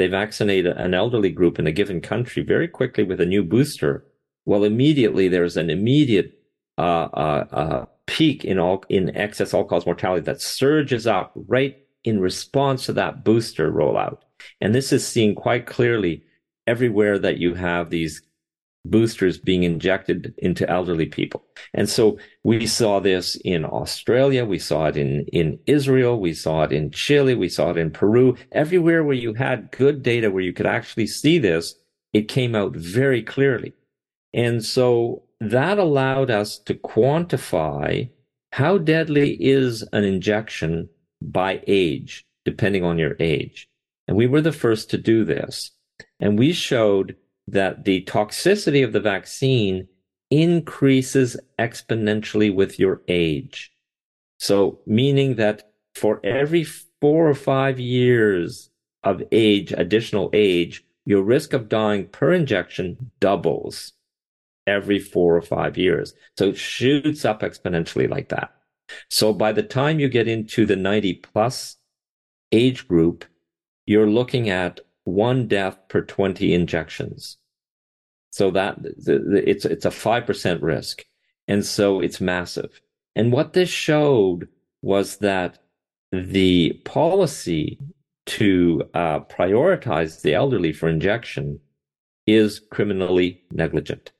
they 0.00 0.08
vaccinate 0.08 0.66
an 0.66 0.94
elderly 0.94 1.30
group 1.30 1.58
in 1.58 1.66
a 1.66 1.72
given 1.72 2.00
country 2.00 2.42
very 2.42 2.68
quickly 2.68 3.04
with 3.04 3.20
a 3.20 3.26
new 3.26 3.42
booster, 3.42 4.04
well, 4.44 4.64
immediately 4.64 5.28
there's 5.28 5.56
an 5.56 5.70
immediate 5.70 6.40
uh, 6.78 7.08
uh, 7.12 7.46
uh, 7.52 7.86
peak 8.06 8.44
in 8.44 8.58
all 8.58 8.84
in 8.88 9.14
excess 9.16 9.54
all 9.54 9.64
cause 9.64 9.86
mortality 9.86 10.22
that 10.24 10.40
surges 10.40 11.06
up 11.06 11.32
right 11.34 11.76
in 12.04 12.20
response 12.20 12.86
to 12.86 12.92
that 12.94 13.24
booster 13.24 13.70
rollout. 13.70 14.18
And 14.60 14.74
this 14.74 14.92
is 14.92 15.06
seen 15.06 15.34
quite 15.34 15.66
clearly 15.66 16.24
everywhere 16.66 17.18
that 17.18 17.38
you 17.38 17.54
have 17.54 17.90
these 17.90 18.22
boosters 18.84 19.38
being 19.38 19.62
injected 19.62 20.34
into 20.38 20.68
elderly 20.68 21.06
people. 21.06 21.44
And 21.74 21.88
so 21.88 22.18
we 22.44 22.66
saw 22.66 23.00
this 23.00 23.36
in 23.44 23.64
Australia, 23.64 24.44
we 24.44 24.58
saw 24.58 24.86
it 24.86 24.96
in, 24.96 25.26
in 25.32 25.58
Israel, 25.66 26.18
we 26.18 26.32
saw 26.32 26.62
it 26.62 26.72
in 26.72 26.90
Chile, 26.90 27.34
we 27.34 27.48
saw 27.48 27.70
it 27.70 27.76
in 27.76 27.90
Peru. 27.90 28.36
Everywhere 28.52 29.04
where 29.04 29.14
you 29.14 29.34
had 29.34 29.70
good 29.70 30.02
data 30.02 30.30
where 30.30 30.42
you 30.42 30.52
could 30.52 30.66
actually 30.66 31.06
see 31.06 31.38
this, 31.38 31.74
it 32.12 32.28
came 32.28 32.54
out 32.54 32.74
very 32.74 33.22
clearly. 33.22 33.74
And 34.32 34.64
so 34.64 35.24
that 35.40 35.78
allowed 35.78 36.30
us 36.30 36.58
to 36.60 36.74
quantify 36.74 38.10
how 38.52 38.78
deadly 38.78 39.36
is 39.40 39.82
an 39.92 40.04
injection 40.04 40.88
by 41.22 41.62
age, 41.66 42.26
depending 42.44 42.84
on 42.84 42.98
your 42.98 43.16
age. 43.20 43.68
And 44.08 44.16
we 44.16 44.26
were 44.26 44.40
the 44.40 44.52
first 44.52 44.90
to 44.90 44.98
do 44.98 45.24
this. 45.24 45.70
And 46.18 46.38
we 46.38 46.52
showed 46.52 47.16
that 47.48 47.84
the 47.84 48.04
toxicity 48.04 48.84
of 48.84 48.92
the 48.92 49.00
vaccine 49.00 49.88
increases 50.30 51.36
exponentially 51.58 52.54
with 52.54 52.78
your 52.78 53.02
age. 53.08 53.72
So, 54.38 54.80
meaning 54.86 55.36
that 55.36 55.72
for 55.94 56.20
every 56.24 56.64
four 56.64 57.28
or 57.28 57.34
five 57.34 57.80
years 57.80 58.70
of 59.02 59.22
age, 59.32 59.72
additional 59.72 60.30
age, 60.32 60.84
your 61.04 61.22
risk 61.22 61.52
of 61.52 61.68
dying 61.68 62.06
per 62.06 62.32
injection 62.32 63.10
doubles 63.20 63.92
every 64.66 64.98
four 64.98 65.36
or 65.36 65.42
five 65.42 65.76
years. 65.76 66.14
So 66.36 66.50
it 66.50 66.56
shoots 66.56 67.24
up 67.24 67.40
exponentially 67.40 68.08
like 68.08 68.28
that. 68.28 68.54
So 69.08 69.32
by 69.32 69.52
the 69.52 69.62
time 69.62 70.00
you 70.00 70.08
get 70.08 70.28
into 70.28 70.66
the 70.66 70.76
90 70.76 71.14
plus 71.14 71.76
age 72.52 72.86
group, 72.86 73.24
you're 73.86 74.10
looking 74.10 74.48
at 74.50 74.80
one 75.04 75.48
death 75.48 75.78
per 75.88 76.02
20 76.02 76.54
injections. 76.54 77.38
So 78.30 78.50
that 78.52 78.78
it's 79.06 79.64
it's 79.64 79.84
a 79.84 79.90
five 79.90 80.24
percent 80.26 80.62
risk, 80.62 81.04
and 81.48 81.64
so 81.64 82.00
it's 82.00 82.20
massive. 82.20 82.80
And 83.16 83.32
what 83.32 83.52
this 83.52 83.68
showed 83.68 84.48
was 84.82 85.16
that 85.18 85.58
the 86.12 86.80
policy 86.84 87.78
to 88.26 88.88
uh, 88.94 89.20
prioritize 89.20 90.22
the 90.22 90.34
elderly 90.34 90.72
for 90.72 90.88
injection 90.88 91.58
is 92.26 92.60
criminally 92.70 93.42
negligent. 93.50 94.12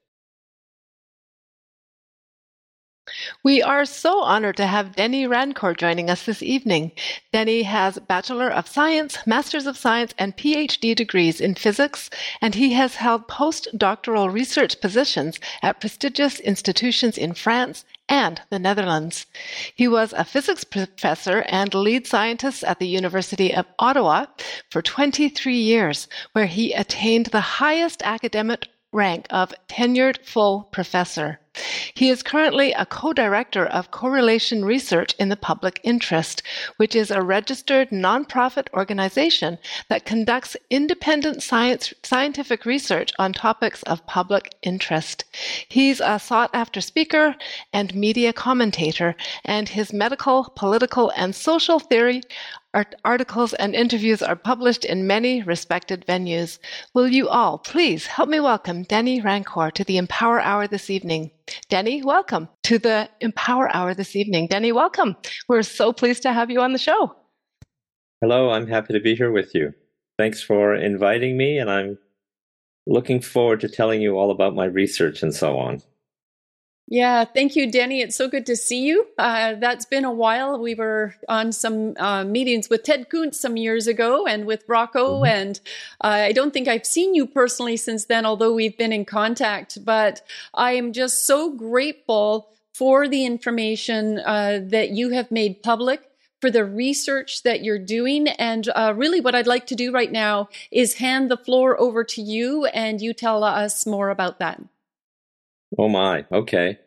We 3.42 3.62
are 3.62 3.86
so 3.86 4.22
honored 4.22 4.58
to 4.58 4.66
have 4.66 4.96
Denny 4.96 5.26
Rancourt 5.26 5.78
joining 5.78 6.10
us 6.10 6.24
this 6.24 6.42
evening. 6.42 6.92
Denny 7.32 7.62
has 7.62 7.98
Bachelor 7.98 8.50
of 8.50 8.68
Science, 8.68 9.16
Masters 9.26 9.64
of 9.64 9.78
Science, 9.78 10.12
and 10.18 10.36
PhD 10.36 10.94
degrees 10.94 11.40
in 11.40 11.54
physics, 11.54 12.10
and 12.42 12.54
he 12.54 12.74
has 12.74 12.96
held 12.96 13.28
postdoctoral 13.28 14.30
research 14.30 14.78
positions 14.82 15.40
at 15.62 15.80
prestigious 15.80 16.38
institutions 16.40 17.16
in 17.16 17.32
France 17.32 17.86
and 18.10 18.42
the 18.50 18.58
Netherlands. 18.58 19.24
He 19.74 19.88
was 19.88 20.12
a 20.12 20.26
physics 20.26 20.64
professor 20.64 21.40
and 21.48 21.72
lead 21.72 22.06
scientist 22.06 22.62
at 22.64 22.78
the 22.78 22.88
University 22.88 23.54
of 23.54 23.64
Ottawa 23.78 24.26
for 24.68 24.82
23 24.82 25.56
years, 25.56 26.08
where 26.32 26.44
he 26.44 26.74
attained 26.74 27.26
the 27.26 27.40
highest 27.40 28.02
academic 28.02 28.68
rank 28.92 29.26
of 29.30 29.54
tenured 29.66 30.26
full 30.26 30.64
professor. 30.64 31.40
He 31.94 32.08
is 32.08 32.22
currently 32.22 32.72
a 32.72 32.86
co-director 32.86 33.66
of 33.66 33.90
Correlation 33.90 34.64
Research 34.64 35.14
in 35.18 35.28
the 35.28 35.36
Public 35.36 35.80
Interest, 35.82 36.42
which 36.76 36.94
is 36.94 37.10
a 37.10 37.22
registered 37.22 37.90
nonprofit 37.90 38.68
organization 38.72 39.58
that 39.88 40.04
conducts 40.04 40.56
independent 40.70 41.42
science, 41.42 41.92
scientific 42.02 42.64
research 42.64 43.12
on 43.18 43.32
topics 43.32 43.82
of 43.84 44.06
public 44.06 44.54
interest. 44.62 45.24
He's 45.68 46.00
a 46.00 46.18
sought 46.18 46.50
after 46.54 46.80
speaker 46.80 47.36
and 47.72 47.94
media 47.94 48.32
commentator, 48.32 49.14
and 49.44 49.68
his 49.68 49.92
medical, 49.92 50.52
political, 50.56 51.12
and 51.16 51.34
social 51.34 51.78
theory 51.78 52.22
articles 53.04 53.52
and 53.54 53.74
interviews 53.74 54.22
are 54.22 54.36
published 54.36 54.84
in 54.84 55.06
many 55.06 55.42
respected 55.42 56.06
venues. 56.06 56.58
Will 56.94 57.08
you 57.08 57.28
all 57.28 57.58
please 57.58 58.06
help 58.06 58.28
me 58.28 58.38
welcome 58.38 58.84
Denny 58.84 59.20
Rancourt 59.20 59.74
to 59.74 59.84
the 59.84 59.98
Empower 59.98 60.40
Hour 60.40 60.68
this 60.68 60.88
evening? 60.88 61.32
Denny, 61.70 62.02
welcome 62.02 62.48
to 62.64 62.80
the 62.80 63.08
Empower 63.20 63.72
Hour 63.72 63.94
this 63.94 64.16
evening. 64.16 64.48
Denny, 64.48 64.72
welcome. 64.72 65.16
We're 65.48 65.62
so 65.62 65.92
pleased 65.92 66.20
to 66.22 66.32
have 66.32 66.50
you 66.50 66.60
on 66.60 66.72
the 66.72 66.80
show. 66.80 67.14
Hello, 68.20 68.50
I'm 68.50 68.66
happy 68.66 68.92
to 68.92 68.98
be 68.98 69.14
here 69.14 69.30
with 69.30 69.54
you. 69.54 69.72
Thanks 70.18 70.42
for 70.42 70.74
inviting 70.74 71.36
me, 71.36 71.58
and 71.58 71.70
I'm 71.70 71.96
looking 72.88 73.20
forward 73.20 73.60
to 73.60 73.68
telling 73.68 74.02
you 74.02 74.18
all 74.18 74.32
about 74.32 74.52
my 74.52 74.64
research 74.64 75.22
and 75.22 75.32
so 75.32 75.58
on. 75.58 75.80
Yeah, 76.92 77.24
thank 77.24 77.54
you, 77.54 77.70
Denny. 77.70 78.00
It's 78.00 78.16
so 78.16 78.28
good 78.28 78.46
to 78.46 78.56
see 78.56 78.82
you. 78.82 79.06
Uh, 79.16 79.54
that's 79.54 79.84
been 79.84 80.04
a 80.04 80.12
while. 80.12 80.58
We 80.58 80.74
were 80.74 81.14
on 81.28 81.52
some 81.52 81.96
uh, 81.96 82.24
meetings 82.24 82.68
with 82.68 82.82
Ted 82.82 83.08
Kuntz 83.08 83.38
some 83.38 83.56
years 83.56 83.86
ago 83.86 84.26
and 84.26 84.44
with 84.44 84.64
Rocco, 84.66 85.18
mm-hmm. 85.18 85.26
and 85.26 85.60
uh, 86.00 86.08
I 86.08 86.32
don't 86.32 86.52
think 86.52 86.66
I've 86.66 86.84
seen 86.84 87.14
you 87.14 87.28
personally 87.28 87.76
since 87.76 88.06
then, 88.06 88.26
although 88.26 88.52
we've 88.52 88.76
been 88.76 88.92
in 88.92 89.04
contact. 89.04 89.84
But 89.84 90.22
I 90.52 90.72
am 90.72 90.92
just 90.92 91.24
so 91.26 91.52
grateful 91.52 92.48
for 92.74 93.06
the 93.06 93.24
information 93.24 94.18
uh, 94.18 94.58
that 94.64 94.90
you 94.90 95.10
have 95.10 95.30
made 95.30 95.62
public. 95.62 96.02
For 96.40 96.50
the 96.50 96.64
research 96.64 97.42
that 97.42 97.62
you're 97.62 97.78
doing. 97.78 98.26
And 98.26 98.66
uh, 98.74 98.94
really, 98.96 99.20
what 99.20 99.34
I'd 99.34 99.46
like 99.46 99.66
to 99.66 99.74
do 99.74 99.92
right 99.92 100.10
now 100.10 100.48
is 100.70 100.94
hand 100.94 101.30
the 101.30 101.36
floor 101.36 101.78
over 101.78 102.02
to 102.02 102.22
you 102.22 102.64
and 102.64 102.98
you 102.98 103.12
tell 103.12 103.44
us 103.44 103.86
more 103.86 104.08
about 104.08 104.38
that. 104.38 104.58
Oh 105.78 105.88
my. 105.88 106.26
Okay. 106.32 106.78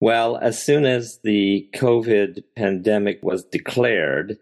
Well, 0.00 0.36
as 0.36 0.60
soon 0.60 0.84
as 0.84 1.20
the 1.22 1.68
COVID 1.74 2.42
pandemic 2.56 3.20
was 3.22 3.44
declared 3.44 4.38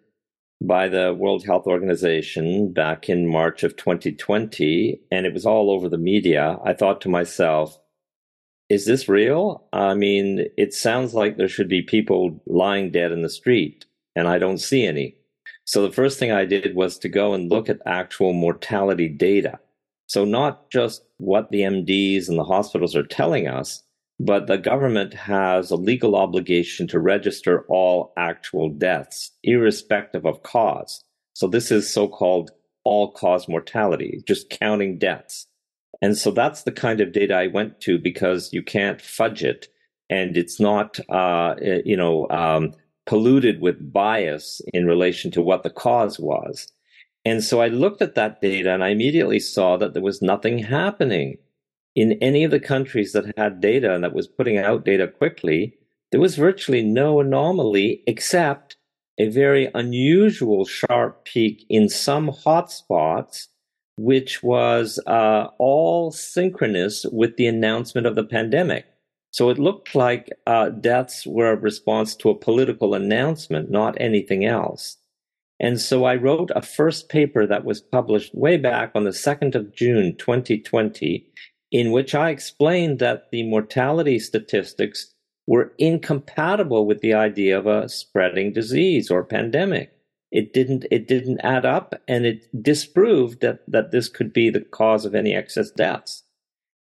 by 0.62 0.88
the 0.88 1.14
World 1.14 1.44
Health 1.44 1.66
Organization 1.66 2.72
back 2.72 3.08
in 3.08 3.26
March 3.26 3.62
of 3.62 3.76
2020, 3.76 5.00
and 5.10 5.26
it 5.26 5.34
was 5.34 5.46
all 5.46 5.70
over 5.70 5.88
the 5.88 5.98
media, 5.98 6.58
I 6.64 6.72
thought 6.72 7.00
to 7.02 7.08
myself, 7.08 7.78
is 8.68 8.86
this 8.86 9.08
real? 9.08 9.66
I 9.72 9.94
mean, 9.94 10.46
it 10.56 10.72
sounds 10.72 11.12
like 11.12 11.36
there 11.36 11.48
should 11.48 11.68
be 11.68 11.82
people 11.82 12.42
lying 12.46 12.90
dead 12.90 13.10
in 13.10 13.22
the 13.22 13.28
street, 13.28 13.84
and 14.14 14.28
I 14.28 14.38
don't 14.38 14.58
see 14.58 14.86
any. 14.86 15.16
So 15.64 15.82
the 15.82 15.92
first 15.92 16.18
thing 16.18 16.30
I 16.30 16.44
did 16.44 16.74
was 16.74 16.98
to 16.98 17.08
go 17.08 17.34
and 17.34 17.50
look 17.50 17.68
at 17.68 17.80
actual 17.84 18.32
mortality 18.32 19.08
data. 19.08 19.58
So 20.06 20.24
not 20.24 20.70
just 20.70 21.02
what 21.18 21.50
the 21.50 21.60
MDs 21.60 22.28
and 22.28 22.38
the 22.38 22.44
hospitals 22.44 22.96
are 22.96 23.06
telling 23.06 23.46
us, 23.46 23.82
but 24.22 24.46
the 24.46 24.58
government 24.58 25.14
has 25.14 25.70
a 25.70 25.76
legal 25.76 26.14
obligation 26.14 26.86
to 26.88 27.00
register 27.00 27.64
all 27.68 28.12
actual 28.18 28.68
deaths, 28.68 29.30
irrespective 29.42 30.26
of 30.26 30.42
cause. 30.42 31.02
So 31.32 31.48
this 31.48 31.70
is 31.70 31.90
so-called 31.90 32.50
all-cause 32.84 33.48
mortality, 33.48 34.22
just 34.26 34.50
counting 34.50 34.98
deaths. 34.98 35.46
And 36.02 36.18
so 36.18 36.30
that's 36.30 36.64
the 36.64 36.72
kind 36.72 37.00
of 37.00 37.12
data 37.12 37.34
I 37.34 37.46
went 37.46 37.80
to 37.80 37.98
because 37.98 38.52
you 38.52 38.62
can't 38.62 39.00
fudge 39.00 39.42
it, 39.42 39.68
and 40.10 40.36
it's 40.36 40.60
not, 40.60 41.00
uh, 41.08 41.54
you 41.86 41.96
know, 41.96 42.28
um, 42.28 42.74
polluted 43.06 43.62
with 43.62 43.90
bias 43.90 44.60
in 44.74 44.86
relation 44.86 45.30
to 45.30 45.40
what 45.40 45.62
the 45.62 45.70
cause 45.70 46.20
was. 46.20 46.70
And 47.24 47.42
so 47.42 47.62
I 47.62 47.68
looked 47.68 48.02
at 48.02 48.16
that 48.16 48.42
data 48.42 48.72
and 48.72 48.84
I 48.84 48.88
immediately 48.88 49.40
saw 49.40 49.78
that 49.78 49.94
there 49.94 50.02
was 50.02 50.20
nothing 50.20 50.58
happening 50.58 51.38
in 52.00 52.12
any 52.22 52.44
of 52.44 52.50
the 52.50 52.58
countries 52.58 53.12
that 53.12 53.30
had 53.36 53.60
data 53.60 53.94
and 53.94 54.02
that 54.02 54.14
was 54.14 54.26
putting 54.26 54.56
out 54.56 54.86
data 54.86 55.06
quickly, 55.06 55.74
there 56.10 56.20
was 56.20 56.34
virtually 56.34 56.82
no 56.82 57.20
anomaly 57.20 58.02
except 58.06 58.76
a 59.18 59.28
very 59.28 59.70
unusual 59.74 60.64
sharp 60.64 61.26
peak 61.26 61.66
in 61.68 61.90
some 61.90 62.30
hotspots, 62.30 63.48
which 63.98 64.42
was 64.42 64.98
uh, 65.06 65.48
all 65.58 66.10
synchronous 66.10 67.04
with 67.12 67.36
the 67.36 67.46
announcement 67.46 68.06
of 68.06 68.14
the 68.14 68.24
pandemic. 68.24 68.86
So 69.30 69.50
it 69.50 69.58
looked 69.58 69.94
like 69.94 70.30
uh, 70.46 70.70
deaths 70.70 71.26
were 71.26 71.52
a 71.52 71.56
response 71.56 72.16
to 72.16 72.30
a 72.30 72.34
political 72.34 72.94
announcement, 72.94 73.70
not 73.70 74.00
anything 74.00 74.46
else. 74.46 74.96
And 75.60 75.78
so 75.78 76.04
I 76.04 76.16
wrote 76.16 76.50
a 76.56 76.62
first 76.62 77.10
paper 77.10 77.46
that 77.46 77.66
was 77.66 77.82
published 77.82 78.34
way 78.34 78.56
back 78.56 78.92
on 78.94 79.04
the 79.04 79.10
2nd 79.10 79.54
of 79.54 79.74
June, 79.74 80.16
2020 80.16 81.26
in 81.70 81.92
which 81.92 82.14
I 82.14 82.30
explained 82.30 82.98
that 82.98 83.30
the 83.30 83.44
mortality 83.44 84.18
statistics 84.18 85.14
were 85.46 85.72
incompatible 85.78 86.86
with 86.86 87.00
the 87.00 87.14
idea 87.14 87.58
of 87.58 87.66
a 87.66 87.88
spreading 87.88 88.52
disease 88.52 89.10
or 89.10 89.24
pandemic. 89.24 89.92
it 90.30 90.52
didn't 90.52 90.86
it 90.90 91.08
didn't 91.08 91.40
add 91.40 91.66
up 91.66 91.94
and 92.06 92.24
it 92.24 92.62
disproved 92.62 93.40
that 93.40 93.60
that 93.66 93.90
this 93.90 94.08
could 94.08 94.32
be 94.32 94.48
the 94.50 94.60
cause 94.60 95.04
of 95.04 95.14
any 95.14 95.34
excess 95.34 95.70
deaths 95.72 96.22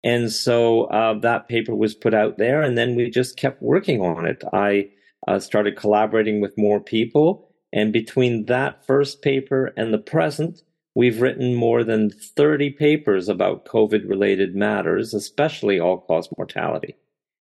and 0.03 0.31
so 0.31 0.85
uh, 0.85 1.13
that 1.19 1.47
paper 1.47 1.75
was 1.75 1.93
put 1.95 2.13
out 2.13 2.37
there 2.37 2.61
and 2.61 2.77
then 2.77 2.95
we 2.95 3.09
just 3.09 3.35
kept 3.37 3.61
working 3.61 4.01
on 4.01 4.25
it 4.25 4.43
i 4.53 4.89
uh, 5.27 5.39
started 5.39 5.75
collaborating 5.75 6.41
with 6.41 6.57
more 6.57 6.79
people 6.79 7.49
and 7.73 7.91
between 7.91 8.45
that 8.45 8.85
first 8.85 9.21
paper 9.21 9.73
and 9.75 9.93
the 9.93 9.97
present 9.97 10.61
we've 10.95 11.21
written 11.21 11.55
more 11.55 11.83
than 11.83 12.09
30 12.09 12.71
papers 12.71 13.29
about 13.29 13.65
covid 13.65 14.07
related 14.07 14.55
matters 14.55 15.13
especially 15.13 15.79
all 15.79 15.99
cause 15.99 16.29
mortality 16.37 16.95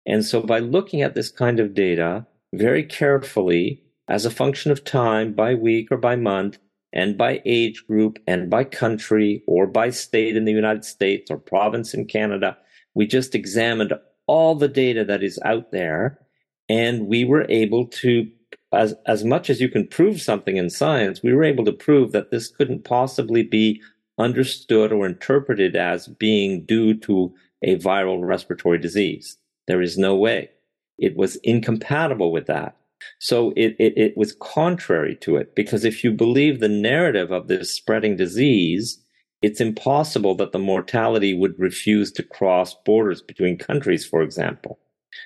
and 0.05 0.25
so 0.25 0.41
by 0.41 0.59
looking 0.59 1.01
at 1.01 1.15
this 1.15 1.29
kind 1.29 1.59
of 1.59 1.73
data 1.73 2.25
very 2.53 2.83
carefully 2.83 3.83
as 4.07 4.25
a 4.25 4.31
function 4.31 4.71
of 4.71 4.83
time 4.83 5.33
by 5.33 5.53
week 5.53 5.91
or 5.91 5.97
by 5.97 6.15
month 6.15 6.57
and 6.91 7.17
by 7.17 7.41
age 7.45 7.85
group 7.87 8.19
and 8.27 8.49
by 8.49 8.63
country 8.63 9.43
or 9.47 9.67
by 9.67 9.89
state 9.89 10.35
in 10.35 10.45
the 10.45 10.51
United 10.51 10.83
States 10.83 11.29
or 11.29 11.37
province 11.37 11.93
in 11.93 12.05
Canada. 12.05 12.57
We 12.95 13.05
just 13.05 13.35
examined 13.35 13.93
all 14.25 14.55
the 14.55 14.67
data 14.67 15.05
that 15.05 15.23
is 15.23 15.39
out 15.45 15.71
there 15.71 16.19
and 16.67 17.07
we 17.07 17.23
were 17.23 17.45
able 17.49 17.85
to 17.87 18.29
as 18.71 18.93
as 19.05 19.23
much 19.23 19.49
as 19.49 19.59
you 19.59 19.69
can 19.69 19.87
prove 19.87 20.21
something 20.21 20.57
in 20.57 20.69
science, 20.69 21.23
we 21.23 21.33
were 21.33 21.43
able 21.43 21.65
to 21.65 21.71
prove 21.71 22.11
that 22.11 22.31
this 22.31 22.47
couldn't 22.47 22.83
possibly 22.83 23.43
be 23.43 23.81
understood 24.17 24.91
or 24.91 25.05
interpreted 25.05 25.75
as 25.75 26.07
being 26.07 26.65
due 26.65 26.93
to 26.93 27.33
a 27.63 27.77
viral 27.77 28.25
respiratory 28.25 28.77
disease. 28.77 29.37
There 29.67 29.81
is 29.81 29.97
no 29.97 30.15
way. 30.15 30.49
It 30.97 31.15
was 31.15 31.37
incompatible 31.37 32.31
with 32.31 32.47
that. 32.47 32.75
So 33.19 33.51
it, 33.55 33.75
it, 33.79 33.93
it 33.97 34.17
was 34.17 34.35
contrary 34.41 35.15
to 35.21 35.37
it 35.37 35.55
because 35.55 35.85
if 35.85 36.03
you 36.03 36.11
believe 36.11 36.59
the 36.59 36.67
narrative 36.67 37.31
of 37.31 37.47
this 37.47 37.73
spreading 37.73 38.17
disease, 38.17 39.01
it's 39.41 39.61
impossible 39.61 40.35
that 40.35 40.51
the 40.51 40.59
mortality 40.59 41.33
would 41.33 41.57
refuse 41.57 42.11
to 42.13 42.23
cross 42.23 42.75
borders 42.85 43.21
between 43.21 43.57
countries, 43.57 44.05
for 44.05 44.21
example. 44.21 44.79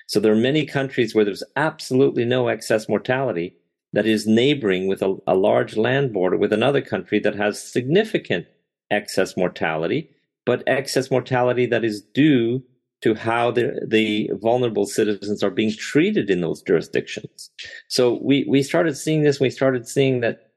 So 0.06 0.20
there 0.20 0.32
are 0.32 0.36
many 0.36 0.66
countries 0.66 1.14
where 1.14 1.24
there's 1.24 1.44
absolutely 1.56 2.24
no 2.24 2.48
excess 2.48 2.88
mortality 2.88 3.56
that 3.92 4.06
is 4.06 4.26
neighboring 4.26 4.88
with 4.88 5.02
a, 5.02 5.16
a 5.26 5.34
large 5.34 5.76
land 5.76 6.12
border 6.12 6.36
with 6.36 6.52
another 6.52 6.80
country 6.80 7.20
that 7.20 7.36
has 7.36 7.62
significant 7.62 8.46
excess 8.90 9.36
mortality, 9.36 10.10
but 10.44 10.64
excess 10.66 11.10
mortality 11.10 11.66
that 11.66 11.84
is 11.84 12.02
due 12.02 12.62
to 13.02 13.14
how 13.14 13.50
the, 13.50 13.86
the 13.86 14.30
vulnerable 14.40 14.86
citizens 14.86 15.42
are 15.42 15.50
being 15.50 15.70
treated 15.70 16.30
in 16.30 16.40
those 16.40 16.62
jurisdictions. 16.62 17.50
So 17.88 18.18
we, 18.22 18.46
we 18.48 18.62
started 18.62 18.96
seeing 18.96 19.22
this. 19.22 19.38
We 19.38 19.50
started 19.50 19.86
seeing 19.86 20.20
that 20.20 20.50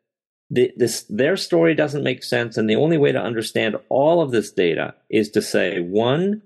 the, 0.50 0.72
this 0.78 1.06
their 1.10 1.36
story 1.36 1.76
doesn't 1.76 2.06
make 2.06 2.24
sense, 2.24 2.56
and 2.56 2.70
the 2.70 2.78
only 2.78 2.98
way 2.98 3.12
to 3.12 3.20
understand 3.20 3.76
all 3.90 4.22
of 4.22 4.32
this 4.32 4.50
data 4.50 4.96
is 5.10 5.30
to 5.32 5.42
say 5.42 5.82
one, 5.82 6.42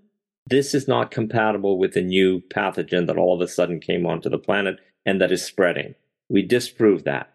this 0.51 0.73
is 0.73 0.87
not 0.87 1.11
compatible 1.11 1.79
with 1.79 1.93
the 1.93 2.01
new 2.01 2.41
pathogen 2.53 3.07
that 3.07 3.17
all 3.17 3.33
of 3.33 3.41
a 3.41 3.51
sudden 3.51 3.79
came 3.79 4.05
onto 4.05 4.29
the 4.29 4.37
planet 4.37 4.77
and 5.05 5.19
that 5.19 5.31
is 5.31 5.43
spreading. 5.43 5.95
We 6.29 6.43
disprove 6.43 7.03
that. 7.05 7.33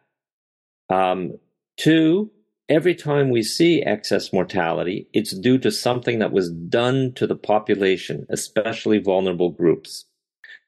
Um, 0.88 1.38
two, 1.76 2.30
every 2.68 2.94
time 2.94 3.30
we 3.30 3.42
see 3.42 3.82
excess 3.82 4.32
mortality, 4.32 5.08
it's 5.12 5.36
due 5.36 5.58
to 5.58 5.70
something 5.70 6.18
that 6.20 6.32
was 6.32 6.50
done 6.50 7.12
to 7.16 7.26
the 7.26 7.36
population, 7.36 8.26
especially 8.30 8.98
vulnerable 8.98 9.50
groups. 9.50 10.04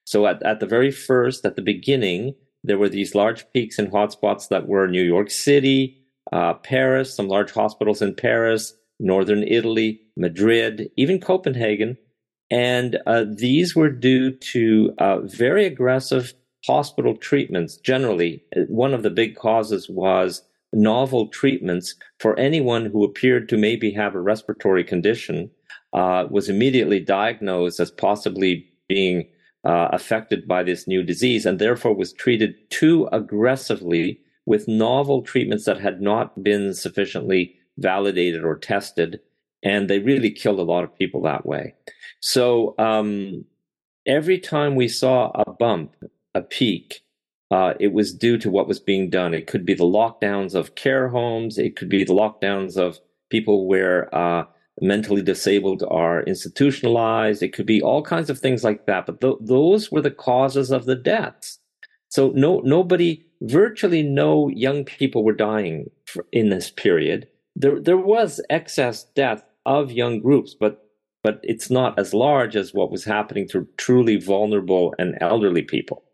So 0.04 0.26
at, 0.26 0.42
at 0.42 0.60
the 0.60 0.66
very 0.66 0.90
first, 0.90 1.44
at 1.44 1.56
the 1.56 1.62
beginning, 1.62 2.34
there 2.64 2.78
were 2.78 2.88
these 2.88 3.14
large 3.14 3.44
peaks 3.52 3.78
and 3.78 3.90
hotspots 3.92 4.48
that 4.48 4.66
were 4.66 4.88
New 4.88 5.02
York 5.02 5.30
City, 5.30 5.98
uh, 6.32 6.54
Paris, 6.54 7.14
some 7.14 7.28
large 7.28 7.52
hospitals 7.52 8.02
in 8.02 8.14
Paris, 8.14 8.74
northern 8.98 9.42
Italy, 9.42 10.00
Madrid, 10.16 10.90
even 10.96 11.20
Copenhagen. 11.20 11.96
And 12.50 12.98
uh, 13.06 13.24
these 13.28 13.76
were 13.76 13.90
due 13.90 14.32
to 14.32 14.94
uh, 14.98 15.20
very 15.20 15.66
aggressive 15.66 16.32
hospital 16.66 17.16
treatments. 17.16 17.76
Generally, 17.76 18.42
one 18.68 18.94
of 18.94 19.02
the 19.02 19.10
big 19.10 19.36
causes 19.36 19.88
was 19.88 20.42
novel 20.72 21.28
treatments 21.28 21.94
for 22.18 22.38
anyone 22.38 22.86
who 22.86 23.04
appeared 23.04 23.48
to 23.48 23.56
maybe 23.56 23.90
have 23.92 24.14
a 24.14 24.20
respiratory 24.20 24.84
condition 24.84 25.50
uh, 25.92 26.26
was 26.30 26.48
immediately 26.48 27.00
diagnosed 27.00 27.80
as 27.80 27.90
possibly 27.90 28.68
being 28.88 29.26
uh, 29.64 29.88
affected 29.92 30.46
by 30.46 30.62
this 30.62 30.86
new 30.86 31.02
disease 31.02 31.46
and 31.46 31.58
therefore 31.58 31.94
was 31.94 32.12
treated 32.12 32.54
too 32.70 33.08
aggressively 33.12 34.20
with 34.46 34.68
novel 34.68 35.22
treatments 35.22 35.64
that 35.64 35.80
had 35.80 36.00
not 36.00 36.42
been 36.42 36.74
sufficiently 36.74 37.54
validated 37.78 38.44
or 38.44 38.56
tested. 38.56 39.20
And 39.62 39.88
they 39.88 39.98
really 39.98 40.30
killed 40.30 40.60
a 40.60 40.62
lot 40.62 40.84
of 40.84 40.96
people 40.96 41.22
that 41.22 41.44
way. 41.44 41.74
So 42.20 42.74
um, 42.78 43.44
every 44.06 44.38
time 44.38 44.76
we 44.76 44.88
saw 44.88 45.30
a 45.34 45.52
bump, 45.52 45.94
a 46.34 46.42
peak, 46.42 47.02
uh, 47.50 47.74
it 47.80 47.92
was 47.92 48.12
due 48.12 48.38
to 48.38 48.50
what 48.50 48.68
was 48.68 48.78
being 48.78 49.08
done. 49.10 49.34
It 49.34 49.46
could 49.46 49.64
be 49.64 49.74
the 49.74 49.84
lockdowns 49.84 50.54
of 50.54 50.74
care 50.74 51.08
homes. 51.08 51.58
It 51.58 51.76
could 51.76 51.88
be 51.88 52.04
the 52.04 52.12
lockdowns 52.12 52.76
of 52.76 53.00
people 53.30 53.66
where 53.66 54.14
uh, 54.14 54.44
mentally 54.80 55.22
disabled 55.22 55.82
are 55.88 56.22
institutionalized. 56.22 57.42
It 57.42 57.52
could 57.52 57.66
be 57.66 57.82
all 57.82 58.02
kinds 58.02 58.30
of 58.30 58.38
things 58.38 58.64
like 58.64 58.86
that. 58.86 59.06
But 59.06 59.20
th- 59.20 59.38
those 59.40 59.90
were 59.90 60.02
the 60.02 60.10
causes 60.10 60.70
of 60.70 60.84
the 60.84 60.94
deaths. 60.94 61.58
So 62.10 62.32
no, 62.34 62.60
nobody, 62.60 63.24
virtually 63.42 64.02
no 64.02 64.48
young 64.48 64.84
people 64.84 65.24
were 65.24 65.32
dying 65.32 65.90
in 66.32 66.50
this 66.50 66.70
period. 66.70 67.28
There, 67.60 67.80
there 67.80 67.98
was 67.98 68.40
excess 68.48 69.04
death 69.16 69.42
of 69.66 69.90
young 69.90 70.20
groups, 70.20 70.54
but 70.58 70.84
but 71.24 71.40
it's 71.42 71.68
not 71.68 71.98
as 71.98 72.14
large 72.14 72.54
as 72.54 72.72
what 72.72 72.92
was 72.92 73.04
happening 73.04 73.48
to 73.48 73.66
truly 73.76 74.16
vulnerable 74.16 74.94
and 75.00 75.18
elderly 75.20 75.62
people. 75.62 76.04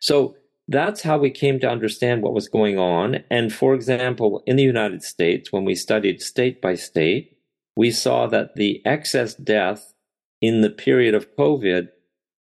So 0.00 0.36
that's 0.68 1.02
how 1.02 1.18
we 1.18 1.30
came 1.30 1.58
to 1.60 1.68
understand 1.68 2.22
what 2.22 2.32
was 2.32 2.48
going 2.48 2.78
on. 2.78 3.24
And 3.28 3.52
for 3.52 3.74
example, 3.74 4.42
in 4.46 4.54
the 4.54 4.62
United 4.62 5.02
States, 5.02 5.52
when 5.52 5.64
we 5.64 5.74
studied 5.74 6.22
state 6.22 6.62
by 6.62 6.76
state, 6.76 7.36
we 7.76 7.90
saw 7.90 8.28
that 8.28 8.54
the 8.54 8.80
excess 8.86 9.34
death 9.34 9.92
in 10.40 10.60
the 10.60 10.70
period 10.70 11.14
of 11.16 11.34
COVID 11.36 11.88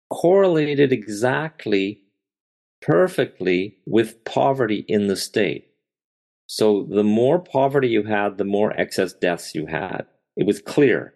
correlated 0.09 0.91
exactly 0.91 2.01
perfectly 2.81 3.77
with 3.85 4.23
poverty 4.25 4.83
in 4.89 5.07
the 5.07 5.15
state. 5.15 5.70
So 6.53 6.85
the 6.89 7.05
more 7.05 7.39
poverty 7.39 7.87
you 7.87 8.03
had, 8.03 8.37
the 8.37 8.43
more 8.43 8.77
excess 8.77 9.13
deaths 9.13 9.55
you 9.55 9.67
had. 9.67 10.01
It 10.35 10.45
was 10.45 10.61
clear. 10.61 11.13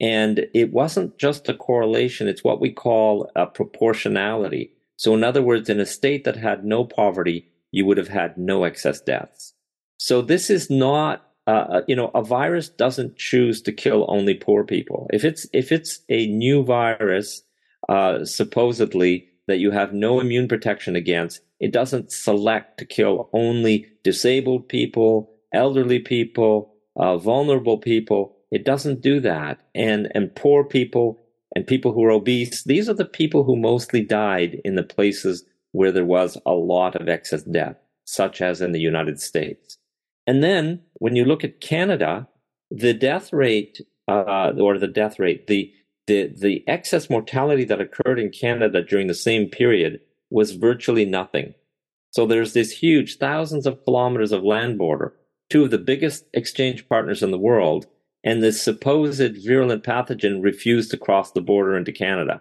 And 0.00 0.46
it 0.54 0.72
wasn't 0.72 1.18
just 1.18 1.48
a 1.48 1.54
correlation, 1.54 2.28
it's 2.28 2.44
what 2.44 2.60
we 2.60 2.70
call 2.70 3.28
a 3.34 3.46
proportionality. 3.46 4.70
So, 4.94 5.12
in 5.12 5.24
other 5.24 5.42
words, 5.42 5.68
in 5.68 5.80
a 5.80 5.86
state 5.86 6.22
that 6.22 6.36
had 6.36 6.64
no 6.64 6.84
poverty, 6.84 7.48
you 7.72 7.84
would 7.84 7.96
have 7.96 8.06
had 8.06 8.38
no 8.38 8.62
excess 8.62 9.00
deaths. 9.00 9.54
So, 9.98 10.22
this 10.22 10.50
is 10.50 10.70
not, 10.70 11.26
uh, 11.48 11.66
uh, 11.68 11.82
you 11.88 11.96
know, 11.96 12.12
a 12.14 12.22
virus 12.22 12.68
doesn't 12.68 13.16
choose 13.16 13.60
to 13.62 13.72
kill 13.72 14.06
only 14.08 14.34
poor 14.34 14.62
people. 14.62 15.08
If 15.12 15.24
it's 15.24 15.48
if 15.52 15.72
it's 15.72 16.00
a 16.08 16.28
new 16.28 16.62
virus, 16.62 17.42
uh, 17.88 18.24
supposedly 18.24 19.30
that 19.46 19.58
you 19.58 19.70
have 19.70 19.92
no 19.92 20.20
immune 20.20 20.48
protection 20.48 20.96
against, 20.96 21.40
it 21.60 21.72
doesn't 21.72 22.12
select 22.12 22.78
to 22.78 22.84
kill 22.84 23.30
only 23.32 23.86
disabled 24.02 24.68
people, 24.68 25.30
elderly 25.52 25.98
people, 25.98 26.74
uh, 26.96 27.16
vulnerable 27.16 27.78
people. 27.78 28.36
It 28.50 28.64
doesn't 28.64 29.00
do 29.00 29.20
that, 29.20 29.58
and 29.74 30.10
and 30.14 30.34
poor 30.34 30.64
people 30.64 31.18
and 31.56 31.66
people 31.66 31.92
who 31.92 32.04
are 32.04 32.10
obese, 32.10 32.64
these 32.64 32.86
are 32.86 32.94
the 32.94 33.06
people 33.06 33.42
who 33.42 33.56
mostly 33.56 34.02
died 34.02 34.60
in 34.62 34.74
the 34.74 34.82
places 34.82 35.42
where 35.72 35.90
there 35.90 36.04
was 36.04 36.36
a 36.44 36.52
lot 36.52 36.94
of 36.94 37.08
excess 37.08 37.44
death, 37.44 37.76
such 38.04 38.42
as 38.42 38.60
in 38.60 38.72
the 38.72 38.78
United 38.78 39.18
States. 39.18 39.78
And 40.26 40.42
then 40.44 40.82
when 40.94 41.16
you 41.16 41.24
look 41.24 41.44
at 41.44 41.62
Canada, 41.62 42.28
the 42.70 42.92
death 42.92 43.32
rate, 43.32 43.80
uh, 44.06 44.52
or 44.58 44.78
the 44.78 44.86
death 44.86 45.18
rate, 45.18 45.46
the, 45.46 45.72
the, 46.06 46.32
the 46.36 46.64
excess 46.68 47.10
mortality 47.10 47.64
that 47.64 47.80
occurred 47.80 48.18
in 48.18 48.30
Canada 48.30 48.82
during 48.82 49.06
the 49.06 49.14
same 49.14 49.48
period 49.48 50.00
was 50.30 50.52
virtually 50.52 51.04
nothing. 51.04 51.54
So 52.10 52.26
there's 52.26 52.52
this 52.52 52.70
huge 52.70 53.18
thousands 53.18 53.66
of 53.66 53.82
kilometers 53.84 54.32
of 54.32 54.42
land 54.42 54.78
border, 54.78 55.14
two 55.50 55.64
of 55.64 55.70
the 55.70 55.78
biggest 55.78 56.24
exchange 56.32 56.88
partners 56.88 57.22
in 57.22 57.30
the 57.30 57.38
world, 57.38 57.86
and 58.24 58.42
this 58.42 58.62
supposed 58.62 59.36
virulent 59.44 59.84
pathogen 59.84 60.42
refused 60.42 60.90
to 60.90 60.96
cross 60.96 61.32
the 61.32 61.40
border 61.40 61.76
into 61.76 61.92
Canada. 61.92 62.40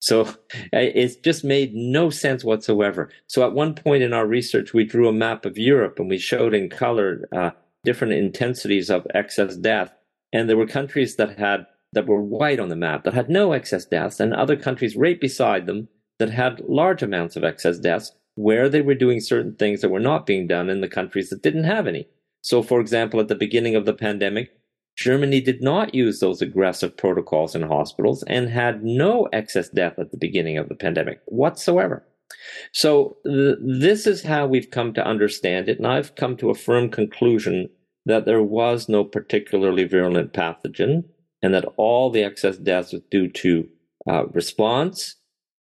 So 0.00 0.34
it 0.72 1.22
just 1.22 1.44
made 1.44 1.74
no 1.74 2.10
sense 2.10 2.44
whatsoever. 2.44 3.10
So 3.26 3.44
at 3.44 3.52
one 3.52 3.74
point 3.74 4.02
in 4.02 4.12
our 4.12 4.26
research, 4.26 4.72
we 4.72 4.84
drew 4.84 5.08
a 5.08 5.12
map 5.12 5.44
of 5.44 5.58
Europe 5.58 5.98
and 5.98 6.08
we 6.08 6.18
showed 6.18 6.54
in 6.54 6.70
color 6.70 7.28
uh, 7.34 7.50
different 7.84 8.14
intensities 8.14 8.90
of 8.90 9.06
excess 9.14 9.56
death. 9.56 9.92
And 10.32 10.48
there 10.48 10.56
were 10.56 10.66
countries 10.66 11.16
that 11.16 11.38
had 11.38 11.66
that 11.92 12.06
were 12.06 12.22
white 12.22 12.60
on 12.60 12.68
the 12.68 12.76
map 12.76 13.04
that 13.04 13.14
had 13.14 13.30
no 13.30 13.52
excess 13.52 13.84
deaths, 13.84 14.20
and 14.20 14.34
other 14.34 14.56
countries 14.56 14.96
right 14.96 15.20
beside 15.20 15.66
them 15.66 15.88
that 16.18 16.30
had 16.30 16.60
large 16.68 17.02
amounts 17.02 17.36
of 17.36 17.44
excess 17.44 17.78
deaths 17.78 18.12
where 18.34 18.68
they 18.68 18.80
were 18.80 18.94
doing 18.94 19.20
certain 19.20 19.54
things 19.56 19.80
that 19.80 19.88
were 19.88 19.98
not 19.98 20.26
being 20.26 20.46
done 20.46 20.70
in 20.70 20.80
the 20.80 20.88
countries 20.88 21.30
that 21.30 21.42
didn't 21.42 21.64
have 21.64 21.86
any. 21.86 22.06
So, 22.42 22.62
for 22.62 22.80
example, 22.80 23.20
at 23.20 23.28
the 23.28 23.34
beginning 23.34 23.74
of 23.74 23.84
the 23.84 23.92
pandemic, 23.92 24.50
Germany 24.96 25.40
did 25.40 25.62
not 25.62 25.94
use 25.94 26.20
those 26.20 26.42
aggressive 26.42 26.96
protocols 26.96 27.54
in 27.54 27.62
hospitals 27.62 28.22
and 28.24 28.48
had 28.48 28.84
no 28.84 29.28
excess 29.32 29.68
death 29.68 29.98
at 29.98 30.10
the 30.10 30.16
beginning 30.16 30.58
of 30.58 30.68
the 30.68 30.74
pandemic 30.74 31.20
whatsoever. 31.26 32.06
So, 32.72 33.16
th- 33.24 33.56
this 33.60 34.06
is 34.06 34.22
how 34.22 34.46
we've 34.46 34.70
come 34.70 34.92
to 34.94 35.06
understand 35.06 35.68
it. 35.68 35.78
And 35.78 35.86
I've 35.86 36.14
come 36.14 36.36
to 36.36 36.50
a 36.50 36.54
firm 36.54 36.90
conclusion 36.90 37.70
that 38.06 38.24
there 38.24 38.42
was 38.42 38.88
no 38.88 39.04
particularly 39.04 39.84
virulent 39.84 40.32
pathogen 40.32 41.04
and 41.42 41.54
that 41.54 41.64
all 41.76 42.10
the 42.10 42.22
excess 42.22 42.56
deaths 42.56 42.92
was 42.92 43.02
due 43.10 43.28
to 43.28 43.68
uh, 44.08 44.26
response 44.28 45.16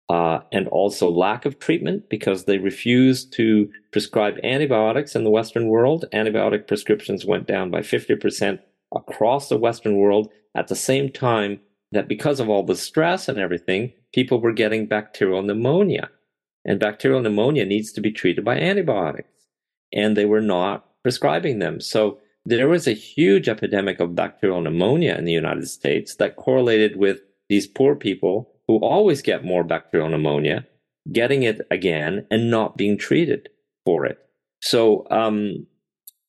uh, 0.09 0.41
and 0.51 0.67
also 0.69 1.09
lack 1.09 1.45
of 1.45 1.61
treatment 1.61 2.09
because 2.11 2.45
they 2.45 2.59
refused 2.59 3.33
to 3.33 3.71
prescribe 3.93 4.35
antibiotics 4.43 5.15
in 5.15 5.23
the 5.23 5.31
Western 5.31 5.69
world. 5.69 6.05
Antibiotic 6.13 6.67
prescriptions 6.67 7.25
went 7.25 7.47
down 7.47 7.71
by 7.71 7.81
50% 7.81 8.59
across 8.95 9.49
the 9.49 9.57
Western 9.57 9.97
world 9.97 10.29
at 10.57 10.67
the 10.67 10.75
same 10.75 11.13
time 11.13 11.61
that 11.93 12.09
because 12.09 12.41
of 12.41 12.49
all 12.49 12.65
the 12.65 12.75
stress 12.75 13.29
and 13.29 13.39
everything, 13.39 13.93
people 14.13 14.41
were 14.41 14.53
getting 14.53 14.87
bacterial 14.87 15.43
pneumonia. 15.43 16.11
And 16.65 16.81
bacterial 16.81 17.21
pneumonia 17.21 17.65
needs 17.65 17.93
to 17.93 18.01
be 18.01 18.11
treated 18.11 18.45
by 18.45 18.59
antibiotics. 18.59 19.29
And 19.93 20.17
they 20.17 20.25
were 20.25 20.43
not 20.43 20.87
prescribing 21.03 21.61
them. 21.61 21.81
So 21.81 22.19
there 22.45 22.69
was 22.69 22.87
a 22.87 22.93
huge 22.93 23.49
epidemic 23.49 24.01
of 24.01 24.15
bacterial 24.15 24.61
pneumonia 24.61 25.17
in 25.17 25.25
the 25.25 25.33
United 25.33 25.69
States 25.69 26.17
that 26.17 26.37
correlated 26.37 26.97
with 26.97 27.21
these 27.49 27.67
poor 27.67 27.95
people 27.95 28.51
who 28.67 28.77
always 28.77 29.23
get 29.23 29.45
more 29.45 29.65
bacterial 29.65 30.09
pneumonia, 30.09 30.67
getting 31.13 31.43
it 31.43 31.61
again 31.71 32.27
and 32.31 32.51
not 32.51 32.77
being 32.77 32.97
treated 32.97 33.49
for 33.85 34.07
it. 34.07 34.19
So 34.63 35.07
um, 35.11 35.67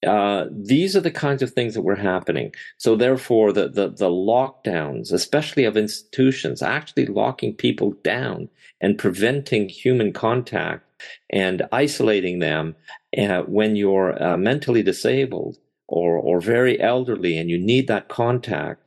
uh, 0.06 0.46
these 0.52 0.96
are 0.96 1.02
the 1.02 1.12
kinds 1.12 1.42
of 1.42 1.52
things 1.52 1.76
that 1.76 1.84
were 1.84 1.96
happening. 1.96 2.54
So 2.78 2.96
therefore, 2.96 3.54
the, 3.54 3.70
the, 3.70 3.90
the 3.90 4.10
lockdowns, 4.10 5.14
especially 5.14 5.66
of 5.66 5.78
institutions, 5.78 6.62
actually 6.62 7.06
locking 7.06 7.54
people 7.54 7.92
down 8.04 8.50
and 8.80 8.98
preventing 8.98 9.70
human 9.70 10.12
contact 10.12 10.86
and 11.30 11.64
isolating 11.72 12.40
them 12.40 12.76
uh, 13.18 13.42
when 13.44 13.76
you're 13.76 14.22
uh, 14.22 14.38
mentally 14.38 14.82
disabled 14.82 15.58
or 15.92 16.18
or 16.18 16.42
very 16.42 16.80
elderly 16.80 17.38
and 17.38 17.50
you 17.50 17.58
need 17.58 17.88
that 17.88 18.08
contact 18.08 18.82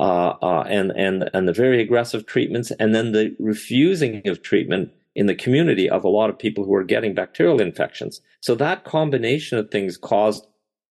uh, 0.00 0.34
uh, 0.40 0.64
and 0.66 0.92
and 0.96 1.28
and 1.34 1.46
the 1.46 1.52
very 1.52 1.82
aggressive 1.82 2.24
treatments, 2.24 2.70
and 2.80 2.94
then 2.94 3.12
the 3.12 3.36
refusing 3.38 4.26
of 4.26 4.40
treatment 4.40 4.90
in 5.14 5.26
the 5.26 5.34
community 5.34 5.90
of 5.90 6.04
a 6.04 6.08
lot 6.08 6.30
of 6.30 6.38
people 6.38 6.64
who 6.64 6.74
are 6.74 6.84
getting 6.84 7.14
bacterial 7.14 7.60
infections. 7.60 8.22
So 8.40 8.54
that 8.54 8.84
combination 8.84 9.58
of 9.58 9.70
things 9.70 9.98
caused 9.98 10.46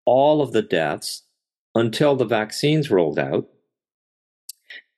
all 0.05 0.43
of 0.43 0.51
the 0.51 0.61
deaths 0.61 1.23
until 1.73 2.15
the 2.15 2.25
vaccines 2.25 2.91
rolled 2.91 3.17
out. 3.17 3.47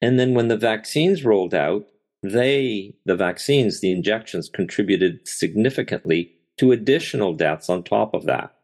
And 0.02 0.20
then 0.20 0.34
when 0.34 0.50
the 0.50 0.58
vaccines 0.58 1.24
rolled 1.24 1.54
out, 1.54 1.86
they, 2.22 2.96
the 3.06 3.16
vaccines, 3.16 3.80
the 3.80 3.92
injections 3.92 4.50
contributed 4.50 5.26
significantly 5.26 6.34
to 6.58 6.74
additional 6.74 7.34
deaths 7.34 7.70
on 7.70 7.84
top 7.84 8.14
of 8.14 8.26
that. 8.26 8.56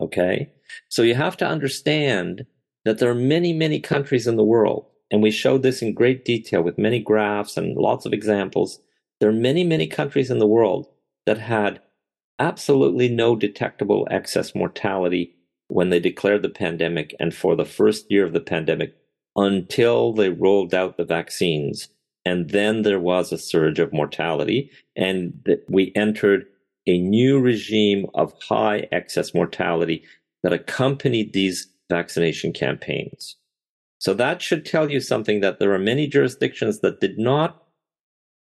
Okay. 0.00 0.52
So 0.88 1.02
you 1.02 1.14
have 1.14 1.36
to 1.38 1.46
understand 1.46 2.46
that 2.84 2.98
there 2.98 3.10
are 3.10 3.14
many, 3.14 3.52
many 3.52 3.80
countries 3.80 4.26
in 4.26 4.36
the 4.36 4.44
world, 4.44 4.86
and 5.10 5.22
we 5.22 5.30
showed 5.30 5.62
this 5.62 5.82
in 5.82 5.94
great 5.94 6.24
detail 6.24 6.62
with 6.62 6.78
many 6.78 7.00
graphs 7.00 7.56
and 7.56 7.76
lots 7.76 8.06
of 8.06 8.12
examples. 8.12 8.80
There 9.20 9.28
are 9.28 9.32
many, 9.32 9.64
many 9.64 9.86
countries 9.86 10.30
in 10.30 10.38
the 10.38 10.46
world 10.46 10.86
that 11.26 11.38
had 11.38 11.80
absolutely 12.38 13.08
no 13.08 13.36
detectable 13.36 14.08
excess 14.10 14.54
mortality 14.54 15.36
when 15.68 15.90
they 15.90 16.00
declared 16.00 16.42
the 16.42 16.48
pandemic 16.48 17.14
and 17.20 17.34
for 17.34 17.54
the 17.54 17.64
first 17.64 18.10
year 18.10 18.26
of 18.26 18.32
the 18.32 18.40
pandemic 18.40 18.94
until 19.36 20.12
they 20.12 20.28
rolled 20.28 20.74
out 20.74 20.96
the 20.96 21.04
vaccines. 21.04 21.88
And 22.24 22.50
then 22.50 22.82
there 22.82 23.00
was 23.00 23.32
a 23.32 23.38
surge 23.38 23.78
of 23.78 23.92
mortality, 23.92 24.70
and 24.96 25.46
we 25.68 25.92
entered 25.94 26.46
a 26.86 26.98
new 26.98 27.40
regime 27.40 28.06
of 28.14 28.34
high 28.42 28.88
excess 28.92 29.34
mortality 29.34 30.04
that 30.42 30.52
accompanied 30.52 31.32
these 31.32 31.68
vaccination 31.90 32.52
campaigns. 32.52 33.36
So 33.98 34.14
that 34.14 34.42
should 34.42 34.66
tell 34.66 34.90
you 34.90 35.00
something 35.00 35.40
that 35.40 35.58
there 35.58 35.72
are 35.72 35.78
many 35.78 36.06
jurisdictions 36.08 36.80
that 36.80 37.00
did 37.00 37.18
not, 37.18 37.62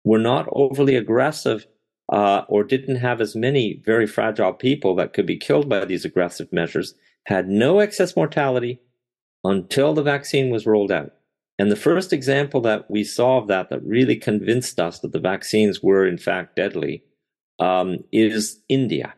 were 0.04 0.20
not 0.20 0.48
overly 0.52 0.96
aggressive 0.96 1.68
uh, 2.12 2.44
or 2.48 2.64
didn't 2.64 2.96
have 2.96 3.22
as 3.22 3.36
many 3.36 3.82
very 3.86 4.08
fragile 4.08 4.54
people 4.54 4.96
that 4.96 5.14
could 5.14 5.26
be 5.26 5.38
killed 5.38 5.70
by 5.70 5.86
these 5.86 6.04
aggressive 6.04 6.52
measures, 6.52 6.96
had 7.26 7.48
no 7.48 7.80
excess 7.80 8.16
mortality 8.16 8.80
until 9.44 9.94
the 9.94 10.04
vaccine 10.04 10.50
was 10.50 10.66
rolled 10.66 10.92
out. 10.92 11.14
And 11.60 11.72
the 11.72 11.76
first 11.76 12.12
example 12.12 12.62
that 12.62 12.90
we 12.90 13.04
saw 13.04 13.38
of 13.38 13.48
that 13.48 13.70
that 13.70 13.84
really 13.84 14.16
convinced 14.16 14.80
us 14.80 15.00
that 15.00 15.12
the 15.12 15.20
vaccines 15.20 15.84
were 15.84 16.08
in 16.08 16.18
fact 16.18 16.56
deadly 16.56 17.04
um, 17.60 18.00
is 18.12 18.60
India. 18.68 19.14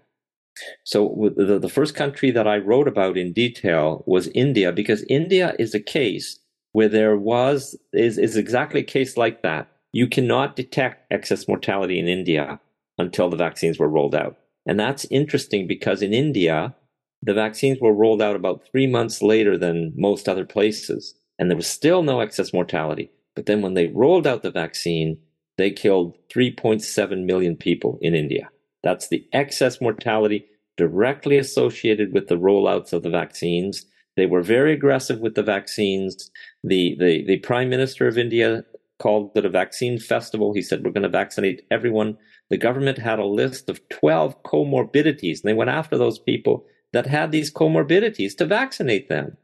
So 0.83 1.31
the, 1.36 1.60
the 1.60 1.69
first 1.69 1.95
country 1.95 2.31
that 2.31 2.48
I 2.48 2.57
wrote 2.57 2.88
about 2.88 3.17
in 3.17 3.33
detail 3.33 4.03
was 4.05 4.27
India 4.29 4.72
because 4.72 5.05
India 5.10 5.55
is 5.57 5.74
a 5.74 5.79
case 5.79 6.39
where 6.72 6.89
there 6.89 7.17
was 7.17 7.77
is, 7.91 8.17
is 8.17 8.36
exactly 8.36 8.81
a 8.81 8.86
case 8.86 9.17
like 9.17 9.41
that. 9.43 9.67
You 9.91 10.07
cannot 10.07 10.55
detect 10.55 11.12
excess 11.12 11.48
mortality 11.48 12.00
in 12.00 12.07
India 12.07 12.60
until 12.98 13.29
the 13.29 13.38
vaccines 13.38 13.79
were 13.79 13.89
rolled 13.89 14.15
out. 14.15 14.38
And 14.65 14.79
that's 14.79 15.05
interesting 15.05 15.67
because 15.67 16.01
in 16.01 16.13
India, 16.13 16.75
the 17.22 17.33
vaccines 17.33 17.79
were 17.79 17.93
rolled 17.93 18.22
out 18.22 18.36
about 18.36 18.65
three 18.72 18.88
months 18.88 19.22
later 19.22 19.57
than 19.57 19.93
most 19.95 20.27
other 20.27 20.45
places. 20.45 21.15
And 21.39 21.50
there 21.50 21.57
was 21.57 21.67
still 21.67 22.03
no 22.03 22.19
excess 22.19 22.53
mortality. 22.53 23.12
But 23.36 23.45
then 23.45 23.62
when 23.62 23.74
they 23.74 23.88
rolled 23.88 24.27
out 24.27 24.43
the 24.43 24.51
vaccine, 24.51 25.17
they 25.57 25.72
killed 25.72 26.17
3.7 26.33 27.25
million 27.25 27.55
people 27.55 27.98
in 28.01 28.15
India. 28.15 28.50
That's 28.84 29.08
the 29.08 29.28
excess 29.34 29.82
mortality 29.82 30.46
directly 30.78 31.38
associated 31.38 32.13
with 32.13 32.28
the 32.28 32.36
rollouts 32.36 32.94
of 32.94 33.04
the 33.04 33.10
vaccines. 33.10 33.86
They 34.16 34.25
were 34.25 34.42
very 34.42 34.74
aggressive 34.74 35.20
with 35.20 35.36
the 35.36 35.44
vaccines. 35.44 36.32
The, 36.63 36.96
the, 37.00 37.25
the 37.25 37.38
prime 37.38 37.70
minister 37.70 38.08
of 38.08 38.18
India 38.18 38.63
called 39.00 39.32
it 39.36 39.46
a 39.46 39.50
vaccine 39.50 40.00
festival. 40.00 40.54
He 40.54 40.62
said, 40.62 40.84
we're 40.84 40.92
going 40.92 41.04
to 41.04 41.10
vaccinate 41.10 41.66
everyone. 41.72 42.18
The 42.50 42.58
government 42.58 42.98
had 42.98 43.20
a 43.20 43.25
list 43.25 43.70
of 43.70 43.88
12 43.90 44.44
comorbidities 44.44 45.42
and 45.42 45.50
they 45.50 45.54
went 45.54 45.70
after 45.70 45.98
those 45.98 46.20
people 46.20 46.66
that 46.92 47.08
had 47.08 47.32
these 47.32 47.52
comorbidities 47.52 48.38
to 48.38 48.46
vaccinate 48.46 49.10
them. 49.10 49.38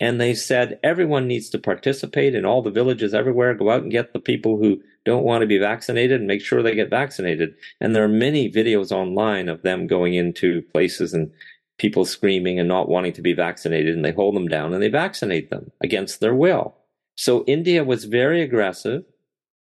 And 0.00 0.18
they 0.18 0.34
said 0.34 0.80
everyone 0.82 1.28
needs 1.28 1.50
to 1.50 1.58
participate 1.58 2.34
in 2.34 2.46
all 2.46 2.62
the 2.62 2.70
villages 2.70 3.12
everywhere. 3.12 3.54
Go 3.54 3.70
out 3.70 3.82
and 3.82 3.92
get 3.92 4.12
the 4.12 4.18
people 4.18 4.56
who 4.56 4.80
don't 5.04 5.24
want 5.24 5.42
to 5.42 5.46
be 5.46 5.58
vaccinated 5.58 6.20
and 6.20 6.26
make 6.26 6.40
sure 6.40 6.62
they 6.62 6.74
get 6.74 6.88
vaccinated. 6.88 7.54
And 7.80 7.94
there 7.94 8.04
are 8.04 8.08
many 8.08 8.50
videos 8.50 8.92
online 8.92 9.48
of 9.48 9.62
them 9.62 9.86
going 9.86 10.14
into 10.14 10.62
places 10.72 11.12
and 11.12 11.30
people 11.78 12.06
screaming 12.06 12.58
and 12.58 12.68
not 12.68 12.88
wanting 12.88 13.12
to 13.12 13.22
be 13.22 13.34
vaccinated. 13.34 13.94
And 13.94 14.04
they 14.04 14.12
hold 14.12 14.34
them 14.34 14.48
down 14.48 14.72
and 14.72 14.82
they 14.82 14.88
vaccinate 14.88 15.50
them 15.50 15.70
against 15.82 16.20
their 16.20 16.34
will. 16.34 16.76
So 17.16 17.44
India 17.46 17.84
was 17.84 18.04
very 18.04 18.40
aggressive. 18.40 19.04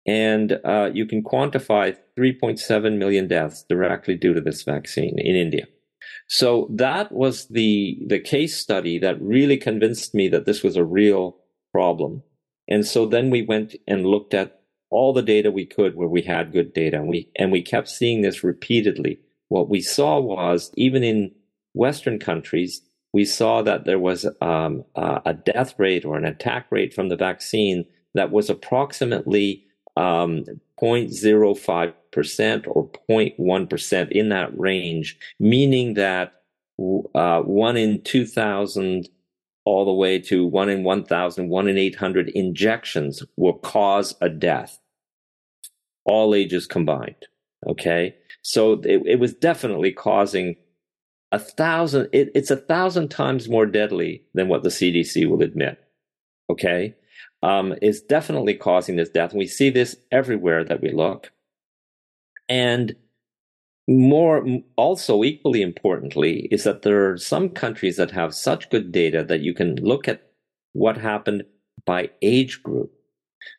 And 0.06 0.60
uh, 0.64 0.90
you 0.92 1.04
can 1.06 1.24
quantify 1.24 1.96
3.7 2.16 2.96
million 2.96 3.26
deaths 3.26 3.64
directly 3.68 4.14
due 4.14 4.34
to 4.34 4.40
this 4.40 4.62
vaccine 4.62 5.18
in 5.18 5.34
India. 5.34 5.66
So 6.28 6.68
that 6.72 7.12
was 7.12 7.46
the, 7.48 7.98
the 8.06 8.18
case 8.18 8.56
study 8.56 8.98
that 8.98 9.20
really 9.20 9.56
convinced 9.56 10.14
me 10.14 10.28
that 10.28 10.44
this 10.44 10.62
was 10.62 10.76
a 10.76 10.84
real 10.84 11.36
problem. 11.72 12.22
And 12.68 12.84
so 12.84 13.06
then 13.06 13.30
we 13.30 13.42
went 13.42 13.76
and 13.86 14.06
looked 14.06 14.34
at 14.34 14.60
all 14.90 15.12
the 15.12 15.22
data 15.22 15.50
we 15.50 15.66
could 15.66 15.94
where 15.94 16.08
we 16.08 16.22
had 16.22 16.52
good 16.52 16.72
data 16.72 16.96
and 16.96 17.08
we, 17.08 17.30
and 17.36 17.52
we 17.52 17.62
kept 17.62 17.88
seeing 17.88 18.22
this 18.22 18.42
repeatedly. 18.42 19.20
What 19.48 19.68
we 19.68 19.80
saw 19.80 20.18
was 20.18 20.72
even 20.76 21.04
in 21.04 21.32
Western 21.74 22.18
countries, 22.18 22.80
we 23.12 23.24
saw 23.24 23.62
that 23.62 23.84
there 23.84 23.98
was 23.98 24.26
um, 24.40 24.84
a 24.96 25.32
death 25.32 25.74
rate 25.78 26.04
or 26.04 26.16
an 26.16 26.24
attack 26.24 26.66
rate 26.70 26.92
from 26.92 27.08
the 27.08 27.16
vaccine 27.16 27.84
that 28.14 28.32
was 28.32 28.50
approximately 28.50 29.64
um, 29.96 30.44
0.05 30.80 31.94
percent 32.16 32.66
or 32.66 32.90
0.1% 33.08 34.10
in 34.10 34.28
that 34.30 34.58
range, 34.58 35.16
meaning 35.38 35.94
that 35.94 36.32
uh, 37.14 37.40
one 37.42 37.76
in 37.76 38.02
2,000 38.02 39.08
all 39.64 39.84
the 39.84 39.92
way 39.92 40.18
to 40.18 40.46
one 40.46 40.68
in 40.68 40.84
1,000, 40.84 41.48
one 41.48 41.68
in 41.68 41.76
800 41.76 42.28
injections 42.30 43.22
will 43.36 43.58
cause 43.58 44.14
a 44.20 44.28
death, 44.28 44.78
all 46.04 46.34
ages 46.34 46.66
combined. 46.66 47.26
Okay. 47.66 48.14
So 48.42 48.74
it, 48.84 49.02
it 49.04 49.18
was 49.18 49.34
definitely 49.34 49.92
causing 49.92 50.56
a 51.32 51.38
thousand, 51.38 52.08
it, 52.12 52.30
it's 52.34 52.50
a 52.50 52.56
thousand 52.56 53.08
times 53.08 53.48
more 53.48 53.66
deadly 53.66 54.22
than 54.34 54.48
what 54.48 54.62
the 54.62 54.68
CDC 54.68 55.28
will 55.28 55.42
admit. 55.42 55.78
Okay. 56.48 56.94
Um, 57.42 57.74
is 57.82 58.00
definitely 58.00 58.54
causing 58.54 58.96
this 58.96 59.08
death. 59.08 59.30
And 59.30 59.38
we 59.38 59.46
see 59.46 59.70
this 59.70 59.96
everywhere 60.12 60.64
that 60.64 60.80
we 60.80 60.92
look. 60.92 61.32
And 62.48 62.94
more 63.88 64.44
also 64.76 65.22
equally 65.22 65.62
importantly 65.62 66.48
is 66.50 66.64
that 66.64 66.82
there 66.82 67.10
are 67.10 67.16
some 67.16 67.48
countries 67.48 67.96
that 67.96 68.10
have 68.10 68.34
such 68.34 68.70
good 68.70 68.90
data 68.90 69.22
that 69.24 69.40
you 69.40 69.54
can 69.54 69.76
look 69.76 70.08
at 70.08 70.22
what 70.72 70.96
happened 70.96 71.44
by 71.84 72.10
age 72.20 72.62
group. 72.62 72.92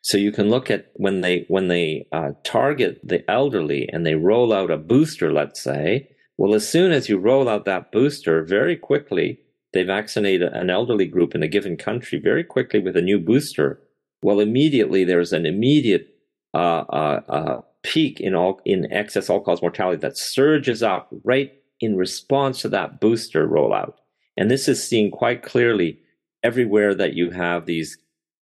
So 0.02 0.18
you 0.18 0.32
can 0.32 0.50
look 0.50 0.70
at 0.70 0.92
when 0.94 1.22
they 1.22 1.46
when 1.48 1.68
they 1.68 2.06
uh, 2.12 2.32
target 2.44 3.00
the 3.02 3.28
elderly 3.30 3.88
and 3.88 4.04
they 4.04 4.14
roll 4.14 4.52
out 4.52 4.70
a 4.70 4.76
booster 4.76 5.32
let's 5.32 5.62
say 5.62 6.10
well 6.36 6.54
as 6.54 6.68
soon 6.68 6.92
as 6.92 7.08
you 7.08 7.16
roll 7.18 7.48
out 7.48 7.64
that 7.64 7.90
booster 7.90 8.44
very 8.44 8.76
quickly 8.76 9.40
they 9.72 9.82
vaccinate 9.82 10.42
an 10.42 10.70
elderly 10.70 11.06
group 11.06 11.34
in 11.34 11.42
a 11.42 11.48
given 11.48 11.76
country 11.76 12.18
very 12.18 12.44
quickly 12.44 12.80
with 12.80 12.96
a 12.96 13.02
new 13.02 13.18
booster. 13.18 13.80
Well 14.22 14.40
immediately 14.40 15.04
there's 15.04 15.32
an 15.32 15.46
immediate 15.46 16.08
uh, 16.52 16.84
uh, 16.88 17.20
uh 17.28 17.60
peak 17.88 18.20
in 18.20 18.34
all 18.34 18.60
in 18.66 18.92
excess 18.92 19.30
all 19.30 19.40
cause 19.40 19.62
mortality 19.62 19.98
that 19.98 20.18
surges 20.18 20.82
up 20.82 21.08
right 21.24 21.52
in 21.80 21.96
response 21.96 22.60
to 22.60 22.68
that 22.68 23.00
booster 23.00 23.48
rollout. 23.48 23.94
And 24.36 24.50
this 24.50 24.68
is 24.68 24.86
seen 24.86 25.10
quite 25.10 25.42
clearly 25.42 25.98
everywhere 26.42 26.94
that 26.94 27.14
you 27.14 27.30
have 27.30 27.64
these 27.64 27.98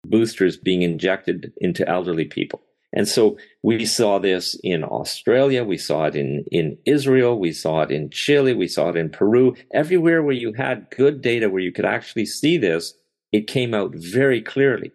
boosters 0.05 0.57
being 0.57 0.81
injected 0.81 1.53
into 1.57 1.87
elderly 1.87 2.25
people. 2.25 2.61
And 2.93 3.07
so 3.07 3.37
we 3.63 3.85
saw 3.85 4.19
this 4.19 4.59
in 4.63 4.83
Australia, 4.83 5.63
we 5.63 5.77
saw 5.77 6.05
it 6.05 6.15
in, 6.15 6.43
in 6.51 6.77
Israel, 6.85 7.39
we 7.39 7.53
saw 7.53 7.83
it 7.83 7.91
in 7.91 8.09
Chile, 8.09 8.53
we 8.53 8.67
saw 8.67 8.89
it 8.89 8.97
in 8.97 9.09
Peru. 9.09 9.55
Everywhere 9.73 10.21
where 10.21 10.35
you 10.35 10.51
had 10.53 10.89
good 10.95 11.21
data 11.21 11.49
where 11.49 11.61
you 11.61 11.71
could 11.71 11.85
actually 11.85 12.25
see 12.25 12.57
this, 12.57 12.93
it 13.31 13.47
came 13.47 13.73
out 13.73 13.93
very 13.95 14.41
clearly. 14.41 14.91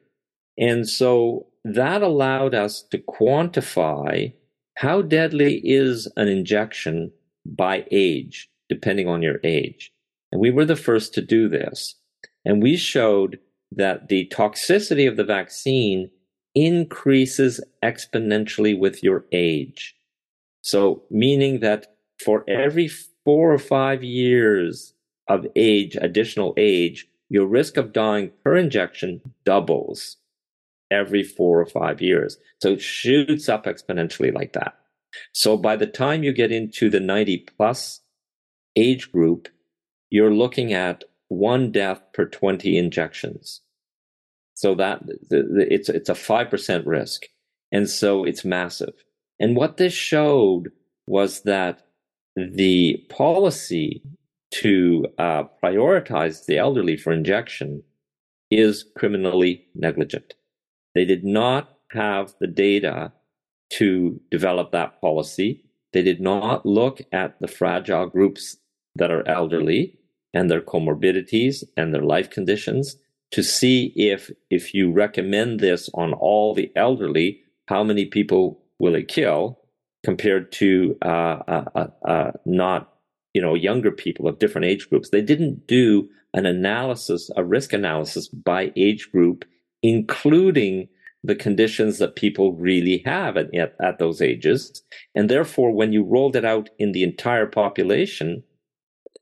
And 0.59 0.87
so 0.87 1.47
that 1.75 2.01
allowed 2.01 2.55
us 2.55 2.83
to 2.91 2.99
quantify 2.99 4.33
how 4.77 5.03
deadly 5.03 5.61
is 5.65 6.11
an 6.17 6.29
injection 6.29 7.11
by 7.45 7.85
age, 7.91 8.49
depending 8.69 9.09
on 9.09 9.21
your 9.21 9.41
age. 9.43 9.91
And 10.31 10.41
we 10.41 10.51
were 10.51 10.65
the 10.65 10.77
first 10.77 11.13
to 11.15 11.23
do 11.23 11.49
this. 11.49 11.97
And 12.45 12.63
we 12.63 12.77
showed 12.77 13.41
that 13.73 14.09
the 14.09 14.31
toxicity 14.33 15.09
of 15.09 15.17
the 15.17 15.25
vaccine 15.25 16.11
increases 16.55 17.61
exponentially 17.83 18.79
with 18.79 19.03
your 19.03 19.25
age. 19.33 19.97
So, 20.63 21.03
meaning 21.11 21.61
that 21.61 21.97
for 22.25 22.45
every 22.49 22.89
four 23.25 23.53
or 23.53 23.59
five 23.59 24.05
years 24.05 24.95
of 25.29 25.47
age, 25.57 25.97
additional 26.01 26.55
age, 26.57 27.09
your 27.29 27.47
risk 27.47 27.77
of 27.77 27.93
dying 27.93 28.31
per 28.45 28.57
injection 28.57 29.21
doubles 29.45 30.17
every 30.90 31.23
four 31.23 31.61
or 31.61 31.66
five 31.66 32.00
years. 32.00 32.38
So 32.61 32.71
it 32.71 32.81
shoots 32.81 33.49
up 33.49 33.64
exponentially 33.64 34.33
like 34.33 34.52
that. 34.52 34.75
So 35.33 35.57
by 35.57 35.76
the 35.76 35.87
time 35.87 36.23
you 36.23 36.33
get 36.33 36.52
into 36.52 36.90
the 36.90 37.00
90 37.00 37.47
plus 37.57 38.00
age 38.76 39.11
group, 39.11 39.49
you're 40.11 40.35
looking 40.35 40.73
at 40.73 41.05
one 41.28 41.73
death 41.73 42.00
per 42.12 42.26
20 42.26 42.76
injections. 42.76 43.61
So 44.55 44.75
that 44.76 45.02
it's 45.31 45.88
it's 45.88 46.09
a 46.09 46.14
5% 46.14 46.87
risk. 46.87 47.26
And 47.73 47.90
so 47.90 48.25
it's 48.25 48.45
massive. 48.45 48.95
And 49.38 49.57
what 49.57 49.76
this 49.76 49.93
showed 49.93 50.71
was 51.07 51.43
that 51.43 51.87
the 52.37 53.05
policy 53.11 54.02
to 54.52 55.07
uh, 55.19 55.45
prioritize 55.62 56.47
the 56.47 56.59
elderly 56.59 56.97
for 56.97 57.12
injection 57.12 57.83
is 58.50 58.85
criminally 58.97 59.66
negligent. 59.75 60.35
They 60.97 61.05
did 61.05 61.25
not 61.25 61.76
have 61.91 62.35
the 62.41 62.47
data 62.47 63.12
to 63.75 64.19
develop 64.31 64.73
that 64.73 64.99
policy. 65.03 65.62
They 65.93 66.03
did 66.03 66.23
not 66.23 66.65
look 66.65 67.03
at 67.12 67.38
the 67.38 67.49
fragile 67.49 68.07
groups 68.07 68.57
that 68.95 69.11
are 69.11 69.29
elderly 69.29 69.99
and 70.33 70.50
their 70.50 70.62
comorbidities 70.62 71.65
and 71.76 71.93
their 71.93 72.03
life 72.03 72.31
conditions 72.31 72.97
to 73.33 73.43
see 73.43 73.93
if 73.95 74.31
if 74.50 74.73
you 74.73 74.91
recommend 74.91 75.61
this 75.61 75.91
on 75.93 76.15
all 76.15 76.55
the 76.55 76.73
elderly, 76.76 77.41
how 77.69 77.85
many 77.85 78.07
people 78.07 78.62
will 78.79 78.95
it 78.95 79.09
kill 79.09 79.59
compared 80.02 80.50
to 80.52 80.97
uh, 81.04 81.43
uh, 81.49 81.65
uh, 81.75 81.87
uh 82.09 82.30
not 82.47 82.95
you 83.35 83.43
know 83.43 83.54
younger 83.54 83.91
people 83.91 84.26
of 84.26 84.39
different 84.39 84.65
age 84.65 84.89
groups. 84.89 85.11
They 85.11 85.21
didn't 85.21 85.67
do 85.67 86.09
an 86.32 86.47
analysis, 86.47 87.30
a 87.37 87.45
risk 87.45 87.75
analysis 87.75 88.28
by 88.28 88.73
age 88.76 89.11
group 89.13 89.45
including 89.82 90.89
the 91.26 91.34
conditions 91.34 91.99
that 91.99 92.17
people 92.17 92.52
really 92.52 93.02
have 93.04 93.36
at, 93.36 93.52
at, 93.54 93.99
those 93.99 94.23
ages. 94.23 94.82
And 95.15 95.28
therefore, 95.28 95.73
when 95.73 95.93
you 95.93 96.04
rolled 96.04 96.36
it 96.36 96.45
out 96.45 96.71
in 96.78 96.93
the 96.93 97.02
entire 97.02 97.47
population, 97.47 98.45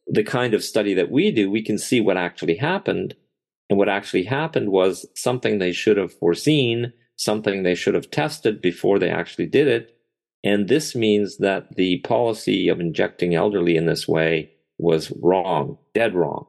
the 0.07 0.23
kind 0.23 0.53
of 0.53 0.63
study 0.63 0.93
that 0.95 1.11
we 1.11 1.31
do, 1.31 1.51
we 1.51 1.63
can 1.63 1.79
see 1.79 2.01
what 2.01 2.19
actually 2.19 2.57
happened. 2.57 3.15
And 3.71 3.79
what 3.79 3.89
actually 3.89 4.25
happened 4.25 4.71
was 4.71 5.07
something 5.15 5.59
they 5.59 5.73
should 5.73 5.97
have 5.97 6.13
foreseen, 6.13 6.93
something 7.17 7.63
they 7.63 7.75
should 7.75 7.95
have 7.95 8.11
tested 8.11 8.61
before 8.61 8.99
they 8.99 9.09
actually 9.09 9.47
did 9.47 9.67
it. 9.67 9.97
And 10.45 10.69
this 10.69 10.95
means 10.95 11.39
that 11.39 11.75
the 11.77 12.01
policy 12.01 12.69
of 12.69 12.81
injecting 12.81 13.35
elderly 13.35 13.77
in 13.77 13.87
this 13.87 14.07
way 14.07 14.51
was 14.77 15.11
wrong, 15.23 15.79
dead 15.95 16.15
wrong. 16.15 16.47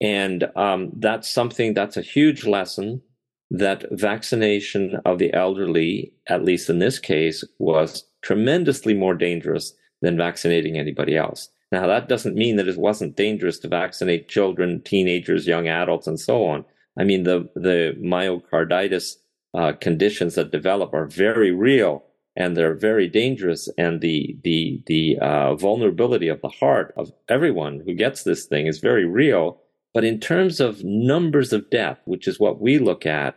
And 0.00 0.44
um, 0.54 0.92
that's 0.98 1.28
something 1.28 1.74
that's 1.74 1.96
a 1.96 2.02
huge 2.02 2.46
lesson 2.46 3.02
that 3.50 3.84
vaccination 3.90 5.00
of 5.04 5.18
the 5.18 5.32
elderly, 5.34 6.12
at 6.28 6.44
least 6.44 6.70
in 6.70 6.78
this 6.78 6.98
case, 6.98 7.44
was 7.58 8.04
tremendously 8.22 8.94
more 8.94 9.14
dangerous 9.14 9.74
than 10.00 10.16
vaccinating 10.16 10.78
anybody 10.78 11.16
else. 11.16 11.48
Now, 11.72 11.86
that 11.86 12.08
doesn't 12.08 12.36
mean 12.36 12.56
that 12.56 12.68
it 12.68 12.78
wasn't 12.78 13.16
dangerous 13.16 13.58
to 13.60 13.68
vaccinate 13.68 14.28
children, 14.28 14.82
teenagers, 14.82 15.46
young 15.46 15.66
adults, 15.66 16.06
and 16.06 16.20
so 16.20 16.44
on. 16.46 16.64
I 16.96 17.04
mean, 17.04 17.24
the, 17.24 17.48
the 17.54 17.96
myocarditis 18.00 19.16
uh, 19.54 19.72
conditions 19.80 20.34
that 20.34 20.52
develop 20.52 20.94
are 20.94 21.06
very 21.06 21.50
real 21.50 22.04
and 22.36 22.56
they're 22.56 22.74
very 22.74 23.08
dangerous. 23.08 23.68
And 23.78 24.00
the, 24.00 24.36
the, 24.42 24.82
the 24.86 25.18
uh, 25.20 25.54
vulnerability 25.54 26.28
of 26.28 26.40
the 26.40 26.48
heart 26.48 26.92
of 26.96 27.12
everyone 27.28 27.82
who 27.84 27.94
gets 27.94 28.22
this 28.22 28.46
thing 28.46 28.66
is 28.66 28.78
very 28.78 29.04
real. 29.04 29.60
But 29.94 30.04
in 30.04 30.18
terms 30.18 30.60
of 30.60 30.82
numbers 30.84 31.52
of 31.52 31.70
death, 31.70 32.00
which 32.04 32.26
is 32.26 32.40
what 32.40 32.60
we 32.60 32.78
look 32.78 33.06
at, 33.06 33.36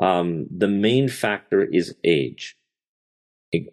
um, 0.00 0.46
the 0.50 0.68
main 0.68 1.08
factor 1.08 1.62
is 1.62 1.94
age. 2.02 2.56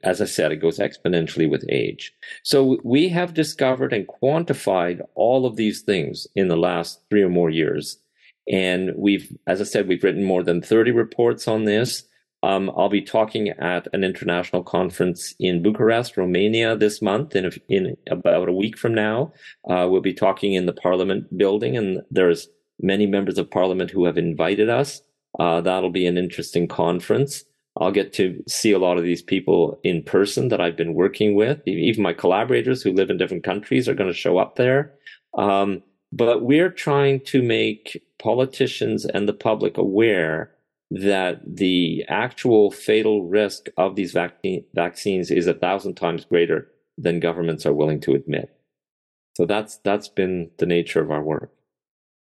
As 0.04 0.22
I 0.22 0.26
said, 0.26 0.52
it 0.52 0.62
goes 0.62 0.80
exponentially 0.80 1.50
with 1.50 1.66
age. 1.70 2.14
So 2.44 2.80
we 2.84 3.10
have 3.10 3.34
discovered 3.34 3.94
and 3.94 4.08
quantified 4.08 5.02
all 5.16 5.46
of 5.46 5.56
these 5.56 5.82
things 5.82 6.28
in 6.36 6.50
the 6.50 6.58
last 6.58 7.02
three 7.10 7.24
or 7.24 7.30
more 7.30 7.50
years. 7.50 7.98
And 8.52 8.92
we've, 8.96 9.36
as 9.48 9.60
I 9.60 9.64
said, 9.64 9.88
we've 9.88 10.04
written 10.04 10.24
more 10.24 10.44
than 10.44 10.62
30 10.62 10.92
reports 10.92 11.48
on 11.48 11.66
this. 11.66 12.04
Um, 12.46 12.72
I'll 12.78 12.90
be 12.90 13.02
talking 13.02 13.50
at 13.50 13.88
an 13.92 14.04
international 14.04 14.62
conference 14.62 15.34
in 15.40 15.64
Bucharest, 15.64 16.16
Romania 16.16 16.78
this 16.78 17.02
month 17.02 17.36
in, 17.36 17.46
a, 17.46 17.52
in 17.70 17.98
about 18.12 18.48
a 18.48 18.54
week 18.54 18.78
from 18.78 18.94
now. 18.94 19.34
Uh, 19.68 19.88
we'll 19.90 20.02
be 20.02 20.14
talking 20.14 20.54
in 20.54 20.68
the 20.68 20.74
parliament 20.74 21.36
building 21.36 21.76
and 21.76 22.04
there's 22.12 22.48
many 22.80 23.08
members 23.08 23.40
of 23.40 23.50
parliament 23.50 23.90
who 23.90 24.06
have 24.06 24.20
invited 24.20 24.70
us. 24.70 25.02
Uh, 25.40 25.60
that'll 25.60 25.90
be 25.90 26.06
an 26.06 26.20
interesting 26.20 26.68
conference. 26.68 27.44
I'll 27.82 27.92
get 27.92 28.14
to 28.14 28.44
see 28.48 28.72
a 28.74 28.80
lot 28.80 29.00
of 29.00 29.04
these 29.04 29.24
people 29.24 29.80
in 29.84 30.04
person 30.04 30.50
that 30.50 30.62
I've 30.62 30.78
been 30.78 30.94
working 30.94 31.34
with. 31.34 31.68
Even 31.68 32.04
my 32.04 32.14
collaborators 32.14 32.84
who 32.84 32.94
live 32.94 33.10
in 33.10 33.18
different 33.18 33.44
countries 33.44 33.90
are 33.90 33.96
going 33.96 34.12
to 34.12 34.16
show 34.16 34.38
up 34.38 34.56
there. 34.56 34.94
Um, 35.36 35.82
but 36.12 36.44
we're 36.44 36.70
trying 36.70 37.22
to 37.22 37.42
make 37.42 38.04
politicians 38.20 39.04
and 39.04 39.28
the 39.28 39.34
public 39.34 39.80
aware 39.80 40.55
that 40.92 41.42
the 41.46 42.06
actual 42.08 42.72
fatal 42.72 43.24
risk 43.24 43.68
of 43.78 43.96
these 43.96 44.12
vac- 44.12 44.44
vaccines 44.74 45.32
is 45.32 45.48
a 45.48 45.54
thousand 45.54 45.96
times 45.96 46.26
greater 46.26 46.70
than 46.98 47.20
governments 47.20 47.66
are 47.66 47.74
willing 47.74 48.00
to 48.02 48.14
admit. 48.14 48.56
So 49.36 49.46
that's 49.46 49.78
that's 49.78 50.08
been 50.08 50.52
the 50.58 50.66
nature 50.66 51.02
of 51.02 51.12
our 51.12 51.22
work. 51.22 51.52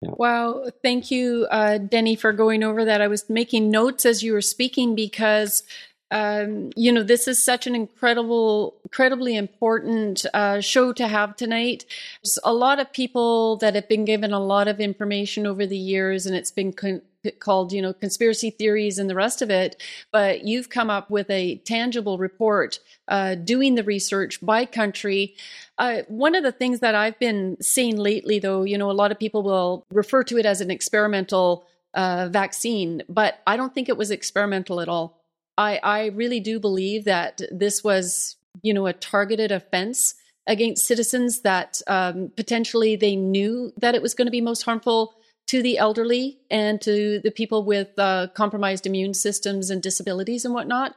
Yeah. 0.01 0.11
Wow. 0.17 0.71
Thank 0.83 1.11
you, 1.11 1.47
uh, 1.51 1.79
Denny, 1.79 2.15
for 2.15 2.33
going 2.33 2.63
over 2.63 2.85
that. 2.85 3.01
I 3.01 3.09
was 3.09 3.29
making 3.29 3.71
notes 3.71 4.07
as 4.07 4.23
you 4.23 4.33
were 4.33 4.41
speaking 4.41 4.95
because, 4.95 5.65
um, 6.13 6.71
you 6.77 6.93
know, 6.93 7.03
this 7.03 7.27
is 7.27 7.45
such 7.45 7.67
an 7.67 7.75
incredible, 7.75 8.77
incredibly 8.85 9.37
important 9.37 10.25
uh, 10.35 10.61
show 10.61 10.93
to 10.93 11.09
have 11.09 11.35
tonight. 11.35 11.85
There's 12.23 12.39
a 12.45 12.55
lot 12.55 12.79
of 12.79 12.93
people 12.93 13.57
that 13.57 13.75
have 13.75 13.89
been 13.89 14.05
given 14.05 14.33
a 14.33 14.39
lot 14.39 14.69
of 14.69 14.79
information 14.79 15.49
over 15.49 15.67
the 15.67 15.77
years, 15.77 16.27
and 16.27 16.37
it's 16.37 16.53
been 16.53 16.73
con- 16.73 17.03
called, 17.41 17.73
you 17.73 17.83
know, 17.83 17.93
conspiracy 17.93 18.51
theories 18.51 18.99
and 18.99 19.09
the 19.09 19.15
rest 19.15 19.43
of 19.43 19.51
it. 19.51 19.83
But 20.13 20.45
you've 20.45 20.69
come 20.69 20.91
up 20.91 21.11
with 21.11 21.29
a 21.31 21.57
tangible 21.59 22.19
report, 22.19 22.79
uh, 23.09 23.35
doing 23.35 23.75
the 23.75 23.85
research 23.85 24.41
by 24.41 24.65
country. 24.65 25.35
Uh, 25.79 26.03
one 26.09 26.35
of 26.35 26.43
the 26.43 26.53
things 26.53 26.81
that 26.81 26.95
I've 26.95 27.19
been 27.19 27.57
seeing 27.61 27.97
lately, 27.97 28.39
though, 28.39 28.65
you 28.65 28.79
know, 28.79 28.91
a 28.91 28.93
lot 28.93 29.13
of 29.13 29.19
people 29.19 29.43
will 29.43 29.87
refer 29.91 30.25
to 30.25 30.39
it 30.39 30.47
as 30.47 30.61
an 30.61 30.71
experimental 30.71 31.67
uh, 31.95 32.29
vaccine, 32.31 33.03
but 33.09 33.41
I 33.47 33.57
don't 33.57 33.75
think 33.75 33.89
it 33.89 33.97
was 33.97 34.11
experimental 34.11 34.81
at 34.81 34.89
all. 34.89 35.23
I, 35.57 35.81
I 35.83 36.07
really 36.07 36.41
do 36.41 36.61
believe 36.61 37.05
that 37.05 37.41
this 37.51 37.83
was, 37.83 38.37
you 38.63 38.73
know, 38.73 38.87
a 38.87 38.93
targeted 38.93 39.51
offense 39.51 40.15
against 40.47 40.87
citizens 40.87 41.41
that 41.41 41.81
um, 41.87 42.33
potentially 42.37 42.97
they 42.97 43.17
knew 43.17 43.73
that 43.77 43.95
it 43.95 44.03
was 44.03 44.15
going 44.15 44.27
to 44.27 44.33
be 44.33 44.41
most 44.41 44.63
harmful 44.63 45.15
to 45.49 45.63
the 45.63 45.79
elderly 45.79 46.39
and 46.51 46.81
to 46.83 47.21
the 47.25 47.31
people 47.31 47.65
with 47.65 47.99
uh, 47.99 48.29
compromised 48.35 48.87
immune 48.87 49.15
systems 49.15 49.71
and 49.71 49.83
disabilities 49.83 50.45
and 50.45 50.55
whatnot. 50.55 50.95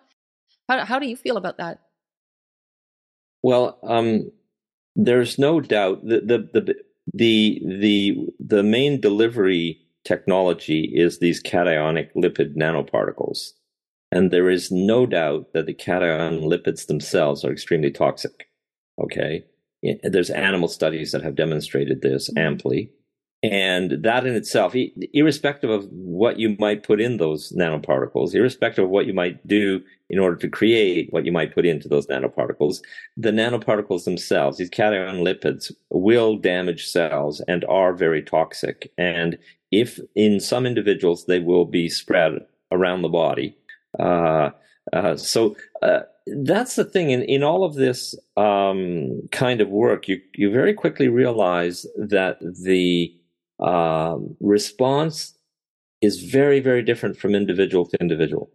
How, 0.69 0.85
how 0.85 0.99
do 0.99 1.07
you 1.07 1.15
feel 1.15 1.37
about 1.37 1.57
that? 1.57 1.79
Well, 3.41 3.79
um, 3.83 4.31
there's 4.95 5.39
no 5.39 5.59
doubt 5.61 6.05
the, 6.05 6.19
the 6.19 6.49
the 6.53 6.75
the 7.13 7.61
the 7.65 8.17
the 8.39 8.63
main 8.63 9.01
delivery 9.01 9.79
technology 10.03 10.91
is 10.93 11.19
these 11.19 11.41
cationic 11.41 12.09
lipid 12.15 12.55
nanoparticles, 12.55 13.51
and 14.11 14.31
there 14.31 14.49
is 14.49 14.71
no 14.71 15.05
doubt 15.05 15.53
that 15.53 15.65
the 15.65 15.73
cation 15.73 16.41
lipids 16.41 16.87
themselves 16.87 17.43
are 17.43 17.51
extremely 17.51 17.91
toxic. 17.91 18.47
Okay. 19.01 19.45
There's 20.03 20.29
animal 20.29 20.67
studies 20.67 21.11
that 21.11 21.23
have 21.23 21.35
demonstrated 21.35 22.01
this 22.01 22.29
mm-hmm. 22.29 22.37
amply. 22.37 22.91
And 23.43 24.03
that 24.03 24.27
in 24.27 24.35
itself, 24.35 24.75
irrespective 24.75 25.71
of 25.71 25.87
what 25.89 26.37
you 26.37 26.55
might 26.59 26.83
put 26.83 27.01
in 27.01 27.17
those 27.17 27.51
nanoparticles, 27.53 28.35
irrespective 28.35 28.83
of 28.83 28.91
what 28.91 29.07
you 29.07 29.13
might 29.13 29.45
do 29.47 29.81
in 30.11 30.19
order 30.19 30.35
to 30.35 30.47
create 30.47 31.11
what 31.11 31.25
you 31.25 31.31
might 31.31 31.55
put 31.55 31.65
into 31.65 31.87
those 31.87 32.05
nanoparticles, 32.05 32.81
the 33.17 33.31
nanoparticles 33.31 34.03
themselves, 34.03 34.57
these 34.57 34.69
cation 34.69 35.25
lipids, 35.25 35.71
will 35.89 36.37
damage 36.37 36.85
cells 36.85 37.41
and 37.47 37.65
are 37.65 37.93
very 37.93 38.21
toxic. 38.21 38.91
And 38.99 39.39
if 39.71 39.99
in 40.13 40.39
some 40.39 40.67
individuals 40.67 41.25
they 41.25 41.39
will 41.39 41.65
be 41.65 41.89
spread 41.89 42.33
around 42.71 43.01
the 43.01 43.09
body, 43.09 43.57
uh, 43.97 44.51
uh, 44.93 45.15
so 45.15 45.55
uh, 45.81 46.01
that's 46.43 46.75
the 46.75 46.85
thing 46.85 47.09
in, 47.09 47.23
in 47.23 47.41
all 47.41 47.63
of 47.63 47.73
this 47.73 48.13
um, 48.37 49.21
kind 49.31 49.61
of 49.61 49.69
work 49.69 50.07
you, 50.07 50.21
you 50.35 50.51
very 50.51 50.73
quickly 50.73 51.07
realize 51.07 51.87
that 51.97 52.37
the 52.41 53.15
um, 53.61 54.35
response 54.39 55.37
is 56.01 56.23
very 56.23 56.59
very 56.59 56.81
different 56.81 57.17
from 57.17 57.35
individual 57.35 57.85
to 57.85 57.97
individual 58.01 58.49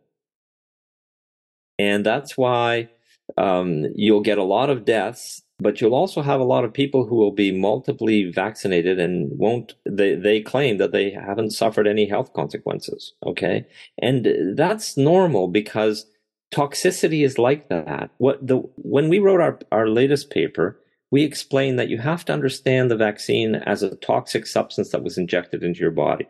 and 1.79 2.05
that's 2.05 2.37
why 2.37 2.89
um, 3.37 3.87
you'll 3.95 4.21
get 4.21 4.39
a 4.39 4.45
lot 4.45 4.71
of 4.71 4.85
deaths 4.85 5.43
but 5.59 5.81
you'll 5.81 5.95
also 5.95 6.21
have 6.21 6.39
a 6.39 6.45
lot 6.45 6.65
of 6.65 6.73
people 6.73 7.07
who 7.07 7.17
will 7.17 7.33
be 7.33 7.51
multiply 7.51 8.25
vaccinated 8.31 9.01
and 9.01 9.31
won't 9.39 9.75
they, 9.89 10.15
they 10.15 10.41
claim 10.41 10.77
that 10.79 10.93
they 10.93 11.11
haven't 11.11 11.51
suffered 11.51 11.87
any 11.87 12.09
health 12.09 12.33
consequences 12.33 13.15
okay 13.25 13.67
and 13.99 14.29
that's 14.57 14.97
normal 14.97 15.49
because 15.49 16.07
toxicity 16.55 17.25
is 17.25 17.39
like 17.39 17.69
that. 17.69 18.11
What 18.19 18.47
the 18.47 18.57
when 18.77 19.09
we 19.09 19.19
wrote 19.19 19.41
our, 19.41 19.59
our 19.73 19.89
latest 19.89 20.31
paper, 20.31 20.81
we 21.17 21.25
explain 21.25 21.77
that 21.77 21.89
you 21.89 21.97
have 21.97 22.27
to 22.27 22.33
understand 22.35 22.91
the 22.91 22.97
vaccine 22.97 23.55
as 23.55 23.83
a 23.83 23.97
toxic 23.97 24.47
substance 24.47 24.91
that 24.91 25.03
was 25.03 25.17
injected 25.17 25.63
into 25.63 25.81
your 25.81 25.91
body. 25.91 26.29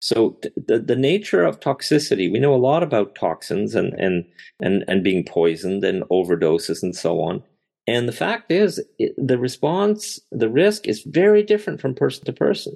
So 0.00 0.40
the 0.56 0.78
the 0.78 0.96
nature 0.96 1.44
of 1.44 1.60
toxicity, 1.60 2.32
we 2.32 2.38
know 2.38 2.54
a 2.54 2.66
lot 2.70 2.82
about 2.82 3.14
toxins 3.14 3.74
and 3.74 3.92
and 3.92 4.24
and 4.58 4.84
and 4.88 5.04
being 5.04 5.22
poisoned 5.22 5.84
and 5.84 6.02
overdoses 6.04 6.82
and 6.82 6.96
so 6.96 7.20
on. 7.20 7.42
And 7.86 8.08
the 8.08 8.18
fact 8.24 8.50
is, 8.50 8.82
it, 8.98 9.12
the 9.18 9.36
response, 9.36 10.18
the 10.30 10.48
risk 10.48 10.88
is 10.88 11.02
very 11.02 11.42
different 11.42 11.82
from 11.82 11.94
person 11.94 12.24
to 12.24 12.32
person. 12.32 12.74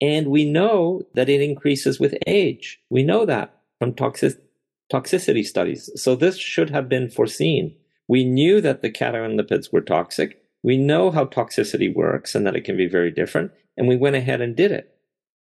And 0.00 0.28
we 0.28 0.44
know 0.48 1.02
that 1.14 1.28
it 1.28 1.40
increases 1.40 1.98
with 1.98 2.14
age. 2.28 2.78
We 2.90 3.02
know 3.02 3.26
that 3.26 3.60
from 3.80 3.92
toxic, 3.92 4.34
toxicity 4.92 5.44
studies. 5.44 5.90
So 5.96 6.14
this 6.14 6.38
should 6.38 6.70
have 6.70 6.88
been 6.88 7.10
foreseen. 7.10 7.74
We 8.06 8.22
knew 8.24 8.60
that 8.60 8.82
the 8.82 8.90
cation 8.90 9.36
lipids 9.36 9.72
were 9.72 9.80
toxic. 9.80 10.45
We 10.62 10.76
know 10.76 11.10
how 11.10 11.26
toxicity 11.26 11.94
works 11.94 12.34
and 12.34 12.46
that 12.46 12.56
it 12.56 12.64
can 12.64 12.76
be 12.76 12.88
very 12.88 13.10
different. 13.10 13.52
And 13.76 13.88
we 13.88 13.96
went 13.96 14.16
ahead 14.16 14.40
and 14.40 14.56
did 14.56 14.72
it 14.72 14.94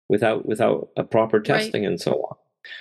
without 0.09 0.45
without 0.45 0.89
a 0.97 1.03
proper 1.03 1.39
testing 1.39 1.83
right. 1.83 1.89
and 1.89 2.01
so 2.01 2.13
on. 2.13 2.37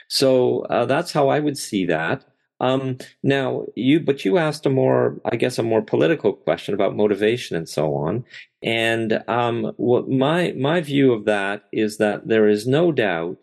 So 0.09 0.61
uh, 0.63 0.87
that's 0.87 1.13
how 1.13 1.29
I 1.29 1.41
would 1.41 1.59
see 1.59 1.87
that. 1.87 2.25
Um, 2.61 2.99
now 3.23 3.65
you, 3.75 4.01
but 4.01 4.25
you 4.25 4.37
asked 4.37 4.67
a 4.67 4.71
more, 4.71 5.19
I 5.25 5.37
guess, 5.37 5.59
a 5.59 5.63
more 5.63 5.81
political 5.81 6.35
question 6.35 6.75
about 6.75 6.95
motivation 6.95 7.57
and 7.57 7.69
so 7.69 7.95
on. 7.95 8.25
And 8.63 9.25
um, 9.29 9.73
what 9.77 10.09
my 10.09 10.53
my 10.53 10.83
view 10.83 11.13
of 11.13 11.25
that 11.25 11.65
is 11.73 11.97
that 11.97 12.29
there 12.29 12.49
is 12.49 12.67
no 12.67 12.93
doubt 12.93 13.39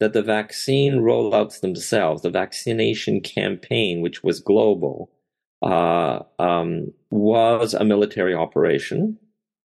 that 0.00 0.14
the 0.14 0.22
vaccine 0.22 0.94
rollouts 0.94 1.60
themselves, 1.60 2.22
the 2.22 2.30
vaccination 2.30 3.20
campaign, 3.20 4.00
which 4.00 4.24
was 4.24 4.40
global, 4.40 5.10
uh, 5.62 6.20
um, 6.38 6.92
was 7.12 7.74
a 7.74 7.84
military 7.84 8.34
operation 8.34 9.18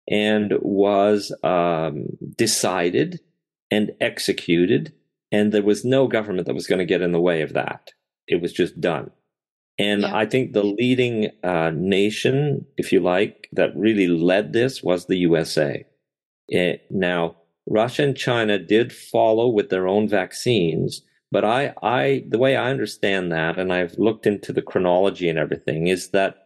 and 0.10 0.54
was 0.62 1.32
um, 1.44 2.08
decided 2.36 3.20
and 3.70 3.92
executed. 4.02 4.94
And 5.32 5.52
there 5.52 5.64
was 5.64 5.86
no 5.86 6.08
government 6.08 6.48
that 6.48 6.56
was 6.56 6.68
going 6.68 6.80
to 6.80 6.86
get 6.86 7.02
in 7.02 7.12
the 7.12 7.22
way 7.22 7.42
of 7.42 7.54
that. 7.54 7.92
It 8.28 8.42
was 8.42 8.52
just 8.52 8.82
done. 8.82 9.12
And 9.78 10.02
yeah. 10.02 10.16
I 10.16 10.26
think 10.26 10.54
the 10.54 10.64
leading 10.64 11.30
uh, 11.44 11.72
nation, 11.74 12.66
if 12.78 12.92
you 12.92 13.00
like, 13.00 13.48
that 13.52 13.76
really 13.76 14.08
led 14.08 14.54
this 14.54 14.82
was 14.82 15.06
the 15.06 15.18
USA. 15.18 15.86
It, 16.48 16.86
now, 16.90 17.36
Russia 17.68 18.04
and 18.04 18.18
China 18.18 18.58
did 18.58 18.94
follow 18.94 19.50
with 19.50 19.70
their 19.70 19.88
own 19.88 20.08
vaccines, 20.08 21.02
but 21.32 21.44
I, 21.44 21.74
I, 21.84 22.24
the 22.28 22.38
way 22.38 22.56
I 22.56 22.72
understand 22.72 23.32
that, 23.32 23.60
and 23.60 23.74
I've 23.74 23.98
looked 24.00 24.26
into 24.26 24.54
the 24.54 24.62
chronology 24.62 25.28
and 25.28 25.38
everything, 25.38 25.88
is 25.88 26.10
that 26.12 26.45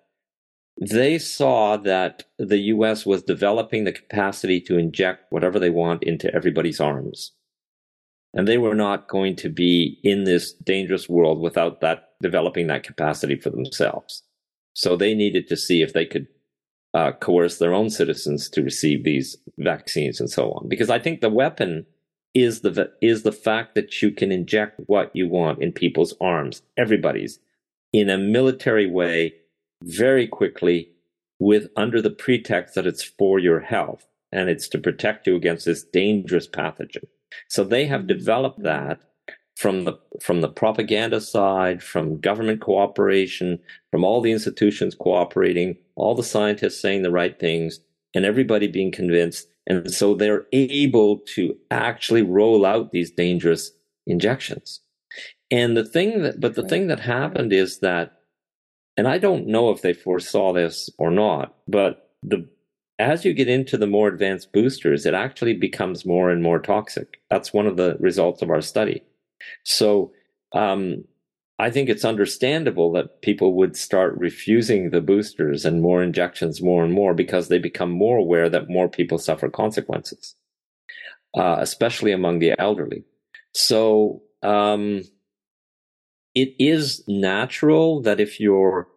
they 0.80 1.20
saw 1.20 1.78
that 1.78 2.24
the 2.38 2.58
U.S. 2.58 3.06
was 3.06 3.24
developing 3.24 3.84
the 3.84 3.92
capacity 3.92 4.62
to 4.62 4.78
inject 4.78 5.26
whatever 5.30 5.60
they 5.60 5.70
want 5.70 6.04
into 6.04 6.34
everybody's 6.34 6.80
arms, 6.80 7.34
and 8.34 8.48
they 8.48 8.58
were 8.58 8.76
not 8.76 9.10
going 9.10 9.36
to 9.38 9.50
be 9.50 10.00
in 10.04 10.24
this 10.24 10.54
dangerous 10.54 11.10
world 11.10 11.42
without 11.42 11.82
that 11.82 12.12
developing 12.22 12.68
that 12.68 12.84
capacity 12.84 13.36
for 13.36 13.50
themselves. 13.50 14.24
So 14.74 14.96
they 14.96 15.14
needed 15.14 15.48
to 15.50 15.58
see 15.58 15.82
if 15.82 15.94
they 15.94 16.06
could 16.06 16.28
uh, 16.94 17.12
coerce 17.14 17.58
their 17.58 17.74
own 17.74 17.90
citizens 17.90 18.50
to 18.50 18.64
receive 18.64 19.04
these 19.04 19.36
vaccines 19.58 20.20
and 20.20 20.30
so 20.30 20.52
on. 20.52 20.68
Because 20.70 20.90
I 20.90 21.00
think 21.00 21.22
the 21.22 21.30
weapon 21.30 21.86
is 22.34 22.62
the 22.62 22.92
is 23.02 23.24
the 23.24 23.32
fact 23.32 23.76
that 23.76 24.02
you 24.02 24.12
can 24.12 24.32
inject 24.32 24.80
what 24.86 25.16
you 25.16 25.28
want 25.28 25.62
in 25.62 25.72
people's 25.72 26.14
arms, 26.22 26.62
everybody's, 26.78 27.40
in 27.92 28.10
a 28.10 28.18
military 28.18 28.90
way, 28.90 29.34
very 29.84 30.28
quickly, 30.28 30.92
with 31.40 31.70
under 31.76 32.02
the 32.02 32.10
pretext 32.10 32.76
that 32.76 32.86
it's 32.86 33.04
for 33.04 33.40
your 33.40 33.60
health 33.62 34.06
and 34.32 34.50
it's 34.50 34.68
to 34.68 34.78
protect 34.78 35.26
you 35.26 35.36
against 35.36 35.66
this 35.66 35.84
dangerous 35.84 36.48
pathogen. 36.48 37.06
So 37.48 37.64
they 37.64 37.86
have 37.86 38.08
developed 38.08 38.64
that 38.64 39.00
from 39.56 39.84
the 39.84 39.94
from 40.22 40.42
the 40.42 40.50
propaganda 40.50 41.20
side, 41.20 41.84
from 41.84 42.20
government 42.20 42.62
cooperation, 42.62 43.60
from 43.92 44.04
all 44.04 44.22
the 44.22 44.32
institutions 44.32 44.96
cooperating, 44.96 45.76
all 45.96 46.16
the 46.16 46.24
scientists 46.24 46.80
saying 46.80 47.04
the 47.04 47.12
right 47.12 47.38
things, 47.40 47.80
and 48.14 48.26
everybody 48.26 48.68
being 48.68 48.92
convinced. 48.92 49.48
And 49.68 49.92
so 49.92 50.16
they're 50.16 50.46
able 50.54 51.20
to 51.36 51.56
actually 51.72 52.24
roll 52.24 52.66
out 52.66 52.92
these 52.92 53.12
dangerous 53.12 53.72
injections. 54.08 54.80
And 55.52 55.76
the 55.76 55.86
thing 55.86 56.22
that, 56.22 56.40
but 56.40 56.56
the 56.56 56.68
thing 56.68 56.88
that 56.88 57.00
happened 57.00 57.52
is 57.54 57.80
that, 57.80 58.19
and 59.00 59.08
I 59.08 59.18
don't 59.18 59.48
know 59.48 59.70
if 59.72 59.82
they 59.82 59.94
foresaw 59.94 60.52
this 60.52 60.90
or 60.98 61.10
not, 61.10 61.56
but 61.70 62.12
the 62.22 62.46
as 63.00 63.24
you 63.24 63.34
get 63.34 63.48
into 63.48 63.78
the 63.78 63.88
more 63.88 64.10
advanced 64.10 64.52
boosters, 64.52 65.06
it 65.06 65.14
actually 65.14 65.54
becomes 65.54 66.06
more 66.06 66.30
and 66.30 66.44
more 66.44 66.60
toxic. 66.60 67.22
That's 67.30 67.54
one 67.54 67.66
of 67.66 67.78
the 67.78 67.96
results 68.02 68.42
of 68.42 68.50
our 68.50 68.60
study. 68.60 69.02
So 69.64 70.12
um, 70.52 71.06
I 71.60 71.70
think 71.72 71.88
it's 71.88 72.04
understandable 72.04 72.92
that 72.92 73.22
people 73.22 73.54
would 73.54 73.78
start 73.78 74.18
refusing 74.18 74.90
the 74.90 75.00
boosters 75.00 75.64
and 75.64 75.82
more 75.82 76.04
injections 76.04 76.62
more 76.62 76.84
and 76.84 76.92
more 76.92 77.14
because 77.14 77.48
they 77.48 77.58
become 77.58 77.92
more 77.92 78.18
aware 78.18 78.50
that 78.50 78.70
more 78.70 78.90
people 78.90 79.18
suffer 79.18 79.48
consequences, 79.48 80.36
uh, 81.38 81.56
especially 81.60 82.12
among 82.12 82.40
the 82.40 82.54
elderly. 82.60 83.06
So 83.54 84.24
um, 84.44 85.04
it 86.36 86.56
is 86.60 87.04
natural 87.08 88.02
that 88.02 88.20
if 88.20 88.40
you're 88.40 88.88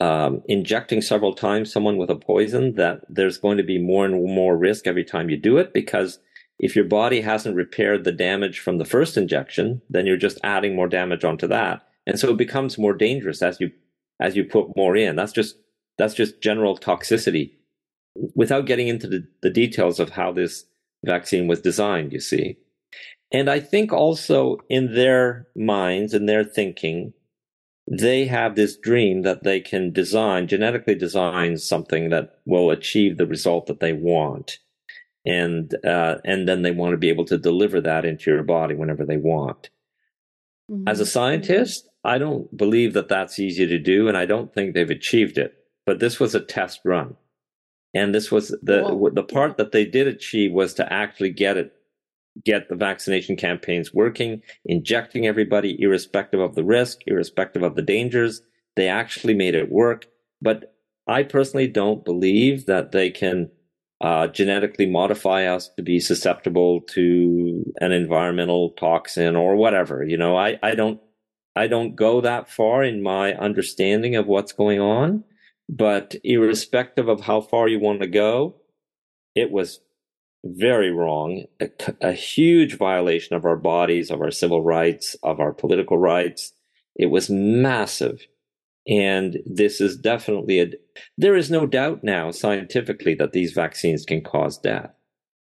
um, 0.00 0.42
injecting 0.46 1.00
several 1.00 1.34
times 1.34 1.72
someone 1.72 1.96
with 1.96 2.10
a 2.10 2.16
poison, 2.16 2.74
that 2.74 3.00
there's 3.08 3.38
going 3.38 3.56
to 3.56 3.62
be 3.62 3.78
more 3.78 4.04
and 4.04 4.22
more 4.34 4.56
risk 4.56 4.86
every 4.86 5.04
time 5.04 5.30
you 5.30 5.36
do 5.36 5.56
it 5.56 5.72
because 5.72 6.18
if 6.58 6.74
your 6.74 6.84
body 6.84 7.20
hasn't 7.20 7.56
repaired 7.56 8.04
the 8.04 8.12
damage 8.12 8.60
from 8.60 8.78
the 8.78 8.84
first 8.84 9.16
injection, 9.16 9.82
then 9.90 10.06
you're 10.06 10.16
just 10.16 10.38
adding 10.42 10.74
more 10.74 10.88
damage 10.88 11.24
onto 11.24 11.46
that. 11.48 11.86
And 12.06 12.18
so 12.18 12.30
it 12.30 12.36
becomes 12.36 12.78
more 12.78 12.94
dangerous 12.94 13.42
as 13.42 13.60
you 13.60 13.70
as 14.20 14.36
you 14.36 14.44
put 14.44 14.76
more 14.76 14.96
in. 14.96 15.16
That's 15.16 15.32
just 15.32 15.56
that's 15.98 16.14
just 16.14 16.40
general 16.40 16.78
toxicity 16.78 17.52
without 18.34 18.66
getting 18.66 18.88
into 18.88 19.06
the, 19.06 19.26
the 19.42 19.50
details 19.50 20.00
of 20.00 20.10
how 20.10 20.32
this 20.32 20.64
vaccine 21.04 21.46
was 21.46 21.60
designed, 21.60 22.12
you 22.12 22.20
see. 22.20 22.56
And 23.32 23.50
I 23.50 23.60
think 23.60 23.92
also 23.92 24.58
in 24.68 24.94
their 24.94 25.48
minds 25.56 26.14
and 26.14 26.28
their 26.28 26.44
thinking, 26.44 27.12
they 27.90 28.26
have 28.26 28.54
this 28.54 28.76
dream 28.76 29.22
that 29.22 29.44
they 29.44 29.60
can 29.60 29.92
design, 29.92 30.48
genetically 30.48 30.94
design 30.94 31.56
something 31.56 32.10
that 32.10 32.38
will 32.44 32.70
achieve 32.70 33.16
the 33.16 33.26
result 33.26 33.66
that 33.66 33.80
they 33.80 33.92
want. 33.92 34.58
And, 35.24 35.74
uh, 35.84 36.16
and 36.24 36.48
then 36.48 36.62
they 36.62 36.70
want 36.70 36.92
to 36.92 36.98
be 36.98 37.08
able 37.08 37.24
to 37.26 37.38
deliver 37.38 37.80
that 37.80 38.04
into 38.04 38.30
your 38.30 38.42
body 38.44 38.74
whenever 38.74 39.04
they 39.04 39.16
want. 39.16 39.70
Mm-hmm. 40.70 40.88
As 40.88 41.00
a 41.00 41.06
scientist, 41.06 41.88
I 42.04 42.18
don't 42.18 42.56
believe 42.56 42.92
that 42.94 43.08
that's 43.08 43.38
easy 43.38 43.66
to 43.66 43.78
do, 43.78 44.08
and 44.08 44.16
I 44.16 44.26
don't 44.26 44.52
think 44.54 44.74
they've 44.74 44.88
achieved 44.88 45.38
it. 45.38 45.54
But 45.84 45.98
this 45.98 46.18
was 46.18 46.34
a 46.34 46.40
test 46.40 46.80
run. 46.84 47.16
And 47.94 48.14
this 48.14 48.30
was 48.30 48.48
the, 48.62 48.82
Whoa. 48.82 49.10
the 49.10 49.22
part 49.22 49.56
that 49.56 49.72
they 49.72 49.84
did 49.84 50.06
achieve 50.06 50.52
was 50.52 50.74
to 50.74 50.92
actually 50.92 51.30
get 51.30 51.56
it 51.56 51.72
get 52.44 52.68
the 52.68 52.76
vaccination 52.76 53.36
campaigns 53.36 53.94
working, 53.94 54.42
injecting 54.64 55.26
everybody, 55.26 55.80
irrespective 55.80 56.40
of 56.40 56.54
the 56.54 56.64
risk, 56.64 57.00
irrespective 57.06 57.62
of 57.62 57.74
the 57.74 57.82
dangers. 57.82 58.42
They 58.76 58.88
actually 58.88 59.34
made 59.34 59.54
it 59.54 59.70
work. 59.70 60.06
But 60.42 60.74
I 61.06 61.22
personally 61.22 61.68
don't 61.68 62.04
believe 62.04 62.66
that 62.66 62.92
they 62.92 63.10
can 63.10 63.50
uh, 64.00 64.26
genetically 64.26 64.86
modify 64.86 65.46
us 65.46 65.70
to 65.76 65.82
be 65.82 65.98
susceptible 65.98 66.82
to 66.82 67.64
an 67.80 67.92
environmental 67.92 68.70
toxin 68.70 69.36
or 69.36 69.56
whatever. 69.56 70.04
You 70.04 70.18
know, 70.18 70.36
I, 70.36 70.58
I 70.62 70.74
don't, 70.74 71.00
I 71.54 71.68
don't 71.68 71.96
go 71.96 72.20
that 72.20 72.50
far 72.50 72.84
in 72.84 73.02
my 73.02 73.32
understanding 73.34 74.14
of 74.16 74.26
what's 74.26 74.52
going 74.52 74.80
on. 74.80 75.24
But 75.68 76.14
irrespective 76.22 77.08
of 77.08 77.22
how 77.22 77.40
far 77.40 77.66
you 77.66 77.80
want 77.80 78.00
to 78.00 78.06
go, 78.06 78.56
it 79.34 79.50
was 79.50 79.80
very 80.54 80.90
wrong, 80.90 81.44
a, 81.60 81.70
a, 82.00 82.12
huge 82.12 82.76
violation 82.76 83.36
of 83.36 83.44
our 83.44 83.56
bodies, 83.56 84.10
of 84.10 84.20
our 84.20 84.30
civil 84.30 84.62
rights, 84.62 85.16
of 85.22 85.40
our 85.40 85.52
political 85.52 85.98
rights. 85.98 86.52
It 86.94 87.06
was 87.06 87.30
massive. 87.30 88.26
And 88.88 89.38
this 89.44 89.80
is 89.80 89.96
definitely 89.96 90.60
a, 90.60 90.66
there 91.18 91.36
is 91.36 91.50
no 91.50 91.66
doubt 91.66 92.04
now 92.04 92.30
scientifically 92.30 93.14
that 93.14 93.32
these 93.32 93.52
vaccines 93.52 94.04
can 94.04 94.22
cause 94.22 94.58
death. 94.58 94.90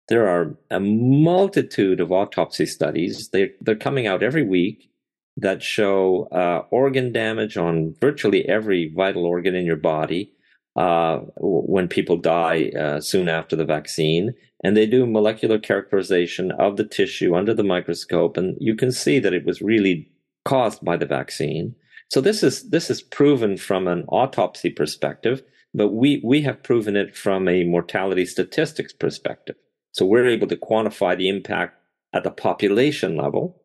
There 0.09 0.27
are 0.27 0.57
a 0.69 0.79
multitude 0.79 2.01
of 2.01 2.11
autopsy 2.11 2.65
studies. 2.65 3.29
They're, 3.31 3.51
they're 3.61 3.75
coming 3.75 4.07
out 4.07 4.23
every 4.23 4.43
week 4.43 4.89
that 5.37 5.63
show 5.63 6.27
uh, 6.31 6.65
organ 6.71 7.13
damage 7.13 7.55
on 7.55 7.95
virtually 8.01 8.47
every 8.47 8.91
vital 8.93 9.25
organ 9.25 9.55
in 9.55 9.65
your 9.65 9.77
body 9.77 10.33
uh, 10.75 11.19
when 11.37 11.87
people 11.87 12.17
die 12.17 12.71
uh, 12.79 13.01
soon 13.01 13.27
after 13.27 13.55
the 13.55 13.65
vaccine 13.65 14.33
and 14.63 14.77
they 14.77 14.85
do 14.85 15.05
molecular 15.05 15.57
characterization 15.57 16.51
of 16.51 16.77
the 16.77 16.85
tissue 16.85 17.35
under 17.35 17.53
the 17.53 17.63
microscope, 17.63 18.37
and 18.37 18.55
you 18.59 18.75
can 18.75 18.91
see 18.91 19.19
that 19.19 19.33
it 19.33 19.45
was 19.45 19.61
really 19.61 20.09
caused 20.45 20.83
by 20.83 20.97
the 20.97 21.05
vaccine. 21.05 21.75
So 22.09 22.21
this 22.21 22.43
is 22.43 22.69
this 22.69 22.89
is 22.89 23.01
proven 23.01 23.57
from 23.57 23.87
an 23.87 24.03
autopsy 24.09 24.69
perspective, 24.69 25.41
but 25.73 25.89
we 25.89 26.21
we 26.23 26.41
have 26.41 26.63
proven 26.63 26.95
it 26.95 27.15
from 27.15 27.47
a 27.47 27.63
mortality 27.63 28.25
statistics 28.25 28.93
perspective. 28.93 29.55
So 29.93 30.05
we're 30.05 30.27
able 30.27 30.47
to 30.47 30.55
quantify 30.55 31.17
the 31.17 31.29
impact 31.29 31.77
at 32.13 32.23
the 32.23 32.31
population 32.31 33.17
level, 33.17 33.61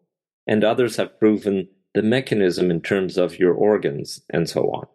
and 0.46 0.64
others 0.64 0.96
have 0.96 1.18
proven 1.18 1.68
the 1.94 2.02
mechanism 2.02 2.70
in 2.70 2.80
terms 2.80 3.16
of 3.18 3.38
your 3.38 3.52
organs 3.52 4.20
and 4.30 4.48
so 4.48 4.62
on. 4.70 4.86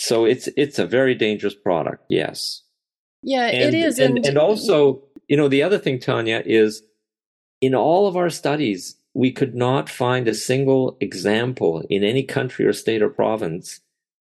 So 0.00 0.24
it's 0.24 0.48
it's 0.56 0.78
a 0.78 0.86
very 0.86 1.14
dangerous 1.14 1.54
product, 1.54 2.06
yes. 2.08 2.62
Yeah, 3.22 3.44
and, 3.48 3.74
it 3.74 3.74
is, 3.74 3.98
and, 3.98 4.16
and, 4.16 4.26
and 4.26 4.38
also 4.38 5.02
you 5.28 5.36
know, 5.36 5.46
the 5.46 5.62
other 5.62 5.78
thing, 5.78 6.00
Tanya, 6.00 6.42
is 6.44 6.82
in 7.60 7.74
all 7.74 8.08
of 8.08 8.16
our 8.16 8.30
studies, 8.30 8.96
we 9.12 9.30
could 9.30 9.54
not 9.54 9.90
find 9.90 10.26
a 10.26 10.34
single 10.34 10.96
example 11.00 11.86
in 11.90 12.02
any 12.02 12.22
country 12.22 12.64
or 12.64 12.72
state 12.72 13.02
or 13.02 13.10
province 13.10 13.80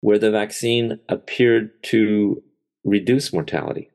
where 0.00 0.18
the 0.18 0.30
vaccine 0.30 0.98
appeared 1.08 1.82
to 1.82 2.42
reduce 2.82 3.30
mortality. 3.30 3.90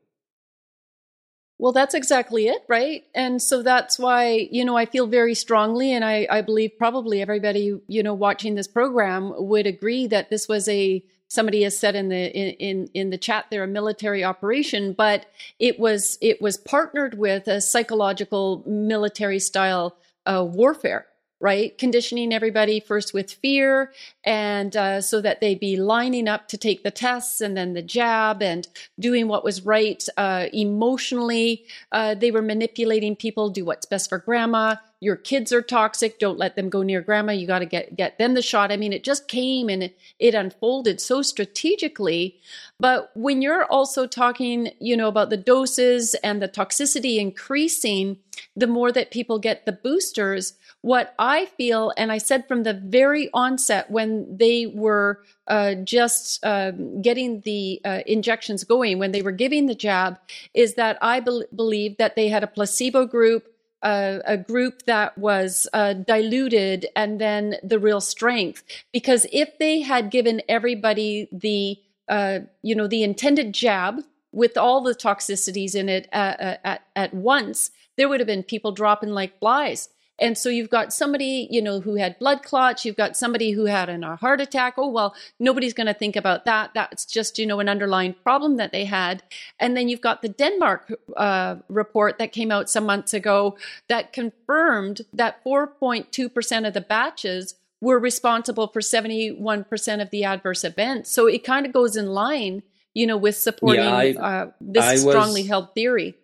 Well, 1.58 1.72
that's 1.72 1.94
exactly 1.94 2.46
it, 2.46 2.62
right? 2.68 3.02
And 3.16 3.42
so 3.42 3.62
that's 3.62 3.98
why, 3.98 4.48
you 4.52 4.64
know, 4.64 4.76
I 4.76 4.86
feel 4.86 5.08
very 5.08 5.34
strongly, 5.34 5.92
and 5.92 6.04
I, 6.04 6.26
I 6.30 6.40
believe 6.40 6.78
probably 6.78 7.20
everybody, 7.20 7.80
you 7.88 8.02
know, 8.02 8.14
watching 8.14 8.54
this 8.54 8.68
program 8.68 9.32
would 9.36 9.66
agree 9.66 10.06
that 10.06 10.30
this 10.30 10.48
was 10.48 10.68
a 10.68 11.04
somebody 11.34 11.62
has 11.62 11.76
said 11.76 11.94
in 11.94 12.08
the 12.08 12.26
in 12.32 12.88
in 12.94 13.10
the 13.10 13.18
chat 13.18 13.46
there 13.50 13.64
a 13.64 13.68
military 13.68 14.24
operation 14.24 14.92
but 14.92 15.26
it 15.58 15.78
was 15.78 16.16
it 16.20 16.40
was 16.40 16.56
partnered 16.56 17.18
with 17.18 17.48
a 17.48 17.60
psychological 17.60 18.62
military 18.66 19.38
style 19.38 19.96
uh, 20.26 20.44
warfare 20.46 21.06
right? 21.40 21.76
Conditioning 21.78 22.32
everybody 22.32 22.80
first 22.80 23.12
with 23.12 23.32
fear, 23.32 23.92
and 24.24 24.76
uh, 24.76 25.00
so 25.00 25.20
that 25.20 25.40
they'd 25.40 25.60
be 25.60 25.76
lining 25.76 26.28
up 26.28 26.48
to 26.48 26.56
take 26.56 26.82
the 26.82 26.90
tests 26.90 27.40
and 27.40 27.56
then 27.56 27.74
the 27.74 27.82
jab 27.82 28.42
and 28.42 28.68
doing 28.98 29.28
what 29.28 29.44
was 29.44 29.64
right 29.66 30.02
uh, 30.16 30.46
emotionally. 30.52 31.64
Uh, 31.92 32.14
they 32.14 32.30
were 32.30 32.42
manipulating 32.42 33.14
people, 33.16 33.50
do 33.50 33.64
what's 33.64 33.86
best 33.86 34.08
for 34.08 34.18
grandma. 34.18 34.76
Your 35.00 35.16
kids 35.16 35.52
are 35.52 35.60
toxic. 35.60 36.18
Don't 36.18 36.38
let 36.38 36.56
them 36.56 36.70
go 36.70 36.82
near 36.82 37.02
grandma. 37.02 37.32
You 37.32 37.46
got 37.46 37.58
to 37.58 37.66
get 37.66 37.94
get 37.94 38.16
them 38.16 38.32
the 38.32 38.40
shot. 38.40 38.72
I 38.72 38.78
mean, 38.78 38.94
it 38.94 39.04
just 39.04 39.28
came 39.28 39.68
and 39.68 39.82
it, 39.82 39.98
it 40.18 40.34
unfolded 40.34 40.98
so 40.98 41.20
strategically. 41.20 42.40
But 42.80 43.10
when 43.14 43.42
you're 43.42 43.64
also 43.64 44.06
talking, 44.06 44.70
you 44.80 44.96
know, 44.96 45.08
about 45.08 45.28
the 45.28 45.36
doses 45.36 46.14
and 46.24 46.40
the 46.40 46.48
toxicity 46.48 47.18
increasing, 47.18 48.16
the 48.56 48.66
more 48.66 48.90
that 48.92 49.10
people 49.10 49.38
get 49.38 49.66
the 49.66 49.72
boosters, 49.72 50.54
what 50.84 51.14
I 51.18 51.46
feel, 51.46 51.94
and 51.96 52.12
I 52.12 52.18
said 52.18 52.46
from 52.46 52.62
the 52.62 52.74
very 52.74 53.30
onset 53.32 53.90
when 53.90 54.36
they 54.36 54.66
were 54.66 55.22
uh, 55.46 55.76
just 55.76 56.44
uh, 56.44 56.72
getting 57.00 57.40
the 57.40 57.80
uh, 57.86 58.00
injections 58.06 58.64
going, 58.64 58.98
when 58.98 59.10
they 59.10 59.22
were 59.22 59.32
giving 59.32 59.64
the 59.64 59.74
jab, 59.74 60.18
is 60.52 60.74
that 60.74 60.98
I 61.00 61.20
be- 61.20 61.46
believe 61.56 61.96
that 61.96 62.16
they 62.16 62.28
had 62.28 62.44
a 62.44 62.46
placebo 62.46 63.06
group. 63.06 63.48
Uh, 63.82 64.20
a 64.24 64.38
group 64.38 64.84
that 64.86 65.18
was 65.18 65.68
uh, 65.74 65.92
diluted 65.92 66.86
and 66.96 67.20
then 67.20 67.56
the 67.62 67.78
real 67.78 68.00
strength 68.00 68.64
because 68.94 69.26
if 69.30 69.58
they 69.58 69.82
had 69.82 70.10
given 70.10 70.40
everybody 70.48 71.28
the 71.30 71.76
uh, 72.08 72.38
you 72.62 72.74
know 72.74 72.86
the 72.86 73.02
intended 73.02 73.52
jab 73.52 74.00
with 74.32 74.56
all 74.56 74.80
the 74.80 74.94
toxicities 74.94 75.74
in 75.74 75.90
it 75.90 76.08
at, 76.12 76.80
at 76.96 77.12
once 77.12 77.72
there 77.98 78.08
would 78.08 78.20
have 78.20 78.26
been 78.26 78.42
people 78.42 78.72
dropping 78.72 79.10
like 79.10 79.38
flies 79.38 79.90
and 80.18 80.38
so 80.38 80.48
you've 80.48 80.70
got 80.70 80.92
somebody, 80.92 81.48
you 81.50 81.60
know, 81.60 81.80
who 81.80 81.96
had 81.96 82.18
blood 82.18 82.42
clots. 82.42 82.84
You've 82.84 82.96
got 82.96 83.16
somebody 83.16 83.50
who 83.50 83.64
had 83.64 83.88
an, 83.88 84.04
a 84.04 84.14
heart 84.16 84.40
attack. 84.40 84.74
Oh, 84.76 84.88
well, 84.88 85.14
nobody's 85.40 85.74
going 85.74 85.88
to 85.88 85.94
think 85.94 86.14
about 86.14 86.44
that. 86.44 86.70
That's 86.72 87.04
just, 87.04 87.38
you 87.38 87.46
know, 87.46 87.58
an 87.58 87.68
underlying 87.68 88.14
problem 88.22 88.56
that 88.58 88.70
they 88.70 88.84
had. 88.84 89.24
And 89.58 89.76
then 89.76 89.88
you've 89.88 90.00
got 90.00 90.22
the 90.22 90.28
Denmark 90.28 90.92
uh, 91.16 91.56
report 91.68 92.18
that 92.18 92.32
came 92.32 92.52
out 92.52 92.70
some 92.70 92.86
months 92.86 93.12
ago 93.12 93.56
that 93.88 94.12
confirmed 94.12 95.02
that 95.12 95.44
4.2% 95.44 96.66
of 96.66 96.74
the 96.74 96.80
batches 96.80 97.56
were 97.80 97.98
responsible 97.98 98.68
for 98.68 98.80
71% 98.80 100.02
of 100.02 100.10
the 100.10 100.24
adverse 100.24 100.62
events. 100.62 101.10
So 101.10 101.26
it 101.26 101.42
kind 101.42 101.66
of 101.66 101.72
goes 101.72 101.96
in 101.96 102.06
line, 102.06 102.62
you 102.94 103.06
know, 103.06 103.16
with 103.16 103.36
supporting 103.36 103.84
yeah, 103.84 103.96
I, 103.96 104.12
uh, 104.12 104.50
this 104.60 104.84
I 104.84 104.96
strongly 104.96 105.42
was, 105.42 105.48
held 105.48 105.74
theory. 105.74 106.14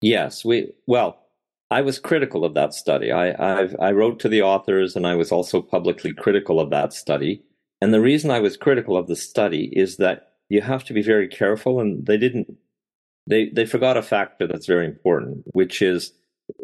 Yes, 0.00 0.44
we 0.44 0.72
well, 0.86 1.23
I 1.70 1.80
was 1.80 1.98
critical 1.98 2.44
of 2.44 2.54
that 2.54 2.74
study. 2.74 3.10
I, 3.10 3.60
I've, 3.60 3.76
I 3.80 3.92
wrote 3.92 4.20
to 4.20 4.28
the 4.28 4.42
authors 4.42 4.96
and 4.96 5.06
I 5.06 5.14
was 5.14 5.32
also 5.32 5.62
publicly 5.62 6.12
critical 6.12 6.60
of 6.60 6.70
that 6.70 6.92
study. 6.92 7.42
And 7.80 7.92
the 7.92 8.00
reason 8.00 8.30
I 8.30 8.40
was 8.40 8.56
critical 8.56 8.96
of 8.96 9.08
the 9.08 9.16
study 9.16 9.70
is 9.72 9.96
that 9.96 10.32
you 10.48 10.60
have 10.60 10.84
to 10.84 10.92
be 10.92 11.02
very 11.02 11.26
careful. 11.26 11.80
And 11.80 12.06
they 12.06 12.16
didn't, 12.16 12.56
they, 13.26 13.48
they 13.48 13.66
forgot 13.66 13.96
a 13.96 14.02
factor 14.02 14.46
that's 14.46 14.66
very 14.66 14.86
important, 14.86 15.44
which 15.52 15.82
is 15.82 16.12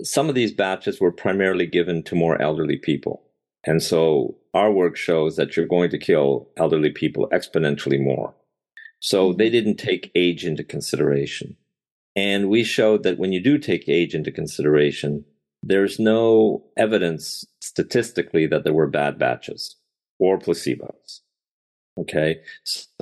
some 0.02 0.28
of 0.28 0.34
these 0.34 0.52
batches 0.52 1.00
were 1.00 1.12
primarily 1.12 1.66
given 1.66 2.02
to 2.04 2.14
more 2.14 2.40
elderly 2.40 2.76
people. 2.76 3.22
And 3.64 3.82
so 3.82 4.36
our 4.54 4.70
work 4.70 4.96
shows 4.96 5.36
that 5.36 5.56
you're 5.56 5.66
going 5.66 5.90
to 5.90 5.98
kill 5.98 6.48
elderly 6.56 6.90
people 6.90 7.28
exponentially 7.32 8.02
more. 8.02 8.34
So 9.00 9.32
they 9.32 9.50
didn't 9.50 9.76
take 9.76 10.10
age 10.14 10.44
into 10.44 10.62
consideration. 10.62 11.56
And 12.16 12.48
we 12.48 12.64
showed 12.64 13.02
that 13.04 13.18
when 13.18 13.32
you 13.32 13.42
do 13.42 13.58
take 13.58 13.88
age 13.88 14.14
into 14.14 14.32
consideration, 14.32 15.24
there's 15.62 15.98
no 15.98 16.64
evidence 16.76 17.44
statistically 17.60 18.46
that 18.46 18.64
there 18.64 18.72
were 18.72 18.88
bad 18.88 19.18
batches 19.18 19.76
or 20.18 20.38
placebos. 20.38 21.20
Okay. 21.98 22.40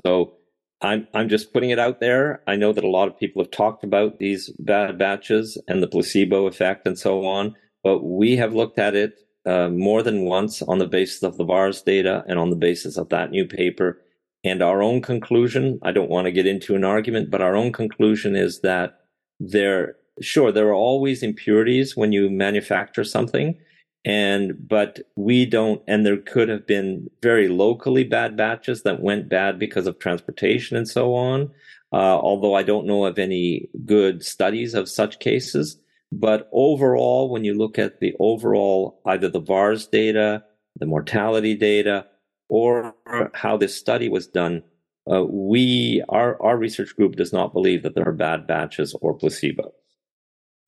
So 0.05 0.35
I'm, 0.81 1.09
I'm 1.14 1.29
just 1.29 1.53
putting 1.53 1.71
it 1.71 1.79
out 1.79 2.01
there. 2.01 2.42
I 2.47 2.57
know 2.57 2.73
that 2.73 2.85
a 2.85 2.90
lot 2.90 3.09
of 3.09 3.18
people 3.18 3.42
have 3.42 3.51
talked 3.51 3.85
about 3.85 4.18
these 4.18 4.51
bad 4.59 4.99
batches 4.99 5.61
and 5.66 5.83
the 5.83 5.88
placebo 5.88 6.47
effect 6.47 6.87
and 6.87 6.99
so 6.99 7.25
on, 7.25 7.55
but 7.83 8.05
we 8.05 8.37
have 8.37 8.55
looked 8.55 8.79
at 8.79 8.94
it 8.94 9.14
uh, 9.47 9.68
more 9.68 10.03
than 10.03 10.25
once 10.25 10.62
on 10.62 10.79
the 10.79 10.87
basis 10.87 11.23
of 11.23 11.37
the 11.37 11.44
VAERS 11.44 11.85
data 11.85 12.25
and 12.29 12.38
on 12.38 12.51
the 12.51 12.57
basis 12.57 12.97
of 12.97 13.09
that 13.09 13.31
new 13.31 13.47
paper. 13.47 14.01
And 14.49 14.63
our 14.63 14.83
own 14.83 15.03
conclusion, 15.03 15.79
I 15.83 15.93
don't 15.93 16.11
want 16.11 16.25
to 16.25 16.33
get 16.33 16.47
into 16.47 16.75
an 16.75 16.85
argument, 16.85 17.31
but 17.31 17.43
our 17.43 17.55
own 17.55 17.73
conclusion 17.73 18.35
is 18.35 18.61
that 18.61 19.01
there, 19.39 19.97
sure, 20.21 20.51
there 20.51 20.69
are 20.69 20.75
always 20.75 21.23
impurities 21.23 21.97
when 21.97 22.13
you 22.13 22.31
manufacture 22.31 23.05
something. 23.05 23.59
And, 24.05 24.69
but 24.69 25.01
we 25.17 25.45
don't, 25.45 25.83
and 25.87 26.07
there 26.07 26.17
could 26.17 26.49
have 26.49 26.67
been 26.67 27.11
very 27.23 27.49
locally 27.49 28.05
bad 28.05 28.37
batches 28.37 28.83
that 28.83 29.03
went 29.03 29.29
bad 29.29 29.59
because 29.59 29.87
of 29.87 29.99
transportation 29.99 30.77
and 30.77 30.89
so 30.89 31.15
on. 31.15 31.51
Uh, 31.93 32.19
although 32.19 32.55
I 32.55 32.63
don't 32.63 32.87
know 32.87 33.05
of 33.05 33.19
any 33.19 33.69
good 33.85 34.25
studies 34.25 34.75
of 34.75 34.89
such 34.89 35.19
cases. 35.19 35.79
But 36.11 36.49
overall, 36.53 37.29
when 37.29 37.45
you 37.45 37.55
look 37.55 37.79
at 37.79 38.01
the 38.01 38.15
overall, 38.19 39.01
either 39.05 39.29
the 39.29 39.43
VAERS 39.43 39.91
data, 39.91 40.45
the 40.79 40.87
mortality 40.87 41.55
data, 41.55 42.07
or 42.49 42.95
how 43.35 43.57
this 43.57 43.77
study 43.77 44.09
was 44.09 44.27
done, 44.27 44.63
uh, 45.11 45.25
we, 45.25 46.03
our, 46.09 46.41
our 46.43 46.57
research 46.57 46.95
group 46.97 47.17
does 47.17 47.33
not 47.33 47.53
believe 47.53 47.83
that 47.83 47.95
there 47.95 48.09
are 48.09 48.13
bad 48.13 48.47
batches 48.47 48.95
or 49.01 49.17
placebos. 49.17 49.73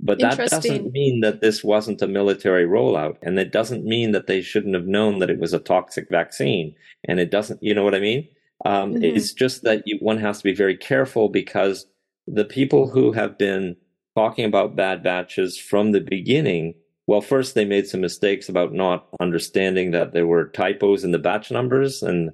But 0.03 0.19
that 0.21 0.39
doesn't 0.39 0.93
mean 0.93 1.21
that 1.21 1.43
this 1.43 1.63
wasn't 1.63 2.01
a 2.01 2.09
military 2.09 2.65
rollout. 2.65 3.17
And 3.23 3.39
it 3.39 3.53
doesn't 3.53 3.85
mean 3.85 4.13
that 4.13 4.27
they 4.27 4.41
shouldn't 4.41 4.75
have 4.75 4.87
known 4.87 5.19
that 5.19 5.29
it 5.29 5.39
was 5.39 5.53
a 5.53 5.59
toxic 5.59 6.09
vaccine. 6.11 6.75
And 7.07 7.21
it 7.21 7.31
doesn't, 7.31 7.63
you 7.63 7.75
know 7.75 7.85
what 7.85 7.95
I 7.95 8.01
mean? 8.01 8.27
Um, 8.65 8.95
mm-hmm. 8.95 9.05
It's 9.05 9.33
just 9.33 9.63
that 9.65 9.83
you, 9.85 9.99
one 10.01 10.19
has 10.19 10.39
to 10.39 10.45
be 10.45 10.55
very 10.55 10.77
careful 10.77 11.29
because 11.29 11.87
the 12.27 12.47
people 12.47 12.89
who 12.89 13.13
have 13.13 13.37
been 13.37 13.77
talking 14.17 14.47
about 14.47 14.77
bad 14.77 15.03
batches 15.03 15.59
from 15.59 15.93
the 15.93 16.01
beginning, 16.01 16.75
well, 17.11 17.21
first 17.21 17.57
they 17.57 17.65
made 17.65 17.89
some 17.89 18.01
mistakes 18.01 18.49
about 18.49 18.73
not 18.73 19.09
understanding 19.19 19.91
that 19.91 20.13
there 20.13 20.29
were 20.29 20.45
typos 20.45 21.03
in 21.03 21.11
the 21.11 21.19
batch 21.19 21.51
numbers 21.51 22.05
and 22.05 22.31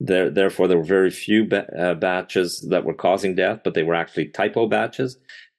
there, 0.00 0.28
therefore 0.28 0.68
there 0.68 0.76
were 0.76 0.84
very 0.84 1.10
few 1.10 1.46
ba- 1.46 1.74
uh, 1.74 1.94
batches 1.94 2.60
that 2.68 2.84
were 2.84 2.92
causing 2.92 3.34
death, 3.34 3.60
but 3.64 3.72
they 3.72 3.84
were 3.84 3.94
actually 3.94 4.26
typo 4.26 4.66
batches. 4.66 5.16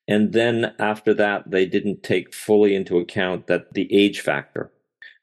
And 0.08 0.34
then 0.34 0.76
after 0.78 1.16
that, 1.16 1.50
they 1.50 1.66
didn't 1.66 2.04
take 2.04 2.32
fully 2.32 2.76
into 2.76 3.00
account 3.00 3.48
that 3.48 3.74
the 3.74 3.92
age 3.92 4.22
factor. 4.22 4.72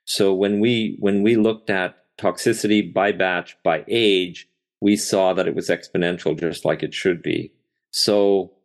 So 0.07 0.35
when 0.35 0.59
we, 0.59 0.97
when 0.99 1.23
we 1.23 1.37
looked 1.37 1.71
at 1.71 1.95
toxicity 2.19 2.93
by 2.93 3.13
batch 3.13 3.57
by 3.63 3.85
age, 3.87 4.49
we 4.81 4.97
saw 4.97 5.35
that 5.35 5.47
it 5.47 5.55
was 5.55 5.69
exponential 5.69 6.37
just 6.37 6.65
like 6.65 6.83
it 6.83 6.93
should 6.93 7.23
be. 7.23 7.53
So 7.93 8.56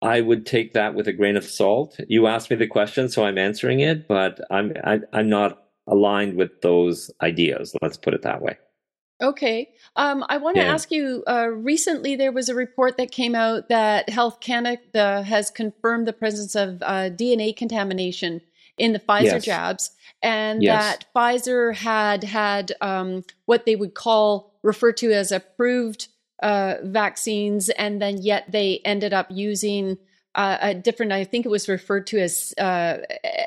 I 0.00 0.20
would 0.20 0.46
take 0.46 0.74
that 0.74 0.94
with 0.94 1.08
a 1.08 1.12
grain 1.12 1.36
of 1.36 1.44
salt. 1.44 1.98
You 2.08 2.26
asked 2.26 2.50
me 2.50 2.56
the 2.56 2.66
question, 2.66 3.08
so 3.08 3.24
I'm 3.24 3.38
answering 3.38 3.80
it, 3.80 4.06
but 4.06 4.40
I'm 4.50 4.72
I, 4.84 4.94
am 4.94 5.04
i 5.12 5.20
am 5.20 5.28
not 5.28 5.64
aligned 5.86 6.36
with 6.36 6.60
those 6.62 7.10
ideas. 7.22 7.74
Let's 7.82 7.96
put 7.96 8.14
it 8.14 8.22
that 8.22 8.42
way. 8.42 8.58
Okay. 9.20 9.70
Um, 9.96 10.24
I 10.28 10.36
want 10.36 10.56
to 10.56 10.62
yeah. 10.62 10.72
ask 10.72 10.92
you. 10.92 11.24
Uh, 11.26 11.48
recently, 11.48 12.14
there 12.14 12.30
was 12.30 12.48
a 12.48 12.54
report 12.54 12.96
that 12.98 13.10
came 13.10 13.34
out 13.34 13.68
that 13.68 14.08
Health 14.08 14.38
Canada 14.38 15.22
has 15.24 15.50
confirmed 15.50 16.06
the 16.06 16.12
presence 16.12 16.54
of 16.54 16.80
uh, 16.82 17.10
DNA 17.10 17.56
contamination 17.56 18.40
in 18.76 18.92
the 18.92 19.00
Pfizer 19.00 19.24
yes. 19.24 19.44
jabs, 19.44 19.90
and 20.22 20.62
yes. 20.62 20.80
that 20.80 21.06
Pfizer 21.14 21.74
had 21.74 22.22
had 22.22 22.72
um, 22.80 23.24
what 23.46 23.66
they 23.66 23.74
would 23.74 23.94
call 23.94 24.52
refer 24.62 24.92
to 24.92 25.12
as 25.12 25.32
approved 25.32 26.06
uh, 26.42 26.74
vaccines, 26.82 27.68
and 27.70 28.00
then 28.00 28.22
yet 28.22 28.50
they 28.50 28.80
ended 28.84 29.12
up 29.12 29.26
using 29.30 29.98
uh, 30.34 30.58
a 30.60 30.74
different. 30.74 31.12
I 31.12 31.24
think 31.24 31.46
it 31.46 31.50
was 31.50 31.68
referred 31.68 32.06
to 32.08 32.20
as 32.20 32.54
uh, 32.58 32.98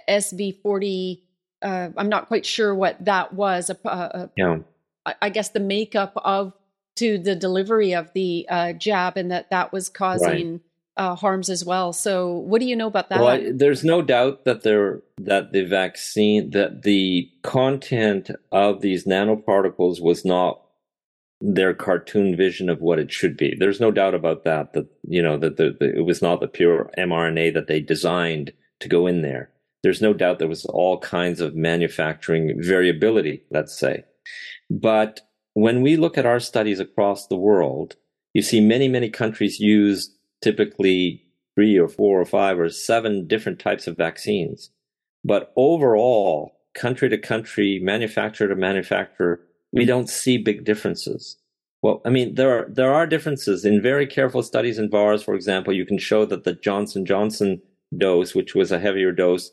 SV 0.09 0.61
forty. 0.61 1.23
Uh, 1.61 1.89
I'm 1.95 2.09
not 2.09 2.27
quite 2.27 2.45
sure 2.45 2.73
what 2.73 3.03
that 3.05 3.33
was. 3.33 3.69
A, 3.69 3.77
a, 3.87 4.29
yeah 4.35 4.57
I 5.05 5.29
guess 5.29 5.49
the 5.49 5.59
makeup 5.59 6.13
of 6.17 6.53
to 6.97 7.17
the 7.17 7.35
delivery 7.35 7.93
of 7.93 8.11
the 8.13 8.45
uh, 8.49 8.73
jab, 8.73 9.17
and 9.17 9.31
that 9.31 9.49
that 9.49 9.73
was 9.73 9.89
causing 9.89 10.51
right. 10.51 10.61
uh, 10.97 11.15
harms 11.15 11.49
as 11.49 11.65
well. 11.65 11.93
So, 11.93 12.33
what 12.33 12.59
do 12.59 12.67
you 12.67 12.75
know 12.75 12.87
about 12.87 13.09
that? 13.09 13.19
Well, 13.19 13.29
I, 13.29 13.51
there's 13.51 13.83
no 13.83 14.01
doubt 14.01 14.45
that 14.45 14.61
there 14.61 15.01
that 15.17 15.53
the 15.53 15.63
vaccine 15.63 16.51
that 16.51 16.83
the 16.83 17.29
content 17.41 18.29
of 18.51 18.81
these 18.81 19.05
nanoparticles 19.05 20.01
was 20.01 20.23
not 20.23 20.60
their 21.41 21.73
cartoon 21.73 22.35
vision 22.35 22.69
of 22.69 22.81
what 22.81 22.99
it 22.99 23.11
should 23.11 23.35
be. 23.35 23.55
There's 23.57 23.79
no 23.79 23.91
doubt 23.91 24.13
about 24.13 24.43
that. 24.43 24.73
That 24.73 24.87
you 25.07 25.21
know 25.21 25.37
that 25.37 25.57
the, 25.57 25.75
the, 25.79 25.97
it 25.97 26.05
was 26.05 26.21
not 26.21 26.39
the 26.39 26.47
pure 26.47 26.91
mRNA 26.97 27.53
that 27.55 27.67
they 27.67 27.79
designed 27.79 28.53
to 28.79 28.87
go 28.87 29.07
in 29.07 29.21
there. 29.21 29.51
There's 29.83 30.01
no 30.01 30.13
doubt 30.13 30.39
there 30.39 30.47
was 30.47 30.65
all 30.65 30.99
kinds 30.99 31.41
of 31.41 31.55
manufacturing 31.55 32.61
variability. 32.61 33.43
Let's 33.49 33.77
say. 33.77 34.03
But 34.69 35.21
when 35.53 35.81
we 35.81 35.97
look 35.97 36.17
at 36.17 36.25
our 36.25 36.39
studies 36.39 36.79
across 36.79 37.27
the 37.27 37.35
world, 37.35 37.95
you 38.33 38.41
see 38.41 38.61
many, 38.61 38.87
many 38.87 39.09
countries 39.09 39.59
use 39.59 40.15
typically 40.41 41.23
three 41.55 41.77
or 41.77 41.89
four 41.89 42.21
or 42.21 42.25
five 42.25 42.59
or 42.59 42.69
seven 42.69 43.27
different 43.27 43.59
types 43.59 43.87
of 43.87 43.97
vaccines. 43.97 44.69
But 45.23 45.51
overall, 45.55 46.53
country 46.73 47.09
to 47.09 47.17
country, 47.17 47.79
manufacturer 47.81 48.47
to 48.47 48.55
manufacturer, 48.55 49.41
we 49.71 49.85
don't 49.85 50.09
see 50.09 50.37
big 50.37 50.65
differences. 50.65 51.37
Well, 51.81 52.01
I 52.05 52.09
mean, 52.09 52.35
there 52.35 52.59
are, 52.59 52.67
there 52.69 52.93
are 52.93 53.07
differences 53.07 53.65
in 53.65 53.81
very 53.81 54.05
careful 54.05 54.43
studies 54.43 54.77
in 54.77 54.89
VAERS, 54.89 55.23
for 55.23 55.33
example, 55.33 55.73
you 55.73 55.85
can 55.85 55.97
show 55.97 56.25
that 56.25 56.43
the 56.43 56.53
Johnson 56.53 57.05
Johnson 57.05 57.61
dose, 57.97 58.35
which 58.35 58.53
was 58.53 58.71
a 58.71 58.79
heavier 58.79 59.11
dose, 59.11 59.51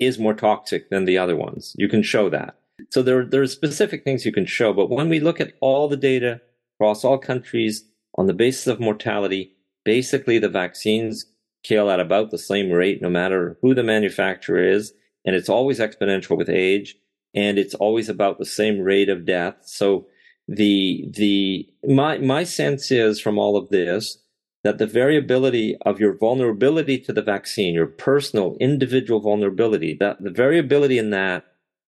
is 0.00 0.18
more 0.18 0.34
toxic 0.34 0.88
than 0.90 1.04
the 1.04 1.18
other 1.18 1.36
ones. 1.36 1.74
You 1.76 1.88
can 1.88 2.02
show 2.02 2.30
that. 2.30 2.56
So 2.90 3.02
there, 3.02 3.24
there 3.24 3.42
are 3.42 3.46
specific 3.46 4.04
things 4.04 4.24
you 4.24 4.32
can 4.32 4.46
show, 4.46 4.72
but 4.72 4.88
when 4.88 5.08
we 5.08 5.20
look 5.20 5.40
at 5.40 5.52
all 5.60 5.88
the 5.88 5.96
data 5.96 6.40
across 6.76 7.04
all 7.04 7.18
countries 7.18 7.84
on 8.16 8.26
the 8.26 8.32
basis 8.32 8.66
of 8.66 8.80
mortality, 8.80 9.56
basically 9.84 10.38
the 10.38 10.48
vaccines 10.48 11.26
kill 11.64 11.90
at 11.90 12.00
about 12.00 12.30
the 12.30 12.38
same 12.38 12.70
rate 12.70 13.02
no 13.02 13.10
matter 13.10 13.58
who 13.60 13.74
the 13.74 13.82
manufacturer 13.82 14.62
is, 14.62 14.92
and 15.24 15.34
it's 15.34 15.48
always 15.48 15.80
exponential 15.80 16.38
with 16.38 16.48
age, 16.48 16.96
and 17.34 17.58
it's 17.58 17.74
always 17.74 18.08
about 18.08 18.38
the 18.38 18.46
same 18.46 18.80
rate 18.80 19.08
of 19.08 19.26
death. 19.26 19.56
So 19.62 20.06
the 20.46 21.08
the 21.14 21.68
my 21.86 22.18
my 22.18 22.44
sense 22.44 22.90
is 22.90 23.20
from 23.20 23.38
all 23.38 23.56
of 23.56 23.68
this 23.68 24.18
that 24.64 24.78
the 24.78 24.86
variability 24.86 25.76
of 25.86 26.00
your 26.00 26.16
vulnerability 26.16 26.98
to 26.98 27.12
the 27.12 27.22
vaccine, 27.22 27.74
your 27.74 27.86
personal 27.86 28.56
individual 28.58 29.20
vulnerability, 29.20 29.96
that 30.00 30.20
the 30.20 30.30
variability 30.30 30.98
in 30.98 31.10
that 31.10 31.44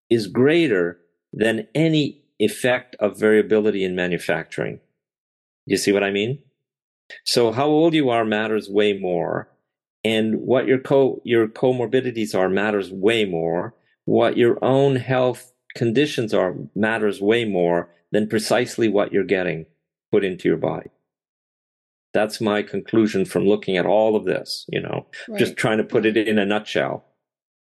is 0.09 0.29
greater 0.29 1.01
than 1.33 1.67
any 1.75 2.23
effect 2.39 2.97
of 3.01 3.19
variability 3.19 3.85
in 3.85 3.95
manufacturing. 3.95 4.81
You 5.67 5.77
see 5.77 5.93
what 5.93 6.05
I 6.05 6.11
mean? 6.11 6.39
So 7.25 7.53
how 7.53 7.67
old 7.67 7.95
you 7.95 8.09
are 8.11 8.25
matters 8.25 8.69
way 8.69 8.93
more. 8.93 9.49
And 10.03 10.41
what 10.41 10.67
your 10.67 10.79
co 10.79 11.21
your 11.25 11.47
comorbidities 11.47 12.35
are 12.35 12.49
matters 12.49 12.91
way 12.91 13.25
more. 13.25 13.75
What 14.11 14.37
your 14.37 14.59
own 14.61 14.97
health 14.97 15.53
conditions 15.77 16.35
are 16.35 16.57
matters 16.75 17.21
way 17.21 17.45
more 17.45 17.91
than 18.11 18.27
precisely 18.27 18.89
what 18.89 19.13
you're 19.13 19.23
getting 19.23 19.67
put 20.11 20.25
into 20.25 20.49
your 20.49 20.59
body. 20.59 20.91
That's 22.13 22.41
my 22.41 22.63
conclusion 22.63 23.25
from 23.25 23.47
looking 23.47 23.77
at 23.77 23.87
all 23.87 24.17
of 24.17 24.25
this, 24.25 24.67
you 24.69 24.81
know, 24.81 25.07
right. 25.29 25.39
just 25.39 25.57
trying 25.57 25.79
to 25.79 25.85
put 25.85 26.07
it 26.07 26.17
in 26.17 26.41
a 26.41 26.45
nutshell. 26.45 27.05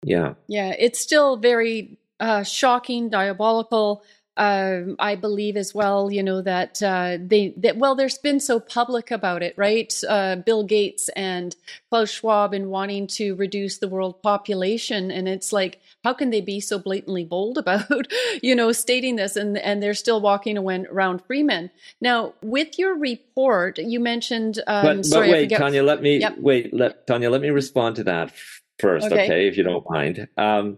Yeah. 0.04 0.36
Yeah. 0.48 0.74
It's 0.80 1.02
still 1.02 1.36
very 1.36 1.98
uh, 2.22 2.44
shocking, 2.44 3.10
diabolical. 3.10 4.02
Uh, 4.38 4.94
I 5.00 5.16
believe 5.16 5.58
as 5.58 5.76
well, 5.76 6.10
you 6.12 6.24
know 6.24 6.42
that 6.44 6.82
uh, 6.82 7.18
they 7.20 7.56
that 7.58 7.76
well, 7.76 7.96
there's 7.96 8.20
been 8.20 8.40
so 8.40 8.60
public 8.60 9.10
about 9.10 9.42
it, 9.42 9.56
right? 9.58 9.92
Uh, 10.08 10.36
Bill 10.36 10.64
Gates 10.64 11.10
and 11.16 11.56
Klaus 11.90 12.12
Schwab 12.12 12.54
and 12.54 12.70
wanting 12.70 13.08
to 13.08 13.34
reduce 13.34 13.80
the 13.80 13.88
world 13.88 14.22
population, 14.22 15.10
and 15.10 15.28
it's 15.28 15.52
like, 15.52 15.82
how 16.04 16.14
can 16.14 16.30
they 16.30 16.42
be 16.42 16.60
so 16.60 16.80
blatantly 16.80 17.24
bold 17.24 17.58
about, 17.64 18.08
you 18.42 18.56
know, 18.56 18.72
stating 18.72 19.16
this, 19.16 19.36
and 19.36 19.58
and 19.58 19.82
they're 19.82 19.94
still 19.94 20.22
walking 20.22 20.58
around 20.58 21.22
free 21.26 21.44
men. 21.44 21.70
Now, 22.02 22.34
with 22.42 22.80
your 22.80 22.98
report, 22.98 23.78
you 23.78 24.00
mentioned. 24.00 24.60
Um, 24.68 24.86
but, 24.86 24.96
but 24.98 25.06
sorry, 25.06 25.32
wait, 25.32 25.50
Tanya, 25.50 25.84
let 25.84 26.02
me 26.02 26.20
yep. 26.20 26.38
wait. 26.38 26.74
Let 26.74 27.08
Tanya, 27.08 27.30
let 27.30 27.42
me 27.42 27.50
respond 27.50 27.96
to 27.98 28.04
that 28.06 28.32
first, 28.80 29.08
okay, 29.08 29.26
okay 29.26 29.48
if 29.48 29.58
you 29.58 29.64
don't 29.64 29.90
mind. 29.90 30.28
Um, 30.38 30.78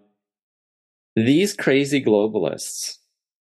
these 1.16 1.54
crazy 1.54 2.04
globalists, 2.04 2.98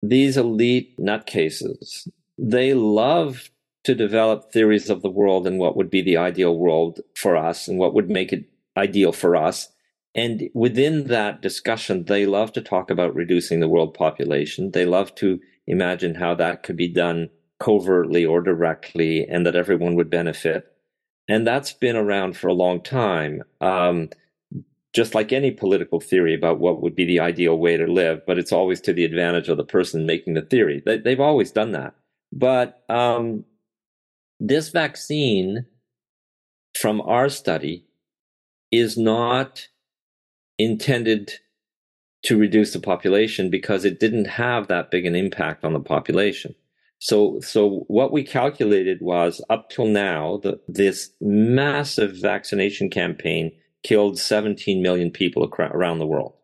these 0.02 0.36
elite 0.36 0.98
nutcases, 0.98 2.08
they 2.38 2.74
love 2.74 3.50
to 3.84 3.94
develop 3.94 4.52
theories 4.52 4.90
of 4.90 5.02
the 5.02 5.10
world 5.10 5.46
and 5.46 5.58
what 5.58 5.76
would 5.76 5.90
be 5.90 6.02
the 6.02 6.16
ideal 6.16 6.56
world 6.56 7.00
for 7.14 7.36
us 7.36 7.68
and 7.68 7.78
what 7.78 7.94
would 7.94 8.10
make 8.10 8.32
it 8.32 8.44
ideal 8.76 9.12
for 9.12 9.36
us. 9.36 9.68
And 10.14 10.50
within 10.54 11.04
that 11.06 11.40
discussion, 11.40 12.04
they 12.04 12.26
love 12.26 12.52
to 12.54 12.60
talk 12.60 12.90
about 12.90 13.14
reducing 13.14 13.60
the 13.60 13.68
world 13.68 13.94
population. 13.94 14.72
They 14.72 14.84
love 14.84 15.14
to 15.16 15.40
imagine 15.66 16.16
how 16.16 16.34
that 16.34 16.62
could 16.62 16.76
be 16.76 16.88
done 16.88 17.30
covertly 17.60 18.24
or 18.24 18.40
directly 18.40 19.24
and 19.26 19.46
that 19.46 19.54
everyone 19.54 19.94
would 19.94 20.10
benefit. 20.10 20.66
And 21.28 21.46
that's 21.46 21.72
been 21.72 21.94
around 21.94 22.36
for 22.36 22.48
a 22.48 22.54
long 22.54 22.82
time. 22.82 23.42
Um, 23.60 24.08
just 24.92 25.14
like 25.14 25.32
any 25.32 25.52
political 25.52 26.00
theory 26.00 26.34
about 26.34 26.58
what 26.58 26.82
would 26.82 26.96
be 26.96 27.04
the 27.04 27.20
ideal 27.20 27.56
way 27.56 27.76
to 27.76 27.86
live, 27.86 28.22
but 28.26 28.38
it's 28.38 28.50
always 28.50 28.80
to 28.80 28.92
the 28.92 29.04
advantage 29.04 29.48
of 29.48 29.56
the 29.56 29.64
person 29.64 30.06
making 30.06 30.34
the 30.34 30.42
theory. 30.42 30.82
They, 30.84 31.10
have 31.10 31.20
always 31.20 31.52
done 31.52 31.72
that. 31.72 31.94
But 32.32 32.82
um, 32.88 33.44
this 34.40 34.70
vaccine 34.70 35.66
from 36.74 37.00
our 37.02 37.28
study 37.28 37.84
is 38.72 38.96
not 38.96 39.68
intended 40.62 41.32
to 42.22 42.38
reduce 42.38 42.72
the 42.72 42.80
population 42.80 43.50
because 43.50 43.84
it 43.84 43.98
didn't 43.98 44.26
have 44.26 44.68
that 44.68 44.90
big 44.90 45.06
an 45.06 45.16
impact 45.16 45.64
on 45.64 45.72
the 45.72 45.80
population. 45.80 46.54
So, 46.98 47.40
so 47.40 47.86
what 47.88 48.12
we 48.12 48.22
calculated 48.22 49.00
was 49.00 49.42
up 49.48 49.70
till 49.70 49.86
now, 49.86 50.42
this 50.68 51.10
massive 51.20 52.16
vaccination 52.16 52.90
campaign 52.90 53.52
killed 53.82 54.18
17 54.18 54.82
million 54.82 55.10
people 55.10 55.50
around 55.58 55.98
the 55.98 56.06
world. 56.06 56.34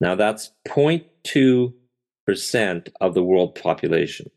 Now 0.00 0.14
that's 0.14 0.52
0.2% 0.68 2.88
of 3.00 3.14
the 3.14 3.24
world 3.24 3.56
population. 3.56 4.30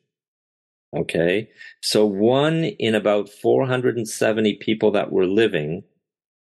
Okay. 0.95 1.49
So 1.81 2.05
one 2.05 2.63
in 2.63 2.95
about 2.95 3.29
470 3.29 4.55
people 4.55 4.91
that 4.91 5.11
were 5.11 5.27
living 5.27 5.83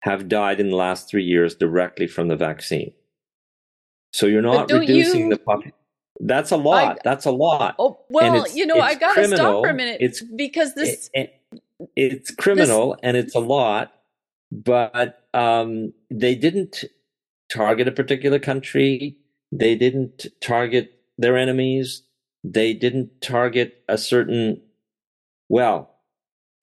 have 0.01 0.27
died 0.27 0.59
in 0.59 0.69
the 0.69 0.75
last 0.75 1.09
three 1.09 1.23
years 1.23 1.55
directly 1.55 2.07
from 2.07 2.27
the 2.27 2.35
vaccine. 2.35 2.93
So 4.13 4.25
you're 4.25 4.41
not 4.41 4.71
reducing 4.71 5.25
you, 5.25 5.29
the 5.29 5.37
population. 5.37 5.73
That's 6.19 6.51
a 6.51 6.57
lot. 6.57 6.97
I, 6.97 7.01
That's 7.03 7.25
a 7.25 7.31
lot. 7.31 7.75
Oh 7.77 7.99
well, 8.09 8.45
you 8.53 8.65
know, 8.65 8.79
I 8.79 8.95
got 8.95 9.15
to 9.15 9.27
stop 9.27 9.63
for 9.63 9.69
a 9.69 9.73
minute. 9.73 9.97
It's 9.99 10.23
because 10.23 10.73
this. 10.73 11.09
It, 11.13 11.39
it, 11.79 11.93
it's 11.95 12.31
criminal 12.31 12.91
this, 12.91 12.99
and 13.03 13.17
it's 13.17 13.35
a 13.35 13.39
lot, 13.39 13.93
but 14.51 15.21
um, 15.33 15.93
they 16.09 16.33
didn't 16.33 16.85
target 17.53 17.87
a 17.87 17.91
particular 17.91 18.39
country. 18.39 19.17
They 19.51 19.75
didn't 19.75 20.25
target 20.41 20.99
their 21.17 21.37
enemies. 21.37 22.03
They 22.43 22.73
didn't 22.73 23.21
target 23.21 23.83
a 23.87 23.97
certain. 23.97 24.61
Well, 25.49 25.91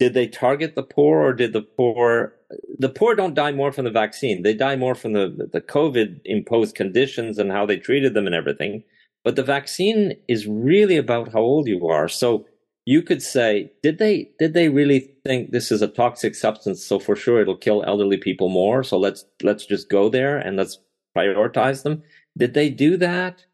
did 0.01 0.15
they 0.15 0.27
target 0.27 0.75
the 0.75 0.83
poor 0.83 1.23
or 1.23 1.33
did 1.33 1.53
the 1.53 1.63
poor 1.63 2.35
the 2.79 2.89
poor 2.89 3.15
don't 3.15 3.35
die 3.35 3.53
more 3.53 3.73
from 3.73 3.85
the 3.85 3.91
vaccine. 3.91 4.43
They 4.43 4.55
die 4.55 4.77
more 4.77 4.95
from 4.95 5.13
the 5.13 5.49
the 5.53 5.61
covid 5.61 6.21
imposed 6.25 6.75
conditions 6.75 7.39
and 7.39 7.51
how 7.51 7.67
they 7.67 7.77
treated 7.77 8.15
them 8.15 8.27
and 8.27 8.35
everything. 8.35 8.83
But 9.25 9.37
the 9.37 9.43
vaccine 9.43 10.17
is 10.29 10.47
really 10.47 10.97
about 10.97 11.33
how 11.33 11.41
old 11.41 11.67
you 11.67 11.89
are. 11.89 12.09
So 12.09 12.47
you 12.87 13.03
could 13.03 13.23
say 13.23 13.73
did 13.83 13.99
they 13.99 14.31
did 14.39 14.55
they 14.55 14.69
really 14.69 15.11
think 15.25 15.51
this 15.51 15.73
is 15.73 15.83
a 15.83 15.89
toxic 15.89 16.35
substance? 16.35 16.85
So 16.85 16.99
for 16.99 17.17
sure 17.17 17.41
it'll 17.41 17.57
kill 17.57 17.83
elderly 17.85 18.19
people 18.19 18.49
more. 18.49 18.83
So 18.83 18.99
let's 18.99 19.25
let's 19.43 19.67
just 19.67 19.89
go 19.89 20.09
there 20.09 20.39
and 20.39 20.57
let's 20.57 20.79
prioritize 21.17 21.83
them. 21.83 22.03
Did 22.37 22.55
they 22.55 22.69
do 22.71 22.97
that? 22.99 23.45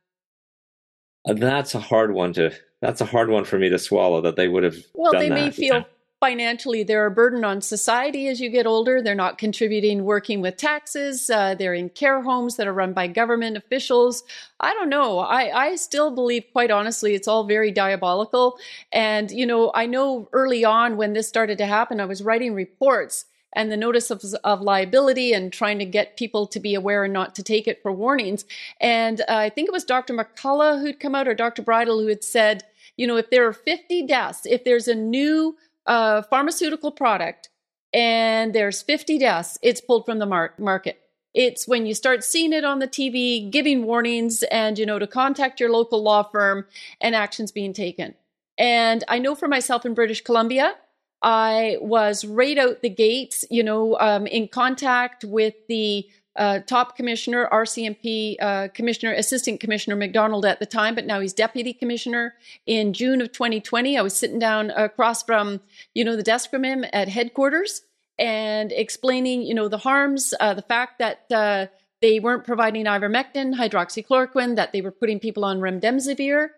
That's 1.27 1.75
a 1.75 1.81
hard 1.81 2.15
one 2.15 2.33
to 2.35 2.53
that's 2.81 3.01
a 3.01 3.07
hard 3.07 3.29
one 3.29 3.45
for 3.45 3.59
me 3.59 3.69
to 3.69 3.79
swallow 3.79 4.21
that 4.23 4.37
they 4.37 4.49
would 4.49 4.65
have 4.65 4.77
well 4.95 5.13
they 5.13 5.29
that. 5.29 5.35
may 5.35 5.51
feel 5.51 5.85
financially 6.21 6.83
they're 6.83 7.07
a 7.07 7.11
burden 7.11 7.45
on 7.45 7.61
society 7.63 8.29
as 8.29 8.41
you 8.41 8.51
get 8.51 8.67
older. 8.67 9.03
They're 9.03 9.15
not 9.15 9.39
contributing 9.39 10.05
working 10.05 10.41
with 10.41 10.57
taxes 10.57 11.31
uh, 11.31 11.55
they're 11.55 11.75
in 11.75 11.89
care 11.89 12.23
homes 12.23 12.57
that 12.57 12.67
are 12.67 12.73
run 12.73 12.93
by 12.93 13.07
government 13.07 13.57
officials. 13.57 14.23
I 14.61 14.75
don't 14.75 14.91
know. 14.91 15.19
I, 15.19 15.69
I 15.69 15.77
still 15.77 16.15
believe 16.15 16.45
quite 16.53 16.71
honestly 16.71 17.15
it's 17.15 17.29
all 17.29 17.45
very 17.45 17.71
diabolical. 17.71 18.59
And 18.93 19.31
you 19.31 19.47
know 19.47 19.71
i 19.75 19.87
know 19.87 20.29
early 20.33 20.65
on 20.65 20.97
when 20.97 21.13
this 21.13 21.29
started 21.29 21.59
to 21.59 21.67
happen 21.67 22.01
i 22.01 22.05
was 22.05 22.23
writing 22.23 22.55
reports 22.55 23.25
and 23.53 23.71
the 23.71 23.77
notice 23.77 24.11
of, 24.11 24.23
of 24.45 24.61
liability 24.61 25.33
and 25.33 25.53
trying 25.53 25.79
to 25.79 25.85
get 25.85 26.17
people 26.17 26.47
to 26.47 26.61
be 26.61 26.75
aware 26.75 27.05
and 27.05 27.13
not 27.13 27.35
to 27.35 27.43
take 27.43 27.67
it 27.67 27.83
for 27.83 27.93
warnings. 27.93 28.45
And 28.81 29.21
uh, 29.23 29.25
i 29.29 29.49
think 29.49 29.69
it 29.69 29.73
was 29.73 29.85
dr 29.85 30.13
mccullough 30.13 30.81
who'd 30.81 31.01
come 31.01 31.15
out 31.15 31.29
or 31.29 31.35
dr 31.35 31.63
bridle 31.63 32.01
who 32.01 32.09
had 32.09 32.25
said 32.25 32.65
you 32.97 33.07
know 33.07 33.17
if 33.17 33.31
there 33.31 33.47
are 33.47 33.53
50 33.53 34.07
deaths 34.07 34.47
if 34.47 34.65
there's 34.65 34.89
a 34.89 34.95
new 34.95 35.57
a 35.91 36.23
pharmaceutical 36.23 36.93
product 36.93 37.49
and 37.93 38.55
there's 38.55 38.81
50 38.81 39.19
deaths, 39.19 39.59
it's 39.61 39.81
pulled 39.81 40.07
from 40.07 40.21
the 40.21 40.27
mar- 40.27 40.55
market. 40.57 41.01
It's 41.35 41.67
when 41.67 41.85
you 41.85 41.95
start 41.95 42.23
seeing 42.23 42.53
it 42.53 42.65
on 42.65 42.79
the 42.79 42.87
TV, 42.87 43.51
giving 43.51 43.85
warnings 43.85 44.45
and, 44.45 44.79
you 44.79 44.87
know, 44.87 45.01
to 45.01 45.07
contact 45.09 45.59
your 45.59 45.71
local 45.71 46.01
law 46.01 46.23
firm 46.23 46.67
and 47.01 47.15
actions 47.15 47.51
being 47.51 47.73
taken. 47.73 48.15
And 48.57 49.03
I 49.09 49.19
know 49.19 49.35
for 49.35 49.49
myself 49.49 49.85
in 49.85 49.95
British 49.95 50.23
Columbia, 50.23 50.77
I 51.23 51.77
was 51.81 52.25
right 52.25 52.57
out 52.57 52.83
the 52.83 52.89
gates, 52.89 53.45
you 53.51 53.63
know, 53.65 53.99
um, 53.99 54.27
in 54.29 54.47
contact 54.47 55.25
with 55.25 55.55
the 55.69 56.09
uh, 56.37 56.61
top 56.61 56.97
commissioner, 56.97 57.49
RCMP 57.53 58.37
uh, 58.41 58.69
commissioner, 58.69 59.13
assistant 59.13 59.61
commissioner 59.61 59.97
McDonald 59.97 60.45
at 60.45 60.61
the 60.61 60.67
time, 60.67 60.95
but 60.95 61.07
now 61.07 61.21
he's 61.21 61.33
deputy 61.33 61.73
commissioner. 61.73 62.35
In 62.67 62.93
June 62.93 63.21
of 63.21 63.33
2020, 63.33 63.99
I 63.99 64.03
was 64.03 64.17
sitting 64.17 64.39
down 64.39 64.71
across 64.71 65.23
from, 65.23 65.61
you 65.95 66.05
know, 66.05 66.17
the 66.17 66.23
desk 66.23 66.51
from 66.51 66.65
him 66.65 66.85
at 66.93 67.09
headquarters 67.09 67.83
and 68.19 68.71
explaining, 68.71 69.43
you 69.43 69.55
know, 69.55 69.69
the 69.69 69.79
harms, 69.79 70.33
uh, 70.39 70.55
the 70.55 70.63
fact 70.63 70.99
that 70.99 71.25
uh, 71.33 71.67
they 72.01 72.21
weren't 72.21 72.45
providing 72.45 72.85
ivermectin, 72.85 73.55
hydroxychloroquine, 73.55 74.57
that 74.57 74.73
they 74.73 74.83
were 74.83 74.93
putting 74.93 75.19
people 75.19 75.45
on 75.45 75.59
remdesivir. 75.59 76.49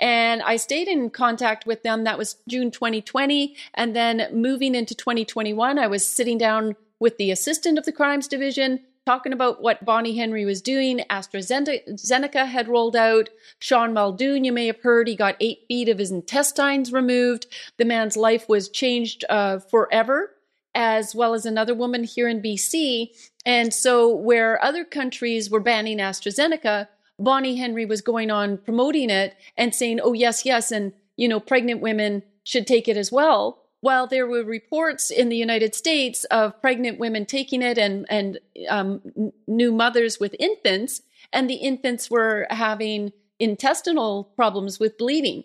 And 0.00 0.42
I 0.42 0.56
stayed 0.56 0.88
in 0.88 1.10
contact 1.10 1.66
with 1.66 1.82
them. 1.82 2.04
That 2.04 2.18
was 2.18 2.36
June 2.48 2.70
2020. 2.70 3.56
And 3.74 3.96
then 3.96 4.28
moving 4.32 4.74
into 4.74 4.94
2021, 4.94 5.78
I 5.78 5.86
was 5.88 6.06
sitting 6.06 6.38
down 6.38 6.76
with 7.00 7.16
the 7.18 7.30
assistant 7.30 7.78
of 7.78 7.84
the 7.84 7.92
crimes 7.92 8.28
division, 8.28 8.80
talking 9.08 9.32
about 9.32 9.62
what 9.62 9.86
Bonnie 9.86 10.18
Henry 10.18 10.44
was 10.44 10.60
doing. 10.60 11.00
AstraZeneca 11.08 12.46
had 12.46 12.68
rolled 12.68 12.94
out. 12.94 13.30
Sean 13.58 13.94
Muldoon, 13.94 14.44
you 14.44 14.52
may 14.52 14.66
have 14.66 14.82
heard, 14.82 15.08
he 15.08 15.16
got 15.16 15.34
eight 15.40 15.60
feet 15.66 15.88
of 15.88 15.96
his 15.96 16.10
intestines 16.10 16.92
removed. 16.92 17.46
The 17.78 17.86
man's 17.86 18.18
life 18.18 18.50
was 18.50 18.68
changed 18.68 19.24
uh, 19.30 19.60
forever, 19.60 20.34
as 20.74 21.14
well 21.14 21.32
as 21.32 21.46
another 21.46 21.74
woman 21.74 22.04
here 22.04 22.28
in 22.28 22.42
BC. 22.42 23.08
And 23.46 23.72
so, 23.72 24.14
where 24.14 24.62
other 24.62 24.84
countries 24.84 25.48
were 25.48 25.58
banning 25.58 25.96
AstraZeneca, 25.96 26.88
Bonnie 27.18 27.56
Henry 27.56 27.86
was 27.86 28.02
going 28.02 28.30
on 28.30 28.58
promoting 28.58 29.08
it 29.08 29.34
and 29.56 29.74
saying, 29.74 30.00
oh, 30.02 30.12
yes, 30.12 30.44
yes, 30.44 30.70
and, 30.70 30.92
you 31.16 31.28
know, 31.28 31.40
pregnant 31.40 31.80
women 31.80 32.24
should 32.44 32.66
take 32.66 32.88
it 32.88 32.98
as 32.98 33.10
well 33.10 33.67
while 33.80 34.06
there 34.06 34.26
were 34.26 34.42
reports 34.42 35.10
in 35.10 35.28
the 35.28 35.36
United 35.36 35.74
States 35.74 36.24
of 36.24 36.60
pregnant 36.60 36.98
women 36.98 37.26
taking 37.26 37.62
it 37.62 37.78
and 37.78 38.06
and 38.08 38.38
um, 38.68 39.00
new 39.46 39.72
mothers 39.72 40.18
with 40.18 40.34
infants, 40.38 41.02
and 41.32 41.48
the 41.48 41.56
infants 41.56 42.10
were 42.10 42.46
having 42.50 43.12
intestinal 43.38 44.24
problems 44.36 44.80
with 44.80 44.98
bleeding. 44.98 45.44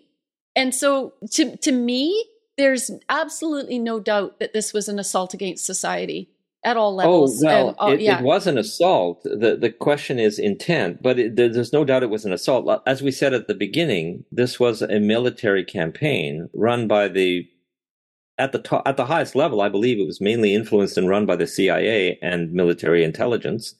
And 0.56 0.74
so, 0.74 1.14
to 1.32 1.56
to 1.58 1.72
me, 1.72 2.24
there's 2.56 2.90
absolutely 3.08 3.78
no 3.78 4.00
doubt 4.00 4.40
that 4.40 4.52
this 4.52 4.72
was 4.72 4.88
an 4.88 4.98
assault 4.98 5.34
against 5.34 5.64
society 5.64 6.30
at 6.64 6.76
all 6.76 6.94
levels. 6.94 7.42
Oh 7.42 7.46
well, 7.46 7.68
and, 7.68 7.76
uh, 7.78 7.94
it, 7.94 8.00
yeah. 8.00 8.18
it, 8.18 8.24
was 8.24 8.46
an 8.46 8.58
assault. 8.58 9.22
the 9.24 9.56
The 9.60 9.70
question 9.70 10.18
is 10.18 10.38
intent, 10.38 11.02
but 11.02 11.18
it, 11.18 11.36
there's 11.36 11.72
no 11.72 11.84
doubt 11.84 12.02
it 12.02 12.10
was 12.10 12.24
an 12.24 12.32
assault. 12.32 12.82
As 12.86 13.02
we 13.02 13.10
said 13.10 13.34
at 13.34 13.46
the 13.46 13.54
beginning, 13.54 14.24
this 14.32 14.58
was 14.58 14.82
a 14.82 14.98
military 14.98 15.64
campaign 15.64 16.48
run 16.54 16.88
by 16.88 17.08
the 17.08 17.48
at 18.38 18.52
the 18.52 18.58
to- 18.60 18.82
at 18.86 18.96
the 18.96 19.06
highest 19.06 19.34
level, 19.34 19.60
I 19.60 19.68
believe 19.68 19.98
it 19.98 20.06
was 20.06 20.20
mainly 20.20 20.54
influenced 20.54 20.96
and 20.96 21.08
run 21.08 21.26
by 21.26 21.36
the 21.36 21.46
CIA 21.46 22.18
and 22.22 22.52
military 22.52 23.04
intelligence, 23.04 23.74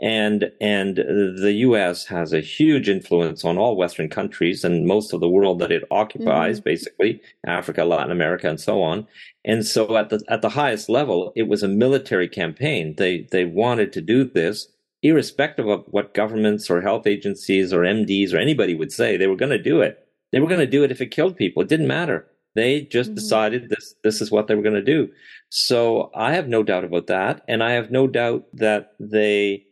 and 0.00 0.50
and 0.60 0.96
the 0.96 1.52
U.S. 1.68 2.06
has 2.06 2.32
a 2.32 2.40
huge 2.40 2.88
influence 2.88 3.44
on 3.44 3.58
all 3.58 3.76
Western 3.76 4.08
countries 4.08 4.64
and 4.64 4.86
most 4.86 5.12
of 5.12 5.20
the 5.20 5.28
world 5.28 5.58
that 5.60 5.72
it 5.72 5.84
occupies, 5.90 6.58
mm-hmm. 6.58 6.64
basically 6.64 7.20
Africa, 7.46 7.84
Latin 7.84 8.10
America, 8.10 8.48
and 8.48 8.60
so 8.60 8.82
on. 8.82 9.06
And 9.44 9.66
so 9.66 9.96
at 9.96 10.10
the 10.10 10.22
at 10.28 10.42
the 10.42 10.50
highest 10.50 10.88
level, 10.88 11.32
it 11.36 11.48
was 11.48 11.62
a 11.62 11.68
military 11.68 12.28
campaign. 12.28 12.94
They 12.96 13.28
they 13.30 13.44
wanted 13.44 13.92
to 13.92 14.00
do 14.00 14.24
this 14.24 14.68
irrespective 15.02 15.66
of 15.66 15.84
what 15.86 16.14
governments 16.14 16.68
or 16.68 16.80
health 16.80 17.06
agencies 17.06 17.72
or 17.72 17.80
MDs 17.80 18.34
or 18.34 18.38
anybody 18.38 18.74
would 18.74 18.92
say. 18.92 19.16
They 19.16 19.26
were 19.26 19.36
going 19.36 19.50
to 19.50 19.62
do 19.62 19.80
it. 19.80 20.06
They 20.32 20.40
were 20.40 20.48
going 20.48 20.60
to 20.60 20.66
do 20.66 20.84
it 20.84 20.90
if 20.90 21.00
it 21.00 21.10
killed 21.10 21.36
people. 21.36 21.62
It 21.62 21.68
didn't 21.68 21.88
matter. 21.88 22.26
They 22.54 22.82
just 22.82 23.10
mm-hmm. 23.10 23.16
decided 23.16 23.68
this 23.68 23.94
this 24.02 24.20
is 24.20 24.30
what 24.30 24.46
they 24.46 24.54
were 24.54 24.62
going 24.62 24.74
to 24.74 24.82
do. 24.82 25.10
So 25.50 26.10
I 26.14 26.32
have 26.32 26.48
no 26.48 26.62
doubt 26.62 26.84
about 26.84 27.06
that, 27.06 27.42
and 27.48 27.62
I 27.62 27.72
have 27.72 27.90
no 27.90 28.06
doubt 28.06 28.46
that 28.54 28.92
they 28.98 29.66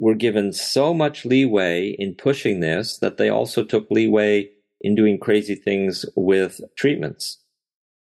were 0.00 0.14
given 0.14 0.52
so 0.52 0.94
much 0.94 1.24
leeway 1.24 1.96
in 1.98 2.14
pushing 2.14 2.60
this 2.60 2.98
that 2.98 3.16
they 3.16 3.28
also 3.28 3.64
took 3.64 3.90
leeway 3.90 4.48
in 4.80 4.94
doing 4.94 5.18
crazy 5.18 5.54
things 5.54 6.04
with 6.14 6.60
treatments. 6.76 7.38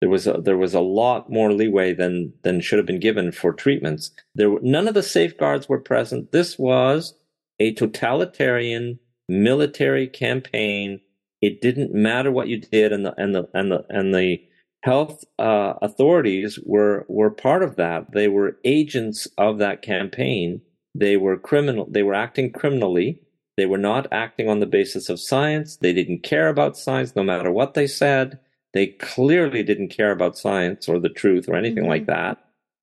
There 0.01 0.09
was 0.09 0.27
a, 0.27 0.33
there 0.33 0.57
was 0.57 0.73
a 0.73 0.81
lot 0.81 1.31
more 1.31 1.53
leeway 1.53 1.93
than 1.93 2.33
than 2.43 2.61
should 2.61 2.79
have 2.79 2.85
been 2.85 2.99
given 2.99 3.31
for 3.31 3.53
treatments. 3.53 4.11
There 4.33 4.49
were, 4.49 4.59
none 4.61 4.87
of 4.87 4.93
the 4.93 5.03
safeguards 5.03 5.69
were 5.69 5.79
present. 5.79 6.31
This 6.31 6.59
was 6.59 7.13
a 7.59 7.73
totalitarian 7.73 8.99
military 9.29 10.07
campaign 10.07 10.99
it 11.45 11.61
didn't 11.61 11.93
matter 11.93 12.31
what 12.31 12.47
you 12.47 12.57
did, 12.59 12.91
and 12.91 13.05
the 13.05 13.13
and 13.21 13.35
the 13.35 13.47
and 13.53 13.71
the 13.71 13.85
and 13.89 14.15
the 14.15 14.41
health 14.81 15.23
uh, 15.37 15.73
authorities 15.83 16.57
were 16.65 17.05
were 17.07 17.29
part 17.29 17.61
of 17.61 17.75
that. 17.75 18.11
They 18.13 18.27
were 18.27 18.57
agents 18.63 19.27
of 19.37 19.59
that 19.59 19.83
campaign. 19.83 20.61
They 20.95 21.17
were 21.17 21.37
criminal. 21.37 21.87
They 21.87 22.01
were 22.01 22.15
acting 22.15 22.51
criminally. 22.51 23.21
They 23.57 23.67
were 23.67 23.77
not 23.77 24.07
acting 24.11 24.49
on 24.49 24.59
the 24.59 24.65
basis 24.65 25.07
of 25.07 25.19
science. 25.19 25.77
They 25.77 25.93
didn't 25.93 26.23
care 26.23 26.49
about 26.49 26.77
science, 26.77 27.15
no 27.15 27.23
matter 27.23 27.51
what 27.51 27.75
they 27.75 27.85
said. 27.85 28.39
They 28.73 28.87
clearly 28.87 29.61
didn't 29.61 29.89
care 29.89 30.11
about 30.11 30.37
science 30.37 30.89
or 30.89 30.99
the 30.99 31.09
truth 31.09 31.47
or 31.47 31.55
anything 31.55 31.83
mm-hmm. 31.83 31.89
like 31.89 32.07
that. 32.07 32.39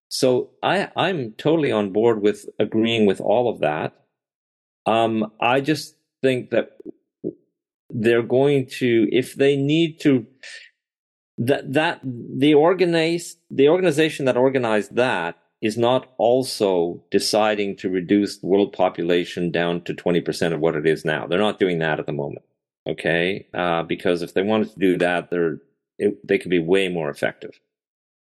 So 0.08 0.50
I, 0.62 0.88
I'm 0.94 1.32
totally 1.32 1.72
on 1.72 1.92
board 1.92 2.22
with 2.22 2.48
agreeing 2.60 3.06
with 3.06 3.20
all 3.20 3.50
of 3.50 3.58
that. 3.60 3.92
Um, 4.86 5.32
I 5.40 5.60
just 5.60 5.96
think 6.22 6.50
that 6.50 6.78
they're 7.92 8.22
going 8.22 8.66
to, 8.78 9.08
if 9.12 9.34
they 9.34 9.56
need 9.56 10.00
to, 10.00 10.26
that 11.38 11.72
that 11.72 12.00
the 12.02 12.54
organize 12.54 13.36
the 13.50 13.68
organization 13.68 14.26
that 14.26 14.36
organized 14.36 14.94
that 14.96 15.38
is 15.62 15.78
not 15.78 16.12
also 16.18 17.02
deciding 17.10 17.76
to 17.76 17.88
reduce 17.88 18.38
the 18.38 18.46
world 18.46 18.72
population 18.72 19.50
down 19.50 19.80
to 19.82 19.94
20% 19.94 20.52
of 20.52 20.58
what 20.58 20.74
it 20.74 20.86
is 20.86 21.04
now. 21.04 21.24
They're 21.26 21.38
not 21.38 21.60
doing 21.60 21.78
that 21.78 22.00
at 22.00 22.06
the 22.06 22.12
moment. 22.12 22.44
Okay. 22.86 23.46
Uh, 23.54 23.84
because 23.84 24.22
if 24.22 24.34
they 24.34 24.42
wanted 24.42 24.72
to 24.72 24.78
do 24.80 24.98
that, 24.98 25.30
they're, 25.30 25.58
it, 25.98 26.26
they 26.26 26.38
could 26.38 26.50
be 26.50 26.58
way 26.58 26.88
more 26.88 27.10
effective. 27.10 27.60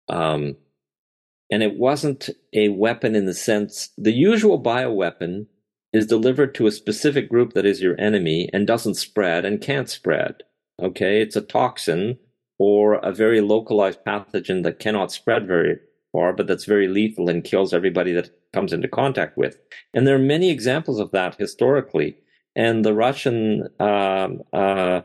Um, 0.09 0.57
and 1.51 1.63
it 1.63 1.77
wasn't 1.77 2.31
a 2.55 2.71
weapon 2.71 3.15
in 3.15 3.27
the 3.27 3.35
sense, 3.35 3.91
the 3.99 4.13
usual 4.13 4.63
bioweapon 4.63 5.47
is 5.93 6.07
delivered 6.07 6.55
to 6.55 6.67
a 6.67 6.73
specific 6.73 7.29
group 7.29 7.55
that 7.55 7.67
is 7.67 7.81
your 7.81 7.99
enemy 8.01 8.51
and 8.53 8.67
doesn't 8.67 8.95
spread 8.95 9.45
and 9.45 9.61
can't 9.61 9.89
spread. 9.89 10.43
Okay. 10.81 11.21
It's 11.23 11.37
a 11.37 11.41
toxin 11.41 12.19
or 12.59 12.95
a 12.95 13.13
very 13.13 13.41
localized 13.41 14.01
pathogen 14.07 14.63
that 14.65 14.79
cannot 14.79 15.13
spread 15.13 15.47
very 15.47 15.79
far, 16.13 16.33
but 16.33 16.47
that's 16.47 16.65
very 16.65 16.89
lethal 16.89 17.29
and 17.29 17.45
kills 17.45 17.73
everybody 17.73 18.13
that 18.13 18.31
comes 18.53 18.73
into 18.73 18.89
contact 18.89 19.37
with. 19.37 19.59
And 19.95 20.07
there 20.07 20.17
are 20.17 20.21
many 20.21 20.51
examples 20.51 20.99
of 20.99 21.11
that 21.13 21.37
historically. 21.37 22.17
And 22.57 22.85
the 22.85 22.95
Russian, 22.95 23.69
um, 23.79 24.43
uh, 24.53 25.03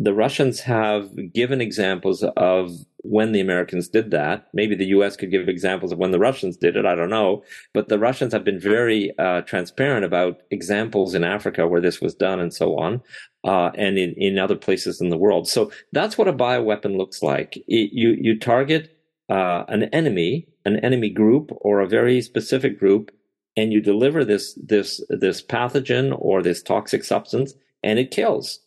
the 0.00 0.14
Russians 0.14 0.60
have 0.60 1.10
given 1.30 1.60
examples 1.60 2.24
of 2.38 2.70
when 3.02 3.32
the 3.32 3.40
Americans 3.40 3.86
did 3.86 4.10
that. 4.12 4.48
Maybe 4.54 4.74
the 4.74 4.86
U.S. 4.86 5.14
could 5.14 5.30
give 5.30 5.46
examples 5.46 5.92
of 5.92 5.98
when 5.98 6.10
the 6.10 6.18
Russians 6.18 6.56
did 6.56 6.74
it. 6.74 6.86
I 6.86 6.94
don't 6.94 7.10
know. 7.10 7.42
But 7.74 7.88
the 7.88 7.98
Russians 7.98 8.32
have 8.32 8.42
been 8.42 8.58
very 8.58 9.12
uh, 9.18 9.42
transparent 9.42 10.06
about 10.06 10.40
examples 10.50 11.14
in 11.14 11.22
Africa 11.22 11.68
where 11.68 11.82
this 11.82 12.00
was 12.00 12.14
done 12.14 12.40
and 12.40 12.52
so 12.52 12.78
on, 12.78 13.02
uh, 13.44 13.72
and 13.74 13.98
in, 13.98 14.14
in 14.14 14.38
other 14.38 14.56
places 14.56 15.02
in 15.02 15.10
the 15.10 15.18
world. 15.18 15.46
So 15.46 15.70
that's 15.92 16.16
what 16.16 16.28
a 16.28 16.32
bioweapon 16.32 16.96
looks 16.96 17.22
like. 17.22 17.58
It, 17.68 17.92
you 17.92 18.16
you 18.18 18.38
target 18.38 18.96
uh, 19.28 19.64
an 19.68 19.82
enemy, 19.84 20.48
an 20.64 20.78
enemy 20.78 21.10
group, 21.10 21.50
or 21.60 21.80
a 21.80 21.86
very 21.86 22.22
specific 22.22 22.78
group, 22.78 23.10
and 23.54 23.70
you 23.70 23.82
deliver 23.82 24.24
this 24.24 24.54
this 24.54 25.04
this 25.10 25.42
pathogen 25.42 26.16
or 26.18 26.42
this 26.42 26.62
toxic 26.62 27.04
substance, 27.04 27.52
and 27.82 27.98
it 27.98 28.10
kills. 28.10 28.60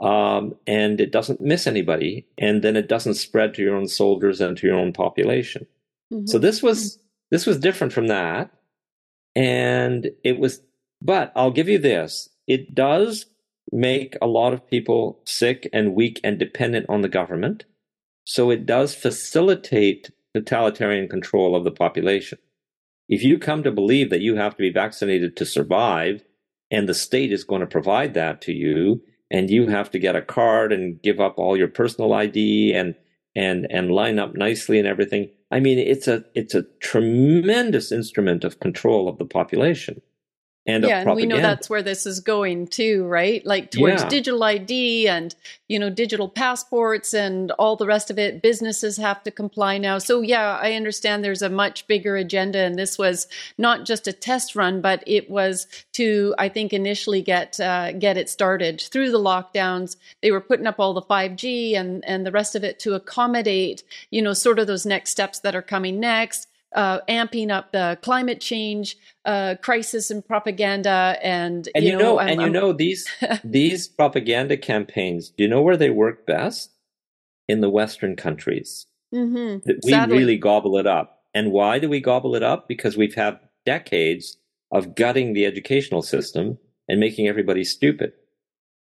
Um, 0.00 0.54
and 0.66 1.00
it 1.00 1.10
doesn't 1.10 1.40
miss 1.40 1.66
anybody, 1.66 2.26
and 2.38 2.62
then 2.62 2.76
it 2.76 2.88
doesn't 2.88 3.14
spread 3.14 3.54
to 3.54 3.62
your 3.62 3.74
own 3.74 3.88
soldiers 3.88 4.40
and 4.40 4.56
to 4.56 4.66
your 4.66 4.76
own 4.76 4.92
population. 4.92 5.66
Mm-hmm. 6.12 6.26
So 6.26 6.38
this 6.38 6.62
was 6.62 6.96
mm-hmm. 6.96 7.02
this 7.32 7.46
was 7.46 7.58
different 7.58 7.92
from 7.92 8.06
that, 8.08 8.50
and 9.34 10.10
it 10.24 10.38
was. 10.38 10.60
But 11.02 11.32
I'll 11.34 11.50
give 11.50 11.68
you 11.68 11.78
this: 11.78 12.28
it 12.46 12.74
does 12.74 13.26
make 13.72 14.16
a 14.22 14.26
lot 14.26 14.52
of 14.52 14.66
people 14.66 15.20
sick 15.24 15.68
and 15.72 15.94
weak 15.94 16.20
and 16.22 16.38
dependent 16.38 16.86
on 16.88 17.02
the 17.02 17.08
government. 17.08 17.64
So 18.24 18.50
it 18.50 18.66
does 18.66 18.94
facilitate 18.94 20.10
totalitarian 20.34 21.08
control 21.08 21.56
of 21.56 21.64
the 21.64 21.70
population. 21.70 22.38
If 23.08 23.22
you 23.22 23.38
come 23.38 23.62
to 23.62 23.72
believe 23.72 24.10
that 24.10 24.20
you 24.20 24.36
have 24.36 24.52
to 24.52 24.62
be 24.62 24.70
vaccinated 24.70 25.36
to 25.36 25.46
survive, 25.46 26.22
and 26.70 26.88
the 26.88 26.94
state 26.94 27.32
is 27.32 27.44
going 27.44 27.60
to 27.60 27.66
provide 27.66 28.14
that 28.14 28.40
to 28.42 28.52
you, 28.52 29.02
and 29.30 29.50
you 29.50 29.68
have 29.68 29.90
to 29.90 29.98
get 29.98 30.16
a 30.16 30.22
card 30.22 30.72
and 30.72 31.00
give 31.02 31.20
up 31.20 31.38
all 31.38 31.56
your 31.56 31.68
personal 31.68 32.12
ID 32.12 32.74
and 32.74 32.94
and 33.34 33.66
and 33.70 33.92
line 33.92 34.18
up 34.18 34.34
nicely 34.34 34.78
and 34.78 34.88
everything. 34.88 35.30
I 35.50 35.60
mean, 35.60 35.78
it's 35.78 36.08
a 36.08 36.24
it's 36.34 36.54
a 36.54 36.64
tremendous 36.80 37.92
instrument 37.92 38.44
of 38.44 38.60
control 38.60 39.08
of 39.08 39.18
the 39.18 39.26
population 39.26 40.00
and 40.68 40.84
yeah, 40.84 41.00
and 41.00 41.16
we 41.16 41.24
know 41.24 41.40
that's 41.40 41.70
where 41.70 41.82
this 41.82 42.04
is 42.04 42.20
going 42.20 42.66
too, 42.66 43.06
right? 43.06 43.44
Like 43.46 43.70
towards 43.70 44.02
yeah. 44.02 44.08
digital 44.10 44.44
ID 44.44 45.08
and 45.08 45.34
you 45.66 45.78
know 45.78 45.88
digital 45.88 46.28
passports 46.28 47.14
and 47.14 47.50
all 47.52 47.74
the 47.74 47.86
rest 47.86 48.10
of 48.10 48.18
it. 48.18 48.42
Businesses 48.42 48.98
have 48.98 49.24
to 49.24 49.30
comply 49.30 49.78
now. 49.78 49.96
So 49.96 50.20
yeah, 50.20 50.58
I 50.60 50.74
understand 50.74 51.24
there's 51.24 51.40
a 51.40 51.48
much 51.48 51.86
bigger 51.86 52.16
agenda, 52.16 52.58
and 52.58 52.78
this 52.78 52.98
was 52.98 53.28
not 53.56 53.86
just 53.86 54.06
a 54.06 54.12
test 54.12 54.54
run, 54.54 54.82
but 54.82 55.02
it 55.06 55.30
was 55.30 55.66
to 55.94 56.34
I 56.38 56.50
think 56.50 56.74
initially 56.74 57.22
get 57.22 57.58
uh, 57.58 57.92
get 57.92 58.18
it 58.18 58.28
started 58.28 58.78
through 58.78 59.10
the 59.10 59.18
lockdowns. 59.18 59.96
They 60.20 60.30
were 60.30 60.42
putting 60.42 60.66
up 60.66 60.78
all 60.78 60.92
the 60.92 61.00
5G 61.00 61.76
and 61.76 62.04
and 62.04 62.26
the 62.26 62.32
rest 62.32 62.54
of 62.54 62.62
it 62.62 62.78
to 62.80 62.92
accommodate 62.92 63.84
you 64.10 64.20
know 64.20 64.34
sort 64.34 64.58
of 64.58 64.66
those 64.66 64.84
next 64.84 65.12
steps 65.12 65.40
that 65.40 65.56
are 65.56 65.62
coming 65.62 65.98
next 65.98 66.46
uh, 66.74 67.00
amping 67.08 67.50
up 67.50 67.72
the 67.72 67.98
climate 68.02 68.40
change 68.40 68.96
uh, 69.24 69.54
crisis 69.62 70.10
and 70.10 70.24
propaganda, 70.24 71.18
and 71.22 71.68
and 71.74 71.84
you, 71.84 71.92
know, 71.92 71.98
know 71.98 72.18
and 72.18 72.40
I'm, 72.40 72.46
you 72.46 72.52
know 72.52 72.72
these 72.72 73.06
these 73.44 73.88
propaganda 73.88 74.56
campaigns. 74.56 75.30
Do 75.30 75.42
you 75.42 75.48
know 75.48 75.62
where 75.62 75.76
they 75.76 75.90
work 75.90 76.26
best? 76.26 76.72
In 77.50 77.62
the 77.62 77.70
Western 77.70 78.14
countries, 78.14 78.84
mm-hmm. 79.14 79.66
we 79.82 79.90
Sadly. 79.90 80.18
really 80.18 80.36
gobble 80.36 80.76
it 80.76 80.86
up. 80.86 81.22
And 81.32 81.50
why 81.50 81.78
do 81.78 81.88
we 81.88 81.98
gobble 81.98 82.34
it 82.34 82.42
up? 82.42 82.68
Because 82.68 82.94
we've 82.94 83.14
had 83.14 83.40
decades 83.64 84.36
of 84.70 84.94
gutting 84.94 85.32
the 85.32 85.46
educational 85.46 86.02
system 86.02 86.58
and 86.88 87.00
making 87.00 87.26
everybody 87.26 87.64
stupid. 87.64 88.12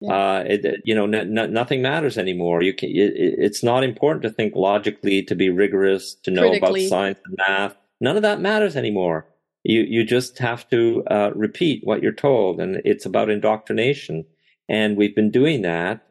Yeah. 0.00 0.12
Uh, 0.12 0.44
it, 0.46 0.80
you 0.84 0.94
know, 0.94 1.06
nothing 1.06 1.82
matters 1.82 2.18
anymore. 2.18 2.62
You 2.62 2.72
can, 2.72 2.90
it, 2.90 3.14
it's 3.16 3.64
not 3.64 3.82
important 3.82 4.22
to 4.22 4.30
think 4.30 4.54
logically, 4.54 5.22
to 5.24 5.34
be 5.34 5.50
rigorous, 5.50 6.14
to 6.22 6.30
know 6.30 6.50
Critically. 6.50 6.86
about 6.86 6.90
science 6.90 7.18
and 7.24 7.36
math. 7.36 7.76
None 8.00 8.16
of 8.16 8.22
that 8.22 8.40
matters 8.40 8.76
anymore. 8.76 9.26
You 9.64 9.80
you 9.80 10.04
just 10.04 10.38
have 10.38 10.68
to 10.70 11.02
uh, 11.10 11.30
repeat 11.34 11.80
what 11.84 12.00
you're 12.00 12.12
told, 12.12 12.60
and 12.60 12.80
it's 12.84 13.04
about 13.04 13.28
indoctrination. 13.28 14.24
And 14.68 14.96
we've 14.96 15.16
been 15.16 15.32
doing 15.32 15.62
that 15.62 16.06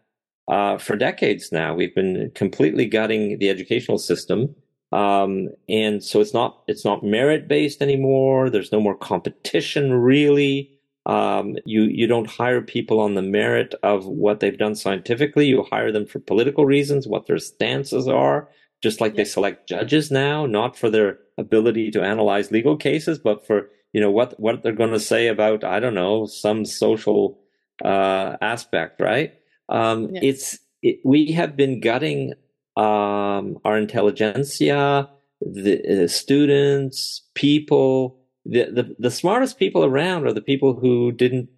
uh, 0.49 0.77
for 0.77 0.97
decades 0.97 1.51
now. 1.51 1.73
We've 1.73 1.95
been 1.95 2.31
completely 2.35 2.85
gutting 2.87 3.39
the 3.39 3.49
educational 3.49 3.99
system, 3.99 4.53
um, 4.91 5.47
and 5.69 6.03
so 6.03 6.19
it's 6.19 6.33
not 6.33 6.61
it's 6.67 6.83
not 6.83 7.03
merit 7.03 7.47
based 7.47 7.81
anymore. 7.81 8.49
There's 8.49 8.73
no 8.73 8.81
more 8.81 8.95
competition 8.95 9.93
really. 9.93 10.76
Um, 11.07 11.55
you 11.65 11.83
you 11.83 12.05
don't 12.05 12.29
hire 12.29 12.61
people 12.61 12.99
on 12.99 13.15
the 13.15 13.21
merit 13.21 13.73
of 13.81 14.05
what 14.05 14.39
they've 14.41 14.57
done 14.57 14.75
scientifically. 14.75 15.47
You 15.47 15.63
hire 15.63 15.91
them 15.91 16.05
for 16.05 16.19
political 16.19 16.65
reasons, 16.65 17.07
what 17.07 17.25
their 17.27 17.39
stances 17.39 18.07
are. 18.07 18.49
Just 18.83 19.01
like 19.01 19.15
they 19.15 19.25
select 19.25 19.67
judges 19.67 20.11
now, 20.11 20.45
not 20.45 20.77
for 20.77 20.91
their 20.91 21.17
ability 21.39 21.89
to 21.91 22.03
analyze 22.03 22.51
legal 22.51 22.77
cases, 22.77 23.17
but 23.17 23.47
for 23.47 23.69
you 23.93 24.01
know 24.01 24.11
what 24.11 24.39
what 24.39 24.61
they're 24.61 24.73
going 24.73 24.91
to 24.91 24.99
say 24.99 25.27
about 25.27 25.63
I 25.63 25.79
don't 25.79 25.95
know 25.95 26.25
some 26.27 26.65
social 26.65 27.39
uh, 27.83 28.35
aspect, 28.41 29.01
right? 29.01 29.33
Um, 29.69 30.09
It's 30.21 30.59
it, 30.83 30.99
we 31.03 31.31
have 31.31 31.55
been 31.55 31.79
gutting 31.79 32.33
um, 32.75 33.57
our 33.65 33.77
intelligentsia, 33.77 35.09
the 35.41 36.03
uh, 36.03 36.07
students, 36.07 37.23
people 37.33 38.19
the, 38.49 38.71
the, 38.71 38.95
the 38.97 39.11
smartest 39.11 39.59
people 39.59 39.83
around 39.83 40.25
are 40.25 40.33
the 40.33 40.41
people 40.41 40.73
who 40.73 41.11
didn't 41.11 41.49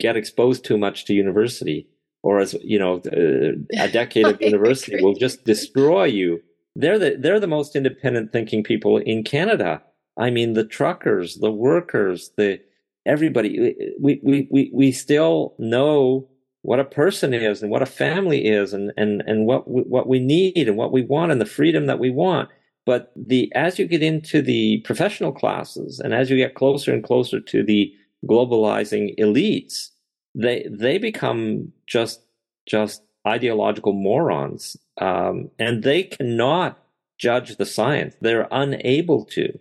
get 0.00 0.16
exposed 0.16 0.64
too 0.64 0.76
much 0.76 1.04
to 1.04 1.14
university 1.14 1.86
or 2.22 2.40
as 2.40 2.54
you 2.62 2.78
know 2.78 2.96
uh, 3.12 3.82
a 3.82 3.88
decade 3.88 4.26
of 4.26 4.40
university 4.40 5.00
will 5.02 5.14
just 5.14 5.44
destroy 5.44 6.04
you. 6.04 6.40
They're 6.74 6.98
the 6.98 7.16
they're 7.18 7.38
the 7.38 7.46
most 7.46 7.76
independent 7.76 8.32
thinking 8.32 8.64
people 8.64 8.96
in 8.96 9.22
canada. 9.22 9.82
I 10.16 10.30
mean 10.30 10.54
the 10.54 10.64
truckers 10.64 11.36
the 11.36 11.52
workers 11.52 12.32
the 12.36 12.60
everybody. 13.06 13.76
We 14.00 14.20
we 14.24 14.48
we, 14.50 14.70
we 14.74 14.90
still 14.90 15.54
know 15.58 16.28
what 16.62 16.80
a 16.80 16.84
person 16.84 17.34
is 17.34 17.62
and 17.62 17.70
what 17.70 17.82
a 17.82 17.86
family 17.86 18.46
is 18.46 18.72
and 18.72 18.90
and 18.96 19.22
and 19.26 19.46
what 19.46 19.70
we, 19.70 19.82
what 19.82 20.08
we 20.08 20.18
need 20.18 20.66
and 20.66 20.76
what 20.76 20.92
we 20.92 21.02
want 21.02 21.30
and 21.30 21.40
the 21.40 21.46
freedom 21.46 21.86
that 21.86 21.98
we 21.98 22.10
want 22.10 22.48
but 22.86 23.12
the 23.16 23.52
as 23.54 23.78
you 23.78 23.86
get 23.86 24.02
into 24.02 24.42
the 24.42 24.78
professional 24.78 25.32
classes 25.32 26.00
and 26.00 26.14
as 26.14 26.30
you 26.30 26.36
get 26.36 26.54
closer 26.54 26.92
and 26.92 27.02
closer 27.02 27.40
to 27.40 27.62
the 27.62 27.92
globalizing 28.26 29.18
elites, 29.18 29.90
they 30.34 30.66
they 30.70 30.98
become 30.98 31.72
just 31.86 32.20
just 32.66 33.02
ideological 33.26 33.92
morons, 33.92 34.76
um, 35.00 35.50
and 35.58 35.82
they 35.82 36.02
cannot 36.02 36.78
judge 37.18 37.56
the 37.56 37.66
science. 37.66 38.14
They're 38.20 38.48
unable 38.50 39.24
to. 39.26 39.58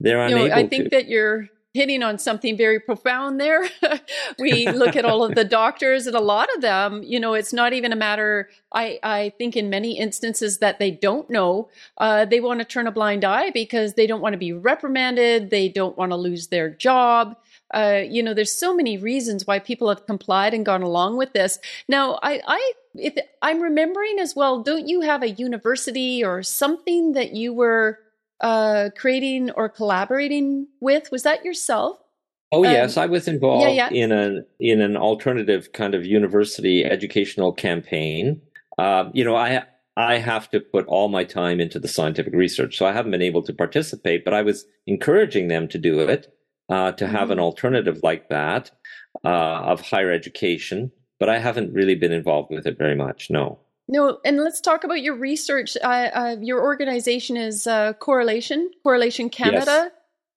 They're 0.00 0.20
unable. 0.20 0.42
You 0.42 0.48
know, 0.48 0.54
I 0.54 0.66
think 0.66 0.84
to. 0.84 0.90
that 0.90 1.08
you're 1.08 1.48
hitting 1.74 2.04
on 2.04 2.18
something 2.18 2.56
very 2.56 2.78
profound 2.78 3.40
there. 3.40 3.68
we 4.38 4.68
look 4.68 4.94
at 4.94 5.04
all 5.04 5.24
of 5.24 5.34
the 5.34 5.44
doctors 5.60 6.06
and 6.06 6.14
a 6.14 6.20
lot 6.20 6.48
of 6.54 6.62
them, 6.62 7.02
you 7.02 7.18
know, 7.18 7.34
it's 7.34 7.52
not 7.52 7.72
even 7.72 7.92
a 7.92 7.96
matter, 7.96 8.48
I, 8.72 9.00
I 9.02 9.32
think 9.38 9.56
in 9.56 9.68
many 9.68 9.98
instances 9.98 10.58
that 10.58 10.78
they 10.78 10.92
don't 10.92 11.28
know. 11.28 11.68
Uh, 11.98 12.24
they 12.24 12.40
want 12.40 12.60
to 12.60 12.64
turn 12.64 12.86
a 12.86 12.92
blind 12.92 13.24
eye 13.24 13.50
because 13.50 13.94
they 13.94 14.06
don't 14.06 14.20
want 14.20 14.34
to 14.34 14.38
be 14.38 14.52
reprimanded. 14.52 15.50
They 15.50 15.68
don't 15.68 15.98
want 15.98 16.12
to 16.12 16.16
lose 16.16 16.46
their 16.46 16.70
job. 16.70 17.36
Uh, 17.72 18.02
you 18.08 18.22
know, 18.22 18.34
there's 18.34 18.52
so 18.52 18.74
many 18.74 18.96
reasons 18.96 19.46
why 19.46 19.58
people 19.58 19.88
have 19.88 20.06
complied 20.06 20.54
and 20.54 20.64
gone 20.64 20.82
along 20.82 21.16
with 21.16 21.32
this. 21.32 21.58
Now, 21.88 22.20
I, 22.22 22.40
I, 22.46 22.72
if 22.94 23.14
I'm 23.42 23.60
remembering 23.60 24.20
as 24.20 24.36
well, 24.36 24.62
don't 24.62 24.86
you 24.86 25.00
have 25.00 25.24
a 25.24 25.30
university 25.30 26.24
or 26.24 26.44
something 26.44 27.12
that 27.14 27.32
you 27.32 27.52
were 27.52 27.98
uh, 28.40 28.90
creating 28.96 29.50
or 29.52 29.68
collaborating 29.68 30.66
with? 30.80 31.10
Was 31.10 31.22
that 31.22 31.44
yourself? 31.44 31.98
Oh 32.52 32.64
um, 32.64 32.70
yes, 32.70 32.96
I 32.96 33.06
was 33.06 33.26
involved 33.26 33.62
yeah, 33.62 33.88
yeah. 33.90 33.90
in 33.90 34.12
an 34.12 34.46
in 34.60 34.80
an 34.80 34.96
alternative 34.96 35.72
kind 35.72 35.94
of 35.94 36.06
university 36.06 36.84
educational 36.84 37.52
campaign. 37.52 38.40
Uh, 38.78 39.10
you 39.12 39.24
know, 39.24 39.34
I 39.36 39.64
I 39.96 40.18
have 40.18 40.50
to 40.50 40.60
put 40.60 40.86
all 40.86 41.08
my 41.08 41.24
time 41.24 41.60
into 41.60 41.78
the 41.78 41.88
scientific 41.88 42.32
research, 42.32 42.76
so 42.76 42.86
I 42.86 42.92
haven't 42.92 43.12
been 43.12 43.22
able 43.22 43.42
to 43.42 43.52
participate. 43.52 44.24
But 44.24 44.34
I 44.34 44.42
was 44.42 44.66
encouraging 44.86 45.48
them 45.48 45.66
to 45.68 45.78
do 45.78 46.00
it, 46.00 46.32
uh, 46.68 46.92
to 46.92 47.06
have 47.06 47.22
mm-hmm. 47.22 47.32
an 47.32 47.38
alternative 47.40 48.00
like 48.02 48.28
that 48.28 48.70
uh, 49.24 49.28
of 49.72 49.80
higher 49.80 50.12
education. 50.12 50.92
But 51.18 51.28
I 51.28 51.38
haven't 51.38 51.72
really 51.72 51.94
been 51.94 52.12
involved 52.12 52.50
with 52.50 52.66
it 52.66 52.76
very 52.78 52.96
much. 52.96 53.30
No. 53.30 53.58
No, 53.86 54.18
and 54.24 54.38
let's 54.38 54.60
talk 54.60 54.84
about 54.84 55.02
your 55.02 55.14
research. 55.14 55.76
Uh, 55.82 55.86
uh, 55.86 56.36
your 56.40 56.62
organization 56.62 57.36
is 57.36 57.66
uh, 57.66 57.92
Correlation, 57.94 58.70
Correlation 58.82 59.28
Canada. 59.30 59.64
Yes. 59.66 59.90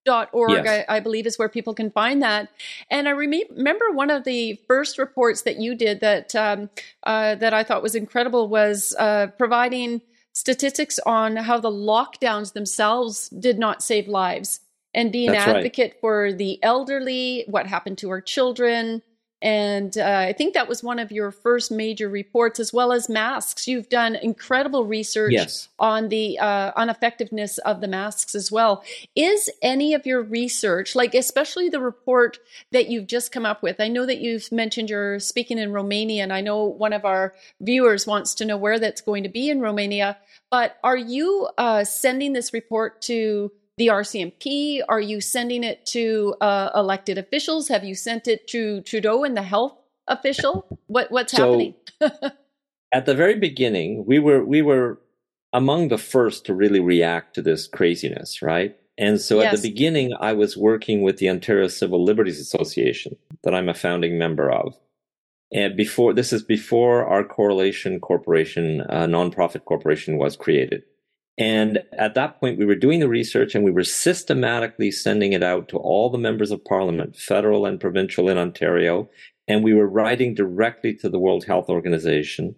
Dot 0.05 0.29
org. 0.31 0.65
I, 0.65 0.85
I, 0.87 1.01
believe, 1.01 1.27
is 1.27 1.37
where 1.37 1.49
people 1.49 1.73
can 1.73 1.91
find 1.91 2.23
that. 2.23 2.49
And 2.89 3.09
I 3.09 3.11
remember 3.11 3.91
one 3.91 4.09
of 4.09 4.23
the 4.23 4.57
first 4.65 4.97
reports 4.97 5.41
that 5.41 5.59
you 5.59 5.75
did 5.75 5.99
that 5.99 6.33
um, 6.33 6.69
uh, 7.03 7.35
that 7.35 7.53
I 7.53 7.65
thought 7.65 7.83
was 7.83 7.93
incredible 7.93 8.47
was 8.47 8.95
uh, 8.97 9.27
providing 9.37 9.99
statistics 10.31 10.97
on 11.05 11.35
how 11.35 11.59
the 11.59 11.69
lockdowns 11.69 12.53
themselves 12.53 13.27
did 13.27 13.59
not 13.59 13.83
save 13.83 14.07
lives 14.07 14.61
and 14.93 15.11
be 15.11 15.27
an 15.27 15.33
That's 15.33 15.47
advocate 15.47 15.91
right. 15.93 15.99
for 15.99 16.31
the 16.31 16.57
elderly, 16.63 17.43
what 17.47 17.67
happened 17.67 17.97
to 17.97 18.09
our 18.09 18.21
children, 18.21 19.01
and 19.41 19.95
uh, 19.97 20.25
I 20.27 20.33
think 20.33 20.55
that 20.55 20.67
was 20.67 20.81
one 20.81 20.97
of 20.97 21.11
your 21.11 21.31
first 21.31 21.71
major 21.71 22.09
reports, 22.09 22.59
as 22.59 22.73
well 22.73 22.91
as 22.91 23.07
masks. 23.07 23.67
You've 23.67 23.89
done 23.89 24.15
incredible 24.15 24.85
research 24.85 25.33
yes. 25.33 25.67
on 25.77 26.09
the 26.09 26.39
uh, 26.39 26.71
ineffectiveness 26.81 27.59
of 27.59 27.79
the 27.79 27.87
masks 27.87 28.33
as 28.33 28.51
well. 28.51 28.83
Is 29.15 29.49
any 29.61 29.93
of 29.93 30.07
your 30.07 30.23
research, 30.23 30.95
like 30.95 31.13
especially 31.13 31.69
the 31.69 31.79
report 31.79 32.39
that 32.71 32.89
you've 32.89 33.05
just 33.05 33.31
come 33.31 33.45
up 33.45 33.61
with? 33.61 33.79
I 33.79 33.89
know 33.89 34.07
that 34.07 34.17
you've 34.19 34.51
mentioned 34.51 34.89
you're 34.89 35.19
speaking 35.19 35.59
in 35.59 35.71
Romania, 35.71 36.23
and 36.23 36.33
I 36.33 36.41
know 36.41 36.63
one 36.63 36.93
of 36.93 37.05
our 37.05 37.35
viewers 37.61 38.07
wants 38.07 38.33
to 38.35 38.45
know 38.45 38.57
where 38.57 38.79
that's 38.79 39.01
going 39.01 39.21
to 39.21 39.29
be 39.29 39.49
in 39.49 39.61
Romania. 39.61 40.17
But 40.49 40.77
are 40.83 40.97
you 40.97 41.47
uh, 41.59 41.83
sending 41.83 42.33
this 42.33 42.53
report 42.53 43.03
to 43.03 43.51
the 43.77 43.87
RCMP? 43.87 44.81
Are 44.89 44.99
you 44.99 45.21
sending 45.21 45.63
it 45.63 45.85
to 45.87 46.35
uh, 46.41 46.71
elected 46.75 47.17
officials? 47.17 47.67
Have 47.67 47.83
you 47.83 47.95
sent 47.95 48.27
it 48.27 48.47
to 48.49 48.81
Trudeau 48.81 49.23
and 49.23 49.37
the 49.37 49.43
health 49.43 49.77
official? 50.07 50.79
What 50.87 51.11
what's 51.11 51.33
so, 51.33 51.51
happening? 51.51 51.75
at 52.91 53.05
the 53.05 53.15
very 53.15 53.35
beginning, 53.35 54.05
we 54.05 54.19
were 54.19 54.43
we 54.43 54.61
were 54.61 54.99
among 55.53 55.87
the 55.87 55.97
first 55.97 56.45
to 56.45 56.53
really 56.53 56.79
react 56.79 57.35
to 57.35 57.41
this 57.41 57.67
craziness, 57.67 58.41
right? 58.41 58.75
And 58.97 59.21
so 59.21 59.39
yes. 59.39 59.53
at 59.53 59.61
the 59.61 59.69
beginning, 59.69 60.13
I 60.19 60.33
was 60.33 60.57
working 60.57 61.03
with 61.03 61.17
the 61.17 61.29
Ontario 61.29 61.67
Civil 61.67 62.03
Liberties 62.03 62.39
Association 62.39 63.15
that 63.43 63.53
I'm 63.53 63.69
a 63.69 63.73
founding 63.73 64.17
member 64.17 64.51
of. 64.51 64.75
And 65.53 65.77
before 65.77 66.13
this 66.13 66.33
is 66.33 66.43
before 66.43 67.05
our 67.05 67.23
Correlation 67.23 67.99
Corporation, 67.99 68.81
a 68.81 69.07
nonprofit 69.07 69.65
corporation, 69.65 70.17
was 70.17 70.35
created. 70.35 70.83
And 71.37 71.83
at 71.93 72.15
that 72.15 72.39
point, 72.39 72.57
we 72.57 72.65
were 72.65 72.75
doing 72.75 72.99
the 72.99 73.07
research 73.07 73.53
and 73.53 73.63
we 73.63 73.71
were 73.71 73.83
systematically 73.83 74.89
sending 74.89 75.33
it 75.33 75.43
out 75.43 75.69
to 75.69 75.77
all 75.77 76.09
the 76.09 76.17
members 76.17 76.49
of 76.49 76.65
parliament, 76.65 77.15
federal 77.15 77.65
and 77.65 77.79
provincial 77.79 78.27
in 78.27 78.37
Ontario. 78.37 79.09
And 79.47 79.63
we 79.63 79.73
were 79.73 79.87
writing 79.87 80.33
directly 80.33 80.95
to 80.95 81.09
the 81.09 81.19
World 81.19 81.45
Health 81.45 81.69
Organization. 81.69 82.55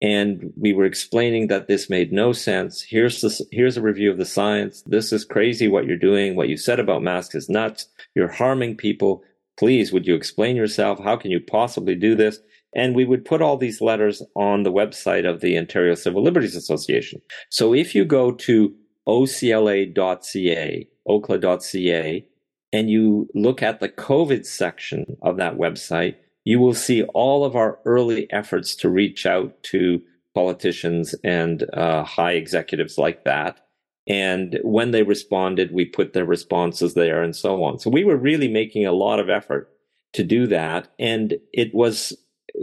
And 0.00 0.52
we 0.56 0.72
were 0.72 0.84
explaining 0.84 1.48
that 1.48 1.66
this 1.66 1.90
made 1.90 2.12
no 2.12 2.32
sense. 2.32 2.82
Here's 2.82 3.20
the, 3.20 3.46
here's 3.50 3.76
a 3.76 3.82
review 3.82 4.10
of 4.10 4.18
the 4.18 4.24
science. 4.24 4.82
This 4.86 5.12
is 5.12 5.24
crazy 5.24 5.66
what 5.66 5.86
you're 5.86 5.96
doing. 5.96 6.36
What 6.36 6.48
you 6.48 6.56
said 6.56 6.78
about 6.78 7.02
masks 7.02 7.34
is 7.34 7.48
nuts. 7.48 7.88
You're 8.14 8.28
harming 8.28 8.76
people. 8.76 9.24
Please, 9.56 9.92
would 9.92 10.06
you 10.06 10.14
explain 10.14 10.56
yourself? 10.56 11.00
How 11.02 11.16
can 11.16 11.30
you 11.30 11.40
possibly 11.40 11.94
do 11.94 12.14
this? 12.14 12.38
And 12.74 12.94
we 12.94 13.04
would 13.04 13.24
put 13.24 13.40
all 13.40 13.56
these 13.56 13.80
letters 13.80 14.22
on 14.34 14.62
the 14.62 14.72
website 14.72 15.28
of 15.28 15.40
the 15.40 15.56
Ontario 15.56 15.94
Civil 15.94 16.22
Liberties 16.22 16.56
Association. 16.56 17.20
So 17.50 17.72
if 17.72 17.94
you 17.94 18.04
go 18.04 18.32
to 18.32 18.74
ocla.ca, 19.06 20.88
ocla.ca, 21.08 22.26
and 22.72 22.90
you 22.90 23.28
look 23.34 23.62
at 23.62 23.80
the 23.80 23.88
COVID 23.88 24.44
section 24.44 25.16
of 25.22 25.36
that 25.36 25.56
website, 25.56 26.16
you 26.44 26.58
will 26.58 26.74
see 26.74 27.04
all 27.14 27.44
of 27.44 27.54
our 27.54 27.78
early 27.84 28.30
efforts 28.32 28.74
to 28.76 28.90
reach 28.90 29.26
out 29.26 29.62
to 29.64 30.02
politicians 30.34 31.14
and 31.22 31.64
uh, 31.74 32.02
high 32.02 32.32
executives 32.32 32.98
like 32.98 33.24
that. 33.24 33.60
And 34.06 34.58
when 34.62 34.90
they 34.90 35.02
responded, 35.02 35.72
we 35.72 35.86
put 35.86 36.12
their 36.12 36.26
responses 36.26 36.94
there 36.94 37.22
and 37.22 37.34
so 37.34 37.62
on. 37.64 37.78
So 37.78 37.88
we 37.88 38.04
were 38.04 38.16
really 38.16 38.48
making 38.48 38.84
a 38.84 38.92
lot 38.92 39.20
of 39.20 39.30
effort 39.30 39.70
to 40.12 40.22
do 40.22 40.46
that. 40.48 40.88
And 40.98 41.34
it 41.52 41.74
was 41.74 42.12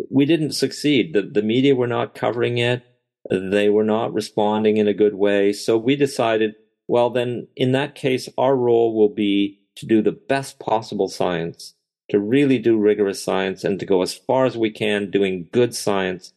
we 0.09 0.25
didn't 0.25 0.53
succeed. 0.53 1.13
The, 1.13 1.21
the 1.21 1.41
media 1.41 1.75
were 1.75 1.87
not 1.87 2.15
covering 2.15 2.57
it. 2.57 2.83
They 3.29 3.69
were 3.69 3.83
not 3.83 4.13
responding 4.13 4.77
in 4.77 4.87
a 4.87 4.93
good 4.93 5.15
way. 5.15 5.53
So 5.53 5.77
we 5.77 5.95
decided, 5.95 6.55
well, 6.87 7.09
then 7.09 7.47
in 7.55 7.71
that 7.73 7.95
case, 7.95 8.29
our 8.37 8.55
role 8.55 8.95
will 8.95 9.13
be 9.13 9.59
to 9.75 9.85
do 9.85 10.01
the 10.01 10.11
best 10.11 10.59
possible 10.59 11.07
science, 11.07 11.73
to 12.09 12.19
really 12.19 12.59
do 12.59 12.77
rigorous 12.77 13.23
science 13.23 13.63
and 13.63 13.79
to 13.79 13.85
go 13.85 14.01
as 14.01 14.13
far 14.13 14.45
as 14.45 14.57
we 14.57 14.69
can 14.69 15.09
doing 15.09 15.47
good 15.51 15.75
science, 15.75 16.33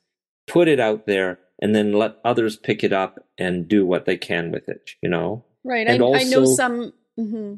put 0.46 0.68
it 0.68 0.78
out 0.78 1.06
there, 1.06 1.38
and 1.60 1.74
then 1.74 1.92
let 1.92 2.16
others 2.24 2.56
pick 2.56 2.84
it 2.84 2.92
up 2.92 3.18
and 3.38 3.68
do 3.68 3.86
what 3.86 4.04
they 4.04 4.16
can 4.16 4.50
with 4.52 4.68
it, 4.68 4.90
you 5.02 5.08
know? 5.08 5.44
Right. 5.64 5.88
I, 5.88 5.98
also, 5.98 6.20
I, 6.20 6.28
know 6.28 6.44
some 6.44 6.92
mm-hmm, 7.18 7.54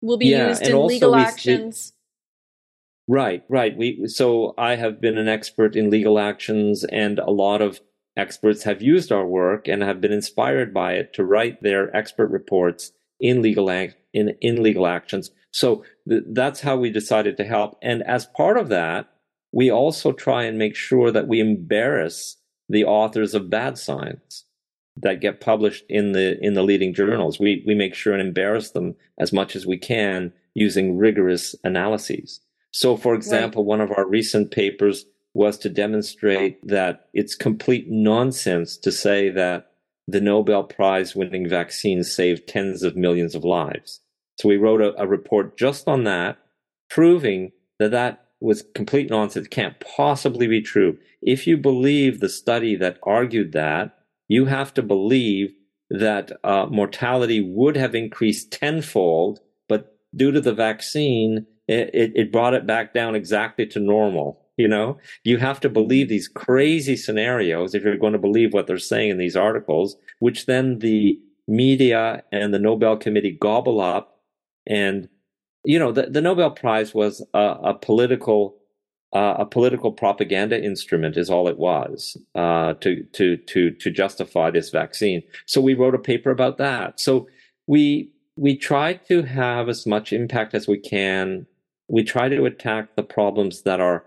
will 0.00 0.16
be 0.16 0.28
yeah, 0.28 0.48
used 0.48 0.62
in 0.62 0.86
legal 0.86 1.14
actions. 1.14 1.92
Right, 3.10 3.42
right. 3.48 3.76
We 3.76 4.06
so 4.06 4.54
I 4.56 4.76
have 4.76 5.00
been 5.00 5.18
an 5.18 5.26
expert 5.26 5.74
in 5.74 5.90
legal 5.90 6.16
actions, 6.16 6.84
and 6.84 7.18
a 7.18 7.32
lot 7.32 7.60
of 7.60 7.80
experts 8.16 8.62
have 8.62 8.82
used 8.82 9.10
our 9.10 9.26
work 9.26 9.66
and 9.66 9.82
have 9.82 10.00
been 10.00 10.12
inspired 10.12 10.72
by 10.72 10.92
it 10.92 11.12
to 11.14 11.24
write 11.24 11.60
their 11.60 11.94
expert 11.94 12.28
reports 12.28 12.92
in 13.18 13.42
legal 13.42 13.68
in 13.68 14.36
in 14.40 14.62
legal 14.62 14.86
actions. 14.86 15.32
So 15.50 15.82
th- 16.08 16.22
that's 16.28 16.60
how 16.60 16.76
we 16.76 16.88
decided 16.90 17.36
to 17.38 17.44
help. 17.44 17.76
And 17.82 18.04
as 18.04 18.26
part 18.26 18.56
of 18.56 18.68
that, 18.68 19.08
we 19.50 19.72
also 19.72 20.12
try 20.12 20.44
and 20.44 20.56
make 20.56 20.76
sure 20.76 21.10
that 21.10 21.26
we 21.26 21.40
embarrass 21.40 22.36
the 22.68 22.84
authors 22.84 23.34
of 23.34 23.50
bad 23.50 23.76
science 23.76 24.44
that 24.96 25.20
get 25.20 25.40
published 25.40 25.84
in 25.88 26.12
the 26.12 26.38
in 26.40 26.54
the 26.54 26.62
leading 26.62 26.94
journals. 26.94 27.40
We 27.40 27.64
we 27.66 27.74
make 27.74 27.96
sure 27.96 28.12
and 28.12 28.22
embarrass 28.22 28.70
them 28.70 28.94
as 29.18 29.32
much 29.32 29.56
as 29.56 29.66
we 29.66 29.78
can 29.78 30.32
using 30.54 30.96
rigorous 30.96 31.56
analyses. 31.64 32.40
So, 32.72 32.96
for 32.96 33.14
example, 33.14 33.62
right. 33.62 33.68
one 33.68 33.80
of 33.80 33.90
our 33.96 34.06
recent 34.06 34.50
papers 34.50 35.06
was 35.34 35.58
to 35.58 35.68
demonstrate 35.68 36.66
that 36.66 37.08
it's 37.12 37.34
complete 37.34 37.86
nonsense 37.88 38.76
to 38.78 38.90
say 38.92 39.30
that 39.30 39.70
the 40.06 40.20
Nobel 40.20 40.64
Prize 40.64 41.14
winning 41.14 41.48
vaccine 41.48 42.02
saved 42.02 42.48
tens 42.48 42.82
of 42.82 42.96
millions 42.96 43.34
of 43.34 43.44
lives. 43.44 44.00
So 44.38 44.48
we 44.48 44.56
wrote 44.56 44.80
a, 44.80 45.00
a 45.00 45.06
report 45.06 45.56
just 45.56 45.86
on 45.86 46.04
that, 46.04 46.38
proving 46.88 47.52
that 47.78 47.92
that 47.92 48.26
was 48.40 48.64
complete 48.74 49.10
nonsense, 49.10 49.46
can't 49.48 49.78
possibly 49.80 50.46
be 50.46 50.62
true. 50.62 50.98
If 51.22 51.46
you 51.46 51.56
believe 51.56 52.20
the 52.20 52.28
study 52.28 52.74
that 52.76 52.98
argued 53.02 53.52
that, 53.52 53.98
you 54.28 54.46
have 54.46 54.72
to 54.74 54.82
believe 54.82 55.52
that 55.90 56.32
uh, 56.42 56.66
mortality 56.70 57.40
would 57.40 57.76
have 57.76 57.94
increased 57.94 58.52
tenfold, 58.52 59.40
but 59.68 59.98
due 60.14 60.32
to 60.32 60.40
the 60.40 60.54
vaccine, 60.54 61.46
it, 61.70 62.12
it 62.14 62.32
brought 62.32 62.54
it 62.54 62.66
back 62.66 62.92
down 62.92 63.14
exactly 63.14 63.66
to 63.66 63.80
normal. 63.80 64.40
You 64.56 64.68
know, 64.68 64.98
you 65.24 65.38
have 65.38 65.60
to 65.60 65.70
believe 65.70 66.08
these 66.08 66.28
crazy 66.28 66.96
scenarios 66.96 67.74
if 67.74 67.82
you're 67.82 67.96
going 67.96 68.12
to 68.12 68.18
believe 68.18 68.52
what 68.52 68.66
they're 68.66 68.78
saying 68.78 69.10
in 69.10 69.18
these 69.18 69.36
articles, 69.36 69.96
which 70.18 70.44
then 70.46 70.80
the 70.80 71.18
media 71.48 72.22
and 72.30 72.52
the 72.52 72.58
Nobel 72.58 72.96
Committee 72.96 73.38
gobble 73.40 73.80
up. 73.80 74.20
And, 74.66 75.08
you 75.64 75.78
know, 75.78 75.92
the, 75.92 76.06
the 76.10 76.20
Nobel 76.20 76.50
Prize 76.50 76.94
was 76.94 77.24
a, 77.32 77.56
a 77.62 77.74
political 77.74 78.56
uh, 79.12 79.34
a 79.40 79.46
political 79.46 79.90
propaganda 79.90 80.62
instrument 80.62 81.16
is 81.16 81.30
all 81.30 81.48
it 81.48 81.58
was 81.58 82.16
uh, 82.36 82.74
to 82.74 83.02
to 83.12 83.36
to 83.38 83.70
to 83.72 83.90
justify 83.90 84.50
this 84.50 84.70
vaccine. 84.70 85.22
So 85.46 85.60
we 85.60 85.74
wrote 85.74 85.96
a 85.96 85.98
paper 85.98 86.30
about 86.30 86.58
that. 86.58 87.00
So 87.00 87.28
we 87.66 88.12
we 88.36 88.56
try 88.56 88.94
to 88.94 89.22
have 89.22 89.68
as 89.68 89.86
much 89.86 90.12
impact 90.12 90.54
as 90.54 90.68
we 90.68 90.78
can 90.78 91.46
we 91.90 92.04
try 92.04 92.28
to 92.28 92.44
attack 92.44 92.94
the 92.94 93.02
problems 93.02 93.62
that 93.62 93.80
are 93.80 94.04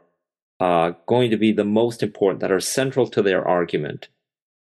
uh, 0.60 0.94
going 1.08 1.30
to 1.32 1.38
be 1.38 1.52
the 1.52 1.66
most 1.66 2.02
important, 2.02 2.40
that 2.40 2.52
are 2.52 2.60
central 2.60 3.08
to 3.08 3.22
their 3.22 3.46
argument, 3.46 4.08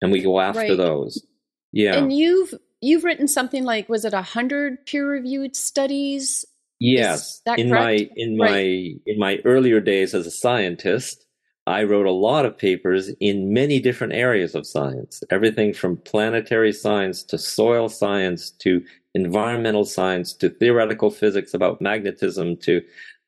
and 0.01 0.11
we 0.11 0.21
go 0.21 0.39
after 0.39 0.59
right. 0.59 0.77
those. 0.77 1.25
Yeah, 1.71 1.95
and 1.95 2.11
you've 2.11 2.53
you've 2.81 3.03
written 3.03 3.27
something 3.27 3.63
like 3.63 3.87
was 3.89 4.05
it 4.05 4.13
a 4.13 4.21
hundred 4.21 4.85
peer 4.85 5.09
reviewed 5.09 5.55
studies? 5.55 6.45
Yes, 6.79 7.41
in 7.57 7.69
correct? 7.69 7.71
my 7.71 8.09
in 8.15 8.37
right. 8.37 8.51
my 8.51 8.59
in 9.05 9.19
my 9.19 9.39
earlier 9.45 9.79
days 9.79 10.13
as 10.13 10.27
a 10.27 10.31
scientist, 10.31 11.25
I 11.65 11.83
wrote 11.83 12.05
a 12.05 12.11
lot 12.11 12.45
of 12.45 12.57
papers 12.57 13.09
in 13.21 13.53
many 13.53 13.79
different 13.79 14.13
areas 14.13 14.53
of 14.53 14.67
science, 14.67 15.23
everything 15.29 15.73
from 15.73 15.97
planetary 15.97 16.73
science 16.73 17.23
to 17.23 17.37
soil 17.37 17.87
science 17.87 18.51
to 18.59 18.83
environmental 19.15 19.85
science 19.85 20.33
to 20.33 20.49
theoretical 20.49 21.09
physics 21.09 21.53
about 21.53 21.81
magnetism 21.81 22.57
to 22.57 22.81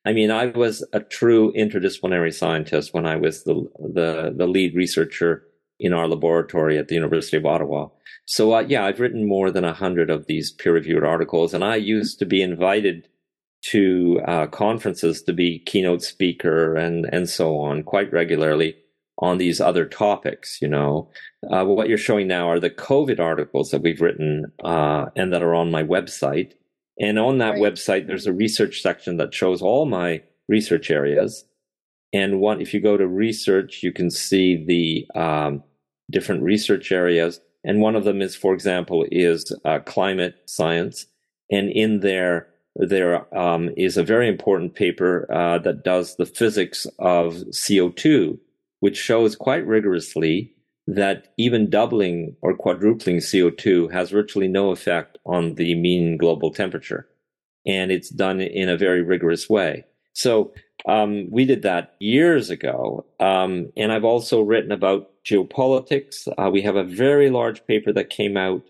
I 0.06 0.14
mean, 0.14 0.30
I 0.30 0.47
was 0.47 0.86
a 0.93 0.99
true 0.99 1.51
interdisciplinary 1.53 2.34
scientist 2.34 2.93
when 2.93 3.06
I 3.06 3.16
was 3.16 3.43
the 3.43 3.68
the, 3.80 4.34
the 4.36 4.47
lead 4.47 4.76
researcher 4.76 5.43
in 5.80 5.93
our 5.93 6.08
laboratory 6.08 6.78
at 6.78 6.88
the 6.88 6.95
University 6.95 7.38
of 7.38 7.45
Ottawa. 7.45 7.89
So 8.26 8.53
uh, 8.53 8.62
yeah, 8.62 8.86
I've 8.86 8.99
written 8.99 9.28
more 9.28 9.51
than 9.51 9.66
a 9.66 9.74
hundred 9.74 10.10
of 10.10 10.28
these 10.28 10.51
peer-reviewed 10.51 11.03
articles, 11.03 11.53
and 11.53 11.64
I 11.64 11.76
used 11.76 12.20
to 12.20 12.26
be 12.26 12.41
invited 12.41 13.08
to 13.72 14.22
uh, 14.28 14.47
conferences 14.47 15.24
to 15.24 15.34
be 15.34 15.60
keynote 15.60 16.03
speaker 16.03 16.76
and 16.76 17.06
and 17.12 17.28
so 17.28 17.58
on 17.58 17.84
quite 17.84 18.12
regularly 18.14 18.76
on 19.18 19.38
these 19.38 19.60
other 19.60 19.86
topics. 19.86 20.60
You 20.62 20.68
know, 20.68 21.10
uh, 21.51 21.66
what 21.66 21.89
you're 21.89 21.97
showing 21.97 22.28
now 22.28 22.49
are 22.49 22.60
the 22.60 22.70
COVID 22.70 23.20
articles 23.20 23.72
that 23.72 23.82
we've 23.82 24.01
written 24.01 24.51
uh, 24.64 25.06
and 25.16 25.34
that 25.34 25.43
are 25.43 25.56
on 25.56 25.72
my 25.72 25.84
website. 25.84 26.53
And 27.00 27.20
on 27.20 27.39
that 27.39 27.52
right. 27.52 27.62
website, 27.62 28.08
there's 28.08 28.28
a 28.28 28.34
research 28.34 28.82
section 28.82 29.18
that 29.18 29.34
shows 29.34 29.62
all 29.62 29.86
my 29.86 30.22
research 30.48 30.89
areas. 30.89 31.46
And 32.14 32.39
one, 32.39 32.62
if 32.62 32.74
you 32.74 32.80
go 32.80 32.96
to 32.96 33.08
research, 33.08 33.84
you 33.84 33.91
can 33.91 34.10
see 34.10 34.64
the 34.66 35.20
um, 35.20 35.64
different 36.10 36.43
research 36.43 36.91
areas. 36.91 37.41
And 37.64 37.82
one 37.82 37.96
of 37.96 38.04
them 38.06 38.22
is, 38.22 38.36
for 38.36 38.54
example, 38.54 39.06
is 39.12 39.54
uh, 39.66 39.80
climate 39.80 40.36
science. 40.46 41.08
And 41.52 41.70
in 41.70 42.00
there, 42.00 42.48
there 42.76 43.36
um, 43.38 43.70
is 43.76 43.98
a 43.98 44.04
very 44.04 44.28
important 44.28 44.76
paper 44.76 45.28
uh, 45.32 45.60
that 45.60 45.84
does 45.84 46.16
the 46.16 46.26
physics 46.26 46.86
of 47.00 47.36
CO2, 47.50 48.38
which 48.80 48.98
shows 48.98 49.36
quite 49.36 49.66
rigorously 49.66 50.54
that 50.88 51.34
even 51.38 51.70
doubling 51.70 52.36
or 52.41 52.56
quadrupling 52.56 53.18
CO2 53.18 53.91
has 53.91 54.12
virtually 54.12 54.48
no 54.48 54.72
effect 54.72 55.14
on 55.26 55.56
the 55.56 55.76
mean 55.76 56.18
global 56.18 56.52
temperature. 56.52 57.08
And 57.66 57.92
it's 57.92 58.10
done 58.10 58.42
in 58.42 58.70
a 58.70 58.78
very 58.78 59.02
rigorous 59.02 59.50
way. 59.50 59.86
So 60.14 60.54
um, 60.88 61.28
we 61.30 61.46
did 61.46 61.64
that 61.64 61.96
years 62.00 62.50
ago. 62.50 63.06
Um, 63.20 63.72
and 63.76 63.92
I've 63.92 64.06
also 64.06 64.42
written 64.42 64.72
about 64.72 65.12
geopolitics. 65.26 66.28
Uh, 66.38 66.50
we 66.50 66.62
have 66.62 66.76
a 66.76 66.84
very 66.84 67.30
large 67.30 67.66
paper 67.66 67.92
that 67.94 68.10
came 68.10 68.38
out, 68.38 68.64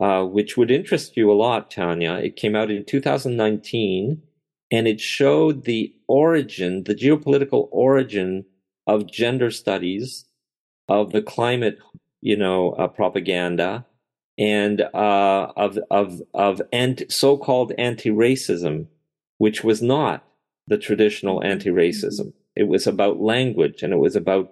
uh, 0.00 0.24
which 0.24 0.56
would 0.56 0.70
interest 0.70 1.16
you 1.16 1.30
a 1.30 1.34
lot, 1.34 1.70
Tanya. 1.70 2.14
It 2.14 2.36
came 2.36 2.54
out 2.54 2.70
in 2.70 2.84
2019 2.84 4.22
and 4.70 4.86
it 4.86 5.00
showed 5.00 5.64
the 5.64 5.92
origin, 6.06 6.84
the 6.84 6.94
geopolitical 6.94 7.68
origin 7.72 8.44
of 8.86 9.10
gender 9.10 9.50
studies 9.50 10.24
of 10.88 11.12
the 11.12 11.22
climate, 11.22 11.78
you 12.20 12.36
know, 12.36 12.72
uh, 12.72 12.86
propaganda 12.86 13.84
and 14.40 14.80
uh, 14.80 15.52
of 15.54 15.78
of 15.90 16.22
of 16.32 16.62
anti, 16.72 17.04
so-called 17.10 17.72
anti-racism, 17.76 18.86
which 19.36 19.62
was 19.62 19.82
not 19.82 20.24
the 20.66 20.78
traditional 20.78 21.44
anti-racism. 21.44 22.32
It 22.56 22.66
was 22.66 22.86
about 22.86 23.20
language, 23.20 23.82
and 23.82 23.92
it 23.92 23.98
was 23.98 24.16
about 24.16 24.50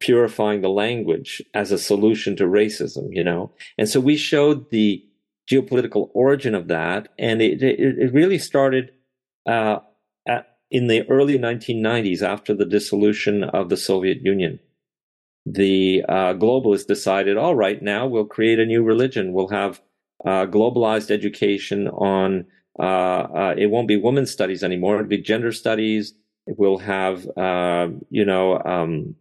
purifying 0.00 0.60
the 0.60 0.68
language 0.68 1.40
as 1.54 1.70
a 1.70 1.78
solution 1.78 2.34
to 2.36 2.44
racism. 2.44 3.06
You 3.10 3.22
know, 3.22 3.52
and 3.78 3.88
so 3.88 4.00
we 4.00 4.16
showed 4.16 4.70
the 4.70 5.04
geopolitical 5.48 6.10
origin 6.14 6.56
of 6.56 6.66
that, 6.68 7.08
and 7.16 7.40
it 7.40 7.62
it, 7.62 7.78
it 7.78 8.12
really 8.12 8.38
started. 8.38 8.90
Uh, 9.46 9.78
at, 10.26 10.58
in 10.70 10.88
the 10.88 11.08
early 11.08 11.38
1990s, 11.38 12.20
after 12.20 12.52
the 12.52 12.66
dissolution 12.66 13.42
of 13.42 13.70
the 13.70 13.76
Soviet 13.78 14.20
Union, 14.20 14.60
the 15.52 16.04
uh, 16.08 16.34
globalists 16.34 16.86
decided, 16.86 17.36
all 17.36 17.54
right, 17.54 17.80
now 17.82 18.06
we'll 18.06 18.24
create 18.24 18.58
a 18.58 18.66
new 18.66 18.82
religion. 18.82 19.32
We'll 19.32 19.48
have 19.48 19.80
uh, 20.24 20.46
globalized 20.46 21.10
education 21.10 21.88
on, 21.88 22.46
uh, 22.78 22.82
uh 22.82 23.54
it 23.56 23.66
won't 23.66 23.88
be 23.88 23.96
women's 23.96 24.30
studies 24.30 24.62
anymore. 24.62 24.96
It'll 24.96 25.08
be 25.08 25.18
gender 25.18 25.52
studies. 25.52 26.14
We'll 26.46 26.78
have, 26.78 27.26
uh, 27.36 27.88
you 28.10 28.24
know, 28.24 28.60
um, 28.64 29.14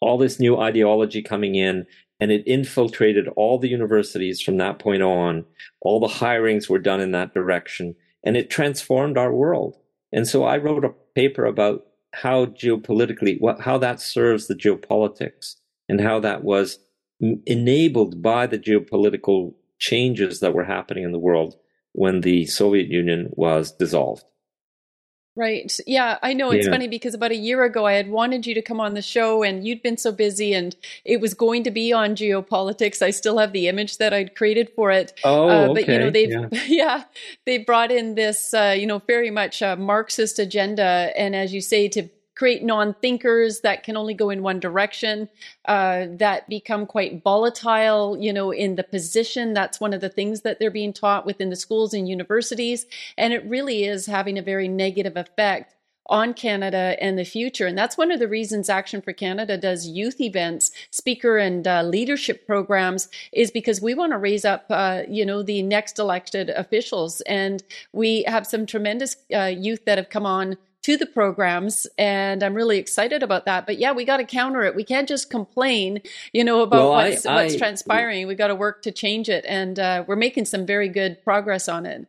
all 0.00 0.18
this 0.18 0.40
new 0.40 0.58
ideology 0.58 1.22
coming 1.22 1.54
in 1.54 1.86
and 2.18 2.32
it 2.32 2.46
infiltrated 2.46 3.28
all 3.36 3.58
the 3.58 3.68
universities 3.68 4.40
from 4.40 4.56
that 4.56 4.78
point 4.78 5.02
on. 5.02 5.44
All 5.80 6.00
the 6.00 6.06
hirings 6.06 6.68
were 6.68 6.78
done 6.78 7.00
in 7.00 7.12
that 7.12 7.34
direction 7.34 7.94
and 8.24 8.36
it 8.36 8.50
transformed 8.50 9.18
our 9.18 9.32
world. 9.32 9.76
And 10.12 10.26
so 10.26 10.44
I 10.44 10.58
wrote 10.58 10.84
a 10.84 10.94
paper 11.14 11.44
about 11.44 11.86
how 12.12 12.46
geopolitically, 12.46 13.40
what, 13.40 13.60
how 13.60 13.78
that 13.78 14.00
serves 14.00 14.46
the 14.46 14.54
geopolitics 14.54 15.56
and 15.88 16.00
how 16.00 16.20
that 16.20 16.44
was 16.44 16.78
enabled 17.46 18.22
by 18.22 18.46
the 18.46 18.58
geopolitical 18.58 19.54
changes 19.78 20.40
that 20.40 20.54
were 20.54 20.64
happening 20.64 21.04
in 21.04 21.12
the 21.12 21.18
world 21.18 21.56
when 21.92 22.20
the 22.20 22.46
Soviet 22.46 22.88
Union 22.88 23.30
was 23.32 23.72
dissolved. 23.72 24.24
Right. 25.34 25.74
Yeah, 25.86 26.18
I 26.22 26.34
know. 26.34 26.50
It's 26.50 26.66
yeah. 26.66 26.72
funny 26.72 26.88
because 26.88 27.14
about 27.14 27.30
a 27.30 27.36
year 27.36 27.64
ago, 27.64 27.86
I 27.86 27.94
had 27.94 28.10
wanted 28.10 28.46
you 28.46 28.52
to 28.52 28.60
come 28.60 28.80
on 28.80 28.92
the 28.92 29.00
show 29.00 29.42
and 29.42 29.66
you'd 29.66 29.82
been 29.82 29.96
so 29.96 30.12
busy 30.12 30.52
and 30.52 30.76
it 31.06 31.22
was 31.22 31.32
going 31.32 31.64
to 31.64 31.70
be 31.70 31.90
on 31.90 32.14
geopolitics. 32.14 33.00
I 33.00 33.12
still 33.12 33.38
have 33.38 33.52
the 33.52 33.66
image 33.66 33.96
that 33.96 34.12
I'd 34.12 34.34
created 34.34 34.70
for 34.76 34.90
it. 34.90 35.18
Oh, 35.24 35.48
uh, 35.48 35.68
But, 35.68 35.84
okay. 35.84 35.92
you 35.94 35.98
know, 36.00 36.10
they've, 36.10 36.30
yeah, 36.30 36.48
yeah 36.66 37.04
they 37.46 37.58
brought 37.58 37.90
in 37.90 38.14
this, 38.14 38.52
uh, 38.52 38.76
you 38.78 38.86
know, 38.86 38.98
very 38.98 39.30
much 39.30 39.62
a 39.62 39.74
Marxist 39.74 40.38
agenda. 40.38 41.12
And 41.16 41.34
as 41.34 41.54
you 41.54 41.62
say, 41.62 41.88
to 41.88 42.10
create 42.42 42.64
non-thinkers 42.64 43.60
that 43.60 43.84
can 43.84 43.96
only 43.96 44.14
go 44.14 44.28
in 44.28 44.42
one 44.42 44.58
direction 44.58 45.28
uh, 45.66 46.06
that 46.10 46.48
become 46.48 46.86
quite 46.86 47.22
volatile 47.22 48.18
you 48.18 48.32
know 48.32 48.50
in 48.50 48.74
the 48.74 48.82
position 48.82 49.52
that's 49.52 49.78
one 49.78 49.94
of 49.94 50.00
the 50.00 50.08
things 50.08 50.40
that 50.40 50.58
they're 50.58 50.68
being 50.68 50.92
taught 50.92 51.24
within 51.24 51.50
the 51.50 51.54
schools 51.54 51.94
and 51.94 52.08
universities 52.08 52.84
and 53.16 53.32
it 53.32 53.44
really 53.44 53.84
is 53.84 54.06
having 54.06 54.36
a 54.36 54.42
very 54.42 54.66
negative 54.66 55.16
effect 55.16 55.76
on 56.06 56.34
Canada 56.34 56.96
and 57.00 57.16
the 57.16 57.24
future. 57.24 57.68
And 57.68 57.78
that's 57.78 57.96
one 57.96 58.10
of 58.10 58.18
the 58.18 58.26
reasons 58.26 58.68
Action 58.68 59.00
for 59.00 59.12
Canada 59.12 59.56
does 59.56 59.86
youth 59.86 60.20
events, 60.20 60.72
speaker 60.90 61.38
and 61.38 61.64
uh, 61.66 61.84
leadership 61.84 62.44
programs, 62.44 63.08
is 63.32 63.52
because 63.52 63.80
we 63.80 63.94
want 63.94 64.10
to 64.10 64.18
raise 64.18 64.44
up, 64.44 64.64
uh, 64.68 65.02
you 65.08 65.24
know, 65.24 65.44
the 65.44 65.62
next 65.62 66.00
elected 66.00 66.50
officials. 66.50 67.20
And 67.20 67.62
we 67.92 68.24
have 68.24 68.48
some 68.48 68.66
tremendous 68.66 69.16
uh, 69.32 69.44
youth 69.44 69.84
that 69.84 69.96
have 69.96 70.10
come 70.10 70.26
on 70.26 70.56
to 70.82 70.96
the 70.96 71.06
programs 71.06 71.86
and 71.96 72.42
i'm 72.42 72.54
really 72.54 72.78
excited 72.78 73.22
about 73.22 73.44
that. 73.46 73.66
But 73.66 73.78
yeah 73.78 73.92
we 73.92 74.04
got 74.04 74.18
to 74.18 74.24
counter 74.24 74.62
it. 74.62 74.74
We 74.74 74.84
can't 74.84 75.08
just 75.08 75.30
complain 75.30 76.02
you 76.32 76.44
know 76.44 76.62
about 76.62 76.78
well, 76.78 76.90
what's, 76.90 77.26
I, 77.26 77.34
what's 77.34 77.54
I, 77.54 77.58
transpiring. 77.58 78.26
We 78.26 78.34
got 78.34 78.48
to 78.48 78.54
work 78.54 78.82
to 78.82 78.92
change 78.92 79.28
it 79.28 79.44
and 79.48 79.78
uh, 79.78 80.04
we're 80.06 80.16
making 80.16 80.46
some 80.46 80.66
very 80.66 80.88
good 80.88 81.22
progress 81.24 81.68
on 81.68 81.86
it. 81.86 82.06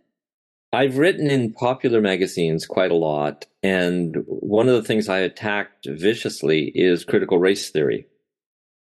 I've 0.72 0.98
written 0.98 1.30
in 1.30 1.54
popular 1.54 2.02
magazines 2.02 2.66
quite 2.66 2.92
a 2.92 2.96
lot 2.96 3.46
and 3.62 4.24
one 4.26 4.68
of 4.68 4.76
the 4.76 4.84
things 4.84 5.08
i 5.08 5.20
attacked 5.20 5.88
viciously 5.88 6.72
is 6.74 7.06
critical 7.06 7.38
race 7.38 7.70
theory. 7.70 8.08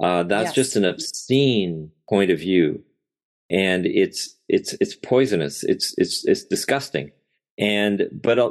Uh, 0.03 0.25
that's 0.25 0.49
yes. 0.49 0.55
just 0.55 0.77
an 0.77 0.85
obscene 0.85 1.91
point 2.09 2.31
of 2.31 2.39
view 2.39 2.83
and 3.51 3.87
it's 3.87 4.37
it's 4.49 4.75
it's 4.81 4.95
poisonous. 4.95 5.64
It's 5.64 5.95
it's 5.99 6.25
it's 6.27 6.45
disgusting 6.45 7.12
and 7.59 8.09
but 8.13 8.39
uh, 8.39 8.51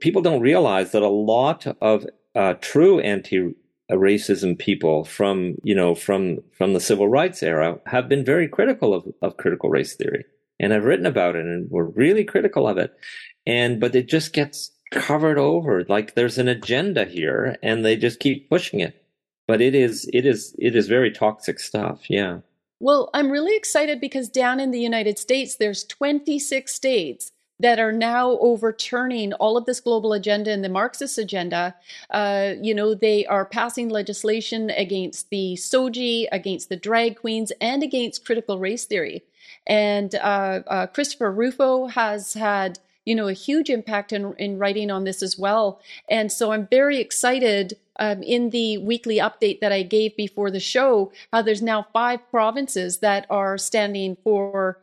people 0.00 0.22
don't 0.22 0.40
realize 0.40 0.92
that 0.92 1.02
a 1.02 1.08
lot 1.08 1.66
of 1.80 2.06
uh, 2.34 2.54
true 2.60 3.00
anti-racism 3.00 4.58
people 4.58 5.04
from 5.04 5.56
you 5.62 5.74
know 5.74 5.94
from 5.94 6.38
from 6.56 6.72
the 6.72 6.80
civil 6.80 7.08
rights 7.08 7.42
era 7.42 7.78
have 7.86 8.08
been 8.08 8.24
very 8.24 8.48
critical 8.48 8.94
of, 8.94 9.06
of 9.22 9.36
critical 9.36 9.68
race 9.70 9.94
theory 9.94 10.24
and 10.60 10.72
have 10.72 10.84
written 10.84 11.06
about 11.06 11.36
it 11.36 11.44
and 11.44 11.70
were 11.70 11.86
really 11.86 12.24
critical 12.24 12.68
of 12.68 12.78
it. 12.78 12.94
And 13.46 13.80
but 13.80 13.94
it 13.94 14.08
just 14.08 14.32
gets 14.32 14.70
covered 14.90 15.38
over 15.38 15.84
like 15.88 16.14
there's 16.14 16.38
an 16.38 16.48
agenda 16.48 17.04
here 17.04 17.56
and 17.62 17.84
they 17.84 17.96
just 17.96 18.20
keep 18.20 18.48
pushing 18.48 18.80
it. 18.80 19.02
But 19.46 19.60
it 19.60 19.74
is 19.74 20.08
it 20.12 20.24
is 20.24 20.54
it 20.58 20.76
is 20.76 20.88
very 20.88 21.10
toxic 21.10 21.58
stuff. 21.58 22.08
Yeah. 22.08 22.38
Well, 22.80 23.10
I'm 23.14 23.30
really 23.30 23.56
excited 23.56 24.00
because 24.00 24.28
down 24.28 24.60
in 24.60 24.70
the 24.70 24.80
United 24.80 25.18
States, 25.18 25.56
there's 25.56 25.84
26 25.84 26.72
states 26.74 27.30
that 27.60 27.78
are 27.78 27.92
now 27.92 28.32
overturning 28.38 29.32
all 29.34 29.56
of 29.56 29.64
this 29.64 29.80
global 29.80 30.12
agenda 30.12 30.50
and 30.50 30.64
the 30.64 30.68
Marxist 30.68 31.18
agenda. 31.18 31.74
Uh, 32.10 32.54
you 32.60 32.74
know, 32.74 32.94
they 32.94 33.24
are 33.26 33.44
passing 33.44 33.88
legislation 33.88 34.70
against 34.70 35.30
the 35.30 35.54
SOGI, 35.54 36.26
against 36.32 36.68
the 36.68 36.76
drag 36.76 37.16
queens, 37.16 37.52
and 37.60 37.82
against 37.82 38.24
critical 38.24 38.58
race 38.58 38.84
theory. 38.84 39.22
And 39.66 40.14
uh, 40.16 40.62
uh, 40.66 40.86
Christopher 40.88 41.30
Rufo 41.30 41.86
has 41.86 42.34
had, 42.34 42.80
you 43.04 43.14
know, 43.14 43.28
a 43.28 43.32
huge 43.32 43.70
impact 43.70 44.12
in, 44.12 44.34
in 44.38 44.58
writing 44.58 44.90
on 44.90 45.04
this 45.04 45.22
as 45.22 45.38
well. 45.38 45.80
And 46.08 46.32
so 46.32 46.52
I'm 46.52 46.66
very 46.66 46.98
excited 46.98 47.78
um, 48.00 48.22
in 48.22 48.50
the 48.50 48.78
weekly 48.78 49.18
update 49.18 49.60
that 49.60 49.72
I 49.72 49.82
gave 49.82 50.16
before 50.16 50.50
the 50.50 50.60
show, 50.60 51.12
how 51.32 51.42
there's 51.42 51.62
now 51.62 51.86
five 51.92 52.28
provinces 52.30 52.98
that 52.98 53.26
are 53.30 53.56
standing 53.56 54.16
for 54.24 54.80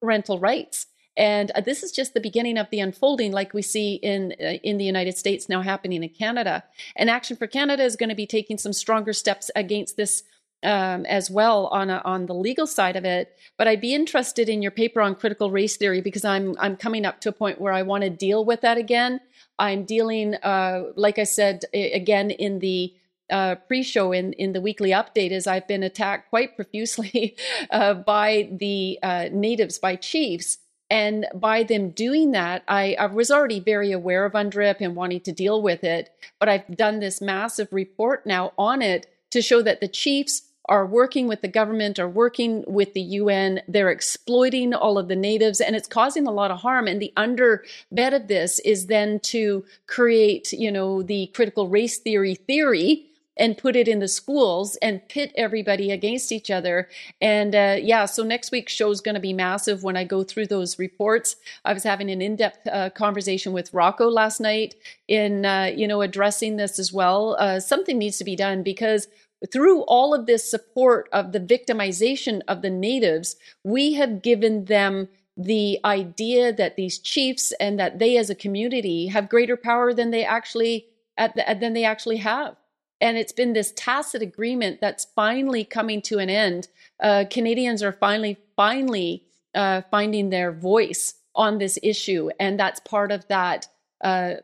parental 0.00 0.38
rights. 0.38 0.86
And 1.16 1.50
uh, 1.52 1.60
this 1.60 1.82
is 1.82 1.92
just 1.92 2.14
the 2.14 2.20
beginning 2.20 2.58
of 2.58 2.68
the 2.70 2.80
unfolding, 2.80 3.32
like 3.32 3.54
we 3.54 3.62
see 3.62 3.94
in 3.94 4.34
uh, 4.40 4.58
in 4.62 4.76
the 4.78 4.84
United 4.84 5.16
States 5.16 5.48
now 5.48 5.62
happening 5.62 6.02
in 6.02 6.08
Canada. 6.10 6.64
And 6.94 7.08
Action 7.08 7.36
for 7.36 7.46
Canada 7.46 7.82
is 7.82 7.96
going 7.96 8.10
to 8.10 8.14
be 8.14 8.26
taking 8.26 8.58
some 8.58 8.72
stronger 8.72 9.12
steps 9.12 9.50
against 9.56 9.96
this 9.96 10.24
um, 10.62 11.06
as 11.06 11.30
well 11.30 11.68
on 11.68 11.90
a, 11.90 12.02
on 12.04 12.26
the 12.26 12.34
legal 12.34 12.66
side 12.66 12.96
of 12.96 13.04
it. 13.04 13.36
But 13.56 13.68
I'd 13.68 13.80
be 13.80 13.94
interested 13.94 14.48
in 14.48 14.62
your 14.62 14.70
paper 14.70 15.00
on 15.00 15.14
critical 15.14 15.50
race 15.50 15.76
theory 15.76 16.00
because 16.00 16.24
I'm 16.24 16.54
I'm 16.58 16.76
coming 16.76 17.06
up 17.06 17.20
to 17.22 17.30
a 17.30 17.32
point 17.32 17.60
where 17.60 17.72
I 17.72 17.82
want 17.82 18.04
to 18.04 18.10
deal 18.10 18.44
with 18.44 18.60
that 18.60 18.76
again. 18.76 19.20
I'm 19.58 19.84
dealing, 19.84 20.34
uh, 20.34 20.84
like 20.96 21.18
I 21.18 21.24
said, 21.24 21.64
again 21.72 22.30
in 22.30 22.58
the 22.58 22.94
uh, 23.30 23.56
pre-show 23.66 24.12
in 24.12 24.32
in 24.34 24.52
the 24.52 24.60
weekly 24.60 24.90
update 24.90 25.30
is 25.30 25.46
I've 25.46 25.66
been 25.66 25.82
attacked 25.82 26.30
quite 26.30 26.56
profusely 26.56 27.36
uh, 27.70 27.94
by 27.94 28.48
the 28.52 28.98
uh, 29.02 29.28
natives, 29.32 29.78
by 29.78 29.96
chiefs. 29.96 30.58
And 30.90 31.26
by 31.34 31.64
them 31.64 31.90
doing 31.90 32.30
that, 32.32 32.62
I, 32.68 32.94
I, 32.94 33.06
was 33.06 33.30
already 33.30 33.58
very 33.58 33.90
aware 33.90 34.24
of 34.24 34.34
UNDRIP 34.34 34.76
and 34.80 34.94
wanting 34.94 35.20
to 35.20 35.32
deal 35.32 35.60
with 35.60 35.82
it. 35.82 36.10
But 36.38 36.48
I've 36.48 36.76
done 36.76 37.00
this 37.00 37.20
massive 37.20 37.68
report 37.72 38.24
now 38.24 38.52
on 38.56 38.82
it 38.82 39.06
to 39.30 39.42
show 39.42 39.62
that 39.62 39.80
the 39.80 39.88
chiefs 39.88 40.42
are 40.68 40.86
working 40.86 41.28
with 41.28 41.42
the 41.42 41.48
government, 41.48 41.98
are 41.98 42.08
working 42.08 42.64
with 42.66 42.92
the 42.94 43.00
UN. 43.00 43.62
They're 43.68 43.90
exploiting 43.90 44.74
all 44.74 44.98
of 44.98 45.08
the 45.08 45.16
natives, 45.16 45.60
and 45.60 45.76
it's 45.76 45.88
causing 45.88 46.26
a 46.26 46.32
lot 46.32 46.50
of 46.50 46.60
harm. 46.60 46.86
And 46.86 47.00
the 47.00 47.12
underbed 47.16 48.14
of 48.14 48.28
this 48.28 48.58
is 48.60 48.86
then 48.86 49.20
to 49.20 49.64
create, 49.86 50.52
you 50.52 50.70
know, 50.70 51.02
the 51.02 51.28
critical 51.28 51.68
race 51.68 51.98
theory 51.98 52.34
theory 52.34 53.06
and 53.36 53.58
put 53.58 53.76
it 53.76 53.88
in 53.88 53.98
the 53.98 54.08
schools 54.08 54.76
and 54.76 55.06
pit 55.08 55.32
everybody 55.36 55.90
against 55.90 56.32
each 56.32 56.50
other. 56.50 56.88
And 57.20 57.54
uh, 57.54 57.76
yeah, 57.80 58.06
so 58.06 58.22
next 58.22 58.50
week's 58.50 58.72
show 58.72 58.90
is 58.90 59.00
going 59.00 59.14
to 59.14 59.20
be 59.20 59.32
massive 59.32 59.82
when 59.82 59.96
I 59.96 60.04
go 60.04 60.22
through 60.22 60.46
those 60.46 60.78
reports. 60.78 61.36
I 61.64 61.72
was 61.72 61.84
having 61.84 62.10
an 62.10 62.22
in-depth 62.22 62.66
uh, 62.66 62.90
conversation 62.90 63.52
with 63.52 63.74
Rocco 63.74 64.08
last 64.08 64.40
night 64.40 64.74
in 65.08 65.44
uh, 65.44 65.72
you 65.74 65.86
know 65.86 66.02
addressing 66.02 66.56
this 66.56 66.78
as 66.78 66.92
well. 66.92 67.36
Uh, 67.38 67.60
something 67.60 67.98
needs 67.98 68.18
to 68.18 68.24
be 68.24 68.36
done 68.36 68.62
because 68.62 69.08
through 69.52 69.82
all 69.82 70.14
of 70.14 70.26
this 70.26 70.50
support 70.50 71.08
of 71.12 71.32
the 71.32 71.40
victimization 71.40 72.40
of 72.48 72.62
the 72.62 72.70
natives, 72.70 73.36
we 73.62 73.94
have 73.94 74.22
given 74.22 74.64
them 74.64 75.08
the 75.36 75.78
idea 75.84 76.52
that 76.52 76.76
these 76.76 76.98
chiefs 76.98 77.52
and 77.60 77.78
that 77.78 77.98
they 77.98 78.16
as 78.16 78.30
a 78.30 78.34
community 78.34 79.08
have 79.08 79.28
greater 79.28 79.56
power 79.56 79.92
than 79.92 80.10
they 80.10 80.24
actually 80.24 80.86
the, 81.18 81.56
than 81.60 81.74
they 81.74 81.84
actually 81.84 82.18
have. 82.18 82.56
And 83.00 83.16
it's 83.18 83.32
been 83.32 83.52
this 83.52 83.72
tacit 83.76 84.22
agreement 84.22 84.80
that's 84.80 85.06
finally 85.14 85.64
coming 85.64 86.00
to 86.02 86.18
an 86.18 86.30
end. 86.30 86.68
Uh, 87.02 87.24
Canadians 87.30 87.82
are 87.82 87.92
finally, 87.92 88.38
finally 88.56 89.24
uh, 89.54 89.82
finding 89.90 90.30
their 90.30 90.52
voice 90.52 91.14
on 91.34 91.58
this 91.58 91.78
issue, 91.82 92.30
and 92.40 92.58
that's 92.58 92.80
part 92.80 93.12
of 93.12 93.28
that 93.28 93.68
uh, 94.02 94.34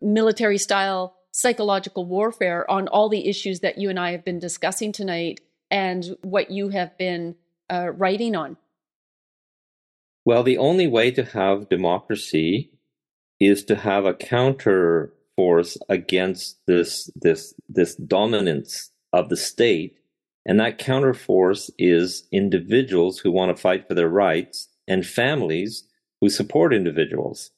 military 0.00 0.56
style 0.56 1.16
psychological 1.32 2.06
warfare 2.06 2.68
on 2.70 2.88
all 2.88 3.08
the 3.08 3.28
issues 3.28 3.60
that 3.60 3.78
you 3.78 3.90
and 3.90 4.00
I 4.00 4.12
have 4.12 4.24
been 4.24 4.38
discussing 4.38 4.92
tonight 4.92 5.40
and 5.70 6.16
what 6.22 6.50
you 6.50 6.70
have 6.70 6.96
been 6.98 7.36
uh, 7.70 7.90
writing 7.90 8.34
on? 8.34 8.56
Well, 10.24 10.42
the 10.42 10.58
only 10.58 10.86
way 10.86 11.10
to 11.12 11.24
have 11.24 11.68
democracy 11.68 12.72
is 13.38 13.64
to 13.64 13.76
have 13.76 14.04
a 14.04 14.14
counter 14.14 15.14
force 15.36 15.76
against 15.88 16.58
this 16.66 17.10
this 17.16 17.54
this 17.68 17.94
dominance 17.96 18.90
of 19.12 19.28
the 19.28 19.36
state 19.36 19.96
and 20.46 20.58
that 20.60 20.78
counter 20.78 21.14
force 21.14 21.70
is 21.78 22.26
individuals 22.32 23.18
who 23.18 23.30
want 23.30 23.54
to 23.54 23.60
fight 23.60 23.86
for 23.86 23.94
their 23.94 24.08
rights 24.08 24.68
and 24.88 25.06
families 25.06 25.84
who 26.20 26.28
support 26.28 26.74
individuals 26.74 27.50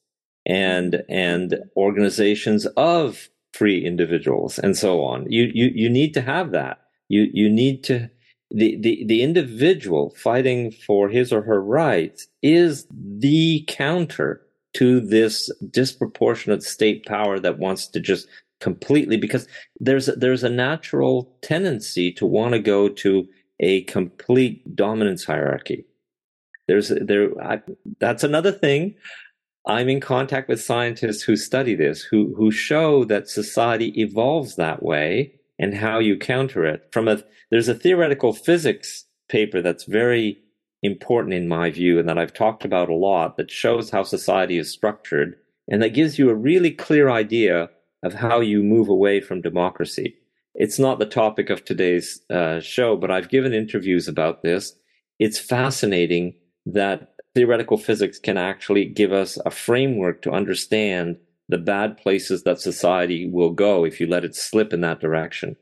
and 0.47 1.03
and 1.09 1.59
organizations 1.77 2.67
of 2.77 3.29
free 3.53 3.85
individuals 3.85 4.59
and 4.59 4.77
so 4.77 5.03
on. 5.03 5.31
You, 5.31 5.51
you, 5.55 5.71
you 5.75 5.89
need 5.91 6.15
to 6.15 6.23
have 6.23 6.53
that. 6.53 6.81
You, 7.09 7.29
you 7.33 7.51
need 7.51 7.85
to, 7.85 8.11
the, 8.51 8.77
the, 8.81 9.05
the 9.07 9.23
individual 9.23 10.15
fighting 10.17 10.71
for 10.71 11.09
his 11.09 11.33
or 11.33 11.43
her 11.43 11.63
rights 11.63 12.27
is 12.43 12.87
the 12.91 13.65
counter 13.69 14.43
to 14.75 15.01
this 15.01 15.51
disproportionate 15.71 16.63
state 16.63 17.05
power 17.07 17.39
that 17.39 17.59
wants 17.59 17.87
to 17.89 18.01
just 18.01 18.27
completely, 18.61 19.17
because 19.17 19.47
there's, 19.81 20.07
there's 20.07 20.45
a 20.45 20.49
natural 20.49 21.37
tendency 21.43 22.13
to 22.13 22.25
want 22.25 22.53
to 22.53 22.59
go 22.59 22.89
to 22.89 23.27
a 23.61 23.83
complete 23.83 24.75
dominance 24.75 25.25
hierarchy. 25.25 25.85
There's 26.69 26.89
there. 26.89 27.31
I, 27.43 27.61
that's 28.01 28.25
another 28.25 28.53
thing. 28.53 28.95
I'm 29.67 29.89
in 29.89 30.01
contact 30.01 30.49
with 30.49 30.63
scientists 30.63 31.23
who 31.23 31.37
study 31.37 31.75
this, 31.75 32.03
who, 32.03 32.35
who 32.37 32.51
show 32.51 33.05
that 33.05 33.29
society 33.29 33.89
evolves 34.01 34.57
that 34.57 34.83
way 34.83 35.35
and 35.59 35.75
how 35.75 36.01
you 36.01 36.17
counter 36.17 36.65
it. 36.65 36.89
From 36.93 37.07
a, 37.07 37.23
there's 37.51 37.69
a 37.69 37.75
theoretical 37.75 38.33
physics 38.33 39.05
paper 39.29 39.61
that's 39.61 39.85
very 39.85 40.42
important 40.83 41.35
in 41.35 41.49
my 41.49 41.71
view 41.71 41.99
and 41.99 42.09
that 42.09 42.19
I've 42.19 42.35
talked 42.35 42.65
about 42.65 42.89
a 42.89 42.95
lot 42.95 43.37
that 43.37 43.51
shows 43.51 43.91
how 43.91 44.03
society 44.03 44.59
is 44.59 44.71
structured 44.71 45.37
and 45.69 45.83
that 45.83 45.95
gives 45.95 46.19
you 46.19 46.29
a 46.29 46.35
really 46.35 46.71
clear 46.71 47.09
idea 47.09 47.71
of 48.03 48.15
how 48.15 48.41
you 48.41 48.63
move 48.63 48.89
away 48.89 49.21
from 49.21 49.41
democracy. 49.41 50.17
It's 50.55 50.79
not 50.79 50.99
the 50.99 51.07
topic 51.07 51.51
of 51.51 51.65
today's 51.65 52.21
uh, 52.29 52.61
show, 52.61 52.97
but 52.97 53.11
I've 53.11 53.31
given 53.31 53.53
interviews 53.53 54.09
about 54.09 54.43
this. 54.43 54.75
It's 55.19 55.39
fascinating 55.39 56.35
that 56.67 57.15
theoretical 57.35 57.79
physics 57.79 58.19
can 58.19 58.37
actually 58.37 58.85
give 58.85 59.13
us 59.13 59.39
a 59.47 59.51
framework 59.51 60.21
to 60.23 60.33
understand 60.33 61.17
the 61.49 61.59
bad 61.59 61.97
places 61.97 62.43
that 62.43 62.61
society 62.61 63.29
will 63.29 63.51
go 63.51 63.85
if 63.85 64.01
you 64.01 64.07
let 64.07 64.25
it 64.25 64.35
slip 64.35 64.73
in 64.73 64.81
that 64.83 65.01
direction. 65.01 65.57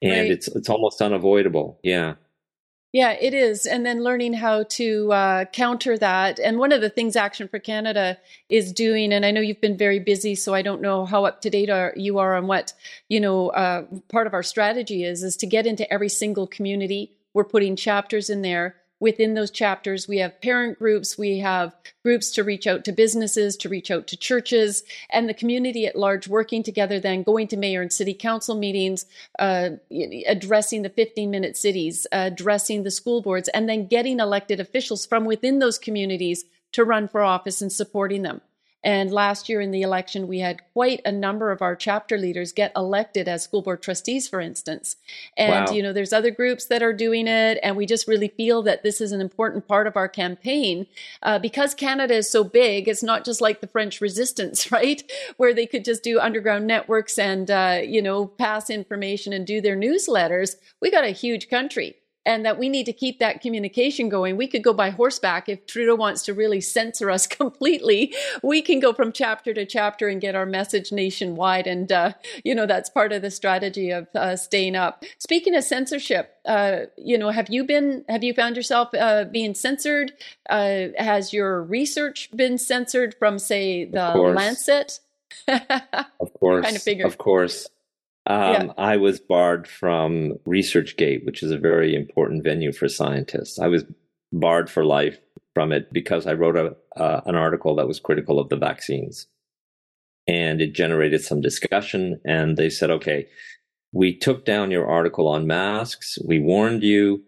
And 0.00 0.12
right. 0.12 0.30
it's 0.30 0.48
it's 0.48 0.68
almost 0.68 1.00
unavoidable. 1.00 1.78
Yeah. 1.82 2.14
Yeah, 2.92 3.12
it 3.12 3.32
is. 3.32 3.64
And 3.64 3.86
then 3.86 4.04
learning 4.04 4.34
how 4.34 4.64
to 4.64 5.12
uh, 5.12 5.44
counter 5.46 5.96
that. 5.96 6.38
And 6.38 6.58
one 6.58 6.72
of 6.72 6.82
the 6.82 6.90
things 6.90 7.16
Action 7.16 7.48
for 7.48 7.58
Canada 7.58 8.18
is 8.50 8.70
doing, 8.70 9.14
and 9.14 9.24
I 9.24 9.30
know 9.30 9.40
you've 9.40 9.62
been 9.62 9.78
very 9.78 9.98
busy, 9.98 10.34
so 10.34 10.52
I 10.52 10.60
don't 10.60 10.82
know 10.82 11.06
how 11.06 11.24
up 11.24 11.40
to 11.40 11.50
date 11.50 11.70
are, 11.70 11.94
you 11.96 12.18
are 12.18 12.36
on 12.36 12.46
what, 12.46 12.74
you 13.08 13.18
know, 13.18 13.48
uh, 13.48 13.86
part 14.08 14.26
of 14.26 14.34
our 14.34 14.42
strategy 14.42 15.04
is, 15.04 15.22
is 15.22 15.36
to 15.38 15.46
get 15.46 15.66
into 15.66 15.90
every 15.90 16.10
single 16.10 16.46
community. 16.46 17.12
We're 17.32 17.44
putting 17.44 17.76
chapters 17.76 18.28
in 18.28 18.42
there 18.42 18.76
within 19.02 19.34
those 19.34 19.50
chapters, 19.50 20.06
we 20.06 20.18
have 20.18 20.40
parent 20.40 20.78
groups, 20.78 21.18
we 21.18 21.40
have 21.40 21.74
groups 22.04 22.30
to 22.30 22.44
reach 22.44 22.68
out 22.68 22.84
to 22.84 22.92
businesses, 22.92 23.56
to 23.56 23.68
reach 23.68 23.90
out 23.90 24.06
to 24.06 24.16
churches, 24.16 24.84
and 25.10 25.28
the 25.28 25.34
community 25.34 25.86
at 25.86 25.96
large 25.96 26.28
working 26.28 26.62
together, 26.62 27.00
then 27.00 27.24
going 27.24 27.48
to 27.48 27.56
mayor 27.56 27.82
and 27.82 27.92
city 27.92 28.14
council 28.14 28.54
meetings, 28.54 29.04
uh, 29.40 29.70
addressing 30.28 30.82
the 30.82 30.88
15 30.88 31.32
minute 31.32 31.56
cities, 31.56 32.06
addressing 32.12 32.84
the 32.84 32.92
school 32.92 33.20
boards, 33.20 33.48
and 33.48 33.68
then 33.68 33.88
getting 33.88 34.20
elected 34.20 34.60
officials 34.60 35.04
from 35.04 35.24
within 35.24 35.58
those 35.58 35.78
communities 35.78 36.44
to 36.70 36.84
run 36.84 37.08
for 37.08 37.22
office 37.22 37.60
and 37.60 37.72
supporting 37.72 38.22
them. 38.22 38.40
And 38.84 39.12
last 39.12 39.48
year 39.48 39.60
in 39.60 39.70
the 39.70 39.82
election, 39.82 40.26
we 40.26 40.40
had 40.40 40.60
quite 40.72 41.00
a 41.04 41.12
number 41.12 41.50
of 41.52 41.62
our 41.62 41.76
chapter 41.76 42.18
leaders 42.18 42.52
get 42.52 42.72
elected 42.74 43.28
as 43.28 43.42
school 43.42 43.62
board 43.62 43.82
trustees, 43.82 44.28
for 44.28 44.40
instance. 44.40 44.96
And, 45.36 45.66
wow. 45.66 45.72
you 45.72 45.82
know, 45.82 45.92
there's 45.92 46.12
other 46.12 46.30
groups 46.30 46.66
that 46.66 46.82
are 46.82 46.92
doing 46.92 47.28
it. 47.28 47.58
And 47.62 47.76
we 47.76 47.86
just 47.86 48.08
really 48.08 48.28
feel 48.28 48.62
that 48.62 48.82
this 48.82 49.00
is 49.00 49.12
an 49.12 49.20
important 49.20 49.68
part 49.68 49.86
of 49.86 49.96
our 49.96 50.08
campaign. 50.08 50.86
Uh, 51.22 51.38
because 51.38 51.74
Canada 51.74 52.14
is 52.14 52.28
so 52.28 52.42
big, 52.42 52.88
it's 52.88 53.02
not 53.02 53.24
just 53.24 53.40
like 53.40 53.60
the 53.60 53.68
French 53.68 54.00
resistance, 54.00 54.72
right? 54.72 55.02
Where 55.36 55.54
they 55.54 55.66
could 55.66 55.84
just 55.84 56.02
do 56.02 56.18
underground 56.18 56.66
networks 56.66 57.18
and, 57.18 57.50
uh, 57.50 57.80
you 57.84 58.02
know, 58.02 58.26
pass 58.26 58.68
information 58.68 59.32
and 59.32 59.46
do 59.46 59.60
their 59.60 59.76
newsletters. 59.76 60.56
We 60.80 60.90
got 60.90 61.04
a 61.04 61.10
huge 61.10 61.48
country 61.48 61.96
and 62.24 62.44
that 62.44 62.58
we 62.58 62.68
need 62.68 62.86
to 62.86 62.92
keep 62.92 63.18
that 63.18 63.40
communication 63.40 64.08
going. 64.08 64.36
We 64.36 64.46
could 64.46 64.62
go 64.62 64.72
by 64.72 64.90
horseback 64.90 65.48
if 65.48 65.66
Trudeau 65.66 65.96
wants 65.96 66.22
to 66.22 66.34
really 66.34 66.60
censor 66.60 67.10
us 67.10 67.26
completely. 67.42 68.14
We 68.42 68.62
can 68.62 68.80
go 68.80 68.92
from 68.92 69.12
chapter 69.12 69.52
to 69.54 69.66
chapter 69.66 70.08
and 70.08 70.20
get 70.20 70.34
our 70.34 70.46
message 70.46 70.92
nationwide. 70.92 71.66
And, 71.66 71.90
uh, 71.90 72.12
you 72.44 72.54
know, 72.54 72.66
that's 72.66 72.90
part 72.90 73.12
of 73.12 73.22
the 73.22 73.30
strategy 73.30 73.90
of 73.90 74.06
uh, 74.14 74.36
staying 74.36 74.76
up. 74.76 75.04
Speaking 75.18 75.54
of 75.54 75.64
censorship, 75.64 76.36
uh, 76.44 76.82
you 76.96 77.18
know, 77.18 77.30
have 77.30 77.48
you 77.50 77.64
been, 77.64 78.04
have 78.08 78.22
you 78.22 78.34
found 78.34 78.56
yourself 78.56 78.90
uh, 78.94 79.24
being 79.24 79.54
censored? 79.54 80.12
Uh, 80.48 80.88
has 80.98 81.32
your 81.32 81.62
research 81.62 82.30
been 82.34 82.58
censored 82.58 83.14
from, 83.18 83.38
say, 83.38 83.84
the 83.84 84.10
Lancet? 84.14 85.00
of 85.48 86.34
course. 86.38 86.64
kind 86.64 86.76
of. 86.76 87.06
Of 87.06 87.18
course. 87.18 87.68
Um, 88.26 88.38
yeah. 88.38 88.72
I 88.78 88.96
was 88.96 89.20
barred 89.20 89.66
from 89.66 90.34
ResearchGate, 90.46 91.24
which 91.24 91.42
is 91.42 91.50
a 91.50 91.58
very 91.58 91.94
important 91.94 92.44
venue 92.44 92.72
for 92.72 92.88
scientists. 92.88 93.58
I 93.58 93.68
was 93.68 93.84
barred 94.32 94.70
for 94.70 94.84
life 94.84 95.18
from 95.54 95.72
it 95.72 95.92
because 95.92 96.26
I 96.26 96.34
wrote 96.34 96.56
a, 96.56 96.76
uh, 97.00 97.20
an 97.26 97.34
article 97.34 97.74
that 97.76 97.88
was 97.88 98.00
critical 98.00 98.38
of 98.38 98.48
the 98.48 98.56
vaccines. 98.56 99.26
And 100.28 100.60
it 100.60 100.72
generated 100.72 101.22
some 101.22 101.40
discussion. 101.40 102.20
And 102.24 102.56
they 102.56 102.70
said, 102.70 102.90
okay, 102.90 103.26
we 103.92 104.16
took 104.16 104.44
down 104.44 104.70
your 104.70 104.86
article 104.86 105.28
on 105.28 105.46
masks. 105.46 106.18
We 106.24 106.40
warned 106.40 106.82
you. 106.82 107.24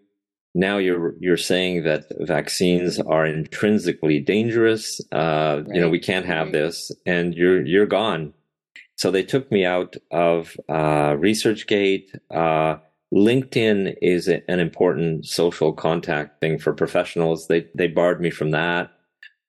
Now 0.54 0.78
you're 0.78 1.14
you're 1.18 1.36
saying 1.36 1.82
that 1.82 2.04
vaccines 2.20 3.00
are 3.00 3.26
intrinsically 3.26 4.20
dangerous. 4.20 5.00
Uh, 5.12 5.62
right. 5.66 5.74
You 5.74 5.80
know 5.80 5.88
we 5.88 5.98
can't 5.98 6.26
have 6.26 6.52
this, 6.52 6.92
and 7.04 7.34
you're 7.34 7.66
you're 7.66 7.86
gone. 7.86 8.32
So 9.04 9.10
they 9.10 9.22
took 9.22 9.52
me 9.52 9.66
out 9.66 9.96
of 10.10 10.56
uh, 10.66 11.12
ResearchGate. 11.16 12.18
Uh, 12.30 12.78
LinkedIn 13.12 13.96
is 14.00 14.28
an 14.28 14.60
important 14.60 15.26
social 15.26 15.74
contact 15.74 16.40
thing 16.40 16.58
for 16.58 16.72
professionals. 16.72 17.46
They 17.46 17.66
they 17.74 17.86
barred 17.86 18.22
me 18.22 18.30
from 18.30 18.52
that, 18.52 18.90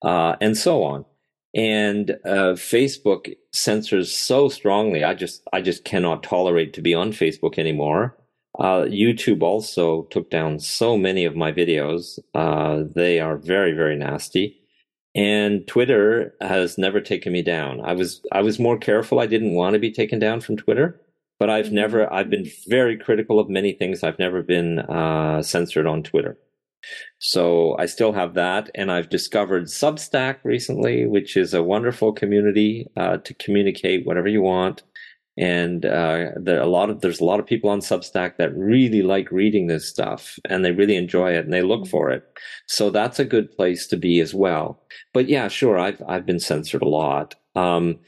uh, 0.02 0.36
and 0.42 0.58
so 0.58 0.84
on. 0.84 1.06
And 1.54 2.18
uh, 2.26 2.58
Facebook 2.58 3.34
censors 3.54 4.12
so 4.12 4.50
strongly. 4.50 5.06
I 5.06 5.14
just 5.14 5.42
I 5.54 5.62
just 5.62 5.86
cannot 5.86 6.22
tolerate 6.22 6.74
to 6.74 6.82
be 6.82 6.94
on 6.94 7.14
Facebook 7.14 7.58
anymore. 7.58 8.18
Uh, 8.60 8.84
YouTube 8.90 9.42
also 9.42 10.04
took 10.12 10.30
down 10.30 10.60
so 10.60 10.98
many 10.98 11.24
of 11.24 11.38
my 11.38 11.54
videos. 11.54 12.20
Uh, 12.34 12.84
they 12.94 13.22
are 13.22 13.38
very 13.38 13.72
very 13.72 13.96
nasty. 13.96 14.60
And 15.16 15.66
Twitter 15.68 16.36
has 16.42 16.78
never 16.78 17.00
taken 17.00 17.32
me 17.32 17.42
down. 17.42 17.82
I 17.82 17.94
was 17.94 18.22
I 18.32 18.42
was 18.42 18.60
more 18.60 18.78
careful. 18.78 19.20
I 19.20 19.28
didn't 19.28 19.56
want 19.56 19.74
to 19.74 19.80
be 19.80 19.92
taken 19.92 20.20
down 20.20 20.42
from 20.42 20.58
Twitter 20.58 21.00
but 21.40 21.50
I've 21.50 21.66
mm-hmm. 21.68 21.76
never, 21.76 22.14
I've 22.14 22.30
been 22.30 22.50
very 22.68 22.98
critical 22.98 23.40
of 23.40 23.50
many 23.50 23.74
things. 23.74 24.04
I've 24.04 24.20
never 24.20 24.42
been 24.42 24.80
uh, 24.80 25.42
censored 25.42 25.88
on 25.88 26.04
Twitter. 26.04 26.38
So 27.18 27.76
I 27.80 27.88
still 27.88 28.14
have 28.14 28.36
that. 28.36 28.70
And 28.76 28.92
I've 28.92 29.10
discovered 29.10 29.64
Substack 29.66 30.38
recently, 30.44 31.08
which 31.08 31.36
is 31.36 31.54
a 31.54 31.64
wonderful 31.64 32.14
community 32.14 32.88
uh, 32.96 33.18
to 33.18 33.34
communicate 33.34 34.06
whatever 34.06 34.28
you 34.28 34.42
want. 34.42 34.84
And 35.38 35.86
uh, 35.86 36.32
there 36.38 36.62
a 36.62 36.66
lot 36.66 36.90
of 36.90 37.02
there's 37.02 37.20
a 37.20 37.26
lot 37.26 37.42
of 37.42 37.46
people 37.46 37.70
on 37.70 37.80
Substack 37.80 38.38
that 38.38 38.56
really 38.56 39.02
like 39.02 39.32
reading 39.32 39.68
this 39.68 39.88
stuff 39.88 40.40
and 40.46 40.64
they 40.64 40.72
really 40.72 40.96
enjoy 40.96 41.34
it 41.34 41.44
and 41.44 41.54
they 41.54 41.62
look 41.62 41.82
mm-hmm. 41.82 41.90
for 41.90 42.10
it. 42.10 42.24
So 42.68 42.90
that's 42.90 43.20
a 43.20 43.26
good 43.26 43.52
place 43.52 43.86
to 43.88 43.98
be 43.98 44.22
as 44.22 44.34
well. 44.34 44.82
But 45.14 45.28
yeah, 45.28 45.50
sure, 45.50 45.78
I've 45.78 46.02
I've 46.08 46.26
been 46.26 46.40
censored 46.40 46.82
a 46.82 46.88
lot. 46.88 47.36
Um, 47.54 48.00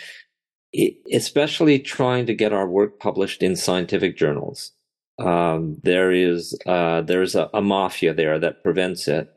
especially 1.13 1.80
trying 1.80 2.25
to 2.25 2.36
get 2.36 2.53
our 2.53 2.67
work 2.67 2.99
published 2.99 3.41
in 3.41 3.55
scientific 3.55 4.17
journals. 4.17 4.71
Um, 5.19 5.78
there 5.84 6.11
is 6.11 6.57
uh, 6.65 7.01
there's 7.01 7.36
a, 7.36 7.49
a, 7.53 7.61
mafia 7.61 8.13
there 8.13 8.38
that 8.39 8.63
prevents 8.63 9.07
it. 9.07 9.34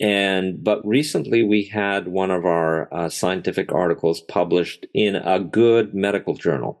And 0.00 0.64
but 0.64 0.84
recently 0.84 1.44
we 1.44 1.64
had 1.64 2.08
one 2.08 2.32
of 2.32 2.44
our 2.44 2.92
uh, 2.92 3.08
scientific 3.08 3.70
articles 3.70 4.20
published 4.22 4.86
in 4.94 5.14
a 5.14 5.38
good 5.38 5.94
medical 5.94 6.34
journal 6.34 6.80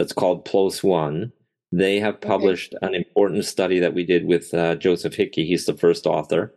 that's 0.00 0.14
called 0.14 0.46
PLOS 0.46 0.82
One. 0.82 1.30
They 1.72 2.00
have 2.00 2.22
published 2.22 2.74
okay. 2.74 2.86
an 2.86 2.94
important 2.94 3.44
study 3.44 3.78
that 3.80 3.92
we 3.92 4.02
did 4.02 4.24
with 4.24 4.54
uh, 4.54 4.76
Joseph 4.76 5.14
Hickey. 5.14 5.44
He's 5.44 5.66
the 5.66 5.76
first 5.76 6.06
author. 6.06 6.54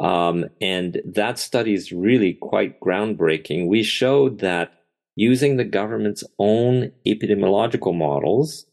Um, 0.00 0.46
and 0.62 1.02
that 1.04 1.38
study 1.38 1.74
is 1.74 1.92
really 1.92 2.32
quite 2.32 2.80
groundbreaking. 2.80 3.68
We 3.68 3.82
showed 3.82 4.38
that 4.38 4.72
using 5.14 5.56
the 5.56 5.64
government's 5.64 6.24
own 6.38 6.90
epidemiological 7.06 7.94
models 7.94 8.64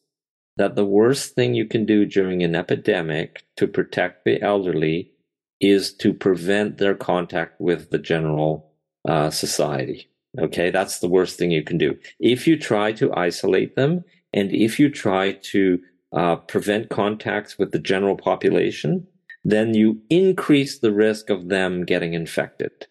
that 0.55 0.76
the 0.78 0.86
worst 0.86 1.36
thing 1.36 1.53
you 1.53 1.65
can 1.65 1.86
do 1.86 2.05
during 2.05 2.43
an 2.43 2.55
epidemic 2.55 3.43
to 3.57 3.67
protect 3.67 4.24
the 4.24 4.41
elderly 4.41 5.11
is 5.59 5.93
to 5.95 6.13
prevent 6.13 6.78
their 6.78 6.95
contact 6.95 7.59
with 7.59 7.89
the 7.89 7.99
general 7.99 8.71
uh, 9.05 9.30
society. 9.30 10.09
Okay, 10.39 10.71
that's 10.71 10.99
the 10.99 11.09
worst 11.09 11.38
thing 11.38 11.51
you 11.51 11.63
can 11.63 11.78
do. 11.78 11.97
If 12.19 12.47
you 12.47 12.57
try 12.57 12.93
to 12.93 13.13
isolate 13.13 13.76
them 13.76 14.03
and 14.34 14.51
if 14.51 14.79
you 14.79 14.89
try 14.89 15.34
to 15.34 15.79
uh, 16.11 16.36
prevent 16.36 16.89
contacts 16.89 17.57
with 17.57 17.71
the 17.71 17.79
general 17.79 18.15
population, 18.15 19.07
then 19.43 19.73
you 19.73 20.01
increase 20.09 20.79
the 20.79 20.93
risk 20.93 21.29
of 21.29 21.49
them 21.49 21.86
getting 21.86 22.13
infected 22.13 22.88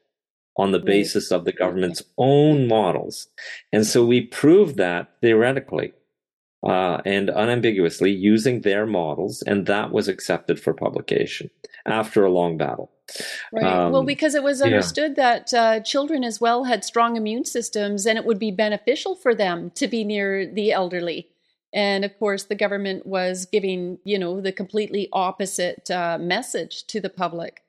on 0.57 0.71
the 0.71 0.79
basis 0.79 1.31
of 1.31 1.45
the 1.45 1.53
government's 1.53 2.03
own 2.19 2.69
models. 2.69 3.29
And 3.73 3.87
so 3.87 4.05
we 4.05 4.21
proved 4.21 4.77
that 4.77 5.09
theoretically 5.23 5.93
uh, 6.63 7.01
and 7.05 7.31
unambiguously 7.31 8.13
using 8.13 8.61
their 8.61 8.87
models, 8.87 9.43
and 9.43 9.67
that 9.67 9.93
was 9.93 10.09
accepted 10.09 10.61
for 10.61 10.73
publication 10.73 11.51
after 11.87 12.25
a 12.25 12.31
long 12.31 12.57
battle. 12.57 12.91
Right. 13.53 13.65
Um, 13.65 13.93
well, 13.93 14.05
because 14.05 14.35
it 14.35 14.43
was 14.43 14.63
understood 14.63 15.15
yeah. 15.17 15.23
that 15.23 15.55
uh, 15.55 15.81
children 15.81 16.23
as 16.23 16.41
well 16.41 16.65
had 16.65 16.85
strong 16.85 17.17
immune 17.17 17.45
systems, 17.45 18.07
and 18.07 18.17
it 18.17 18.25
would 18.25 18.39
be 18.39 18.53
beneficial 18.53 19.17
for 19.17 19.35
them 19.35 19.71
to 19.75 19.89
be 19.89 20.05
near 20.05 20.47
the 20.47 20.71
elderly. 20.73 21.32
And 21.73 22.05
of 22.05 22.19
course, 22.19 22.45
the 22.45 22.55
government 22.55 23.07
was 23.07 23.47
giving, 23.47 23.99
you 24.05 24.19
know, 24.19 24.41
the 24.41 24.53
completely 24.53 25.09
opposite 25.13 25.91
uh, 25.91 26.19
message 26.19 26.87
to 26.89 27.01
the 27.01 27.09
public. 27.09 27.63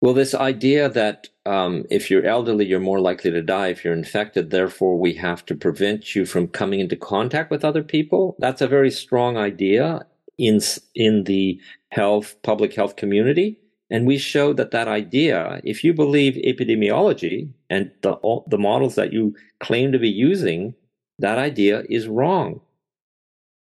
Well, 0.00 0.14
this 0.14 0.34
idea 0.34 0.88
that 0.88 1.28
um, 1.44 1.84
if 1.90 2.10
you're 2.10 2.24
elderly, 2.24 2.64
you're 2.64 2.80
more 2.80 3.00
likely 3.00 3.30
to 3.32 3.42
die 3.42 3.68
if 3.68 3.84
you're 3.84 3.92
infected, 3.92 4.50
therefore 4.50 4.98
we 4.98 5.12
have 5.14 5.44
to 5.46 5.54
prevent 5.54 6.14
you 6.14 6.24
from 6.24 6.48
coming 6.48 6.80
into 6.80 6.96
contact 6.96 7.50
with 7.50 7.64
other 7.64 7.82
people. 7.82 8.34
That's 8.38 8.62
a 8.62 8.68
very 8.68 8.90
strong 8.90 9.36
idea 9.36 10.06
in 10.38 10.60
in 10.94 11.24
the 11.24 11.60
health 11.90 12.36
public 12.42 12.74
health 12.74 12.96
community, 12.96 13.60
and 13.90 14.06
we 14.06 14.16
showed 14.16 14.56
that 14.56 14.70
that 14.70 14.88
idea, 14.88 15.60
if 15.64 15.84
you 15.84 15.92
believe 15.92 16.34
epidemiology 16.34 17.52
and 17.68 17.90
the 18.00 18.16
the 18.46 18.58
models 18.58 18.94
that 18.94 19.12
you 19.12 19.34
claim 19.58 19.92
to 19.92 19.98
be 19.98 20.08
using, 20.08 20.74
that 21.18 21.36
idea 21.36 21.82
is 21.90 22.08
wrong. 22.08 22.62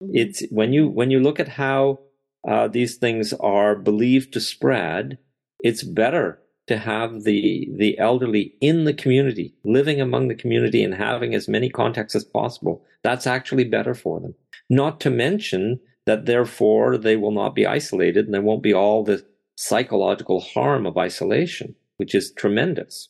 Mm-hmm. 0.02 0.12
It's 0.16 0.44
when 0.50 0.74
you 0.74 0.88
when 0.90 1.12
you 1.12 1.20
look 1.20 1.40
at 1.40 1.50
how 1.50 2.00
uh, 2.48 2.68
these 2.68 2.98
things 2.98 3.34
are 3.34 3.76
believed 3.76 4.34
to 4.34 4.40
spread 4.40 5.18
it's 5.62 5.84
better 5.84 6.40
to 6.68 6.78
have 6.78 7.24
the 7.24 7.70
the 7.76 7.98
elderly 7.98 8.54
in 8.62 8.86
the 8.86 8.94
community, 8.94 9.56
living 9.64 10.00
among 10.00 10.28
the 10.28 10.36
community 10.36 10.84
and 10.84 10.94
having 10.94 11.34
as 11.34 11.48
many 11.48 11.70
contacts 11.70 12.16
as 12.16 12.24
possible. 12.24 12.84
That's 13.04 13.28
actually 13.28 13.66
better 13.66 13.94
for 13.94 14.20
them. 14.20 14.36
Not 14.70 15.00
to 15.02 15.10
mention 15.10 15.80
that 16.06 16.26
therefore 16.26 16.98
they 16.98 17.16
will 17.16 17.32
not 17.32 17.56
be 17.56 17.66
isolated 17.66 18.26
and 18.26 18.34
there 18.34 18.42
won't 18.42 18.64
be 18.64 18.74
all 18.74 19.04
the 19.04 19.26
psychological 19.56 20.42
harm 20.42 20.86
of 20.86 20.98
isolation, 20.98 21.76
which 21.98 22.16
is 22.16 22.32
tremendous. 22.32 23.10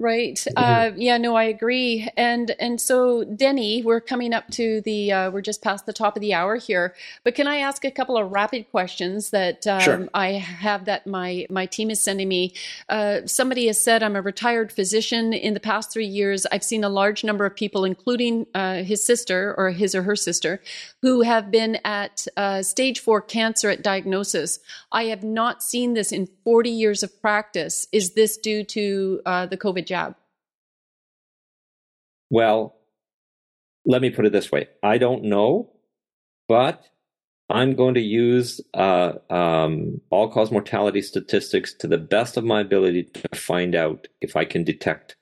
Right. 0.00 0.38
Uh, 0.56 0.92
yeah. 0.94 1.18
No, 1.18 1.34
I 1.34 1.42
agree. 1.42 2.08
And 2.16 2.52
and 2.60 2.80
so, 2.80 3.24
Denny, 3.24 3.82
we're 3.82 4.00
coming 4.00 4.32
up 4.32 4.48
to 4.52 4.80
the 4.82 5.10
uh, 5.10 5.30
we're 5.32 5.40
just 5.40 5.60
past 5.60 5.86
the 5.86 5.92
top 5.92 6.14
of 6.14 6.20
the 6.20 6.34
hour 6.34 6.54
here. 6.54 6.94
But 7.24 7.34
can 7.34 7.48
I 7.48 7.56
ask 7.56 7.84
a 7.84 7.90
couple 7.90 8.16
of 8.16 8.30
rapid 8.30 8.70
questions 8.70 9.30
that 9.30 9.66
um, 9.66 9.80
sure. 9.80 10.08
I 10.14 10.34
have 10.34 10.84
that 10.84 11.08
my 11.08 11.48
my 11.50 11.66
team 11.66 11.90
is 11.90 12.00
sending 12.00 12.28
me? 12.28 12.54
Uh, 12.88 13.22
somebody 13.26 13.66
has 13.66 13.82
said 13.82 14.04
I'm 14.04 14.14
a 14.14 14.22
retired 14.22 14.70
physician. 14.70 15.32
In 15.32 15.54
the 15.54 15.60
past 15.60 15.92
three 15.92 16.06
years, 16.06 16.46
I've 16.52 16.62
seen 16.62 16.84
a 16.84 16.88
large 16.88 17.24
number 17.24 17.44
of 17.44 17.56
people, 17.56 17.84
including 17.84 18.46
uh, 18.54 18.84
his 18.84 19.04
sister 19.04 19.52
or 19.58 19.70
his 19.70 19.96
or 19.96 20.04
her 20.04 20.14
sister, 20.14 20.62
who 21.02 21.22
have 21.22 21.50
been 21.50 21.76
at 21.84 22.24
uh, 22.36 22.62
stage 22.62 23.00
four 23.00 23.20
cancer 23.20 23.68
at 23.68 23.82
diagnosis. 23.82 24.60
I 24.92 25.06
have 25.06 25.24
not 25.24 25.60
seen 25.60 25.94
this 25.94 26.12
in 26.12 26.28
40 26.44 26.70
years 26.70 27.02
of 27.02 27.20
practice. 27.20 27.88
Is 27.90 28.12
this 28.12 28.36
due 28.36 28.62
to 28.62 29.20
uh, 29.26 29.46
the 29.46 29.56
COVID? 29.56 29.87
Jab? 29.88 30.14
Well, 32.30 32.76
let 33.86 34.02
me 34.02 34.10
put 34.10 34.26
it 34.26 34.32
this 34.32 34.52
way 34.52 34.68
I 34.82 34.98
don't 34.98 35.24
know, 35.24 35.70
but 36.46 36.84
I'm 37.50 37.74
going 37.74 37.94
to 37.94 38.00
use 38.00 38.60
uh, 38.74 39.14
um, 39.30 40.00
all 40.10 40.28
cause 40.28 40.50
mortality 40.50 41.00
statistics 41.00 41.72
to 41.74 41.88
the 41.88 41.96
best 41.96 42.36
of 42.36 42.44
my 42.44 42.60
ability 42.60 43.04
to 43.04 43.38
find 43.38 43.74
out 43.74 44.06
if 44.20 44.36
I 44.36 44.44
can 44.44 44.64
detect 44.64 45.16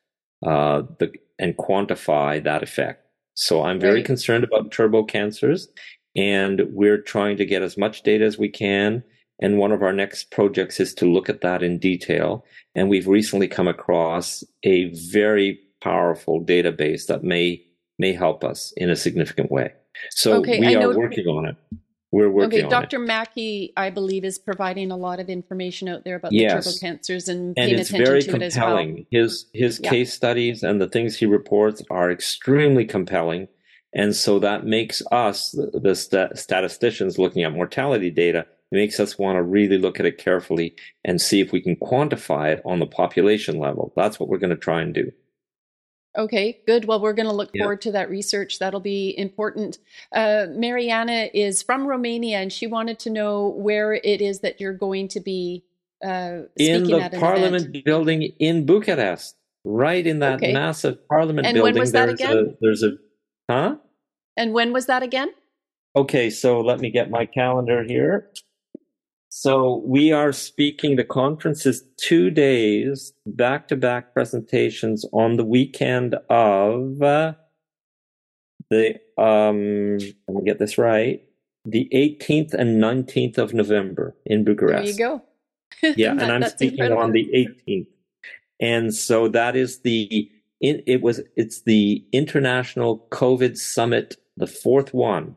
uh, 0.45 0.83
the 0.99 1.13
and 1.39 1.57
quantify 1.57 2.43
that 2.43 2.63
effect. 2.63 3.07
So 3.35 3.63
I'm 3.63 3.79
very 3.79 3.97
right. 3.97 4.05
concerned 4.05 4.45
about 4.45 4.73
turbo 4.73 5.05
cancers, 5.05 5.69
and 6.17 6.63
we're 6.71 7.01
trying 7.01 7.37
to 7.37 7.47
get 7.47 7.63
as 7.63 7.77
much 7.77 8.03
data 8.03 8.25
as 8.25 8.39
we 8.39 8.49
can 8.49 9.05
and 9.41 9.59
one 9.59 9.73
of 9.73 9.83
our 9.83 9.93
next 9.93 10.31
projects 10.31 10.81
is 10.81 10.95
to 10.95 11.05
look 11.05 11.29
at 11.29 11.43
that 11.43 11.63
in 11.63 11.79
detail. 11.79 12.45
And 12.75 12.89
we've 12.89 13.07
recently 13.07 13.49
come 13.49 13.69
across 13.69 14.43
a 14.63 14.91
very 15.11 15.61
powerful 15.81 16.45
database 16.45 17.07
that 17.07 17.23
may 17.23 17.63
may 17.99 18.13
help 18.13 18.45
us 18.45 18.73
in 18.77 18.91
a 18.91 18.97
significant 18.97 19.51
way. 19.51 19.73
So 20.11 20.35
okay, 20.35 20.61
we 20.61 20.75
are 20.75 20.97
working 20.97 21.27
on 21.27 21.47
it. 21.47 21.57
We're 22.13 22.31
working 22.31 22.61
on 22.61 22.65
it. 22.65 22.65
okay, 22.67 22.69
Dr. 22.69 22.99
Makis, 22.99 23.73
I 23.77 23.91
believe, 23.91 24.25
is 24.25 24.39
providing 24.39 24.91
a 24.91 24.97
lot 24.97 25.19
of 25.19 25.29
information 25.29 25.89
out 25.89 26.05
there 26.05 26.17
about 26.17 26.33
yes. 26.33 26.65
the 26.65 26.71
turbo 26.71 26.79
cancers 26.79 27.29
and 27.29 27.55
paying 27.57 27.73
and 27.73 27.81
attention 27.81 28.07
very 28.07 28.23
to 28.23 28.31
compelling. 28.31 28.99
it 28.99 29.01
as 29.01 29.05
well. 29.13 29.23
His 29.23 29.47
his 29.53 29.81
yeah. 29.83 29.91
case 29.91 30.13
studies 30.13 30.63
and 30.63 30.81
the 30.81 30.89
things 30.89 31.17
he 31.17 31.27
reports 31.27 31.83
are 31.91 32.11
extremely 32.11 32.85
compelling. 32.85 33.49
And 33.95 34.15
so 34.15 34.39
that 34.41 34.67
makes 34.67 35.03
us, 35.11 35.53
the 35.53 35.95
st- 35.95 36.37
statisticians 36.37 37.19
looking 37.19 37.45
at 37.45 37.53
mortality 37.53 38.11
data, 38.11 38.47
it 38.73 38.77
makes 38.77 38.99
us 38.99 39.19
want 39.19 39.37
to 39.37 39.43
really 39.43 39.79
look 39.79 40.01
at 40.01 40.07
it 40.07 40.19
carefully 40.19 40.75
and 41.05 41.21
see 41.21 41.41
if 41.41 41.53
we 41.53 41.61
can 41.61 41.77
quantify 41.77 42.53
it 42.53 42.63
on 42.65 42.81
the 42.81 42.87
population 42.87 43.59
level. 43.59 43.93
That's 43.97 44.19
what 44.19 44.29
we're 44.29 44.39
going 44.39 44.51
to 44.51 44.57
try 44.57 44.83
and 44.83 44.93
do. 44.93 45.13
Okay, 46.17 46.61
good. 46.67 46.87
Well, 46.87 47.01
we're 47.01 47.13
going 47.13 47.29
to 47.29 47.35
look 47.35 47.51
yeah. 47.53 47.63
forward 47.63 47.83
to 47.83 47.93
that 47.93 48.09
research. 48.09 48.59
That'll 48.59 48.81
be 48.81 49.15
important. 49.19 49.79
Uh, 50.13 50.47
Mariana 50.51 51.29
is 51.35 51.63
from 51.63 51.87
Romania, 51.87 52.39
and 52.39 52.53
she 52.53 52.67
wanted 52.67 52.99
to 53.01 53.11
know 53.11 53.49
where 53.49 53.93
it 53.93 54.21
is 54.21 54.41
that 54.41 54.61
you're 54.61 54.73
going 54.73 55.09
to 55.09 55.21
be 55.21 55.65
uh, 56.03 56.43
in 56.57 56.85
the 56.85 57.11
Parliament 57.19 57.67
event. 57.67 57.85
building 57.85 58.23
in 58.39 58.65
Bucharest, 58.65 59.37
right 59.65 60.07
in 60.07 60.21
that 60.21 60.37
okay. 60.37 60.53
massive 60.53 61.07
Parliament 61.07 61.47
and 61.47 61.55
building. 61.55 61.69
And 61.69 61.75
when 61.77 61.81
was 61.81 61.93
that 61.93 62.09
again? 62.09 62.37
A, 62.37 62.45
there's 62.61 62.83
a, 62.83 62.93
huh? 63.51 63.77
And 64.39 64.55
when 64.55 64.73
was 64.73 64.87
that 64.87 65.03
again? 65.03 65.29
Okay, 65.95 66.31
so 66.31 66.61
let 66.61 66.81
me 66.81 66.91
get 66.91 67.11
my 67.11 67.27
calendar 67.27 67.83
here. 67.83 68.31
So 69.39 69.83
we 69.85 70.13
are 70.13 70.33
speaking, 70.33 70.97
the 70.97 71.05
conference 71.05 71.67
is 71.67 71.85
two 71.99 72.31
days, 72.31 73.13
back 73.27 73.69
to 73.69 73.77
back 73.77 74.15
presentations 74.15 75.05
on 75.13 75.37
the 75.37 75.45
weekend 75.45 76.15
of 76.31 77.03
uh, 77.03 77.35
the, 78.71 78.95
um, 79.19 79.99
let 80.27 80.37
me 80.37 80.43
get 80.47 80.59
this 80.59 80.79
right, 80.79 81.23
the 81.67 81.87
18th 81.93 82.55
and 82.55 82.83
19th 82.83 83.37
of 83.37 83.53
November 83.53 84.17
in 84.25 84.43
Bucharest. 84.43 84.97
There 84.97 85.11
you 85.11 85.21
go. 85.83 85.93
yeah, 85.99 86.13
and 86.13 86.33
I'm 86.33 86.49
speaking 86.49 86.79
incredible. 86.79 87.03
on 87.03 87.13
the 87.13 87.29
18th. 87.69 87.89
And 88.59 88.95
so 88.95 89.29
that 89.29 89.55
is 89.55 89.81
the, 89.81 90.31
it, 90.63 90.83
it 90.87 91.03
was, 91.03 91.21
it's 91.37 91.61
the 91.61 92.03
International 92.11 93.07
COVID 93.11 93.59
Summit, 93.59 94.17
the 94.39 94.47
fourth 94.47 94.95
one 94.95 95.37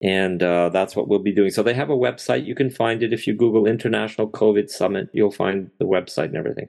and 0.00 0.42
uh, 0.42 0.68
that's 0.68 0.94
what 0.94 1.08
we'll 1.08 1.18
be 1.18 1.32
doing. 1.32 1.50
So 1.50 1.62
they 1.62 1.74
have 1.74 1.90
a 1.90 1.96
website. 1.96 2.46
You 2.46 2.54
can 2.54 2.70
find 2.70 3.02
it 3.02 3.12
if 3.12 3.26
you 3.26 3.34
Google 3.34 3.66
International 3.66 4.28
COVID 4.28 4.70
Summit. 4.70 5.08
You'll 5.12 5.30
find 5.30 5.70
the 5.78 5.86
website 5.86 6.26
and 6.26 6.36
everything. 6.36 6.68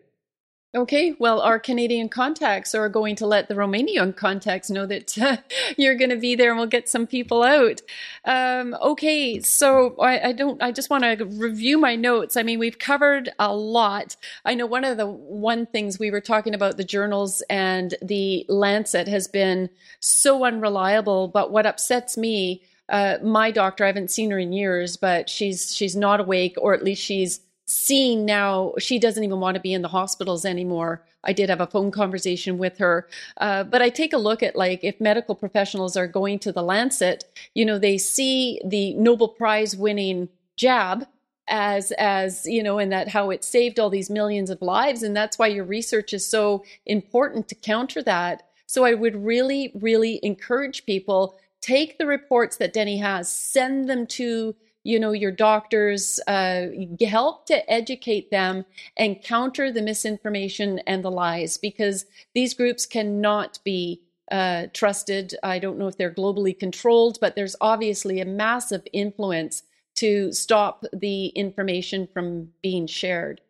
Okay, 0.76 1.16
well, 1.18 1.42
our 1.42 1.58
Canadian 1.58 2.10
contacts 2.10 2.76
are 2.76 2.90
going 2.90 3.16
to 3.16 3.26
let 3.26 3.48
the 3.48 3.56
Romanian 3.56 4.16
contacts 4.16 4.70
know 4.70 4.86
that 4.86 5.18
uh, 5.18 5.38
you're 5.78 5.96
going 5.96 6.12
to 6.12 6.16
be 6.16 6.36
there, 6.36 6.52
and 6.52 6.60
we'll 6.60 6.68
get 6.68 6.88
some 6.88 7.08
people 7.08 7.42
out. 7.42 7.82
Um, 8.24 8.76
okay, 8.80 9.40
so 9.40 9.96
I, 10.00 10.30
I, 10.30 10.32
don't. 10.32 10.62
I 10.62 10.72
just 10.72 10.92
want 10.92 11.06
to 11.06 11.26
review 11.26 11.80
my 11.80 11.96
notes. 11.96 12.38
I 12.38 12.44
mean, 12.44 12.60
we've 12.60 12.78
covered 12.78 13.32
a 13.40 13.56
lot. 13.56 14.16
I 14.46 14.54
know 14.54 14.68
one 14.68 14.84
of 14.84 14.98
the 14.98 15.08
one 15.08 15.66
things 15.66 15.98
we 15.98 16.12
were 16.12 16.22
talking 16.22 16.54
about 16.54 16.78
the 16.78 16.84
journals 16.84 17.42
and 17.50 17.96
the 18.04 18.46
Lancet 18.48 19.08
has 19.08 19.28
been 19.28 19.72
so 20.00 20.46
unreliable. 20.46 21.30
But 21.30 21.52
what 21.52 21.66
upsets 21.66 22.16
me 22.16 22.62
uh, 22.90 23.18
my 23.22 23.52
doctor, 23.52 23.84
I 23.84 23.88
haven't 23.88 24.12
seen 24.12 24.32
her 24.32 24.40
in 24.40 24.52
years, 24.52 24.98
but 24.98 25.30
she's 25.30 25.76
she's 25.76 25.96
not 25.96 26.20
awake, 26.20 26.56
or 26.58 26.74
at 26.74 26.84
least 26.84 27.04
she's 27.04 27.42
seen 27.66 28.26
now. 28.26 28.74
She 28.80 29.00
doesn't 29.00 29.24
even 29.24 29.40
want 29.40 29.56
to 29.56 29.62
be 29.62 29.74
in 29.74 29.82
the 29.82 29.88
hospitals 29.88 30.46
anymore. 30.46 31.06
I 31.24 31.34
did 31.34 31.50
have 31.50 31.62
a 31.62 31.68
phone 31.68 31.92
conversation 31.92 32.58
with 32.58 32.78
her, 32.78 33.08
uh, 33.38 33.64
but 33.66 33.82
I 33.82 33.90
take 33.90 34.14
a 34.14 34.18
look 34.18 34.42
at 34.42 34.56
like 34.56 34.84
if 34.84 35.00
medical 35.00 35.36
professionals 35.36 35.98
are 35.98 36.08
going 36.08 36.40
to 36.40 36.52
the 36.52 36.64
Lancet, 36.64 37.26
you 37.54 37.66
know, 37.66 37.78
they 37.78 37.98
see 37.98 38.60
the 38.66 38.94
Nobel 38.96 39.28
Prize 39.28 39.76
winning 39.76 40.30
jab 40.56 41.06
as 41.50 41.92
as 41.94 42.46
you 42.46 42.64
know 42.64 42.78
and 42.78 42.92
that 42.92 43.10
how 43.10 43.32
it 43.32 43.44
saved 43.44 43.80
all 43.80 43.90
these 43.90 44.10
millions 44.10 44.50
of 44.50 44.62
lives 44.62 45.04
and 45.04 45.16
that's 45.16 45.40
why 45.40 45.48
your 45.48 45.66
research 45.66 46.14
is 46.14 46.26
so 46.26 46.64
important 46.86 47.48
to 47.48 47.56
counter 47.56 48.04
that 48.04 48.44
so 48.68 48.86
i 48.86 48.94
would 48.94 49.16
really 49.16 49.72
really 49.74 50.20
encourage 50.22 50.86
people 50.86 51.40
take 51.62 51.97
the 51.97 52.05
reports 52.05 52.57
that 52.57 52.74
Denny 52.74 52.97
has, 52.97 53.32
send 53.32 53.89
them 53.89 54.07
to 54.07 54.55
you 54.84 54.99
know 54.99 55.12
your 55.12 55.32
doctors 55.32 56.20
uh, 56.28 56.68
help 57.01 57.45
to 57.47 57.72
educate 57.72 58.32
them 58.32 58.66
and 58.97 59.22
counter 59.22 59.72
the 59.72 59.82
misinformation 59.82 60.80
and 60.88 61.03
the 61.03 61.12
lies 61.12 61.57
because 61.57 62.05
these 62.34 62.53
groups 62.53 62.86
cannot 62.86 63.60
be 63.64 64.01
uh, 64.32 64.68
trusted. 64.74 65.36
I 65.43 65.60
don't 65.60 65.78
know 65.78 65.88
if 65.88 65.97
they're 65.97 66.14
globally 66.14 66.57
controlled 66.57 67.18
but 67.20 67.36
there's 67.36 67.55
obviously 67.60 68.22
a 68.22 68.26
massive 68.26 68.84
influence 68.93 69.64
to 69.95 70.32
stop 70.32 70.86
the 70.93 71.28
information 71.28 72.07
from 72.14 72.49
being 72.62 72.88
shared. 72.88 73.41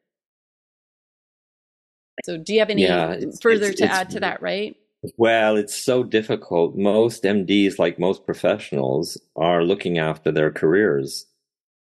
So 2.26 2.38
do 2.38 2.54
you 2.54 2.60
have 2.60 2.72
any 2.72 2.84
yeah, 2.84 3.12
it's, 3.12 3.40
further 3.40 3.68
it's, 3.68 3.80
to 3.80 3.86
it's, 3.86 3.94
add 3.94 4.10
to 4.12 4.20
that 4.22 4.42
right 4.42 4.76
well, 5.18 5.56
it's 5.58 5.76
so 5.76 6.04
difficult. 6.04 6.76
Most 6.76 7.24
MDs, 7.24 7.80
like 7.80 8.00
most 8.00 8.26
professionals, 8.26 9.20
are 9.36 9.64
looking 9.64 9.98
after 9.98 10.32
their 10.32 10.52
careers 10.52 11.26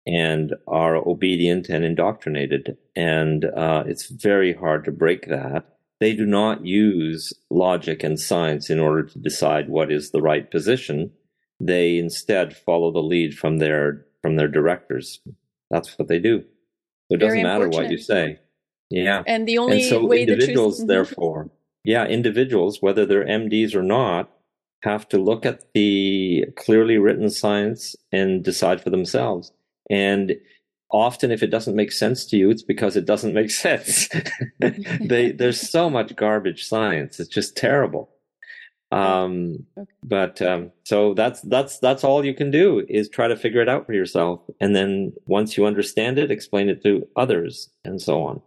and 0.06 0.54
are 0.68 0.96
obedient 0.98 1.70
and 1.70 1.84
indoctrinated. 1.84 2.78
And 2.96 3.46
uh, 3.46 3.84
it's 3.88 4.10
very 4.10 4.54
hard 4.54 4.86
to 4.86 4.92
break 4.92 5.28
that. 5.28 5.66
They 6.00 6.14
do 6.14 6.26
not 6.26 6.66
use 6.66 7.34
logic 7.50 8.04
and 8.04 8.20
science 8.20 8.70
in 8.70 8.80
order 8.80 9.04
to 9.04 9.20
decide 9.20 9.70
what 9.70 9.92
is 9.92 10.12
the 10.12 10.22
right 10.22 10.50
position. 10.52 11.12
They 11.60 11.98
instead 11.98 12.56
follow 12.56 12.92
the 12.92 13.00
lead 13.00 13.38
from 13.38 13.60
their 13.60 14.06
from 14.22 14.36
their 14.36 14.50
directors. 14.50 15.22
That's 15.72 15.98
what 15.98 16.08
they 16.08 16.20
do. 16.20 16.42
So 16.42 17.16
it 17.16 17.20
doesn't 17.20 17.44
matter 17.44 17.70
what 17.70 17.90
you 17.90 17.98
say. 17.98 18.40
Yeah. 18.90 19.24
And 19.26 19.48
the 19.48 19.58
only 19.58 19.82
and 19.82 19.90
so 19.90 20.06
way 20.06 20.24
individuals, 20.24 20.78
the 20.78 20.82
truth... 20.82 20.88
therefore, 20.88 21.50
yeah, 21.86 22.06
individuals, 22.06 22.82
whether 22.82 23.06
they're 23.06 23.26
MDs 23.26 23.76
or 23.76 23.84
not, 23.84 24.30
have 24.82 25.08
to 25.10 25.18
look 25.18 25.46
at 25.46 25.74
the 25.74 26.46
clearly 26.58 26.98
written 26.98 27.30
science 27.30 27.96
and 28.12 28.44
decide 28.44 28.82
for 28.82 28.90
themselves. 28.90 29.52
And 29.90 30.36
often, 30.92 31.32
if 31.32 31.44
it 31.44 31.52
doesn't 31.52 31.76
make 31.76 31.92
sense 31.92 32.26
to 32.28 32.38
you, 32.38 32.50
it's 32.50 32.64
because 32.64 32.96
it 32.96 33.06
doesn't 33.06 33.34
make 33.34 33.52
sense. 33.66 34.10
they, 34.60 35.32
there's 35.32 35.70
so 35.70 35.90
much 35.90 36.16
garbage 36.16 36.66
science; 36.66 37.20
it's 37.20 37.30
just 37.30 37.56
terrible. 37.56 38.10
Um. 38.92 39.66
But 40.04 40.42
um, 40.42 40.72
so 40.84 41.14
that's 41.14 41.42
that's 41.42 41.80
that's 41.80 42.04
all 42.04 42.26
you 42.26 42.34
can 42.34 42.50
do 42.50 42.86
is 42.88 43.10
try 43.10 43.28
to 43.28 43.36
figure 43.36 43.62
it 43.62 43.70
out 43.70 43.86
for 43.86 43.94
yourself, 43.94 44.42
and 44.60 44.76
then 44.76 45.14
once 45.26 45.58
you 45.58 45.66
understand 45.66 46.18
it, 46.18 46.32
explain 46.32 46.70
it 46.70 46.82
to 46.84 47.08
others, 47.16 47.70
and 47.84 48.02
so 48.02 48.24
on. 48.24 48.42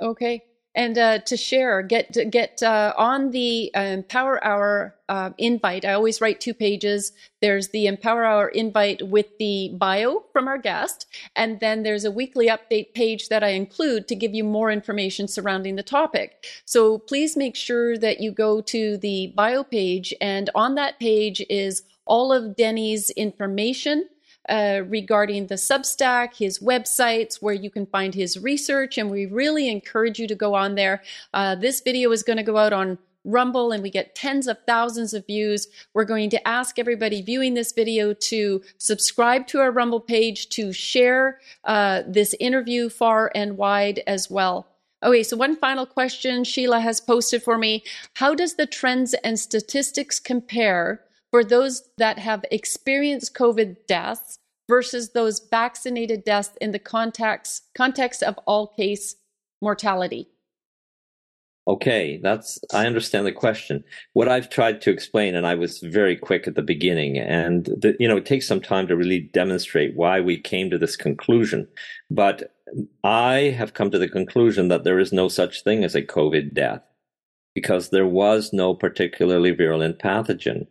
Okay 0.00 0.42
and 0.74 0.96
uh, 0.96 1.18
to 1.20 1.36
share, 1.36 1.82
get 1.82 2.30
get 2.30 2.62
uh, 2.62 2.94
on 2.96 3.30
the 3.30 3.70
Empower 3.74 4.44
um, 4.44 4.50
Hour 4.50 4.94
uh, 5.08 5.30
invite. 5.38 5.84
I 5.84 5.92
always 5.92 6.20
write 6.20 6.40
two 6.40 6.54
pages. 6.54 7.12
There's 7.40 7.68
the 7.68 7.86
Empower 7.86 8.24
Hour 8.24 8.48
invite 8.48 9.08
with 9.08 9.26
the 9.38 9.74
bio 9.74 10.24
from 10.32 10.46
our 10.46 10.58
guest, 10.58 11.06
and 11.34 11.58
then 11.60 11.82
there's 11.82 12.04
a 12.04 12.10
weekly 12.10 12.48
update 12.48 12.94
page 12.94 13.28
that 13.28 13.42
I 13.42 13.48
include 13.48 14.06
to 14.08 14.14
give 14.14 14.34
you 14.34 14.44
more 14.44 14.70
information 14.70 15.26
surrounding 15.26 15.76
the 15.76 15.82
topic. 15.82 16.44
So 16.64 16.98
please 16.98 17.36
make 17.36 17.56
sure 17.56 17.98
that 17.98 18.20
you 18.20 18.30
go 18.30 18.60
to 18.62 18.96
the 18.96 19.32
bio 19.36 19.64
page, 19.64 20.14
and 20.20 20.50
on 20.54 20.76
that 20.76 21.00
page 21.00 21.44
is 21.50 21.82
all 22.06 22.32
of 22.32 22.56
Denny's 22.56 23.10
information 23.10 24.08
uh, 24.50 24.82
regarding 24.88 25.46
the 25.46 25.54
Substack, 25.54 26.36
his 26.36 26.58
websites, 26.58 27.40
where 27.40 27.54
you 27.54 27.70
can 27.70 27.86
find 27.86 28.14
his 28.14 28.38
research. 28.38 28.98
And 28.98 29.10
we 29.10 29.26
really 29.26 29.68
encourage 29.68 30.18
you 30.18 30.26
to 30.26 30.34
go 30.34 30.54
on 30.54 30.74
there. 30.74 31.02
Uh, 31.32 31.54
this 31.54 31.80
video 31.80 32.10
is 32.10 32.22
going 32.22 32.36
to 32.36 32.42
go 32.42 32.56
out 32.56 32.72
on 32.72 32.98
Rumble 33.24 33.70
and 33.70 33.82
we 33.82 33.90
get 33.90 34.14
tens 34.14 34.46
of 34.46 34.56
thousands 34.66 35.12
of 35.14 35.26
views. 35.26 35.68
We're 35.94 36.04
going 36.04 36.30
to 36.30 36.48
ask 36.48 36.78
everybody 36.78 37.22
viewing 37.22 37.54
this 37.54 37.72
video 37.72 38.14
to 38.14 38.62
subscribe 38.78 39.46
to 39.48 39.60
our 39.60 39.70
Rumble 39.70 40.00
page, 40.00 40.48
to 40.50 40.72
share 40.72 41.38
uh, 41.64 42.02
this 42.06 42.34
interview 42.40 42.88
far 42.88 43.30
and 43.34 43.56
wide 43.56 44.02
as 44.06 44.30
well. 44.30 44.66
Okay, 45.02 45.22
so 45.22 45.36
one 45.36 45.56
final 45.56 45.86
question 45.86 46.44
Sheila 46.44 46.80
has 46.80 47.00
posted 47.00 47.42
for 47.42 47.56
me. 47.56 47.82
How 48.14 48.34
does 48.34 48.56
the 48.56 48.66
trends 48.66 49.14
and 49.14 49.38
statistics 49.38 50.18
compare 50.18 51.02
for 51.30 51.44
those 51.44 51.88
that 51.96 52.18
have 52.18 52.44
experienced 52.50 53.34
COVID 53.34 53.76
deaths 53.86 54.39
versus 54.70 55.10
those 55.10 55.40
vaccinated 55.50 56.24
deaths 56.24 56.56
in 56.60 56.70
the 56.70 56.78
context, 56.78 57.64
context 57.74 58.22
of 58.22 58.38
all 58.46 58.68
cause 58.68 59.16
mortality? 59.60 60.28
Okay, 61.68 62.18
that's 62.22 62.58
I 62.72 62.86
understand 62.86 63.26
the 63.26 63.32
question. 63.32 63.84
What 64.14 64.28
I've 64.28 64.48
tried 64.48 64.80
to 64.82 64.90
explain, 64.90 65.34
and 65.34 65.46
I 65.46 65.54
was 65.56 65.80
very 65.80 66.16
quick 66.16 66.48
at 66.48 66.54
the 66.54 66.62
beginning, 66.62 67.18
and 67.18 67.66
the, 67.66 67.94
you 68.00 68.08
know 68.08 68.16
it 68.16 68.24
takes 68.24 68.48
some 68.48 68.62
time 68.62 68.86
to 68.88 68.96
really 68.96 69.20
demonstrate 69.34 69.94
why 69.94 70.20
we 70.20 70.40
came 70.40 70.70
to 70.70 70.78
this 70.78 70.96
conclusion. 70.96 71.68
But 72.10 72.54
I 73.04 73.54
have 73.58 73.74
come 73.74 73.90
to 73.90 73.98
the 73.98 74.08
conclusion 74.08 74.68
that 74.68 74.84
there 74.84 74.98
is 74.98 75.12
no 75.12 75.28
such 75.28 75.62
thing 75.62 75.84
as 75.84 75.94
a 75.94 76.02
COVID 76.02 76.54
death 76.54 76.82
because 77.54 77.90
there 77.90 78.06
was 78.06 78.52
no 78.52 78.74
particularly 78.74 79.50
virulent 79.50 79.98
pathogen 79.98 80.66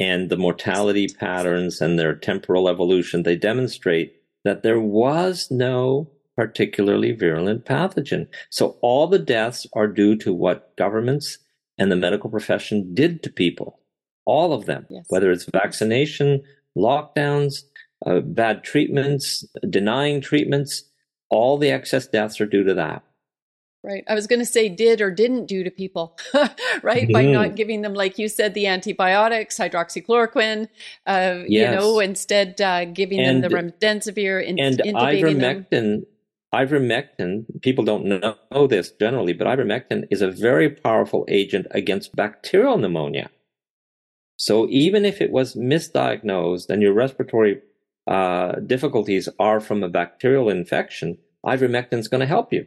and 0.00 0.30
the 0.30 0.36
mortality 0.36 1.06
patterns 1.06 1.80
and 1.80 1.98
their 1.98 2.14
temporal 2.14 2.68
evolution, 2.68 3.22
they 3.22 3.36
demonstrate 3.36 4.16
that 4.44 4.62
there 4.62 4.80
was 4.80 5.48
no 5.50 6.10
particularly 6.36 7.12
virulent 7.12 7.66
pathogen. 7.66 8.26
So 8.48 8.78
all 8.80 9.06
the 9.06 9.18
deaths 9.18 9.66
are 9.74 9.86
due 9.86 10.16
to 10.16 10.32
what 10.32 10.74
governments 10.76 11.36
and 11.76 11.92
the 11.92 11.96
medical 11.96 12.30
profession 12.30 12.94
did 12.94 13.22
to 13.22 13.30
people. 13.30 13.78
All 14.24 14.54
of 14.54 14.64
them, 14.64 14.86
yes. 14.88 15.04
whether 15.08 15.30
it's 15.30 15.46
vaccination, 15.52 16.42
lockdowns, 16.76 17.64
uh, 18.06 18.20
bad 18.20 18.64
treatments, 18.64 19.44
denying 19.68 20.22
treatments, 20.22 20.84
all 21.28 21.58
the 21.58 21.70
excess 21.70 22.06
deaths 22.06 22.40
are 22.40 22.46
due 22.46 22.64
to 22.64 22.74
that. 22.74 23.02
Right. 23.82 24.04
I 24.06 24.14
was 24.14 24.26
going 24.26 24.40
to 24.40 24.46
say 24.46 24.68
did 24.68 25.00
or 25.00 25.10
didn't 25.10 25.46
do 25.46 25.64
to 25.64 25.70
people, 25.70 26.18
right? 26.82 27.08
Mm. 27.08 27.12
By 27.12 27.24
not 27.24 27.46
mm-hmm. 27.46 27.54
giving 27.54 27.80
them, 27.80 27.94
like 27.94 28.18
you 28.18 28.28
said, 28.28 28.52
the 28.52 28.66
antibiotics, 28.66 29.56
hydroxychloroquine, 29.56 30.68
uh, 31.06 31.44
yes. 31.46 31.48
you 31.48 31.78
know, 31.78 31.98
instead 31.98 32.60
uh, 32.60 32.84
giving 32.84 33.20
and, 33.20 33.42
them 33.42 33.50
the 33.50 33.56
remdesivir 33.56 34.44
in, 34.44 34.58
and 34.60 34.78
ivermectin. 34.80 35.70
Them. 35.70 36.06
Ivermectin, 36.52 37.44
people 37.62 37.84
don't 37.84 38.04
know 38.06 38.66
this 38.66 38.90
generally, 38.90 39.32
but 39.32 39.46
ivermectin 39.46 40.06
is 40.10 40.20
a 40.20 40.30
very 40.30 40.68
powerful 40.68 41.24
agent 41.28 41.66
against 41.70 42.14
bacterial 42.16 42.76
pneumonia. 42.76 43.30
So 44.36 44.66
even 44.68 45.04
if 45.04 45.20
it 45.20 45.30
was 45.30 45.54
misdiagnosed 45.54 46.68
and 46.68 46.82
your 46.82 46.92
respiratory 46.92 47.60
uh, 48.06 48.56
difficulties 48.66 49.28
are 49.38 49.60
from 49.60 49.82
a 49.82 49.88
bacterial 49.88 50.50
infection, 50.50 51.18
ivermectin 51.46 51.98
is 51.98 52.08
going 52.08 52.20
to 52.20 52.26
help 52.26 52.52
you. 52.52 52.66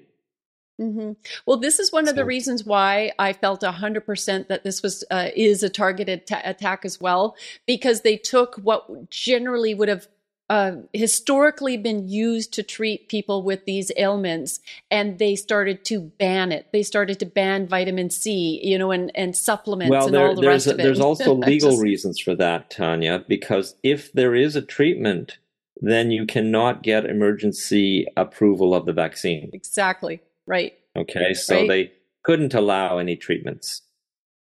Mm-hmm. 0.82 1.12
Well, 1.46 1.58
this 1.58 1.80
is 1.80 1.92
one 1.92 2.08
of 2.08 2.16
the 2.16 2.26
reasons 2.26 2.64
why 2.64 3.12
I 3.20 3.34
felt 3.34 3.62
100% 3.62 4.48
that 4.48 4.64
this 4.64 4.82
was 4.82 5.04
uh, 5.12 5.30
is 5.36 5.62
a 5.62 5.70
targeted 5.70 6.26
ta- 6.26 6.42
attack 6.44 6.84
as 6.84 7.00
well, 7.00 7.36
because 7.68 8.02
they 8.02 8.18
took 8.18 8.56
what 8.56 9.10
generally 9.10 9.76
would 9.76 9.90
have 9.90 10.08
uh, 10.50 10.78
historically 10.92 11.78
been 11.78 12.08
used 12.08 12.54
to 12.54 12.64
treat 12.64 13.08
people 13.08 13.44
with 13.44 13.66
these 13.66 13.92
ailments, 13.98 14.60
and 14.92 15.20
they 15.20 15.36
started 15.36 15.86
to 15.86 16.00
ban 16.00 16.52
it. 16.52 16.68
They 16.74 16.84
started 16.84 17.20
to 17.20 17.26
ban 17.26 17.68
vitamin 17.68 18.10
C, 18.10 18.60
you 18.64 18.78
know, 18.78 18.92
and, 18.92 19.12
and 19.16 19.36
supplements 19.36 19.92
well, 19.92 20.08
and 20.08 20.16
there, 20.16 20.28
all 20.28 20.36
the 20.36 20.42
there's 20.42 20.66
rest 20.66 20.68
a, 20.68 20.74
of 20.74 20.80
it. 20.80 20.84
There's 20.84 21.00
also 21.00 21.34
legal 21.36 21.72
Just, 21.72 21.84
reasons 21.84 22.20
for 22.20 22.36
that, 22.36 22.70
Tanya, 22.72 23.24
because 23.28 23.76
if 23.84 24.12
there 24.12 24.36
is 24.36 24.56
a 24.56 24.62
treatment, 24.62 25.38
then 25.82 26.12
you 26.12 26.26
cannot 26.26 26.84
get 26.84 27.06
emergency 27.06 28.08
approval 28.18 28.74
of 28.74 28.86
the 28.86 28.94
vaccine. 28.94 29.50
exactly 29.54 30.22
right. 30.46 30.74
Okay, 30.96 31.34
so 31.34 31.56
Right. 31.56 31.68
they 31.68 31.92
couldn't 32.24 32.54
allow 32.54 32.98
any 33.00 33.16
treatments 33.16 33.82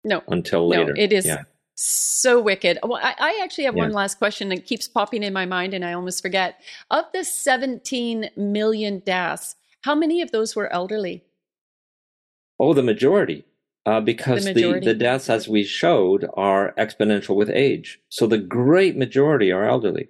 No, 0.04 0.22
until 0.28 0.68
no, 0.68 0.78
later. 0.80 0.94
it 0.96 1.12
is 1.12 1.26
Yeah. 1.26 1.44
so 1.74 2.40
wicked. 2.40 2.78
Well, 2.82 3.00
I, 3.02 3.14
I 3.18 3.40
actually 3.42 3.64
have 3.64 3.74
one 3.74 3.92
last 3.92 4.16
question 4.18 4.48
that 4.48 4.64
keeps 4.66 4.88
popping 4.88 5.22
in 5.22 5.32
my 5.32 5.44
mind, 5.46 5.74
and 5.74 5.84
I 5.84 5.92
almost 5.92 6.22
forget. 6.22 6.60
Of 6.90 7.04
the 7.12 7.24
17 7.24 8.30
million 8.36 9.00
deaths, 9.00 9.56
how 9.82 9.94
many 9.94 10.20
of 10.22 10.30
those 10.32 10.56
were 10.56 10.72
elderly? 10.72 11.24
Oh, 12.58 12.74
the 12.74 12.82
majority. 12.82 13.44
Uh, 13.86 14.00
because 14.00 14.44
The 14.44 14.52
the, 14.52 14.80
the 14.80 14.94
deaths, 14.94 15.30
as 15.30 15.48
we 15.48 15.64
showed, 15.64 16.28
are 16.34 16.74
exponential 16.76 17.36
with 17.36 17.48
age. 17.48 18.00
So 18.10 18.26
the 18.26 18.36
great 18.38 18.96
majority 18.98 19.50
are 19.52 19.64
elderly. 19.66 20.08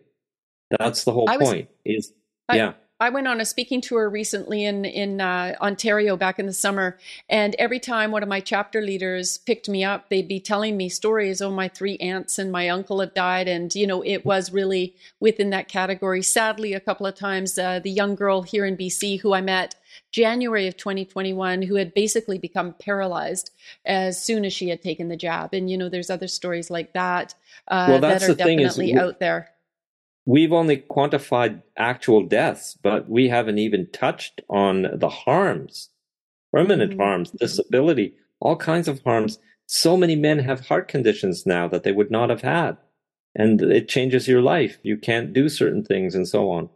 That's 0.78 1.04
the 1.04 1.12
whole 1.12 1.26
was- 1.26 1.36
point. 1.48 1.68
Is 1.84 2.12
I- 2.48 2.56
yeah, 2.56 2.72
I 3.00 3.10
went 3.10 3.28
on 3.28 3.40
a 3.40 3.44
speaking 3.44 3.80
tour 3.80 4.08
recently 4.08 4.64
in 4.64 4.84
in 4.84 5.20
uh, 5.20 5.54
Ontario 5.60 6.16
back 6.16 6.40
in 6.40 6.46
the 6.46 6.52
summer, 6.52 6.98
and 7.28 7.54
every 7.56 7.78
time 7.78 8.10
one 8.10 8.24
of 8.24 8.28
my 8.28 8.40
chapter 8.40 8.80
leaders 8.80 9.38
picked 9.38 9.68
me 9.68 9.84
up, 9.84 10.08
they'd 10.08 10.26
be 10.26 10.40
telling 10.40 10.76
me 10.76 10.88
stories. 10.88 11.40
Oh, 11.40 11.50
my 11.50 11.68
three 11.68 11.96
aunts 11.98 12.38
and 12.38 12.50
my 12.50 12.68
uncle 12.68 13.00
have 13.00 13.14
died, 13.14 13.46
and 13.46 13.72
you 13.72 13.86
know 13.86 14.02
it 14.02 14.24
was 14.26 14.52
really 14.52 14.96
within 15.20 15.50
that 15.50 15.68
category. 15.68 16.22
Sadly, 16.22 16.72
a 16.72 16.80
couple 16.80 17.06
of 17.06 17.14
times, 17.14 17.56
uh, 17.56 17.78
the 17.78 17.90
young 17.90 18.16
girl 18.16 18.42
here 18.42 18.64
in 18.64 18.76
BC 18.76 19.20
who 19.20 19.32
I 19.32 19.42
met 19.42 19.76
January 20.10 20.66
of 20.66 20.76
2021, 20.76 21.62
who 21.62 21.76
had 21.76 21.94
basically 21.94 22.38
become 22.38 22.74
paralyzed 22.80 23.52
as 23.84 24.20
soon 24.20 24.44
as 24.44 24.52
she 24.52 24.70
had 24.70 24.82
taken 24.82 25.08
the 25.08 25.16
jab, 25.16 25.54
and 25.54 25.70
you 25.70 25.78
know 25.78 25.88
there's 25.88 26.10
other 26.10 26.28
stories 26.28 26.68
like 26.68 26.94
that 26.94 27.34
uh, 27.68 27.86
Well, 27.88 28.00
that 28.00 28.08
that's 28.08 28.24
are 28.24 28.34
the 28.34 28.42
thing 28.42 28.58
is 28.58 28.74
definitely 28.74 28.98
out 28.98 29.20
there. 29.20 29.50
We've 30.28 30.52
only 30.52 30.76
quantified 30.76 31.62
actual 31.78 32.22
deaths, 32.22 32.76
but 32.82 33.08
we 33.08 33.28
haven't 33.30 33.58
even 33.58 33.88
touched 33.92 34.42
on 34.50 34.86
the 34.92 35.08
harms, 35.08 35.88
permanent 36.52 36.92
Mhm. 36.92 36.98
harms, 36.98 37.30
disability, 37.30 38.14
all 38.40 38.56
kinds 38.56 38.88
of 38.88 39.02
harms. 39.04 39.38
So 39.66 39.96
many 39.96 40.16
men 40.16 40.40
have 40.40 40.66
heart 40.68 40.86
conditions 40.86 41.46
now 41.46 41.66
that 41.68 41.82
they 41.82 41.92
would 41.92 42.10
not 42.10 42.28
have 42.30 42.42
had. 42.42 42.76
And 43.34 43.62
it 43.62 43.88
changes 43.88 44.28
your 44.28 44.42
life. 44.42 44.78
You 44.82 44.98
can't 44.98 45.32
do 45.32 45.48
certain 45.48 45.82
things 45.82 46.14
and 46.14 46.28
so 46.28 46.50
on. 46.50 46.68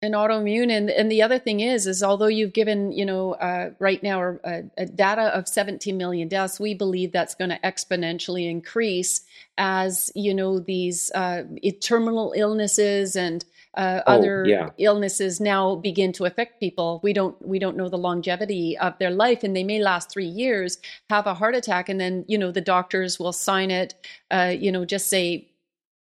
And 0.00 0.14
autoimmune 0.14 0.70
and 0.70 0.90
and 0.90 1.10
the 1.10 1.22
other 1.22 1.38
thing 1.38 1.60
is 1.60 1.86
is 1.86 2.02
although 2.02 2.26
you've 2.28 2.52
given 2.52 2.92
you 2.92 3.04
know 3.04 3.32
uh, 3.34 3.70
right 3.78 4.02
now 4.02 4.38
a, 4.44 4.62
a 4.76 4.86
data 4.86 5.22
of 5.36 5.48
17 5.48 5.96
million 5.96 6.28
deaths 6.28 6.60
we 6.60 6.74
believe 6.74 7.10
that's 7.10 7.34
going 7.34 7.50
to 7.50 7.58
exponentially 7.60 8.48
increase 8.48 9.22
as 9.56 10.12
you 10.14 10.32
know 10.32 10.60
these 10.60 11.10
uh, 11.14 11.42
terminal 11.80 12.32
illnesses 12.36 13.16
and 13.16 13.44
uh, 13.74 14.00
Oh, 14.06 14.14
other 14.14 14.44
yeah. 14.46 14.70
illnesses 14.78 15.40
now 15.40 15.76
begin 15.76 16.12
to 16.12 16.24
affect 16.24 16.58
people 16.58 17.00
we 17.02 17.12
don't 17.12 17.40
we 17.46 17.58
don't 17.58 17.76
know 17.76 17.88
the 17.88 17.98
longevity 17.98 18.78
of 18.78 18.98
their 18.98 19.10
life 19.10 19.42
and 19.44 19.54
they 19.54 19.64
may 19.64 19.80
last 19.80 20.10
three 20.10 20.26
years 20.26 20.78
have 21.10 21.26
a 21.26 21.34
heart 21.34 21.54
attack 21.54 21.88
and 21.88 22.00
then 22.00 22.24
you 22.28 22.38
know 22.38 22.50
the 22.50 22.60
doctors 22.60 23.18
will 23.18 23.32
sign 23.32 23.70
it 23.70 23.94
uh, 24.30 24.54
you 24.58 24.72
know 24.72 24.84
just 24.84 25.08
say 25.08 25.48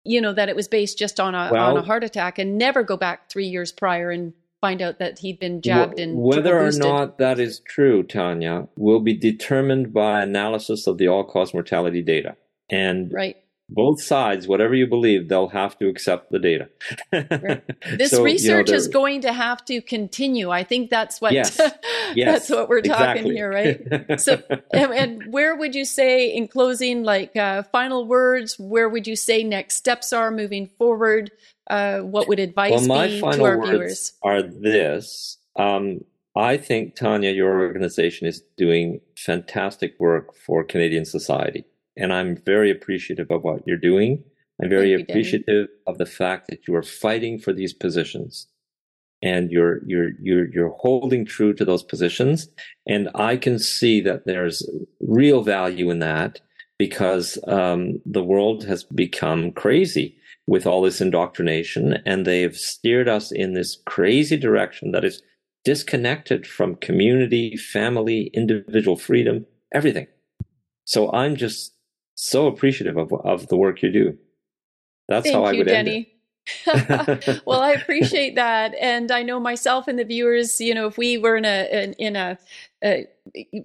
you 0.04 0.20
know 0.20 0.32
that 0.32 0.48
it 0.48 0.56
was 0.56 0.68
based 0.68 0.98
just 0.98 1.20
on 1.20 1.34
a 1.34 1.54
on 1.54 1.76
a 1.76 1.82
heart 1.82 2.04
attack 2.04 2.38
and 2.38 2.56
never 2.58 2.82
go 2.82 2.96
back 2.96 3.28
three 3.28 3.46
years 3.46 3.72
prior 3.72 4.10
and 4.10 4.32
find 4.60 4.82
out 4.82 4.98
that 4.98 5.18
he'd 5.18 5.38
been 5.38 5.62
jabbed 5.62 5.98
and 5.98 6.18
Whether 6.18 6.58
or 6.58 6.70
not 6.72 7.18
that 7.18 7.40
is 7.40 7.60
true, 7.60 8.02
Tanya, 8.02 8.68
will 8.76 9.00
be 9.00 9.14
determined 9.14 9.92
by 9.92 10.22
analysis 10.22 10.86
of 10.86 10.98
the 10.98 11.08
all 11.08 11.24
cause 11.24 11.54
mortality 11.54 12.02
data. 12.02 12.36
And 12.68 13.12
right 13.12 13.36
both 13.72 14.02
sides, 14.02 14.48
whatever 14.48 14.74
you 14.74 14.86
believe, 14.86 15.28
they'll 15.28 15.48
have 15.48 15.78
to 15.78 15.88
accept 15.88 16.30
the 16.30 16.38
data. 16.38 16.68
this 17.96 18.10
So, 18.10 18.16
you 18.16 18.18
know, 18.18 18.24
research 18.24 18.70
is 18.70 18.88
going 18.88 19.20
to 19.22 19.32
have 19.32 19.64
to 19.66 19.80
continue 19.80 20.50
i 20.50 20.62
think 20.64 20.90
that's 20.90 21.20
what 21.20 21.32
Yes. 21.32 21.56
that's 21.56 21.78
Yes, 22.14 22.50
what 22.50 22.68
we're 22.68 22.82
talking 22.82 23.26
exactly. 23.26 23.34
here 23.34 23.50
right 23.50 24.20
so 24.20 24.42
and, 24.72 24.92
and 24.92 25.32
where 25.32 25.56
would 25.56 25.74
you 25.74 25.84
say 25.84 26.28
in 26.28 26.48
closing 26.48 27.02
like 27.02 27.36
uh, 27.36 27.62
final 27.64 28.06
words 28.06 28.58
where 28.58 28.88
would 28.88 29.06
you 29.06 29.16
say 29.16 29.42
next 29.44 29.76
steps 29.76 30.12
are 30.12 30.30
moving 30.30 30.66
forward 30.78 31.30
uh, 31.68 32.00
what 32.00 32.26
would 32.28 32.40
advice 32.40 32.72
well, 32.72 32.86
my 32.86 33.06
be 33.06 33.14
to 33.14 33.20
final 33.20 33.46
our 33.46 33.58
words 33.58 33.70
viewers 33.70 34.12
are 34.22 34.42
this. 34.42 35.38
Um, 35.56 36.00
I 36.36 36.56
think, 36.56 36.94
Tanya, 36.94 37.30
your 37.30 37.60
organization 37.60 38.26
is 38.26 38.42
doing 38.56 39.00
fantastic 39.16 39.94
work 39.98 40.34
for 40.34 40.62
Canadian 40.64 41.04
society. 41.04 41.64
And 42.00 42.12
I'm 42.12 42.36
very 42.44 42.70
appreciative 42.70 43.30
of 43.30 43.44
what 43.44 43.66
you're 43.66 43.76
doing. 43.76 44.24
I'm 44.62 44.68
very 44.68 44.90
you, 44.90 44.98
Danny. 44.98 45.10
appreciative 45.10 45.68
of 45.86 45.98
the 45.98 46.06
fact 46.06 46.48
that 46.48 46.66
you 46.66 46.74
are 46.74 46.82
fighting 46.82 47.38
for 47.38 47.52
these 47.52 47.72
positions. 47.72 48.46
And 49.22 49.50
you're 49.50 49.80
you're 49.86 50.12
you're 50.20 50.50
you're 50.50 50.74
holding 50.80 51.26
true 51.26 51.52
to 51.54 51.64
those 51.64 51.82
positions. 51.82 52.48
And 52.86 53.10
I 53.14 53.36
can 53.36 53.58
see 53.58 54.00
that 54.00 54.24
there's 54.24 54.66
real 55.00 55.42
value 55.42 55.90
in 55.90 55.98
that 55.98 56.40
because 56.78 57.38
um, 57.46 58.00
the 58.06 58.24
world 58.24 58.64
has 58.64 58.84
become 58.84 59.52
crazy 59.52 60.16
with 60.46 60.66
all 60.66 60.80
this 60.80 61.02
indoctrination, 61.02 61.98
and 62.06 62.26
they've 62.26 62.56
steered 62.56 63.08
us 63.08 63.30
in 63.30 63.52
this 63.52 63.78
crazy 63.84 64.38
direction 64.38 64.90
that 64.92 65.04
is 65.04 65.22
disconnected 65.64 66.46
from 66.46 66.76
community, 66.76 67.56
family, 67.56 68.30
individual 68.32 68.96
freedom, 68.96 69.44
everything. 69.74 70.06
So 70.84 71.12
I'm 71.12 71.36
just 71.36 71.74
so 72.20 72.46
appreciative 72.46 72.96
of 72.96 73.12
of 73.12 73.48
the 73.48 73.56
work 73.56 73.82
you 73.82 73.90
do. 73.90 74.18
That's 75.08 75.24
thank 75.24 75.34
how 75.34 75.44
I 75.44 75.52
you 75.52 75.58
would 75.58 75.66
denny 75.66 75.96
end 75.96 76.06
it. 76.06 77.42
well, 77.46 77.60
I 77.60 77.72
appreciate 77.72 78.34
that, 78.34 78.74
and 78.80 79.10
I 79.10 79.22
know 79.22 79.38
myself 79.38 79.88
and 79.88 79.98
the 79.98 80.04
viewers. 80.04 80.60
You 80.60 80.74
know, 80.74 80.86
if 80.86 80.98
we 80.98 81.18
were 81.18 81.36
in 81.36 81.44
a 81.44 81.84
in, 81.84 81.92
in 81.94 82.16
a, 82.16 82.38
a 82.84 83.06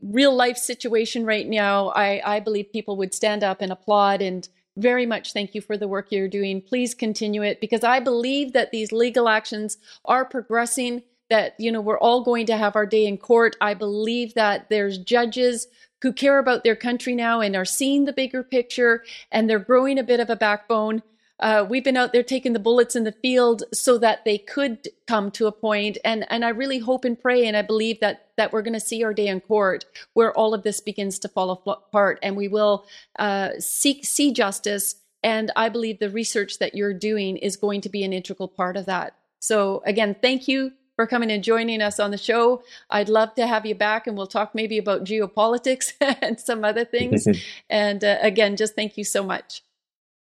real 0.02 0.36
life 0.36 0.58
situation 0.58 1.26
right 1.26 1.48
now, 1.48 1.90
I 1.90 2.22
I 2.26 2.40
believe 2.40 2.72
people 2.72 2.98
would 2.98 3.14
stand 3.14 3.44
up 3.44 3.62
and 3.62 3.72
applaud 3.72 4.22
and 4.22 4.48
very 4.78 5.06
much 5.06 5.32
thank 5.32 5.56
you 5.56 5.62
for 5.62 5.78
the 5.78 5.88
work 5.88 6.12
you're 6.12 6.28
doing. 6.28 6.62
Please 6.62 6.94
continue 6.94 7.42
it 7.42 7.62
because 7.62 7.84
I 7.84 8.00
believe 8.00 8.54
that 8.54 8.72
these 8.72 8.92
legal 8.92 9.30
actions 9.30 9.78
are 10.04 10.26
progressing. 10.26 11.04
That 11.30 11.56
you 11.58 11.72
know 11.72 11.82
we're 11.82 12.00
all 12.00 12.24
going 12.24 12.46
to 12.48 12.58
have 12.58 12.76
our 12.76 12.86
day 12.86 13.06
in 13.06 13.18
court. 13.18 13.56
I 13.60 13.74
believe 13.74 14.36
that 14.36 14.70
there's 14.70 14.98
judges 14.98 15.68
who 16.02 16.14
care 16.14 16.40
about 16.40 16.64
their 16.64 16.76
country 16.76 17.16
now 17.16 17.42
and 17.42 17.56
are 17.56 17.66
seeing 17.66 18.06
the 18.06 18.14
bigger 18.14 18.44
picture, 18.44 19.04
and 19.32 19.50
they're 19.50 19.60
growing 19.60 19.98
a 19.98 20.04
bit 20.04 20.20
of 20.20 20.30
a 20.30 20.36
backbone. 20.36 21.02
Uh, 21.40 21.66
we've 21.70 21.84
been 21.84 21.98
out 21.98 22.14
there 22.14 22.24
taking 22.24 22.54
the 22.54 22.60
bullets 22.60 22.96
in 22.96 23.04
the 23.04 23.12
field 23.12 23.64
so 23.74 23.98
that 23.98 24.24
they 24.24 24.38
could 24.38 24.88
come 25.06 25.30
to 25.32 25.48
a 25.48 25.52
point, 25.52 25.98
and 26.06 26.26
and 26.30 26.46
I 26.46 26.50
really 26.50 26.80
hope 26.80 27.04
and 27.04 27.20
pray, 27.20 27.46
and 27.46 27.58
I 27.58 27.62
believe 27.62 28.00
that 28.00 28.30
that 28.38 28.54
we're 28.54 28.62
going 28.62 28.74
to 28.74 28.80
see 28.80 29.04
our 29.04 29.14
day 29.14 29.28
in 29.28 29.42
court 29.42 29.86
where 30.14 30.32
all 30.34 30.54
of 30.54 30.64
this 30.64 30.80
begins 30.80 31.20
to 31.20 31.28
fall 31.28 31.52
apart, 31.68 32.20
and 32.24 32.38
we 32.38 32.48
will 32.48 32.86
uh, 33.20 33.50
seek 33.60 34.06
see 34.06 34.32
justice. 34.32 34.96
And 35.24 35.52
I 35.56 35.70
believe 35.70 36.00
the 36.00 36.10
research 36.12 36.60
that 36.60 36.76
you're 36.76 36.94
doing 36.94 37.38
is 37.38 37.58
going 37.58 37.82
to 37.82 37.90
be 37.90 38.04
an 38.04 38.14
integral 38.14 38.48
part 38.48 38.78
of 38.78 38.86
that. 38.86 39.16
So 39.40 39.82
again, 39.86 40.16
thank 40.22 40.48
you 40.48 40.72
for 40.96 41.06
coming 41.08 41.32
and 41.32 41.44
joining 41.44 41.82
us 41.82 42.00
on 42.00 42.12
the 42.12 42.18
show. 42.18 42.64
I'd 42.90 43.10
love 43.10 43.36
to 43.36 43.48
have 43.48 43.66
you 43.66 43.76
back, 43.76 44.08
and 44.08 44.18
we'll 44.18 44.28
talk 44.28 44.56
maybe 44.56 44.78
about 44.78 45.04
geopolitics 45.04 45.94
and 46.22 46.40
some 46.40 46.64
other 46.64 46.86
things. 46.86 47.28
and 47.70 48.04
uh, 48.04 48.18
again, 48.22 48.56
just 48.56 48.76
thank 48.76 48.98
you 48.98 49.04
so 49.04 49.24
much. 49.24 49.62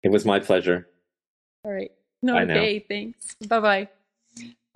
it 0.03 0.11
was 0.11 0.25
my 0.25 0.41
pleasure. 0.41 0.89
All 1.65 1.73
right. 1.73 1.93
No. 2.23 2.39
Okay, 2.39 2.85
thanks. 2.89 3.37
Bye 3.47 3.61
bye. 3.61 3.89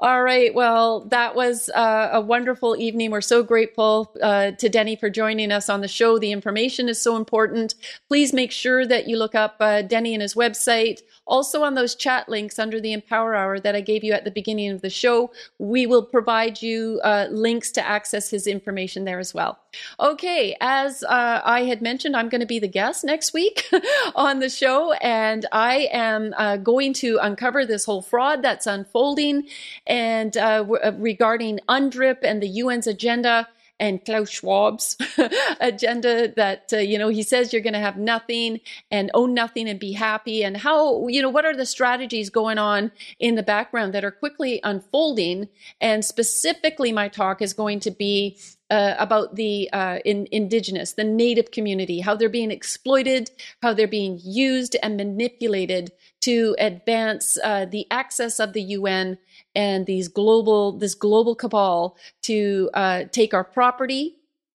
All 0.01 0.23
right. 0.23 0.55
Well, 0.55 1.01
that 1.07 1.35
was 1.35 1.69
uh, 1.75 2.11
a 2.13 2.21
wonderful 2.21 2.77
evening. 2.77 3.11
We're 3.11 3.21
so 3.21 3.43
grateful 3.43 4.15
uh, 4.23 4.53
to 4.53 4.69
Denny 4.69 4.95
for 4.95 5.11
joining 5.11 5.51
us 5.51 5.69
on 5.69 5.81
the 5.81 5.89
show. 5.89 6.21
The 6.21 6.31
information 6.31 6.89
is 6.89 7.03
so 7.03 7.17
important. 7.17 7.75
Please 8.07 8.33
make 8.33 8.53
sure 8.53 8.87
that 8.87 9.09
you 9.09 9.17
look 9.17 9.35
up 9.35 9.57
uh, 9.59 9.83
Denny 9.83 10.15
and 10.15 10.23
his 10.23 10.35
website. 10.35 11.01
Also, 11.27 11.63
on 11.63 11.75
those 11.75 11.97
chat 11.97 12.29
links 12.29 12.61
under 12.61 12.81
the 12.81 12.93
Empower 12.93 13.35
Hour 13.35 13.59
that 13.59 13.75
I 13.75 13.81
gave 13.81 14.05
you 14.05 14.13
at 14.13 14.25
the 14.25 14.31
beginning 14.31 14.71
of 14.71 14.83
the 14.83 14.89
show, 14.89 15.33
we 15.59 15.85
will 15.85 16.05
provide 16.05 16.63
you 16.63 17.01
uh, 17.03 17.27
links 17.31 17.73
to 17.73 17.87
access 17.87 18.31
his 18.31 18.47
information 18.47 19.05
there 19.05 19.19
as 19.19 19.35
well. 19.35 19.59
Okay, 20.01 20.57
as 20.61 21.03
uh, 21.03 21.43
I 21.45 21.65
had 21.65 21.83
mentioned, 21.83 22.17
I'm 22.17 22.31
going 22.31 22.41
to 22.41 22.47
be 22.47 22.59
the 22.59 22.69
guest 22.69 23.05
next 23.05 23.35
week 23.35 23.69
on 24.15 24.39
the 24.39 24.49
show, 24.49 24.93
and 24.93 25.45
I 25.53 25.89
am 25.93 26.35
uh, 26.39 26.57
going 26.57 26.95
to 26.95 27.19
uncover 27.21 27.67
this 27.67 27.85
whole 27.85 28.01
fraud 28.01 28.43
that's 28.43 28.67
unfolding 28.67 29.49
and 29.89 30.37
uh, 30.37 30.65
uh, 30.85 30.93
regarding 30.97 31.61
UNDRIP 31.69 32.19
and 32.23 32.43
the 32.43 32.61
UN's 32.61 32.87
agenda 32.87 33.49
and 33.81 34.05
Klaus 34.05 34.31
Schwab's 34.31 34.97
agenda 35.61 36.33
that, 36.35 36.73
uh, 36.73 36.79
you 36.79 36.99
know, 36.99 37.09
he 37.09 37.23
says 37.23 37.53
you're 37.53 37.63
going 37.63 37.75
to 37.75 37.79
have 37.79 37.97
nothing 37.97 38.61
and 38.91 39.11
own 39.15 39.35
nothing 39.35 39.69
and 39.69 39.79
be 39.79 39.93
happy. 39.93 40.43
And 40.43 40.57
how, 40.57 41.07
you 41.07 41.23
know, 41.23 41.29
what 41.29 41.45
are 41.45 41.57
the 41.57 41.67
strategies 41.67 42.29
going 42.29 42.59
on 42.59 42.91
in 43.19 43.37
the 43.37 43.43
background 43.43 43.95
that 43.95 44.05
are 44.05 44.11
quickly 44.11 44.61
unfolding? 44.65 45.49
And 45.81 46.05
specifically, 46.05 46.93
my 46.93 47.09
talk 47.09 47.41
is 47.41 47.53
going 47.53 47.81
to 47.81 47.91
be 47.91 48.39
uh, 48.71 48.95
about 48.99 49.37
the 49.37 49.71
uh, 49.73 49.99
in, 50.05 50.29
indigenous, 50.31 50.93
the 50.93 51.05
native 51.05 51.51
community, 51.51 52.01
how 52.01 52.15
they're 52.15 52.29
being 52.29 52.51
exploited, 52.51 53.31
how 53.63 53.73
they're 53.73 53.89
being 53.89 54.21
used 54.23 54.77
and 54.83 54.97
manipulated 54.97 55.93
to 56.21 56.55
advance 56.59 57.39
uh, 57.43 57.65
the 57.65 57.87
access 57.91 58.39
of 58.39 58.53
the 58.53 58.63
UN 58.63 59.19
and 59.59 59.87
these 59.87 60.07
global 60.07 60.71
this 60.79 60.95
global 60.95 61.35
cabal 61.35 61.97
to 62.23 62.71
uh, 62.75 63.05
take 63.11 63.35
our 63.35 63.43
property 63.43 64.15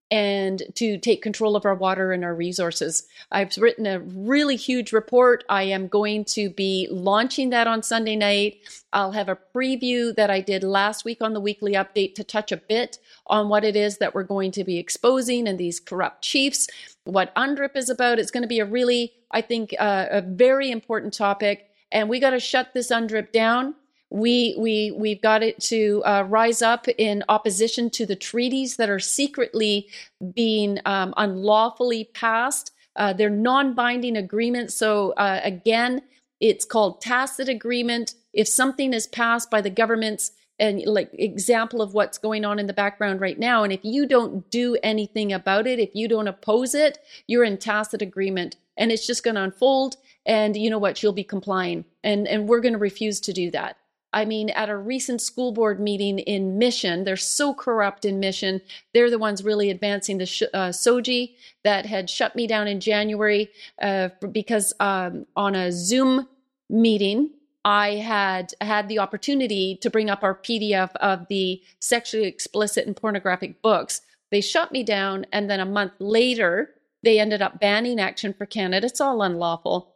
and 0.10 0.64
to 0.76 0.98
take 0.98 1.22
control 1.22 1.56
of 1.56 1.66
our 1.66 1.76
water 1.76 2.12
and 2.14 2.24
our 2.24 2.36
resources. 2.36 3.06
I've 3.32 3.58
written 3.58 3.86
a 3.86 4.00
really 4.00 4.56
huge 4.56 4.94
report. 4.94 5.44
I 5.50 5.64
am 5.64 5.88
going 5.88 6.24
to 6.26 6.50
be 6.52 6.88
launching 6.90 7.50
that 7.50 7.68
on 7.68 7.84
Sunday 7.84 8.16
night. 8.16 8.60
I'll 8.94 9.12
have 9.12 9.28
a 9.28 9.40
preview 9.56 10.16
that 10.16 10.30
I 10.30 10.40
did 10.40 10.64
last 10.64 11.04
week 11.04 11.18
on 11.22 11.34
the 11.34 11.42
weekly 11.42 11.74
update 11.74 12.16
to 12.16 12.24
touch 12.24 12.52
a 12.52 12.58
bit 12.58 13.00
on 13.28 13.50
what 13.50 13.66
it 13.66 13.76
is 13.76 13.98
that 13.98 14.14
we're 14.14 14.24
going 14.24 14.52
to 14.52 14.64
be 14.64 14.78
exposing 14.78 15.48
and 15.48 15.60
these 15.60 15.80
corrupt 15.80 16.22
chiefs, 16.22 16.70
what 17.06 17.36
UNDRIP 17.36 17.76
is 17.76 17.90
about. 17.90 18.20
It's 18.20 18.32
going 18.32 18.44
to 18.44 18.48
be 18.48 18.60
a 18.60 18.66
really, 18.66 19.14
I 19.32 19.42
think, 19.42 19.74
uh, 19.80 20.06
a 20.12 20.22
very 20.22 20.70
important 20.70 21.14
topic. 21.14 21.72
And 21.92 22.08
we 22.08 22.20
got 22.20 22.32
to 22.32 22.40
shut 22.40 22.74
this 22.74 22.92
UNDRIP 22.92 23.32
down 23.32 23.76
we 24.14 24.56
we 24.60 24.92
we've 24.92 25.22
got 25.22 25.42
it 25.42 25.60
to 25.60 26.04
uh, 26.06 26.24
rise 26.30 26.62
up 26.62 26.88
in 26.88 27.24
opposition 27.30 27.90
to 27.90 28.06
the 28.06 28.16
treaties 28.16 28.78
that 28.78 28.90
are 28.90 29.00
secretly 29.00 29.90
being 30.36 30.80
um, 30.86 31.16
unlawfully 31.18 32.06
passed. 32.14 32.72
Uh, 32.96 33.12
they're 33.12 33.32
non-binding 33.32 34.16
agreements. 34.16 34.76
So 34.76 35.14
uh, 35.14 35.42
again, 35.44 36.04
it's 36.40 36.64
called 36.64 37.02
tacit 37.02 37.50
agreement. 37.50 38.14
If 38.34 38.48
something 38.48 38.94
is 38.94 39.08
passed 39.08 39.50
by 39.50 39.62
the 39.62 39.72
governments, 39.72 40.32
and 40.60 40.84
like 40.86 41.10
example 41.14 41.82
of 41.82 41.96
what's 41.96 42.20
going 42.20 42.46
on 42.46 42.60
in 42.60 42.68
the 42.68 42.74
background 42.74 43.20
right 43.20 43.40
now, 43.40 43.64
and 43.64 43.74
if 43.74 43.80
you 43.82 44.06
don't 44.06 44.48
do 44.52 44.78
anything 44.84 45.34
about 45.34 45.66
it, 45.66 45.80
if 45.80 45.90
you 45.96 46.08
don't 46.08 46.28
oppose 46.28 46.76
it, 46.76 47.00
you're 47.26 47.44
in 47.44 47.58
tacit 47.58 48.04
agreement, 48.04 48.58
and 48.78 48.92
it's 48.92 49.08
just 49.08 49.24
going 49.24 49.36
to 49.36 49.42
unfold. 49.42 49.96
And 50.24 50.56
you 50.56 50.70
know 50.70 50.78
what? 50.78 51.02
You'll 51.02 51.14
be 51.14 51.24
complying, 51.24 51.86
and 52.04 52.28
and 52.28 52.48
we're 52.48 52.62
going 52.62 52.74
to 52.74 52.80
refuse 52.80 53.20
to 53.22 53.34
do 53.34 53.50
that. 53.50 53.78
I 54.14 54.26
mean, 54.26 54.52
at 54.52 54.70
a 54.70 54.78
recent 54.78 55.22
school 55.22 55.52
board 55.52 55.80
meeting 55.80 56.20
in 56.20 56.58
Mission, 56.60 57.04
they're 57.04 57.18
so 57.18 57.54
corrupt 57.54 58.06
in 58.06 58.20
Mission. 58.20 58.62
They're 58.94 59.10
the 59.10 59.18
ones 59.18 59.44
really 59.44 59.70
advancing 59.70 60.20
the 60.20 60.28
sh- 60.28 60.44
uh, 60.54 60.70
SOGI 60.70 61.36
that 61.64 61.86
had 61.88 62.10
shut 62.10 62.36
me 62.36 62.46
down 62.46 62.68
in 62.68 62.80
January 62.80 63.50
uh, 63.82 64.10
because 64.32 64.72
um, 64.80 65.26
on 65.36 65.56
a 65.56 65.72
Zoom 65.72 66.28
meeting, 66.70 67.32
I 67.66 67.96
had 67.96 68.54
had 68.62 68.88
the 68.88 69.00
opportunity 69.00 69.78
to 69.82 69.90
bring 69.90 70.10
up 70.10 70.24
our 70.24 70.36
PDF 70.36 70.96
of 70.98 71.28
the 71.28 71.62
sexually 71.80 72.28
explicit 72.28 72.86
and 72.86 72.96
pornographic 72.96 73.62
books. 73.62 74.02
They 74.32 74.42
shut 74.42 74.72
me 74.72 74.84
down, 74.84 75.26
and 75.32 75.50
then 75.50 75.60
a 75.60 75.66
month 75.66 75.94
later, 76.00 76.72
they 77.04 77.20
ended 77.20 77.42
up 77.42 77.60
banning 77.60 78.00
Action 78.00 78.34
for 78.34 78.46
Canada. 78.46 78.88
It's 78.88 79.02
all 79.02 79.22
unlawful 79.22 79.93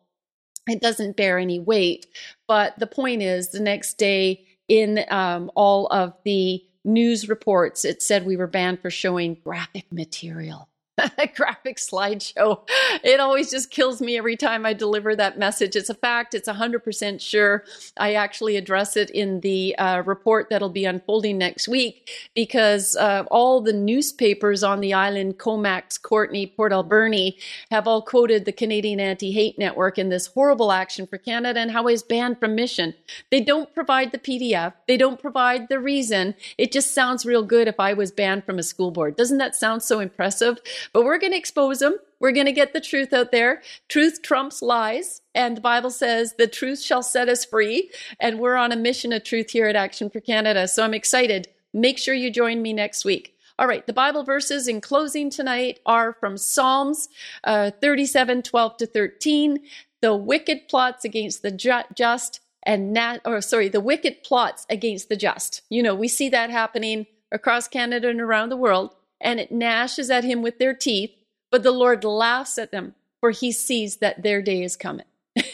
it 0.68 0.82
doesn't 0.82 1.18
bear 1.18 1.38
any 1.38 1.60
weight. 1.60 2.08
But 2.48 2.78
the 2.80 2.88
point 2.88 3.22
is, 3.22 3.50
the 3.50 3.60
next 3.60 3.96
day 3.96 4.46
in 4.68 5.06
um, 5.10 5.52
all 5.56 5.88
of 5.88 6.14
the 6.24 6.64
news 6.84 7.30
reports, 7.30 7.86
it 7.86 8.02
said 8.02 8.26
we 8.26 8.38
were 8.38 8.48
banned 8.48 8.82
for 8.82 8.90
showing 8.90 9.36
graphic 9.36 9.86
material. 9.92 10.70
graphic 11.36 11.78
slideshow. 11.78 12.62
It 13.04 13.20
always 13.20 13.52
just 13.52 13.70
kills 13.70 14.02
me 14.02 14.18
every 14.18 14.36
time 14.36 14.66
I 14.66 14.74
deliver 14.74 15.16
that 15.16 15.38
message. 15.38 15.76
It's 15.76 15.90
a 15.90 15.94
fact. 15.94 16.34
It's 16.34 16.50
100% 16.50 17.22
sure. 17.22 17.64
I 17.98 18.16
actually 18.16 18.58
address 18.58 18.98
it 18.98 19.10
in 19.12 19.42
the 19.42 19.76
uh, 19.78 20.02
report 20.06 20.50
that'll 20.50 20.70
be 20.70 20.86
unfolding 20.86 21.38
next 21.38 21.68
week 21.68 22.10
because 22.34 22.96
uh, 22.96 23.26
all 23.30 23.62
the 23.62 23.74
newspapers 23.74 24.64
on 24.64 24.82
the 24.82 24.94
island, 24.94 25.38
Comox, 25.38 26.02
Courtenay, 26.02 26.48
Port 26.48 26.72
Alberni, 26.72 27.38
have 27.70 27.88
all 27.88 28.02
quoted 28.02 28.46
the 28.46 28.52
Canadian 28.52 29.00
Anti 29.00 29.32
Hate 29.32 29.60
Network 29.60 29.98
in 29.98 30.10
this 30.10 30.28
horrible 30.28 30.72
action 30.72 31.06
for 31.06 31.18
Canada 31.18 31.60
and 31.60 31.72
how 31.72 31.86
he's 31.86 32.04
banned 32.04 32.40
from 32.40 32.56
mission. 32.56 32.94
They 33.30 33.42
don't 33.42 33.74
provide 33.74 34.12
the 34.12 34.18
PDF, 34.18 34.74
they 34.88 34.98
don't 34.98 35.20
provide 35.20 35.70
the 35.70 35.80
reason. 35.80 36.34
It 36.58 36.72
just 36.72 36.94
sounds 36.94 37.26
real 37.26 37.44
good 37.44 37.68
if 37.68 37.80
I 37.80 37.94
was 37.94 38.12
banned 38.12 38.46
from 38.46 38.58
a 38.58 38.64
school 38.64 38.92
board. 38.92 39.16
Doesn't 39.16 39.38
that 39.38 39.56
sound 39.56 39.84
so 39.84 40.00
impressive? 40.00 40.58
But 40.94 41.06
we're 41.06 41.18
going 41.18 41.32
to 41.32 41.38
expose 41.38 41.80
them. 41.80 41.98
We're 42.20 42.32
going 42.32 42.46
to 42.46 42.52
get 42.52 42.74
the 42.74 42.82
truth 42.82 43.14
out 43.14 43.32
there. 43.32 43.62
Truth 43.90 44.22
trumps 44.22 44.62
lies. 44.62 45.22
And 45.36 45.58
the 45.58 45.62
Bible 45.62 45.92
says 45.92 46.34
the 46.38 46.48
truth 46.48 46.82
shall 46.82 47.04
set 47.04 47.30
us 47.30 47.46
free. 47.46 47.92
And 48.20 48.40
we're 48.40 48.56
on 48.56 48.72
a 48.72 48.78
mission 48.78 49.14
of 49.14 49.24
truth 49.24 49.52
here 49.52 49.68
at 49.68 49.76
Action 49.76 50.10
for 50.10 50.20
Canada. 50.20 50.68
So 50.68 50.84
I'm 50.84 50.94
excited. 50.94 51.48
Make 51.74 51.98
sure 51.98 52.14
you 52.14 52.32
join 52.32 52.62
me 52.62 52.74
next 52.74 53.06
week. 53.06 53.34
All 53.60 53.68
right, 53.68 53.86
the 53.88 53.94
Bible 53.94 54.24
verses 54.24 54.68
in 54.68 54.82
closing 54.82 55.32
tonight 55.32 55.80
are 55.84 56.14
from 56.14 56.38
Psalms 56.38 57.10
uh, 57.44 57.72
37 57.82 58.44
12 58.44 58.78
to 58.78 58.86
13. 58.86 59.60
The 60.02 60.16
wicked 60.16 60.68
plots 60.70 61.04
against 61.04 61.42
the 61.42 61.50
ju- 61.50 61.82
just 61.96 62.40
and 62.62 62.94
nat- 62.94 63.22
or 63.26 63.42
sorry, 63.42 63.68
the 63.70 63.82
wicked 63.82 64.24
plots 64.24 64.68
against 64.70 65.10
the 65.10 65.16
just. 65.16 65.64
You 65.70 65.82
know, 65.82 65.96
we 65.96 66.08
see 66.08 66.30
that 66.30 66.52
happening 66.52 67.08
across 67.32 67.68
Canada 67.68 68.10
and 68.10 68.22
around 68.22 68.50
the 68.50 68.58
world 68.58 68.94
and 69.20 69.40
it 69.40 69.52
gnashes 69.52 70.10
at 70.10 70.24
him 70.24 70.42
with 70.42 70.60
their 70.60 70.74
teeth, 70.74 71.12
but 71.52 71.64
the 71.64 71.72
Lord 71.72 72.04
laughs 72.04 72.58
at 72.58 72.72
them, 72.72 72.96
for 73.20 73.32
he 73.32 73.52
sees 73.52 73.98
that 73.98 74.24
their 74.24 74.42
day 74.42 74.64
is 74.64 74.76
coming. 74.76 75.06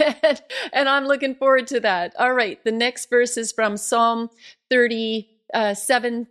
and 0.74 0.90
I'm 0.90 1.06
looking 1.06 1.36
forward 1.36 1.68
to 1.68 1.80
that. 1.82 2.16
All 2.18 2.34
right, 2.34 2.64
the 2.64 2.72
next 2.72 3.10
verse 3.10 3.38
is 3.38 3.52
from 3.52 3.78
Psalm 3.78 4.30
37, 4.70 6.28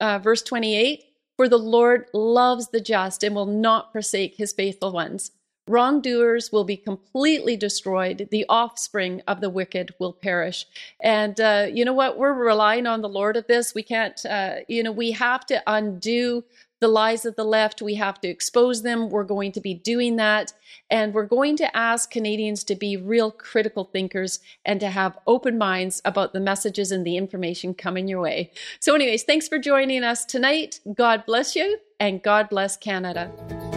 uh, 0.00 0.18
verse 0.18 0.42
28. 0.42 1.04
For 1.36 1.48
the 1.48 1.58
Lord 1.58 2.06
loves 2.14 2.68
the 2.68 2.80
just 2.80 3.22
and 3.22 3.34
will 3.34 3.46
not 3.46 3.92
forsake 3.92 4.36
his 4.36 4.54
faithful 4.54 4.92
ones. 4.92 5.32
Wrongdoers 5.68 6.52
will 6.52 6.64
be 6.64 6.76
completely 6.76 7.56
destroyed. 7.56 8.28
The 8.30 8.46
offspring 8.48 9.20
of 9.26 9.40
the 9.40 9.50
wicked 9.50 9.92
will 9.98 10.12
perish. 10.12 10.64
And 11.02 11.38
uh, 11.40 11.66
you 11.70 11.84
know 11.84 11.92
what? 11.92 12.16
We're 12.16 12.32
relying 12.32 12.86
on 12.86 13.02
the 13.02 13.08
Lord 13.08 13.36
of 13.36 13.48
this. 13.48 13.74
We 13.74 13.82
can't, 13.82 14.24
uh, 14.24 14.56
you 14.68 14.84
know, 14.84 14.92
we 14.92 15.10
have 15.10 15.44
to 15.46 15.60
undo 15.66 16.44
the 16.80 16.88
lies 16.88 17.24
of 17.24 17.36
the 17.36 17.44
left. 17.44 17.82
We 17.82 17.94
have 17.94 18.20
to 18.20 18.28
expose 18.28 18.82
them. 18.82 19.08
We're 19.08 19.24
going 19.24 19.52
to 19.52 19.60
be 19.60 19.74
doing 19.74 20.16
that. 20.16 20.52
And 20.90 21.14
we're 21.14 21.26
going 21.26 21.56
to 21.56 21.76
ask 21.76 22.10
Canadians 22.10 22.64
to 22.64 22.74
be 22.74 22.96
real 22.96 23.30
critical 23.30 23.84
thinkers 23.84 24.40
and 24.64 24.80
to 24.80 24.90
have 24.90 25.18
open 25.26 25.58
minds 25.58 26.02
about 26.04 26.32
the 26.32 26.40
messages 26.40 26.92
and 26.92 27.06
the 27.06 27.16
information 27.16 27.74
coming 27.74 28.08
your 28.08 28.20
way. 28.20 28.52
So, 28.80 28.94
anyways, 28.94 29.24
thanks 29.24 29.48
for 29.48 29.58
joining 29.58 30.04
us 30.04 30.24
tonight. 30.24 30.80
God 30.94 31.24
bless 31.26 31.56
you 31.56 31.78
and 31.98 32.22
God 32.22 32.48
bless 32.48 32.76
Canada. 32.76 33.75